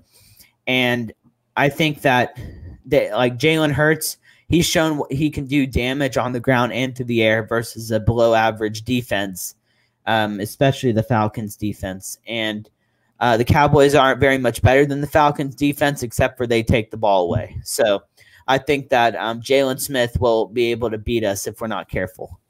And 0.66 1.12
I 1.56 1.68
think 1.68 2.02
that, 2.02 2.38
that 2.86 3.12
like 3.12 3.38
Jalen 3.38 3.72
Hurts, 3.72 4.16
he's 4.48 4.66
shown 4.66 4.98
what 4.98 5.12
he 5.12 5.30
can 5.30 5.46
do 5.46 5.66
damage 5.66 6.16
on 6.16 6.32
the 6.32 6.40
ground 6.40 6.72
and 6.72 6.96
through 6.96 7.06
the 7.06 7.22
air 7.22 7.44
versus 7.44 7.90
a 7.90 8.00
below 8.00 8.34
average 8.34 8.82
defense, 8.82 9.54
um, 10.06 10.40
especially 10.40 10.92
the 10.92 11.02
Falcons 11.02 11.56
defense. 11.56 12.18
And 12.26 12.68
uh, 13.22 13.36
the 13.36 13.44
Cowboys 13.44 13.94
aren't 13.94 14.18
very 14.18 14.36
much 14.36 14.60
better 14.62 14.84
than 14.84 15.00
the 15.00 15.06
Falcons 15.06 15.54
defense, 15.54 16.02
except 16.02 16.36
for 16.36 16.44
they 16.44 16.64
take 16.64 16.90
the 16.90 16.96
ball 16.96 17.24
away. 17.24 17.56
So 17.62 18.02
I 18.48 18.58
think 18.58 18.88
that 18.88 19.14
um, 19.14 19.40
Jaylon 19.40 19.80
Smith 19.80 20.18
will 20.20 20.46
be 20.46 20.72
able 20.72 20.90
to 20.90 20.98
beat 20.98 21.22
us 21.22 21.46
if 21.46 21.60
we're 21.60 21.68
not 21.68 21.88
careful. 21.88 22.40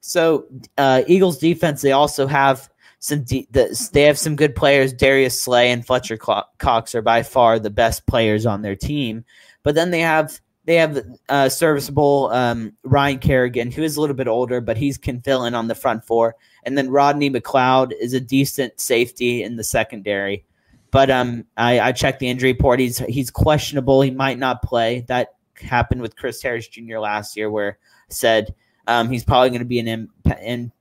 So 0.00 0.46
uh, 0.78 1.02
Eagles 1.08 1.38
defense, 1.38 1.82
they 1.82 1.90
also 1.90 2.28
have 2.28 2.70
some 3.00 3.24
de- 3.24 3.48
the, 3.50 3.90
they 3.92 4.02
have 4.02 4.16
some 4.16 4.36
good 4.36 4.54
players. 4.54 4.92
Darius 4.92 5.42
Slay 5.42 5.72
and 5.72 5.84
Fletcher 5.84 6.16
Cox 6.16 6.94
are 6.94 7.02
by 7.02 7.24
far 7.24 7.58
the 7.58 7.68
best 7.70 8.06
players 8.06 8.46
on 8.46 8.62
their 8.62 8.76
team. 8.76 9.24
But 9.64 9.74
then 9.74 9.90
they 9.90 10.00
have 10.00 10.40
they 10.66 10.76
have 10.76 11.04
uh, 11.28 11.48
serviceable 11.48 12.30
um, 12.32 12.74
Ryan 12.84 13.18
Kerrigan, 13.18 13.72
who 13.72 13.82
is 13.82 13.96
a 13.96 14.00
little 14.00 14.14
bit 14.14 14.28
older, 14.28 14.60
but 14.60 14.76
he's 14.76 14.98
can 14.98 15.20
fill 15.20 15.46
in 15.46 15.56
on 15.56 15.66
the 15.66 15.74
front 15.74 16.04
four. 16.04 16.36
And 16.64 16.78
then 16.78 16.90
Rodney 16.90 17.30
McLeod 17.30 17.92
is 17.98 18.14
a 18.14 18.20
decent 18.20 18.80
safety 18.80 19.42
in 19.42 19.56
the 19.56 19.64
secondary. 19.64 20.44
But 20.90 21.10
um, 21.10 21.46
I, 21.56 21.80
I 21.80 21.92
checked 21.92 22.20
the 22.20 22.28
injury 22.28 22.52
report. 22.52 22.78
He's 22.78 22.98
he's 22.98 23.30
questionable. 23.30 24.02
He 24.02 24.10
might 24.10 24.38
not 24.38 24.62
play. 24.62 25.04
That 25.08 25.34
happened 25.54 26.02
with 26.02 26.16
Chris 26.16 26.42
Harris 26.42 26.68
Jr. 26.68 26.98
last 26.98 27.36
year, 27.36 27.50
where 27.50 27.78
said 28.08 28.54
um, 28.86 29.10
he's 29.10 29.24
probably 29.24 29.50
going 29.50 29.60
to 29.60 29.64
be 29.64 29.78
an 29.78 29.88
in, 29.88 30.08
in, 30.42 30.72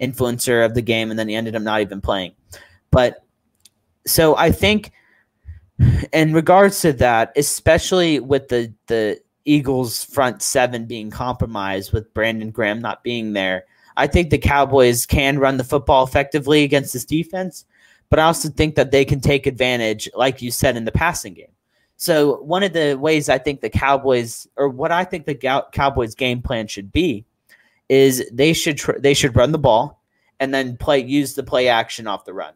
influencer 0.00 0.64
of 0.64 0.74
the 0.74 0.82
game, 0.82 1.10
and 1.10 1.18
then 1.18 1.28
he 1.28 1.34
ended 1.34 1.54
up 1.54 1.62
not 1.62 1.82
even 1.82 2.00
playing. 2.00 2.32
But 2.90 3.24
so 4.06 4.36
I 4.36 4.50
think 4.50 4.92
in 6.12 6.32
regards 6.32 6.80
to 6.80 6.92
that, 6.94 7.32
especially 7.36 8.20
with 8.20 8.48
the 8.48 8.72
the 8.86 9.20
Eagles 9.44 10.04
front 10.04 10.40
seven 10.40 10.86
being 10.86 11.10
compromised 11.10 11.92
with 11.92 12.12
Brandon 12.14 12.50
Graham 12.50 12.80
not 12.80 13.02
being 13.02 13.32
there, 13.32 13.66
I 13.96 14.06
think 14.06 14.30
the 14.30 14.38
Cowboys 14.38 15.06
can 15.06 15.38
run 15.38 15.56
the 15.56 15.64
football 15.64 16.04
effectively 16.04 16.64
against 16.64 16.92
this 16.92 17.04
defense, 17.04 17.64
but 18.08 18.18
I 18.18 18.24
also 18.24 18.48
think 18.48 18.74
that 18.74 18.90
they 18.90 19.04
can 19.04 19.20
take 19.20 19.46
advantage, 19.46 20.08
like 20.14 20.42
you 20.42 20.50
said, 20.50 20.76
in 20.76 20.84
the 20.84 20.92
passing 20.92 21.34
game. 21.34 21.46
So 21.96 22.42
one 22.42 22.62
of 22.62 22.72
the 22.72 22.94
ways 22.94 23.28
I 23.28 23.38
think 23.38 23.60
the 23.60 23.70
Cowboys, 23.70 24.46
or 24.56 24.68
what 24.68 24.90
I 24.90 25.04
think 25.04 25.26
the 25.26 25.62
Cowboys 25.72 26.14
game 26.14 26.42
plan 26.42 26.66
should 26.66 26.90
be, 26.90 27.24
is 27.88 28.28
they 28.32 28.52
should 28.52 28.78
tr- 28.78 28.98
they 28.98 29.14
should 29.14 29.36
run 29.36 29.52
the 29.52 29.58
ball 29.58 30.02
and 30.40 30.52
then 30.52 30.76
play 30.76 30.98
use 30.98 31.34
the 31.34 31.42
play 31.42 31.68
action 31.68 32.06
off 32.06 32.24
the 32.24 32.34
run, 32.34 32.54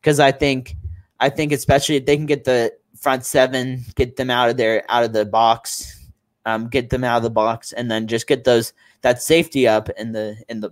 because 0.00 0.20
I 0.20 0.32
think 0.32 0.76
I 1.20 1.30
think 1.30 1.52
especially 1.52 1.96
if 1.96 2.06
they 2.06 2.16
can 2.16 2.26
get 2.26 2.44
the 2.44 2.72
front 2.98 3.24
seven, 3.24 3.84
get 3.94 4.16
them 4.16 4.30
out 4.30 4.50
of 4.50 4.56
there, 4.56 4.84
out 4.88 5.04
of 5.04 5.12
the 5.12 5.24
box, 5.24 6.08
um, 6.44 6.68
get 6.68 6.90
them 6.90 7.04
out 7.04 7.16
of 7.18 7.22
the 7.22 7.30
box, 7.30 7.72
and 7.72 7.90
then 7.90 8.06
just 8.06 8.26
get 8.26 8.44
those 8.44 8.72
that 9.02 9.22
safety 9.22 9.68
up 9.68 9.88
in 9.90 10.12
the 10.12 10.36
in 10.48 10.60
the. 10.60 10.70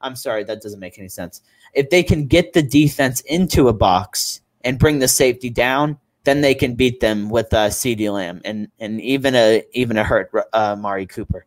I'm 0.00 0.16
sorry, 0.16 0.44
that 0.44 0.62
doesn't 0.62 0.80
make 0.80 0.98
any 0.98 1.08
sense. 1.08 1.42
If 1.74 1.90
they 1.90 2.02
can 2.02 2.26
get 2.26 2.52
the 2.52 2.62
defense 2.62 3.20
into 3.22 3.68
a 3.68 3.72
box 3.72 4.40
and 4.62 4.78
bring 4.78 4.98
the 4.98 5.08
safety 5.08 5.50
down, 5.50 5.98
then 6.24 6.40
they 6.40 6.54
can 6.54 6.74
beat 6.74 7.00
them 7.00 7.28
with 7.28 7.52
uh, 7.52 7.68
CeeDee 7.68 8.12
Lamb 8.12 8.40
and 8.44 8.68
and 8.78 9.00
even 9.00 9.34
a 9.34 9.62
even 9.72 9.96
a 9.96 10.04
hurt 10.04 10.30
uh, 10.52 10.76
Mari 10.76 11.06
Cooper. 11.06 11.46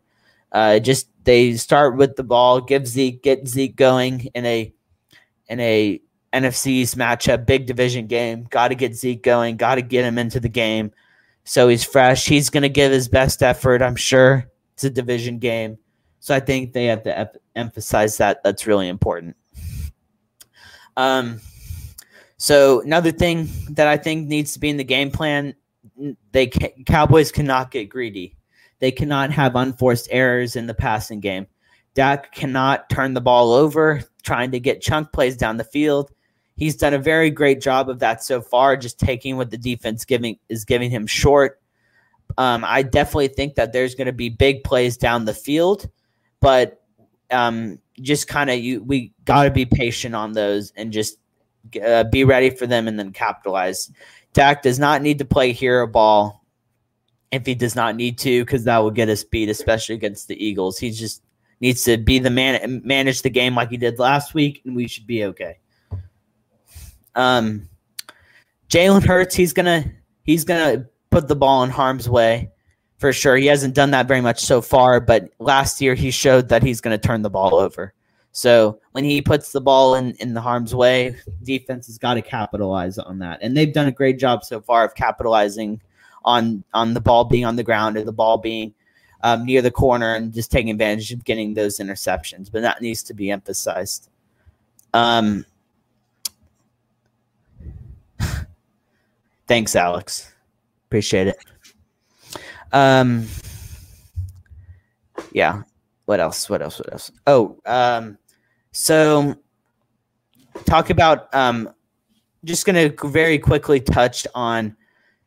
Uh, 0.52 0.78
just 0.78 1.08
they 1.24 1.54
start 1.54 1.96
with 1.96 2.16
the 2.16 2.22
ball, 2.22 2.60
give 2.60 2.86
Zeke 2.86 3.22
get 3.22 3.48
Zeke 3.48 3.74
going 3.74 4.20
in 4.34 4.46
a 4.46 4.72
in 5.48 5.60
a 5.60 6.00
NFC 6.32 6.66
East 6.68 6.96
matchup, 6.96 7.46
big 7.46 7.66
division 7.66 8.06
game. 8.06 8.46
Got 8.50 8.68
to 8.68 8.74
get 8.74 8.94
Zeke 8.94 9.22
going. 9.22 9.56
Got 9.56 9.76
to 9.76 9.82
get 9.82 10.04
him 10.04 10.18
into 10.18 10.40
the 10.40 10.48
game 10.48 10.92
so 11.44 11.68
he's 11.68 11.84
fresh. 11.84 12.26
He's 12.26 12.50
going 12.50 12.62
to 12.62 12.68
give 12.68 12.90
his 12.90 13.08
best 13.08 13.42
effort, 13.42 13.82
I'm 13.82 13.96
sure. 13.96 14.50
It's 14.72 14.84
a 14.84 14.90
division 14.90 15.38
game. 15.38 15.78
So 16.24 16.34
I 16.34 16.40
think 16.40 16.72
they 16.72 16.86
have 16.86 17.02
to 17.02 17.32
emphasize 17.54 18.16
that. 18.16 18.42
That's 18.42 18.66
really 18.66 18.88
important. 18.88 19.36
Um, 20.96 21.42
so 22.38 22.80
another 22.80 23.12
thing 23.12 23.50
that 23.72 23.88
I 23.88 23.98
think 23.98 24.26
needs 24.26 24.54
to 24.54 24.58
be 24.58 24.70
in 24.70 24.78
the 24.78 24.84
game 24.84 25.10
plan, 25.10 25.54
they 26.32 26.46
Cowboys 26.86 27.30
cannot 27.30 27.70
get 27.70 27.90
greedy. 27.90 28.38
They 28.78 28.90
cannot 28.90 29.32
have 29.32 29.54
unforced 29.54 30.08
errors 30.10 30.56
in 30.56 30.66
the 30.66 30.72
passing 30.72 31.20
game. 31.20 31.46
Dak 31.92 32.32
cannot 32.32 32.88
turn 32.88 33.12
the 33.12 33.20
ball 33.20 33.52
over 33.52 34.02
trying 34.22 34.50
to 34.52 34.60
get 34.60 34.80
chunk 34.80 35.12
plays 35.12 35.36
down 35.36 35.58
the 35.58 35.62
field. 35.62 36.10
He's 36.56 36.76
done 36.76 36.94
a 36.94 36.98
very 36.98 37.28
great 37.28 37.60
job 37.60 37.90
of 37.90 37.98
that 37.98 38.24
so 38.24 38.40
far, 38.40 38.78
just 38.78 38.98
taking 38.98 39.36
what 39.36 39.50
the 39.50 39.58
defense 39.58 40.06
giving 40.06 40.38
is 40.48 40.64
giving 40.64 40.90
him 40.90 41.06
short. 41.06 41.60
Um, 42.38 42.64
I 42.66 42.82
definitely 42.82 43.28
think 43.28 43.56
that 43.56 43.74
there's 43.74 43.94
going 43.94 44.06
to 44.06 44.12
be 44.14 44.30
big 44.30 44.64
plays 44.64 44.96
down 44.96 45.26
the 45.26 45.34
field, 45.34 45.86
but 46.44 46.82
um, 47.30 47.78
just 48.02 48.28
kind 48.28 48.50
of 48.50 48.58
you 48.58 48.82
we 48.82 49.14
got 49.24 49.44
to 49.44 49.50
be 49.50 49.64
patient 49.64 50.14
on 50.14 50.32
those 50.32 50.74
and 50.76 50.92
just 50.92 51.16
uh, 51.82 52.04
be 52.04 52.22
ready 52.22 52.50
for 52.50 52.66
them 52.66 52.86
and 52.86 52.98
then 52.98 53.12
capitalize. 53.12 53.90
Dak 54.34 54.60
does 54.60 54.78
not 54.78 55.00
need 55.00 55.18
to 55.20 55.24
play 55.24 55.52
hero 55.52 55.86
ball 55.86 56.44
if 57.32 57.46
he 57.46 57.54
does 57.54 57.74
not 57.74 57.96
need 57.96 58.18
to 58.18 58.44
because 58.44 58.64
that 58.64 58.76
will 58.76 58.90
get 58.90 59.08
us 59.08 59.24
beat, 59.24 59.48
especially 59.48 59.94
against 59.94 60.28
the 60.28 60.44
Eagles. 60.44 60.76
He 60.76 60.90
just 60.90 61.22
needs 61.60 61.82
to 61.84 61.96
be 61.96 62.18
the 62.18 62.28
man, 62.28 62.56
and 62.56 62.84
manage 62.84 63.22
the 63.22 63.30
game 63.30 63.54
like 63.54 63.70
he 63.70 63.78
did 63.78 63.98
last 63.98 64.34
week, 64.34 64.60
and 64.66 64.76
we 64.76 64.86
should 64.86 65.06
be 65.06 65.24
okay. 65.24 65.56
Um, 67.14 67.70
Jalen 68.68 69.06
Hurts, 69.06 69.34
he's 69.34 69.54
gonna 69.54 69.90
he's 70.24 70.44
gonna 70.44 70.84
put 71.08 71.26
the 71.26 71.36
ball 71.36 71.64
in 71.64 71.70
harm's 71.70 72.06
way 72.06 72.50
for 73.04 73.12
sure. 73.12 73.36
He 73.36 73.44
hasn't 73.44 73.74
done 73.74 73.90
that 73.90 74.08
very 74.08 74.22
much 74.22 74.40
so 74.40 74.62
far, 74.62 74.98
but 74.98 75.28
last 75.38 75.78
year 75.78 75.94
he 75.94 76.10
showed 76.10 76.48
that 76.48 76.62
he's 76.62 76.80
gonna 76.80 76.96
turn 76.96 77.20
the 77.20 77.28
ball 77.28 77.54
over. 77.54 77.92
So 78.32 78.80
when 78.92 79.04
he 79.04 79.20
puts 79.20 79.52
the 79.52 79.60
ball 79.60 79.96
in, 79.96 80.12
in 80.20 80.32
the 80.32 80.40
harm's 80.40 80.74
way, 80.74 81.14
defense 81.42 81.86
has 81.86 81.98
got 81.98 82.14
to 82.14 82.22
capitalize 82.22 82.96
on 82.96 83.18
that. 83.18 83.40
And 83.42 83.54
they've 83.54 83.74
done 83.74 83.88
a 83.88 83.92
great 83.92 84.18
job 84.18 84.42
so 84.42 84.58
far 84.58 84.86
of 84.86 84.94
capitalizing 84.94 85.82
on 86.24 86.64
on 86.72 86.94
the 86.94 87.00
ball 87.02 87.24
being 87.24 87.44
on 87.44 87.56
the 87.56 87.62
ground 87.62 87.98
or 87.98 88.04
the 88.04 88.10
ball 88.10 88.38
being 88.38 88.72
um, 89.22 89.44
near 89.44 89.60
the 89.60 89.70
corner 89.70 90.14
and 90.14 90.32
just 90.32 90.50
taking 90.50 90.70
advantage 90.70 91.12
of 91.12 91.24
getting 91.24 91.52
those 91.52 91.80
interceptions. 91.80 92.50
But 92.50 92.62
that 92.62 92.80
needs 92.80 93.02
to 93.02 93.12
be 93.12 93.30
emphasized. 93.30 94.08
Um, 94.94 95.44
Thanks, 99.46 99.76
Alex. 99.76 100.32
Appreciate 100.88 101.26
it. 101.26 101.36
Um, 102.74 103.28
yeah. 105.32 105.62
What 106.04 106.20
else? 106.20 106.50
What 106.50 106.60
else? 106.60 106.78
What 106.78 106.92
else? 106.92 107.12
Oh, 107.26 107.56
um, 107.64 108.18
so 108.72 109.36
talk 110.66 110.90
about 110.90 111.32
um, 111.34 111.70
just 112.44 112.66
going 112.66 112.90
to 112.90 113.08
very 113.08 113.38
quickly 113.38 113.80
touch 113.80 114.26
on 114.34 114.76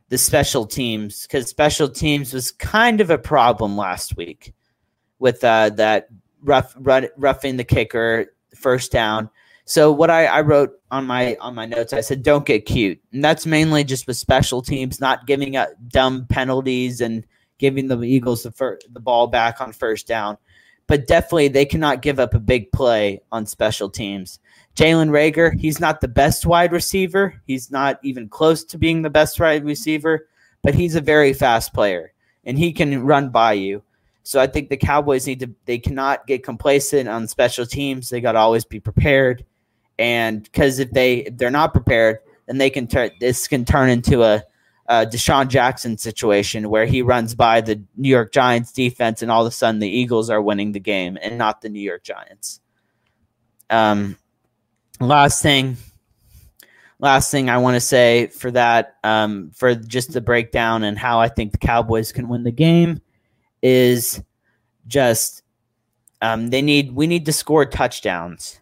the 0.09 0.17
special 0.17 0.65
teams 0.65 1.23
because 1.23 1.49
special 1.49 1.89
teams 1.89 2.33
was 2.33 2.51
kind 2.51 3.01
of 3.01 3.09
a 3.09 3.17
problem 3.17 3.77
last 3.77 4.17
week 4.17 4.53
with 5.19 5.43
uh, 5.43 5.69
that 5.69 6.09
rough 6.43 6.75
run, 6.77 7.07
roughing 7.17 7.57
the 7.57 7.63
kicker 7.63 8.27
first 8.55 8.91
down. 8.91 9.29
So 9.65 9.91
what 9.91 10.09
I, 10.09 10.25
I 10.25 10.41
wrote 10.41 10.73
on 10.91 11.07
my 11.07 11.35
on 11.41 11.55
my 11.55 11.65
notes, 11.65 11.91
I 11.91 12.01
said, 12.01 12.23
"Don't 12.23 12.45
get 12.45 12.65
cute," 12.65 12.99
and 13.11 13.23
that's 13.23 13.45
mainly 13.45 13.83
just 13.83 14.05
with 14.05 14.15
special 14.17 14.61
teams 14.61 15.01
not 15.01 15.27
giving 15.27 15.55
up 15.55 15.69
dumb 15.87 16.25
penalties 16.29 17.01
and 17.01 17.25
giving 17.57 17.87
the 17.87 18.01
Eagles 18.03 18.43
the 18.43 18.51
fir- 18.51 18.79
the 18.91 18.99
ball 18.99 19.27
back 19.27 19.61
on 19.61 19.73
first 19.73 20.07
down. 20.07 20.37
But 20.87 21.07
definitely, 21.07 21.49
they 21.49 21.65
cannot 21.65 22.01
give 22.01 22.19
up 22.19 22.33
a 22.33 22.39
big 22.39 22.71
play 22.71 23.21
on 23.31 23.45
special 23.45 23.89
teams. 23.89 24.39
Jalen 24.75 25.09
Reagor, 25.09 25.59
he's 25.59 25.79
not 25.79 26.01
the 26.01 26.07
best 26.07 26.45
wide 26.45 26.71
receiver. 26.71 27.41
He's 27.45 27.71
not 27.71 27.99
even 28.03 28.29
close 28.29 28.63
to 28.65 28.77
being 28.77 29.01
the 29.01 29.09
best 29.09 29.39
wide 29.39 29.65
receiver, 29.65 30.27
but 30.63 30.75
he's 30.75 30.95
a 30.95 31.01
very 31.01 31.33
fast 31.33 31.73
player 31.73 32.13
and 32.45 32.57
he 32.57 32.71
can 32.71 33.03
run 33.03 33.29
by 33.29 33.53
you. 33.53 33.83
So 34.23 34.39
I 34.39 34.47
think 34.47 34.69
the 34.69 34.77
Cowboys 34.77 35.25
need 35.25 35.39
to 35.39 35.49
they 35.65 35.79
cannot 35.79 36.27
get 36.27 36.43
complacent 36.43 37.09
on 37.09 37.27
special 37.27 37.65
teams. 37.65 38.09
They 38.09 38.21
got 38.21 38.33
to 38.33 38.39
always 38.39 38.65
be 38.65 38.79
prepared 38.79 39.45
and 39.99 40.43
because 40.43 40.79
if 40.79 40.91
they 40.91 41.17
if 41.17 41.37
they're 41.37 41.49
not 41.49 41.73
prepared, 41.73 42.19
then 42.45 42.57
they 42.57 42.69
can 42.69 42.87
turn 42.87 43.11
this 43.19 43.47
can 43.47 43.65
turn 43.65 43.89
into 43.89 44.23
a, 44.23 44.43
a 44.87 45.05
DeSean 45.05 45.49
Jackson 45.49 45.97
situation 45.97 46.69
where 46.69 46.85
he 46.85 47.01
runs 47.01 47.35
by 47.35 47.61
the 47.61 47.81
New 47.95 48.09
York 48.09 48.31
Giants 48.31 48.71
defense, 48.71 49.21
and 49.21 49.29
all 49.29 49.45
of 49.45 49.51
a 49.51 49.55
sudden 49.55 49.79
the 49.79 49.89
Eagles 49.89 50.29
are 50.29 50.41
winning 50.41 50.71
the 50.71 50.79
game 50.79 51.17
and 51.21 51.37
not 51.37 51.61
the 51.61 51.69
New 51.69 51.81
York 51.81 52.03
Giants. 52.03 52.61
Um, 53.69 54.17
last 55.01 55.41
thing, 55.41 55.75
last 56.99 57.31
thing 57.31 57.49
I 57.49 57.57
want 57.57 57.75
to 57.75 57.81
say 57.81 58.27
for 58.27 58.49
that, 58.51 58.95
um, 59.03 59.51
for 59.53 59.75
just 59.75 60.13
the 60.13 60.21
breakdown 60.21 60.83
and 60.83 60.97
how 60.97 61.19
I 61.19 61.27
think 61.27 61.51
the 61.51 61.57
Cowboys 61.57 62.11
can 62.11 62.29
win 62.29 62.43
the 62.43 62.51
game 62.51 63.01
is 63.61 64.23
just 64.87 65.43
um, 66.21 66.49
they 66.49 66.61
need 66.61 66.95
we 66.95 67.07
need 67.07 67.25
to 67.25 67.33
score 67.33 67.65
touchdowns. 67.65 68.61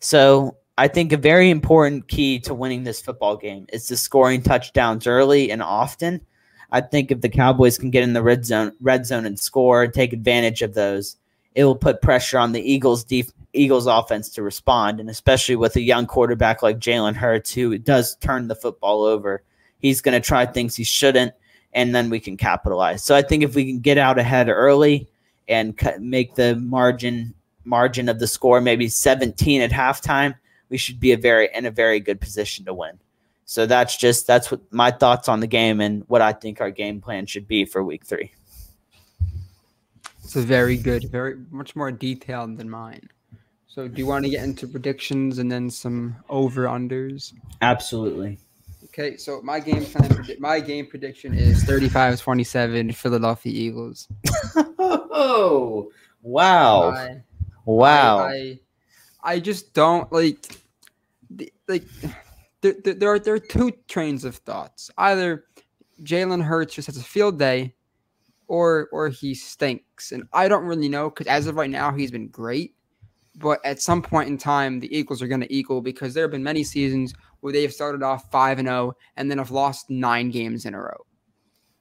So 0.00 0.58
I 0.76 0.88
think 0.88 1.12
a 1.12 1.16
very 1.16 1.50
important 1.50 2.08
key 2.08 2.40
to 2.40 2.54
winning 2.54 2.82
this 2.82 3.00
football 3.00 3.36
game 3.36 3.66
is 3.72 3.86
the 3.86 3.96
scoring 3.96 4.42
touchdowns 4.42 5.06
early 5.06 5.50
and 5.50 5.62
often. 5.62 6.20
I 6.72 6.80
think 6.80 7.12
if 7.12 7.20
the 7.20 7.28
Cowboys 7.28 7.78
can 7.78 7.90
get 7.90 8.02
in 8.02 8.12
the 8.12 8.22
red 8.22 8.44
zone, 8.44 8.72
red 8.80 9.06
zone 9.06 9.24
and 9.24 9.38
score 9.38 9.84
and 9.84 9.94
take 9.94 10.12
advantage 10.12 10.62
of 10.62 10.74
those, 10.74 11.16
it 11.54 11.64
will 11.64 11.76
put 11.76 12.02
pressure 12.02 12.38
on 12.38 12.50
the 12.50 12.60
Eagles 12.60 13.04
def- 13.04 13.32
Eagles 13.52 13.86
offense 13.86 14.28
to 14.30 14.42
respond, 14.42 14.98
and 14.98 15.08
especially 15.08 15.54
with 15.54 15.76
a 15.76 15.80
young 15.80 16.06
quarterback 16.06 16.60
like 16.60 16.80
Jalen 16.80 17.14
Hurts 17.14 17.52
who 17.52 17.78
does 17.78 18.16
turn 18.16 18.48
the 18.48 18.56
football 18.56 19.04
over, 19.04 19.44
he's 19.78 20.00
going 20.00 20.20
to 20.20 20.26
try 20.26 20.44
things 20.44 20.74
he 20.74 20.82
shouldn't, 20.82 21.32
and 21.72 21.94
then 21.94 22.10
we 22.10 22.18
can 22.18 22.36
capitalize. 22.36 23.04
So 23.04 23.14
I 23.14 23.22
think 23.22 23.44
if 23.44 23.54
we 23.54 23.64
can 23.64 23.78
get 23.78 23.96
out 23.96 24.18
ahead 24.18 24.48
early 24.48 25.06
and 25.46 25.76
cut, 25.76 26.02
make 26.02 26.34
the 26.34 26.56
margin 26.56 27.32
margin 27.62 28.08
of 28.08 28.18
the 28.18 28.26
score 28.26 28.60
maybe 28.60 28.88
17 28.88 29.60
at 29.60 29.70
halftime, 29.70 30.34
we 30.74 30.78
should 30.78 30.98
be 30.98 31.12
a 31.12 31.16
very 31.16 31.48
in 31.54 31.66
a 31.66 31.70
very 31.70 32.00
good 32.00 32.20
position 32.20 32.64
to 32.64 32.74
win. 32.74 32.98
So 33.44 33.64
that's 33.64 33.96
just 33.96 34.26
that's 34.26 34.50
what 34.50 34.60
my 34.72 34.90
thoughts 34.90 35.28
on 35.28 35.38
the 35.38 35.46
game 35.46 35.80
and 35.80 36.02
what 36.08 36.20
I 36.20 36.32
think 36.32 36.60
our 36.60 36.72
game 36.72 37.00
plan 37.00 37.26
should 37.26 37.46
be 37.46 37.64
for 37.64 37.84
week 37.84 38.04
3. 38.04 38.28
It's 40.24 40.34
a 40.34 40.40
very 40.40 40.76
good, 40.76 41.08
very 41.12 41.36
much 41.52 41.76
more 41.76 41.92
detailed 41.92 42.56
than 42.56 42.68
mine. 42.68 43.08
So, 43.68 43.86
do 43.86 44.00
you 44.00 44.06
want 44.06 44.24
to 44.24 44.30
get 44.32 44.42
into 44.42 44.66
predictions 44.66 45.38
and 45.38 45.48
then 45.52 45.70
some 45.70 46.16
over 46.28 46.64
unders? 46.64 47.32
Absolutely. 47.62 48.40
Okay, 48.86 49.16
so 49.16 49.40
my 49.42 49.60
game 49.60 49.84
plan, 49.84 50.26
my 50.40 50.58
game 50.58 50.88
prediction 50.88 51.34
is 51.34 51.62
35-27 51.62 52.92
Philadelphia 52.96 53.52
Eagles. 53.52 54.08
oh, 54.56 55.92
wow. 56.22 56.90
I, 56.90 57.22
wow. 57.64 58.18
I, 58.18 58.32
I, 58.32 58.58
I 59.24 59.38
just 59.40 59.72
don't 59.72 60.12
like 60.12 60.63
like 61.68 61.84
there, 62.60 62.74
there, 62.82 63.12
are 63.12 63.18
there 63.18 63.34
are 63.34 63.38
two 63.38 63.72
trains 63.88 64.24
of 64.24 64.36
thoughts. 64.36 64.90
Either 64.98 65.44
Jalen 66.02 66.42
Hurts 66.42 66.74
just 66.74 66.86
has 66.86 66.96
a 66.96 67.02
field 67.02 67.38
day 67.38 67.74
or 68.48 68.88
or 68.92 69.08
he 69.08 69.34
stinks. 69.34 70.12
And 70.12 70.24
I 70.32 70.48
don't 70.48 70.64
really 70.64 70.88
know 70.88 71.10
because 71.10 71.26
as 71.26 71.46
of 71.46 71.56
right 71.56 71.70
now, 71.70 71.92
he's 71.92 72.10
been 72.10 72.28
great. 72.28 72.74
But 73.36 73.58
at 73.64 73.82
some 73.82 74.00
point 74.00 74.28
in 74.28 74.38
time, 74.38 74.78
the 74.78 74.96
Eagles 74.96 75.20
are 75.20 75.26
going 75.26 75.40
to 75.40 75.52
equal 75.52 75.80
because 75.80 76.14
there 76.14 76.22
have 76.22 76.30
been 76.30 76.44
many 76.44 76.62
seasons 76.62 77.14
where 77.40 77.52
they 77.52 77.62
have 77.62 77.72
started 77.72 78.02
off 78.02 78.30
five 78.30 78.58
and 78.58 78.68
zero 78.68 78.92
and 79.16 79.28
then 79.28 79.38
have 79.38 79.50
lost 79.50 79.90
nine 79.90 80.30
games 80.30 80.66
in 80.66 80.74
a 80.74 80.80
row. 80.80 81.04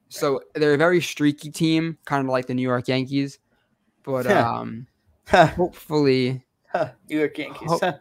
So 0.09 0.41
they're 0.55 0.73
a 0.73 0.77
very 0.77 1.01
streaky 1.01 1.51
team, 1.51 1.97
kind 2.05 2.25
of 2.25 2.31
like 2.31 2.47
the 2.47 2.53
New 2.53 2.63
York 2.63 2.87
Yankees. 2.87 3.39
But 4.03 4.25
um, 4.27 4.87
hopefully, 5.27 6.43
New 7.09 7.19
York 7.19 7.37
Yankees. 7.37 7.69
Ho- 7.69 7.99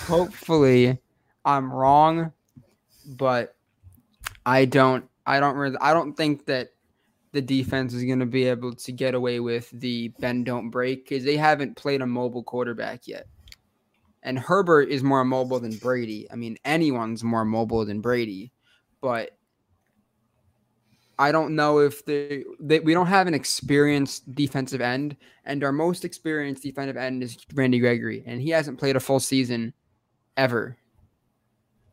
hopefully, 0.00 0.98
I'm 1.44 1.72
wrong, 1.72 2.32
but 3.06 3.56
I 4.46 4.64
don't. 4.64 5.04
I 5.26 5.40
don't 5.40 5.56
really. 5.56 5.76
I 5.80 5.92
don't 5.92 6.14
think 6.14 6.46
that 6.46 6.70
the 7.32 7.42
defense 7.42 7.94
is 7.94 8.04
going 8.04 8.18
to 8.18 8.26
be 8.26 8.44
able 8.44 8.74
to 8.74 8.92
get 8.92 9.14
away 9.14 9.40
with 9.40 9.70
the 9.70 10.08
bend 10.20 10.44
don't 10.44 10.70
break 10.70 11.08
because 11.08 11.24
they 11.24 11.36
haven't 11.36 11.76
played 11.76 12.02
a 12.02 12.06
mobile 12.06 12.42
quarterback 12.42 13.06
yet. 13.06 13.26
And 14.22 14.38
Herbert 14.38 14.88
is 14.90 15.02
more 15.02 15.24
mobile 15.24 15.58
than 15.58 15.76
Brady. 15.78 16.30
I 16.30 16.36
mean, 16.36 16.56
anyone's 16.64 17.24
more 17.24 17.44
mobile 17.44 17.84
than 17.84 18.00
Brady, 18.00 18.52
but 19.00 19.36
I 21.18 21.32
don't 21.32 21.56
know 21.56 21.78
if 21.78 22.04
they, 22.04 22.44
they 22.60 22.80
we 22.80 22.94
don't 22.94 23.06
have 23.06 23.26
an 23.26 23.34
experienced 23.34 24.34
defensive 24.34 24.80
end, 24.80 25.16
and 25.44 25.64
our 25.64 25.72
most 25.72 26.04
experienced 26.04 26.62
defensive 26.62 26.96
end 26.96 27.22
is 27.22 27.38
Randy 27.54 27.78
Gregory, 27.78 28.22
and 28.26 28.40
he 28.40 28.50
hasn't 28.50 28.78
played 28.78 28.96
a 28.96 29.00
full 29.00 29.20
season 29.20 29.72
ever. 30.36 30.76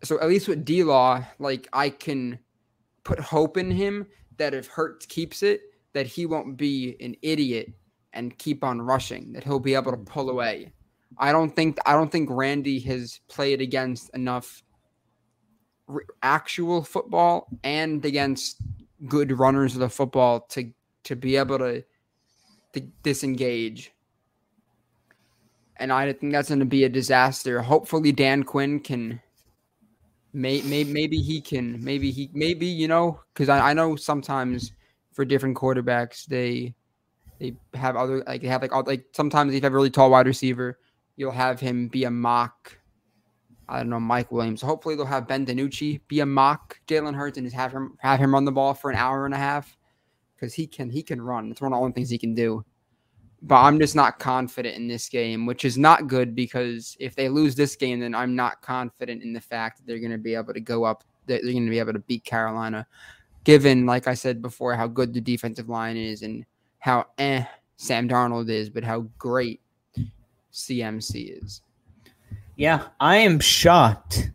So 0.04 0.20
at 0.20 0.30
least 0.30 0.48
with 0.48 0.66
D 0.66 0.84
Law, 0.84 1.24
like 1.40 1.68
I 1.74 1.90
can 1.90 2.40
put 3.04 3.20
hope 3.20 3.58
in 3.58 3.72
him 3.72 4.08
that 4.38 4.54
if 4.54 4.68
Hurts 4.68 5.06
keeps 5.06 5.44
it, 5.44 5.62
that 5.94 6.08
he 6.08 6.26
won't 6.26 6.58
be 6.58 6.96
an 7.02 7.16
idiot 7.22 7.74
and 8.14 8.38
keep 8.38 8.64
on 8.64 8.82
rushing, 8.82 9.34
that 9.34 9.44
he'll 9.44 9.60
be 9.60 9.76
able 9.76 9.92
to 9.92 9.98
pull 9.98 10.30
away. 10.30 10.72
I 11.18 11.32
don't 11.32 11.56
think 11.56 11.78
I 11.86 11.94
don't 11.94 12.12
think 12.12 12.30
Randy 12.32 12.80
has 12.82 13.20
played 13.28 13.62
against 13.62 14.10
enough 14.16 14.64
actual 16.22 16.84
football 16.84 17.48
and 17.64 18.04
against 18.06 18.62
good 19.08 19.38
runners 19.38 19.74
of 19.74 19.80
the 19.80 19.90
football 19.90 20.42
to 20.52 20.72
to 21.04 21.16
be 21.16 21.36
able 21.36 21.58
to 21.58 21.84
to 22.74 22.80
disengage. 23.04 23.92
And 25.80 25.94
I 25.94 26.12
think 26.14 26.34
that's 26.34 26.50
going 26.50 26.60
to 26.60 26.66
be 26.66 26.84
a 26.84 26.90
disaster. 26.90 27.62
Hopefully 27.62 28.12
Dan 28.12 28.44
Quinn 28.44 28.80
can 28.80 29.22
May, 30.34 30.62
may, 30.62 30.84
maybe 30.84 31.18
he 31.18 31.42
can. 31.42 31.84
Maybe 31.84 32.12
he. 32.12 32.30
Maybe 32.34 32.68
you 32.68 32.88
know, 32.88 33.20
because 33.34 33.50
I, 33.50 33.72
I 33.72 33.74
know 33.74 33.96
sometimes 33.96 34.74
for 35.12 35.26
different 35.26 35.58
quarterbacks 35.58 36.26
they 36.26 36.76
they 37.40 37.56
have 37.74 37.96
other 37.96 38.24
like 38.28 38.42
they 38.42 38.48
have 38.48 38.62
like 38.62 38.72
all, 38.72 38.84
like 38.86 39.06
sometimes 39.14 39.54
if 39.54 39.56
you 39.56 39.66
have 39.66 39.74
a 39.74 39.76
really 39.76 39.90
tall 39.90 40.12
wide 40.12 40.28
receiver, 40.28 40.78
you'll 41.16 41.32
have 41.32 41.60
him 41.60 41.88
be 41.88 42.04
a 42.04 42.12
mock. 42.12 42.78
I 43.68 43.78
don't 43.78 43.90
know 43.90 44.00
Mike 44.00 44.32
Williams. 44.32 44.62
Hopefully 44.62 44.96
they'll 44.96 45.06
have 45.06 45.28
Ben 45.28 45.46
DiNucci 45.46 46.02
be 46.08 46.20
a 46.20 46.26
mock 46.26 46.80
Jalen 46.88 47.16
Hurts 47.16 47.38
and 47.38 47.46
just 47.46 47.56
have 47.56 47.72
him 47.72 47.98
have 48.00 48.20
him 48.20 48.34
run 48.34 48.46
the 48.46 48.52
ball 48.52 48.76
for 48.76 48.92
an 48.92 48.98
hour 48.98 49.26
and 49.26 49.34
a 49.34 49.38
half 49.38 49.76
because 50.36 50.54
he 50.54 50.68
can 50.68 50.92
he 50.92 51.02
can 51.02 51.20
run. 51.20 51.50
It's 51.50 51.62
one 51.62 51.74
of 51.74 51.78
the 51.78 51.82
only 51.82 51.94
things 51.94 52.10
he 52.10 52.20
can 52.20 52.36
do 52.36 52.64
but 53.42 53.56
I'm 53.56 53.80
just 53.80 53.96
not 53.96 54.20
confident 54.20 54.76
in 54.76 54.88
this 54.88 55.08
game, 55.08 55.46
which 55.46 55.64
is 55.64 55.78
not 55.78 56.08
good 56.08 56.36
because 56.36 56.98
if 57.00 57.16
they 57.16 57.30
lose 57.30 57.56
this 57.56 57.76
game, 57.76 58.00
then 58.00 58.14
I'm 58.14 58.36
not 58.36 58.62
confident 58.62 59.24
in 59.24 59.34
the 59.34 59.42
fact 59.42 59.78
that 59.78 59.88
they're 59.88 60.00
going 60.00 60.12
to 60.12 60.18
be 60.18 60.36
able 60.36 60.54
to 60.54 60.60
go 60.60 60.84
up, 60.84 61.04
they're 61.26 61.42
going 61.42 61.66
to 61.66 61.70
be 61.70 61.80
able 61.80 61.94
to 61.94 62.00
beat 62.00 62.26
Carolina, 62.26 62.86
given, 63.44 63.86
like 63.86 64.08
I 64.08 64.14
said 64.14 64.42
before, 64.42 64.76
how 64.76 64.88
good 64.88 65.14
the 65.14 65.22
defensive 65.22 65.70
line 65.70 65.96
is 65.96 66.22
and 66.24 66.46
how 66.80 67.06
eh 67.18 67.46
Sam 67.78 68.10
Darnold 68.10 68.50
is, 68.50 68.70
but 68.70 68.84
how 68.84 69.02
great 69.18 69.62
CMC 70.52 71.44
is. 71.44 71.62
Yeah, 72.58 72.88
I 73.00 73.18
am 73.18 73.40
shocked 73.40 74.32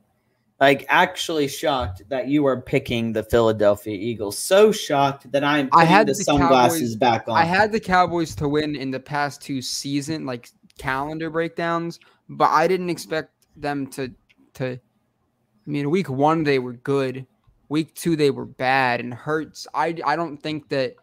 like 0.61 0.87
actually 0.89 1.49
shocked 1.49 2.03
that 2.09 2.29
you 2.29 2.47
are 2.47 2.61
picking 2.61 3.13
the 3.13 3.23
Philadelphia 3.23 3.97
Eagles. 3.97 4.39
So 4.39 4.71
shocked 4.73 5.31
that 5.33 5.43
I'm 5.43 5.69
putting 5.69 5.89
I 5.89 5.91
had 5.91 6.07
the, 6.07 6.13
the 6.13 6.25
sunglasses 6.25 6.81
Cowboys, 6.81 6.97
back 6.97 7.29
on. 7.29 7.37
I 7.37 7.45
had 7.45 7.73
the 7.73 7.81
Cowboys 7.81 8.35
to 8.37 8.49
win 8.49 8.77
in 8.77 8.91
the 8.91 9.01
past 9.01 9.43
two 9.43 9.61
season 9.61 10.27
like 10.27 10.51
calendar 10.79 11.31
breakdowns, 11.31 11.99
but 12.29 12.51
I 12.51 12.69
didn't 12.69 12.91
expect 12.91 13.33
them 13.57 13.87
to 13.89 14.13
to 14.55 14.73
I 14.75 15.71
mean 15.71 15.91
week 15.91 16.09
1 16.09 16.45
they 16.45 16.59
were 16.59 16.75
good. 16.75 17.27
Week 17.69 17.95
2 17.95 18.15
they 18.17 18.31
were 18.31 18.47
bad 18.47 19.01
and 19.01 19.13
Hurts. 19.13 19.67
I 19.75 19.97
I 20.05 20.15
don't 20.15 20.37
think 20.37 20.69
that 20.69 20.95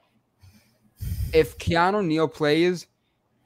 if 1.34 1.58
Keanu 1.58 2.06
Neal 2.06 2.28
plays 2.28 2.88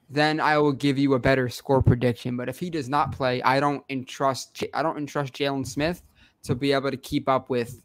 then 0.09 0.39
I 0.39 0.57
will 0.57 0.71
give 0.71 0.97
you 0.97 1.13
a 1.13 1.19
better 1.19 1.49
score 1.49 1.81
prediction. 1.81 2.37
But 2.37 2.49
if 2.49 2.59
he 2.59 2.69
does 2.69 2.89
not 2.89 3.11
play, 3.11 3.41
I 3.41 3.59
don't 3.59 3.83
entrust 3.89 4.63
I 4.73 4.83
don't 4.83 4.97
entrust 4.97 5.33
Jaylon 5.33 5.65
Smith 5.65 6.01
to 6.43 6.55
be 6.55 6.71
able 6.73 6.91
to 6.91 6.97
keep 6.97 7.27
up 7.27 7.49
with 7.49 7.81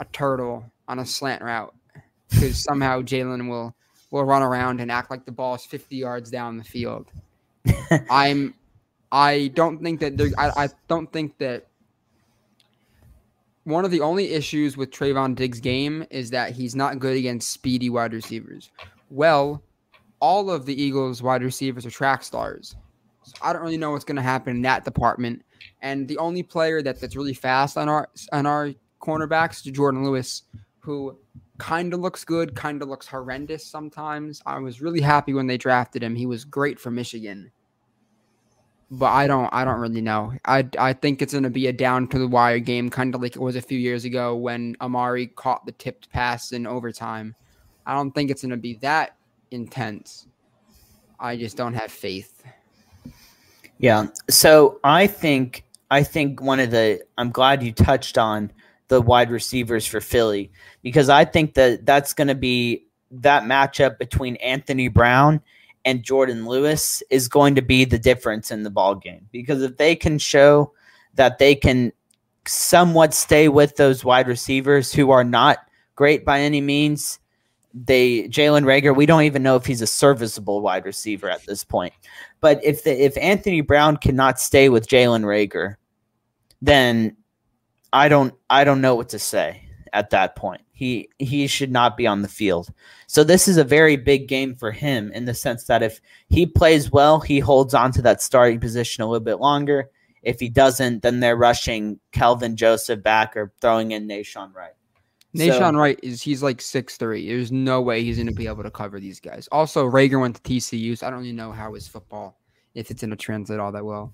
a 0.00 0.04
turtle 0.06 0.70
on 0.88 0.98
a 0.98 1.06
slant 1.06 1.42
route 1.42 1.74
because 2.30 2.62
somehow 2.62 3.02
Jalen 3.02 3.48
will 3.48 3.74
will 4.10 4.24
run 4.24 4.42
around 4.42 4.80
and 4.80 4.90
act 4.90 5.10
like 5.10 5.24
the 5.24 5.32
ball 5.32 5.54
is 5.54 5.64
50 5.64 5.96
yards 5.96 6.30
down 6.30 6.58
the 6.58 6.64
field. 6.64 7.10
I'm 8.10 8.54
I 9.10 9.48
don't 9.54 9.82
think 9.82 10.00
that 10.00 10.16
there 10.16 10.30
I, 10.38 10.64
I 10.64 10.68
don't 10.88 11.12
think 11.12 11.38
that 11.38 11.66
one 13.64 13.84
of 13.84 13.90
the 13.90 14.00
only 14.00 14.32
issues 14.32 14.76
with 14.76 14.90
Trevon 14.90 15.36
Diggs' 15.36 15.60
game 15.60 16.04
is 16.10 16.30
that 16.30 16.52
he's 16.52 16.74
not 16.74 16.98
good 16.98 17.16
against 17.16 17.50
speedy 17.50 17.90
wide 17.90 18.12
receivers. 18.12 18.70
Well, 19.08 19.62
all 20.22 20.50
of 20.50 20.64
the 20.64 20.80
Eagles 20.80 21.20
wide 21.20 21.42
receivers 21.42 21.84
are 21.84 21.90
track 21.90 22.22
stars. 22.22 22.76
So 23.24 23.34
I 23.42 23.52
don't 23.52 23.60
really 23.60 23.76
know 23.76 23.90
what's 23.90 24.04
going 24.04 24.16
to 24.16 24.22
happen 24.22 24.56
in 24.56 24.62
that 24.62 24.84
department. 24.84 25.42
And 25.82 26.06
the 26.06 26.16
only 26.18 26.44
player 26.44 26.80
that, 26.80 27.00
that's 27.00 27.16
really 27.16 27.34
fast 27.34 27.76
on 27.76 27.88
our 27.88 28.08
on 28.32 28.46
our 28.46 28.72
cornerbacks 29.00 29.66
is 29.66 29.72
Jourdan 29.72 30.04
Lewis, 30.04 30.44
who 30.78 31.18
kind 31.58 31.92
of 31.92 32.00
looks 32.00 32.24
good, 32.24 32.54
kind 32.54 32.82
of 32.82 32.88
looks 32.88 33.06
horrendous 33.06 33.66
sometimes. 33.66 34.40
I 34.46 34.58
was 34.60 34.80
really 34.80 35.00
happy 35.00 35.34
when 35.34 35.48
they 35.48 35.58
drafted 35.58 36.02
him. 36.02 36.14
He 36.14 36.26
was 36.26 36.44
great 36.44 36.78
for 36.78 36.90
Michigan. 36.90 37.50
But 38.92 39.10
I 39.10 39.26
don't 39.26 39.48
I 39.52 39.64
don't 39.64 39.80
really 39.80 40.02
know. 40.02 40.34
I 40.44 40.68
I 40.78 40.92
think 40.92 41.20
it's 41.20 41.32
going 41.32 41.44
to 41.44 41.50
be 41.50 41.66
a 41.66 41.72
down 41.72 42.06
to 42.08 42.18
the 42.18 42.28
wire 42.28 42.60
game 42.60 42.90
kind 42.90 43.14
of 43.14 43.22
like 43.22 43.34
it 43.34 43.42
was 43.42 43.56
a 43.56 43.62
few 43.62 43.78
years 43.78 44.04
ago 44.04 44.36
when 44.36 44.76
Amari 44.80 45.28
caught 45.28 45.66
the 45.66 45.72
tipped 45.72 46.10
pass 46.10 46.52
in 46.52 46.66
overtime. 46.66 47.34
I 47.86 47.94
don't 47.94 48.12
think 48.12 48.30
it's 48.30 48.42
going 48.42 48.50
to 48.50 48.56
be 48.56 48.74
that 48.82 49.16
intense. 49.52 50.26
I 51.18 51.36
just 51.36 51.56
don't 51.56 51.74
have 51.74 51.90
faith. 51.90 52.42
Yeah. 53.78 54.06
So 54.28 54.80
I 54.84 55.06
think 55.06 55.64
I 55.90 56.02
think 56.02 56.40
one 56.40 56.60
of 56.60 56.70
the 56.70 57.02
I'm 57.18 57.30
glad 57.30 57.62
you 57.62 57.72
touched 57.72 58.18
on 58.18 58.52
the 58.88 59.00
wide 59.00 59.30
receivers 59.30 59.86
for 59.86 60.00
Philly 60.00 60.50
because 60.82 61.08
I 61.08 61.24
think 61.24 61.54
that 61.54 61.86
that's 61.86 62.12
going 62.12 62.28
to 62.28 62.34
be 62.34 62.86
that 63.10 63.44
matchup 63.44 63.98
between 63.98 64.36
Anthony 64.36 64.88
Brown 64.88 65.40
and 65.84 66.02
Jourdan 66.02 66.46
Lewis 66.46 67.02
is 67.10 67.28
going 67.28 67.54
to 67.56 67.62
be 67.62 67.84
the 67.84 67.98
difference 67.98 68.50
in 68.50 68.62
the 68.62 68.70
ball 68.70 68.94
game 68.94 69.28
because 69.32 69.62
if 69.62 69.76
they 69.76 69.96
can 69.96 70.18
show 70.18 70.72
that 71.14 71.38
they 71.38 71.54
can 71.54 71.92
somewhat 72.46 73.14
stay 73.14 73.48
with 73.48 73.76
those 73.76 74.04
wide 74.04 74.28
receivers 74.28 74.92
who 74.92 75.10
are 75.10 75.24
not 75.24 75.58
great 75.94 76.24
by 76.24 76.40
any 76.40 76.60
means. 76.60 77.18
They 77.74 78.28
Jalen 78.28 78.64
Reagor, 78.64 78.94
we 78.94 79.06
don't 79.06 79.22
even 79.22 79.42
know 79.42 79.56
if 79.56 79.64
he's 79.64 79.82
a 79.82 79.86
serviceable 79.86 80.60
wide 80.60 80.84
receiver 80.84 81.30
at 81.30 81.44
this 81.46 81.64
point. 81.64 81.94
But 82.40 82.62
if 82.64 82.84
the, 82.84 83.04
if 83.04 83.16
Anthony 83.16 83.60
Brown 83.60 83.96
cannot 83.96 84.40
stay 84.40 84.68
with 84.68 84.88
Jalen 84.88 85.24
Reagor, 85.24 85.76
then 86.60 87.16
I 87.92 88.08
don't 88.08 88.34
I 88.50 88.64
don't 88.64 88.80
know 88.80 88.94
what 88.94 89.08
to 89.10 89.18
say 89.18 89.68
at 89.92 90.10
that 90.10 90.36
point. 90.36 90.62
He 90.72 91.08
he 91.18 91.46
should 91.46 91.70
not 91.70 91.96
be 91.96 92.06
on 92.06 92.22
the 92.22 92.28
field. 92.28 92.68
So 93.06 93.24
this 93.24 93.46
is 93.46 93.56
a 93.56 93.64
very 93.64 93.96
big 93.96 94.28
game 94.28 94.54
for 94.54 94.72
him 94.72 95.12
in 95.12 95.24
the 95.24 95.34
sense 95.34 95.64
that 95.64 95.82
if 95.82 96.00
he 96.28 96.46
plays 96.46 96.90
well, 96.90 97.20
he 97.20 97.38
holds 97.38 97.74
on 97.74 97.92
to 97.92 98.02
that 98.02 98.22
starting 98.22 98.60
position 98.60 99.02
a 99.02 99.06
little 99.06 99.24
bit 99.24 99.38
longer. 99.38 99.90
If 100.22 100.40
he 100.40 100.48
doesn't, 100.48 101.02
then 101.02 101.20
they're 101.20 101.36
rushing 101.36 101.98
Kelvin 102.12 102.56
Joseph 102.56 103.02
back 103.02 103.36
or 103.36 103.52
throwing 103.60 103.90
in 103.90 104.06
Nahshon 104.06 104.54
Wright. 104.54 104.72
Nahshon 105.36 105.76
Wright 105.76 105.98
is 106.02 106.20
he's 106.22 106.42
like 106.42 106.60
six 106.60 106.96
three. 106.96 107.26
There's 107.28 107.50
no 107.52 107.80
way 107.80 108.02
he's 108.02 108.18
gonna 108.18 108.32
be 108.32 108.46
able 108.46 108.62
to 108.62 108.70
cover 108.70 109.00
these 109.00 109.18
guys. 109.20 109.48
Also, 109.50 109.88
Reagor 109.88 110.20
went 110.20 110.36
to 110.36 110.42
TCU, 110.42 110.96
so 110.98 111.06
I 111.06 111.10
don't 111.10 111.20
really 111.20 111.32
know 111.32 111.52
how 111.52 111.72
his 111.74 111.88
football 111.88 112.38
if 112.74 112.90
it's 112.90 113.00
gonna 113.00 113.16
translate 113.16 113.58
all 113.58 113.72
that 113.72 113.84
well. 113.84 114.12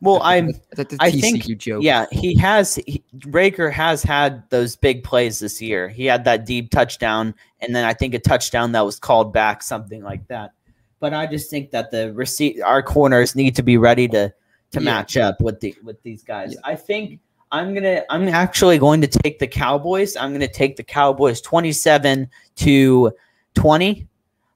Well, 0.00 0.20
I'm. 0.22 0.50
That's 0.76 0.94
a 0.94 0.96
I 1.00 1.10
TCU 1.10 1.20
think- 1.20 1.58
joke. 1.58 1.82
Yeah, 1.82 2.06
he 2.12 2.36
has. 2.38 2.76
He, 2.86 3.02
Reagor 3.18 3.70
has 3.72 4.02
had 4.02 4.48
those 4.50 4.76
big 4.76 5.02
plays 5.02 5.40
this 5.40 5.60
year. 5.60 5.88
He 5.88 6.06
had 6.06 6.24
that 6.24 6.46
deep 6.46 6.70
touchdown, 6.70 7.34
and 7.60 7.74
then 7.74 7.84
I 7.84 7.94
think 7.94 8.14
a 8.14 8.18
touchdown 8.20 8.72
that 8.72 8.84
was 8.84 8.98
called 8.98 9.32
back, 9.32 9.62
something 9.62 10.02
like 10.02 10.26
that. 10.28 10.52
But 11.00 11.14
I 11.14 11.26
just 11.26 11.50
think 11.50 11.72
that 11.72 11.90
the 11.90 12.12
receipt, 12.14 12.60
our 12.62 12.82
corners 12.82 13.34
need 13.34 13.56
to 13.56 13.62
be 13.62 13.76
ready 13.76 14.06
to 14.08 14.32
to 14.70 14.80
Yeah. 14.80 14.84
match 14.84 15.16
up 15.16 15.40
with 15.40 15.58
the 15.60 15.74
with 15.82 16.00
these 16.04 16.22
guys. 16.22 16.52
Yeah. 16.54 16.60
I 16.64 16.76
think 16.76 17.18
I'm 17.50 17.74
gonna. 17.74 18.04
I'm 18.10 18.28
actually 18.28 18.78
going 18.78 19.00
to 19.00 19.06
take 19.06 19.38
the 19.38 19.46
Cowboys. 19.46 20.16
I'm 20.16 20.32
gonna 20.32 20.48
take 20.48 20.76
the 20.76 20.82
Cowboys 20.82 21.40
27 21.40 22.28
to 22.56 23.12
20. 23.54 24.06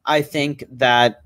I 0.05 0.23
think 0.23 0.65
that 0.73 1.23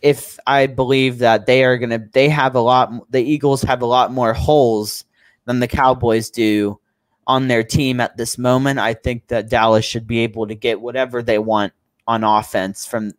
if 0.00 0.38
I 0.46 0.66
believe 0.66 1.18
that 1.18 1.46
they 1.46 1.64
are 1.64 1.76
gonna, 1.76 1.98
they 2.12 2.28
have 2.28 2.54
a 2.54 2.60
lot. 2.60 3.10
The 3.10 3.22
Eagles 3.22 3.62
have 3.62 3.82
a 3.82 3.86
lot 3.86 4.12
more 4.12 4.32
holes 4.32 5.04
than 5.44 5.60
the 5.60 5.68
Cowboys 5.68 6.30
do 6.30 6.78
on 7.26 7.48
their 7.48 7.62
team 7.62 8.00
at 8.00 8.16
this 8.16 8.38
moment. 8.38 8.78
I 8.78 8.94
think 8.94 9.28
that 9.28 9.50
Dallas 9.50 9.84
should 9.84 10.06
be 10.06 10.20
able 10.20 10.46
to 10.46 10.54
get 10.54 10.80
whatever 10.80 11.22
they 11.22 11.38
want 11.38 11.72
on 12.06 12.24
offense 12.24 12.86
from 12.86 13.12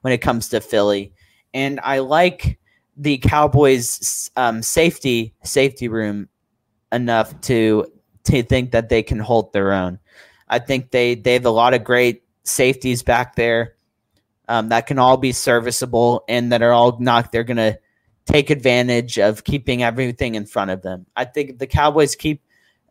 when 0.00 0.12
it 0.12 0.18
comes 0.18 0.48
to 0.48 0.60
Philly, 0.60 1.12
and 1.54 1.78
I 1.84 2.00
like 2.00 2.58
the 2.96 3.18
Cowboys' 3.18 4.30
um, 4.36 4.60
safety 4.60 5.34
safety 5.44 5.86
room 5.86 6.28
enough 6.92 7.40
to 7.42 7.86
to 8.24 8.42
think 8.42 8.70
that 8.70 8.88
they 8.88 9.02
can 9.02 9.18
hold 9.18 9.52
their 9.52 9.72
own. 9.72 9.98
I 10.48 10.58
think 10.58 10.90
they 10.90 11.14
they 11.14 11.34
have 11.34 11.46
a 11.46 11.50
lot 11.50 11.74
of 11.74 11.84
great 11.84 12.22
safeties 12.44 13.02
back 13.02 13.36
there 13.36 13.76
um, 14.48 14.68
that 14.68 14.86
can 14.86 14.98
all 14.98 15.16
be 15.16 15.32
serviceable 15.32 16.24
and 16.28 16.52
that 16.52 16.62
are 16.62 16.72
all 16.72 16.98
not 17.00 17.32
they're 17.32 17.44
gonna 17.44 17.78
take 18.26 18.50
advantage 18.50 19.18
of 19.18 19.44
keeping 19.44 19.82
everything 19.82 20.34
in 20.34 20.46
front 20.46 20.70
of 20.70 20.82
them. 20.82 21.06
I 21.16 21.24
think 21.24 21.50
if 21.50 21.58
the 21.58 21.66
Cowboys 21.66 22.14
keep 22.14 22.42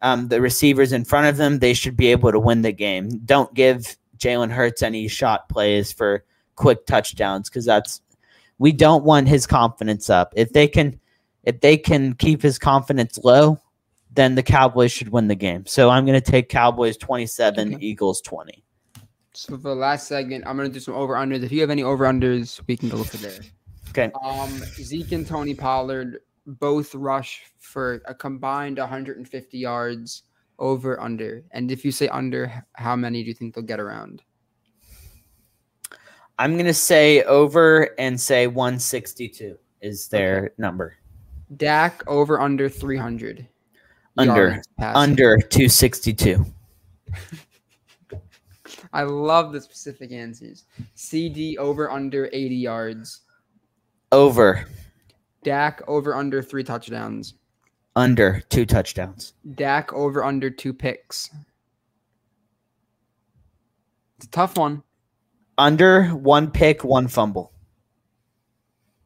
um, 0.01 0.27
the 0.27 0.41
receivers 0.41 0.91
in 0.91 1.05
front 1.05 1.27
of 1.27 1.37
them, 1.37 1.59
they 1.59 1.73
should 1.73 1.95
be 1.95 2.07
able 2.07 2.31
to 2.31 2.39
win 2.39 2.63
the 2.63 2.71
game. 2.71 3.09
Don't 3.25 3.53
give 3.53 3.95
Jalen 4.17 4.51
Hurts 4.51 4.81
any 4.81 5.07
shot 5.07 5.47
plays 5.49 5.91
for 5.91 6.25
quick 6.55 6.85
touchdowns 6.85 7.49
because 7.49 7.65
that's 7.65 8.01
we 8.57 8.71
don't 8.71 9.03
want 9.03 9.27
his 9.27 9.47
confidence 9.47 10.09
up. 10.09 10.33
If 10.35 10.53
they 10.53 10.67
can 10.67 10.99
if 11.43 11.61
they 11.61 11.77
can 11.77 12.13
keep 12.13 12.41
his 12.41 12.59
confidence 12.59 13.17
low, 13.23 13.59
then 14.13 14.35
the 14.35 14.43
Cowboys 14.43 14.91
should 14.91 15.09
win 15.09 15.27
the 15.27 15.35
game. 15.35 15.65
So 15.65 15.89
I'm 15.89 16.05
going 16.05 16.21
to 16.21 16.31
take 16.31 16.49
Cowboys 16.49 16.97
27, 16.97 17.75
Okay. 17.75 17.85
Eagles 17.85 18.21
20. 18.21 18.63
So 19.33 19.55
for 19.55 19.69
the 19.69 19.75
last 19.75 20.07
segment, 20.07 20.43
I'm 20.45 20.57
gonna 20.57 20.67
do 20.67 20.81
some 20.81 20.93
over 20.93 21.13
unders. 21.13 21.41
If 21.41 21.53
you 21.53 21.61
have 21.61 21.69
any 21.69 21.83
over 21.83 22.03
unders, 22.03 22.59
we 22.67 22.75
can 22.75 22.89
go 22.89 23.01
for 23.01 23.15
there. 23.15 23.39
Okay. 23.89 24.11
Um, 24.21 24.49
Zeke 24.75 25.13
and 25.13 25.25
Tony 25.25 25.53
Pollard 25.55 26.19
both 26.45 26.93
rush 26.93 27.43
for 27.59 28.01
a 28.05 28.13
combined 28.13 28.77
150 28.77 29.57
yards 29.57 30.23
over 30.59 30.99
under. 30.99 31.43
And 31.51 31.71
if 31.71 31.85
you 31.85 31.91
say 31.91 32.07
under, 32.09 32.65
how 32.73 32.95
many 32.95 33.23
do 33.23 33.29
you 33.29 33.33
think 33.33 33.55
they'll 33.55 33.63
get 33.63 33.79
around? 33.79 34.21
I'm 36.39 36.53
going 36.53 36.65
to 36.65 36.73
say 36.73 37.23
over 37.23 37.89
and 37.99 38.19
say 38.19 38.47
162 38.47 39.57
is 39.81 40.07
their 40.07 40.53
number. 40.57 40.97
Dak 41.55 42.03
over 42.07 42.39
under 42.39 42.67
300. 42.69 43.47
Under. 44.17 44.61
Under 44.79 45.37
262. 45.37 46.45
I 48.93 49.03
love 49.03 49.53
the 49.53 49.61
specific 49.61 50.11
answers. 50.11 50.65
CeeDee 50.97 51.57
over 51.57 51.89
under 51.89 52.29
80 52.33 52.55
yards. 52.55 53.21
Over. 54.11 54.65
Dak 55.43 55.81
over 55.87 56.15
under 56.15 56.41
three 56.41 56.63
touchdowns. 56.63 57.35
Under 57.95 58.41
two 58.49 58.65
touchdowns. 58.65 59.33
Dak 59.55 59.93
over 59.93 60.23
under 60.23 60.49
two 60.49 60.73
picks. 60.73 61.29
It's 64.17 64.27
a 64.27 64.29
tough 64.29 64.57
one. 64.57 64.83
Under 65.57 66.09
one 66.09 66.51
pick, 66.51 66.83
one 66.83 67.07
fumble. 67.07 67.51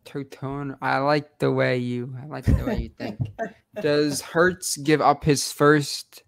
Totone. 0.05 0.77
I 0.81 0.99
like 0.99 1.39
the 1.39 1.51
way 1.51 1.77
you. 1.77 2.15
I 2.21 2.25
like 2.27 2.45
the 2.45 2.63
way 2.65 2.77
you 2.83 2.89
think. 2.97 3.19
Does 3.81 4.21
Hurts 4.21 4.77
give 4.77 5.01
up 5.01 5.23
his 5.23 5.51
first 5.51 6.23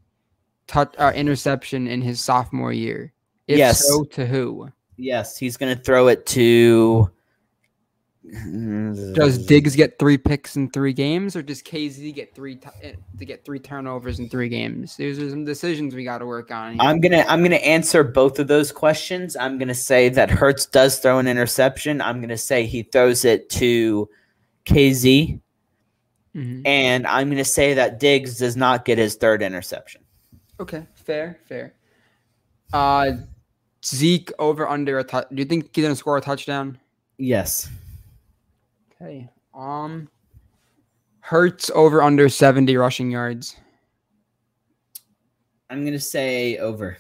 touch 0.68 0.94
uh, 0.98 1.14
interception 1.16 1.88
in 1.88 2.02
his 2.02 2.20
sophomore 2.20 2.74
year? 2.74 3.14
If 3.48 3.58
Yes. 3.58 3.88
so, 3.88 4.04
to 4.04 4.26
who? 4.26 4.70
Yes, 4.98 5.38
he's 5.38 5.56
going 5.58 5.76
to 5.76 5.82
throw 5.82 6.08
it 6.08 6.26
to. 6.28 7.10
Does 9.14 9.38
Diggs 9.46 9.76
get 9.76 9.98
three 10.00 10.18
picks 10.18 10.56
in 10.58 10.70
three 10.72 10.94
games, 10.94 11.36
or 11.36 11.42
does 11.42 11.62
Kazee 11.62 12.14
get 12.14 12.36
three 12.36 12.56
t- 12.58 12.68
eh, 12.84 12.94
to 13.18 13.26
get 13.26 13.46
three 13.46 13.60
turnovers 13.60 14.20
in 14.20 14.28
three 14.30 14.50
games? 14.50 14.98
These 14.98 15.20
are 15.20 15.30
some 15.30 15.46
decisions 15.46 15.96
we 15.96 16.04
got 16.04 16.18
to 16.18 16.26
work 16.26 16.52
on. 16.52 16.74
here. 16.74 16.82
I'm 16.82 17.00
gonna 17.00 17.24
I'm 17.28 17.42
gonna 17.42 17.56
answer 17.58 18.04
both 18.04 18.40
of 18.40 18.48
those 18.48 18.72
questions. 18.72 19.36
I'm 19.38 19.58
gonna 19.58 19.74
say 19.74 20.10
that 20.10 20.30
Hurts 20.30 20.66
does 20.66 21.00
throw 21.00 21.20
an 21.20 21.28
interception. 21.28 22.02
I'm 22.02 22.20
gonna 22.22 22.38
say 22.38 22.66
he 22.66 22.84
throws 22.84 23.24
it 23.24 23.50
to 23.52 24.10
Kazee, 24.66 25.40
Mhm. 26.36 26.62
and 26.66 27.08
I'm 27.08 27.30
gonna 27.30 27.46
say 27.46 27.74
that 27.76 28.00
Diggs 28.00 28.38
does 28.40 28.58
not 28.58 28.84
get 28.84 28.98
his 28.98 29.16
third 29.16 29.42
interception. 29.42 30.02
Okay, 30.60 30.86
fair, 30.96 31.40
fair. 31.48 31.74
Uh, 32.74 33.12
Zeke 33.86 34.32
over 34.40 34.68
under 34.68 35.00
a 35.00 35.04
touch. 35.04 35.28
Do 35.30 35.38
you 35.38 35.46
think 35.46 35.70
he's 35.74 35.84
gonna 35.84 35.96
score 35.96 36.18
a 36.18 36.22
touchdown? 36.22 36.78
Yes, 37.18 37.70
Okay. 39.00 39.30
Um, 39.54 40.10
Hurts 41.20 41.70
over 41.76 42.02
under 42.02 42.30
seventy 42.30 42.78
rushing 42.78 43.12
yards. 43.12 43.58
I'm 45.70 45.84
gonna 45.84 46.00
say 46.00 46.58
over. 46.58 46.98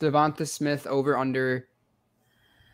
DeVonta 0.00 0.46
Smith 0.46 0.86
over 0.86 1.16
under 1.16 1.68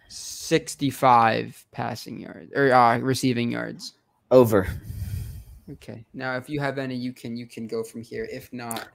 sixty-five 0.09 1.65
passing 1.71 2.19
yards 2.19 2.53
or 2.55 2.73
uh, 2.73 2.99
receiving 2.99 3.53
yards. 3.53 3.95
Over. 4.31 4.67
Okay. 5.71 6.05
Now, 6.13 6.37
if 6.37 6.49
you 6.51 6.59
have 6.61 6.79
any, 6.79 6.97
you 6.97 7.13
can 7.13 7.37
you 7.37 7.47
can 7.47 7.67
go 7.67 7.85
from 7.85 8.03
here. 8.03 8.29
If 8.31 8.53
not, 8.53 8.89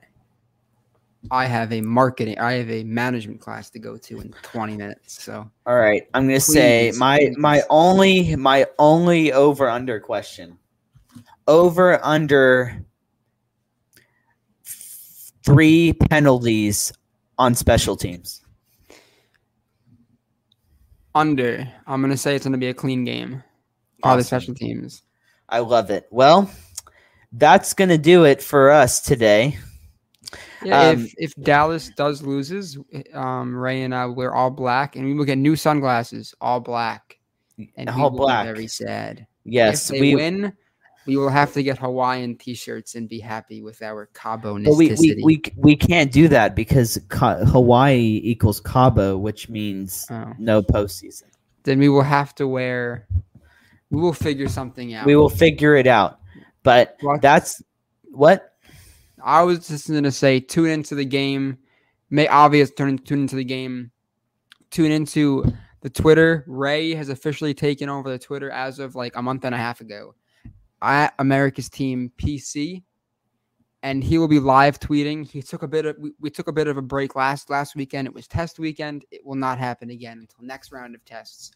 I 1.32 1.46
have 1.46 1.72
a 1.72 1.82
marketing. 1.82 2.38
I 2.40 2.54
have 2.54 2.70
a 2.70 2.84
management 2.84 3.40
class 3.40 3.70
to 3.72 3.80
go 3.80 3.98
to 3.98 4.20
in 4.22 4.32
twenty 4.44 4.76
minutes. 4.78 5.24
So 5.24 5.50
All 5.66 5.76
right. 5.76 6.04
I'm 6.14 6.28
gonna 6.28 6.40
say 6.40 6.90
Please, 6.92 7.00
my 7.00 7.32
my 7.38 7.60
please. 7.60 7.66
only 7.70 8.36
my 8.36 8.68
only 8.78 9.34
over 9.34 9.70
under 9.70 10.00
question. 10.00 10.58
Over 11.48 12.04
under 12.04 12.86
three 15.46 15.94
penalties 15.94 16.92
on 17.38 17.56
special 17.56 17.96
teams. 17.96 18.42
under. 21.16 21.68
I'm 21.86 22.02
gonna 22.02 22.18
say 22.18 22.36
it's 22.36 22.46
gonna 22.46 22.58
be 22.58 22.70
a 22.70 22.74
clean 22.74 23.04
game. 23.06 23.44
All 24.04 24.18
the 24.18 24.24
special 24.24 24.54
teams. 24.56 25.04
I 25.48 25.60
love 25.60 25.90
it. 25.92 26.08
Well, 26.12 26.50
that's 27.32 27.74
gonna 27.74 27.98
do 27.98 28.26
it 28.26 28.42
for 28.42 28.72
us 28.72 29.00
today. 29.02 29.58
Yeah, 30.66 30.90
Um, 30.90 31.06
if 31.06 31.14
if 31.18 31.36
Dallas 31.36 31.90
does 31.96 32.22
loses, 32.24 32.78
um, 33.14 33.56
Ray 33.56 33.84
and 33.84 33.94
I 33.94 34.06
we're 34.08 34.34
all 34.34 34.50
black, 34.52 34.96
and 34.96 35.06
we 35.06 35.14
will 35.14 35.26
get 35.26 35.38
new 35.38 35.56
sunglasses, 35.56 36.34
all 36.42 36.60
black, 36.60 37.18
and 37.78 37.90
All 37.90 38.10
black. 38.10 38.46
very 38.46 38.68
sad. 38.68 39.26
Yes, 39.46 39.90
if 39.90 39.96
they 39.96 40.02
we, 40.02 40.16
win, 40.16 40.54
we 41.06 41.18
will 41.18 41.30
have 41.30 41.52
to 41.54 41.64
get 41.64 41.78
Hawaiian 41.78 42.38
T-shirts 42.38 42.96
and 42.96 43.10
be 43.10 43.20
happy 43.20 43.62
with 43.62 43.82
our 43.82 44.06
Cabo 44.14 44.58
but 44.64 44.76
we, 44.76 44.96
we, 45.00 45.22
we 45.24 45.42
we 45.58 45.76
can't 45.76 46.12
do 46.12 46.28
that 46.30 46.56
because 46.56 46.98
Ca- 47.10 47.44
Hawaii 47.46 48.22
equals 48.24 48.62
Cabo, 48.62 49.18
which 49.18 49.50
means 49.50 50.08
Oh. 50.10 50.32
no 50.40 50.62
postseason. 50.62 51.24
Then 51.64 51.80
we 51.80 51.90
will 51.90 52.04
have 52.04 52.34
to 52.36 52.48
wear. 52.48 53.08
We 53.90 54.02
will 54.02 54.14
figure 54.14 54.48
something 54.50 54.94
out. 54.94 55.06
We 55.06 55.16
will 55.16 55.30
figure 55.30 55.76
it 55.76 55.88
out. 55.88 56.20
But 56.64 56.96
What? 57.02 57.22
that's 57.22 57.62
what 58.12 58.53
I 59.24 59.42
was 59.44 59.68
just 59.68 59.90
gonna 59.90 60.12
say, 60.12 60.40
tune 60.40 60.70
into 60.70 60.96
the 60.96 61.06
game. 61.06 61.58
May 62.10 62.28
obvious 62.28 62.72
turn 62.72 62.98
tune 63.00 63.22
into 63.22 63.36
the 63.36 63.44
game. 63.44 63.92
Tune 64.70 64.92
into 64.92 65.46
the 65.82 65.90
Twitter. 65.90 66.44
Ray 66.48 66.94
has 66.94 67.10
officially 67.10 67.54
taken 67.54 67.90
over 67.90 68.10
the 68.10 68.20
Twitter 68.20 68.52
as 68.52 68.80
of 68.80 68.96
like 68.96 69.16
a 69.16 69.22
month 69.22 69.46
and 69.46 69.56
a 69.56 69.58
half 69.58 69.82
ago. 69.82 70.16
At 70.82 71.14
America's 71.20 71.70
Team 71.70 72.12
PC, 72.18 72.84
and 73.84 74.04
he 74.04 74.18
will 74.18 74.28
be 74.28 74.40
live 74.40 74.80
tweeting. 74.80 75.26
He 75.30 75.42
took 75.42 75.64
a 75.64 75.68
bit 75.68 75.86
of 75.86 75.96
we, 75.98 76.12
we 76.20 76.30
took 76.30 76.48
a 76.48 76.54
bit 76.54 76.68
of 76.68 76.78
a 76.78 76.82
break 76.82 77.16
last 77.16 77.50
last 77.50 77.76
weekend. 77.76 78.08
It 78.08 78.14
was 78.14 78.28
test 78.28 78.60
weekend. 78.60 79.06
It 79.12 79.26
will 79.26 79.36
not 79.36 79.60
happen 79.60 79.90
again 79.90 80.20
until 80.20 80.46
next 80.46 80.72
round 80.72 80.96
of 80.96 81.06
tests. 81.06 81.52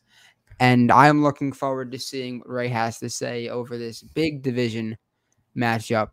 And 0.59 0.91
I 0.91 1.07
am 1.07 1.23
looking 1.23 1.51
forward 1.51 1.91
to 1.91 1.99
seeing 1.99 2.39
what 2.39 2.49
Ray 2.49 2.69
has 2.69 2.99
to 2.99 3.09
say 3.09 3.49
over 3.49 3.77
this 3.77 4.01
big 4.01 4.41
division 4.41 4.97
matchup. 5.55 6.09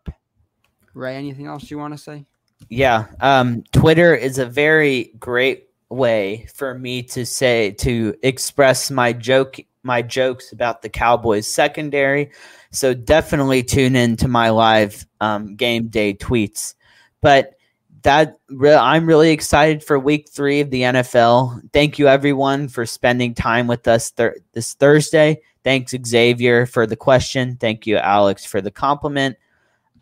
Ray, 0.94 1.16
anything 1.16 1.46
else 1.46 1.70
you 1.70 1.78
want 1.78 1.94
to 1.94 1.98
say? 1.98 2.24
Yeah, 2.68 3.06
um, 3.20 3.62
Twitter 3.72 4.14
is 4.14 4.38
a 4.38 4.46
very 4.46 5.12
great 5.18 5.68
way 5.90 6.46
for 6.54 6.78
me 6.78 7.02
to 7.02 7.26
say 7.26 7.72
to 7.72 8.14
express 8.22 8.90
my 8.90 9.12
joke 9.12 9.60
my 9.84 10.00
jokes 10.00 10.50
about 10.50 10.80
the 10.80 10.88
Cowboys 10.88 11.46
secondary. 11.46 12.30
So 12.70 12.94
definitely 12.94 13.62
tune 13.62 13.94
in 13.94 14.16
to 14.16 14.28
my 14.28 14.48
live 14.48 15.06
um, 15.20 15.56
game 15.56 15.88
day 15.88 16.14
tweets. 16.14 16.74
But 17.20 17.54
that 18.02 18.36
re- 18.48 18.74
I'm 18.74 19.06
really 19.06 19.30
excited 19.30 19.84
for 19.84 19.98
week 19.98 20.28
three 20.30 20.60
of 20.60 20.70
the 20.70 20.82
NFL. 20.82 21.70
Thank 21.72 21.98
you 21.98 22.08
everyone 22.08 22.68
for 22.68 22.86
spending 22.86 23.34
time 23.34 23.66
with 23.66 23.86
us 23.86 24.10
thir- 24.10 24.36
this 24.52 24.74
Thursday. 24.74 25.40
Thanks 25.64 25.94
Xavier 26.06 26.66
for 26.66 26.86
the 26.86 26.96
question. 26.96 27.56
Thank 27.56 27.86
you 27.86 27.96
Alex 27.96 28.44
for 28.44 28.60
the 28.60 28.70
compliment. 28.70 29.36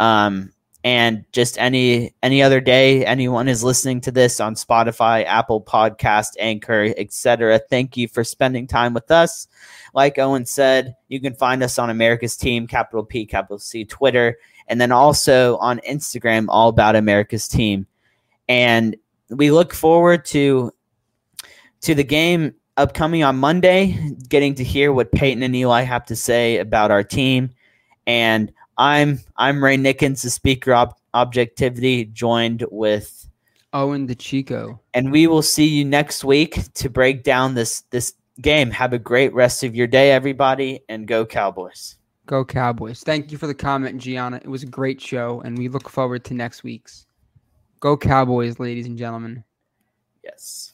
Um, 0.01 0.53
and 0.85 1.25
just 1.33 1.59
any 1.59 2.15
any 2.23 2.43
other 2.43 2.61
day 2.61 3.05
anyone 3.07 3.47
is 3.49 3.63
listening 3.63 4.01
to 4.01 4.11
this 4.11 4.41
on 4.41 4.55
spotify 4.55 5.25
apple 5.27 5.61
podcast 5.61 6.31
anchor 6.41 6.93
etc 6.97 7.61
thank 7.71 7.97
you 7.97 8.09
for 8.09 8.25
spending 8.25 8.67
time 8.67 8.95
with 8.95 9.11
us. 9.11 9.47
Like 9.95 10.19
owen 10.19 10.47
said 10.47 10.97
you 11.09 11.21
can 11.21 11.35
find 11.35 11.63
us 11.63 11.79
on 11.79 11.91
america's 11.91 12.37
team 12.37 12.67
capital 12.67 13.05
p 13.05 13.27
capital 13.27 13.59
c 13.59 13.85
twitter 13.85 14.39
and 14.69 14.81
then 14.81 14.91
also 14.91 15.57
on 15.59 15.81
instagram 15.89 16.47
all 16.49 16.69
about 16.69 16.97
america's 16.97 17.47
team. 17.49 17.87
And 18.49 18.97
we 19.29 19.51
look 19.51 19.73
forward 19.73 20.25
to 20.27 20.73
to 21.83 21.95
the 21.95 22.05
game 22.05 22.55
upcoming 22.77 23.23
on 23.23 23.37
monday 23.37 23.97
getting 24.29 24.55
to 24.55 24.65
hear 24.65 24.93
what 24.93 25.13
peyton 25.13 25.43
and 25.43 25.55
eli 25.55 25.83
have 25.83 26.07
to 26.07 26.17
say 26.17 26.59
about 26.59 26.91
our 26.91 27.05
team. 27.05 27.51
And 28.07 28.53
I'm 28.79 29.21
I'm 29.37 29.63
Ray 29.63 29.77
Nickens, 29.77 30.23
the 30.23 30.31
speaker 30.31 30.73
of 30.73 30.95
objectivity, 31.15 32.07
joined 32.07 32.65
with 32.71 33.29
Owen 33.73 34.07
the 34.07 34.15
Chico, 34.15 34.81
and 34.95 35.13
we 35.13 35.27
will 35.27 35.43
see 35.43 35.67
you 35.67 35.85
next 35.85 36.25
week 36.25 36.73
to 36.75 36.89
break 36.89 37.23
down 37.23 37.55
this 37.55 37.83
this 37.91 38.15
game. 38.41 38.71
Have 38.71 38.93
a 38.93 38.99
great 38.99 39.33
rest 39.35 39.63
of 39.63 39.75
your 39.75 39.87
day, 39.87 40.13
everybody, 40.13 40.81
and 40.89 41.07
go 41.07 41.25
Cowboys. 41.27 41.97
Go 42.27 42.45
Cowboys! 42.45 43.03
Thank 43.03 43.31
you 43.31 43.39
for 43.39 43.47
the 43.47 43.55
comment, 43.55 44.01
Gianna. 44.01 44.37
It 44.37 44.49
was 44.49 44.63
a 44.63 44.67
great 44.67 45.01
show, 45.01 45.43
and 45.45 45.59
we 45.59 45.69
look 45.69 45.89
forward 45.89 46.25
to 46.25 46.35
next 46.35 46.65
week's. 46.65 47.07
Go 47.81 47.97
Cowboys, 47.97 48.59
ladies 48.59 48.87
and 48.87 48.97
gentlemen. 48.97 49.45
Yes. 50.23 50.72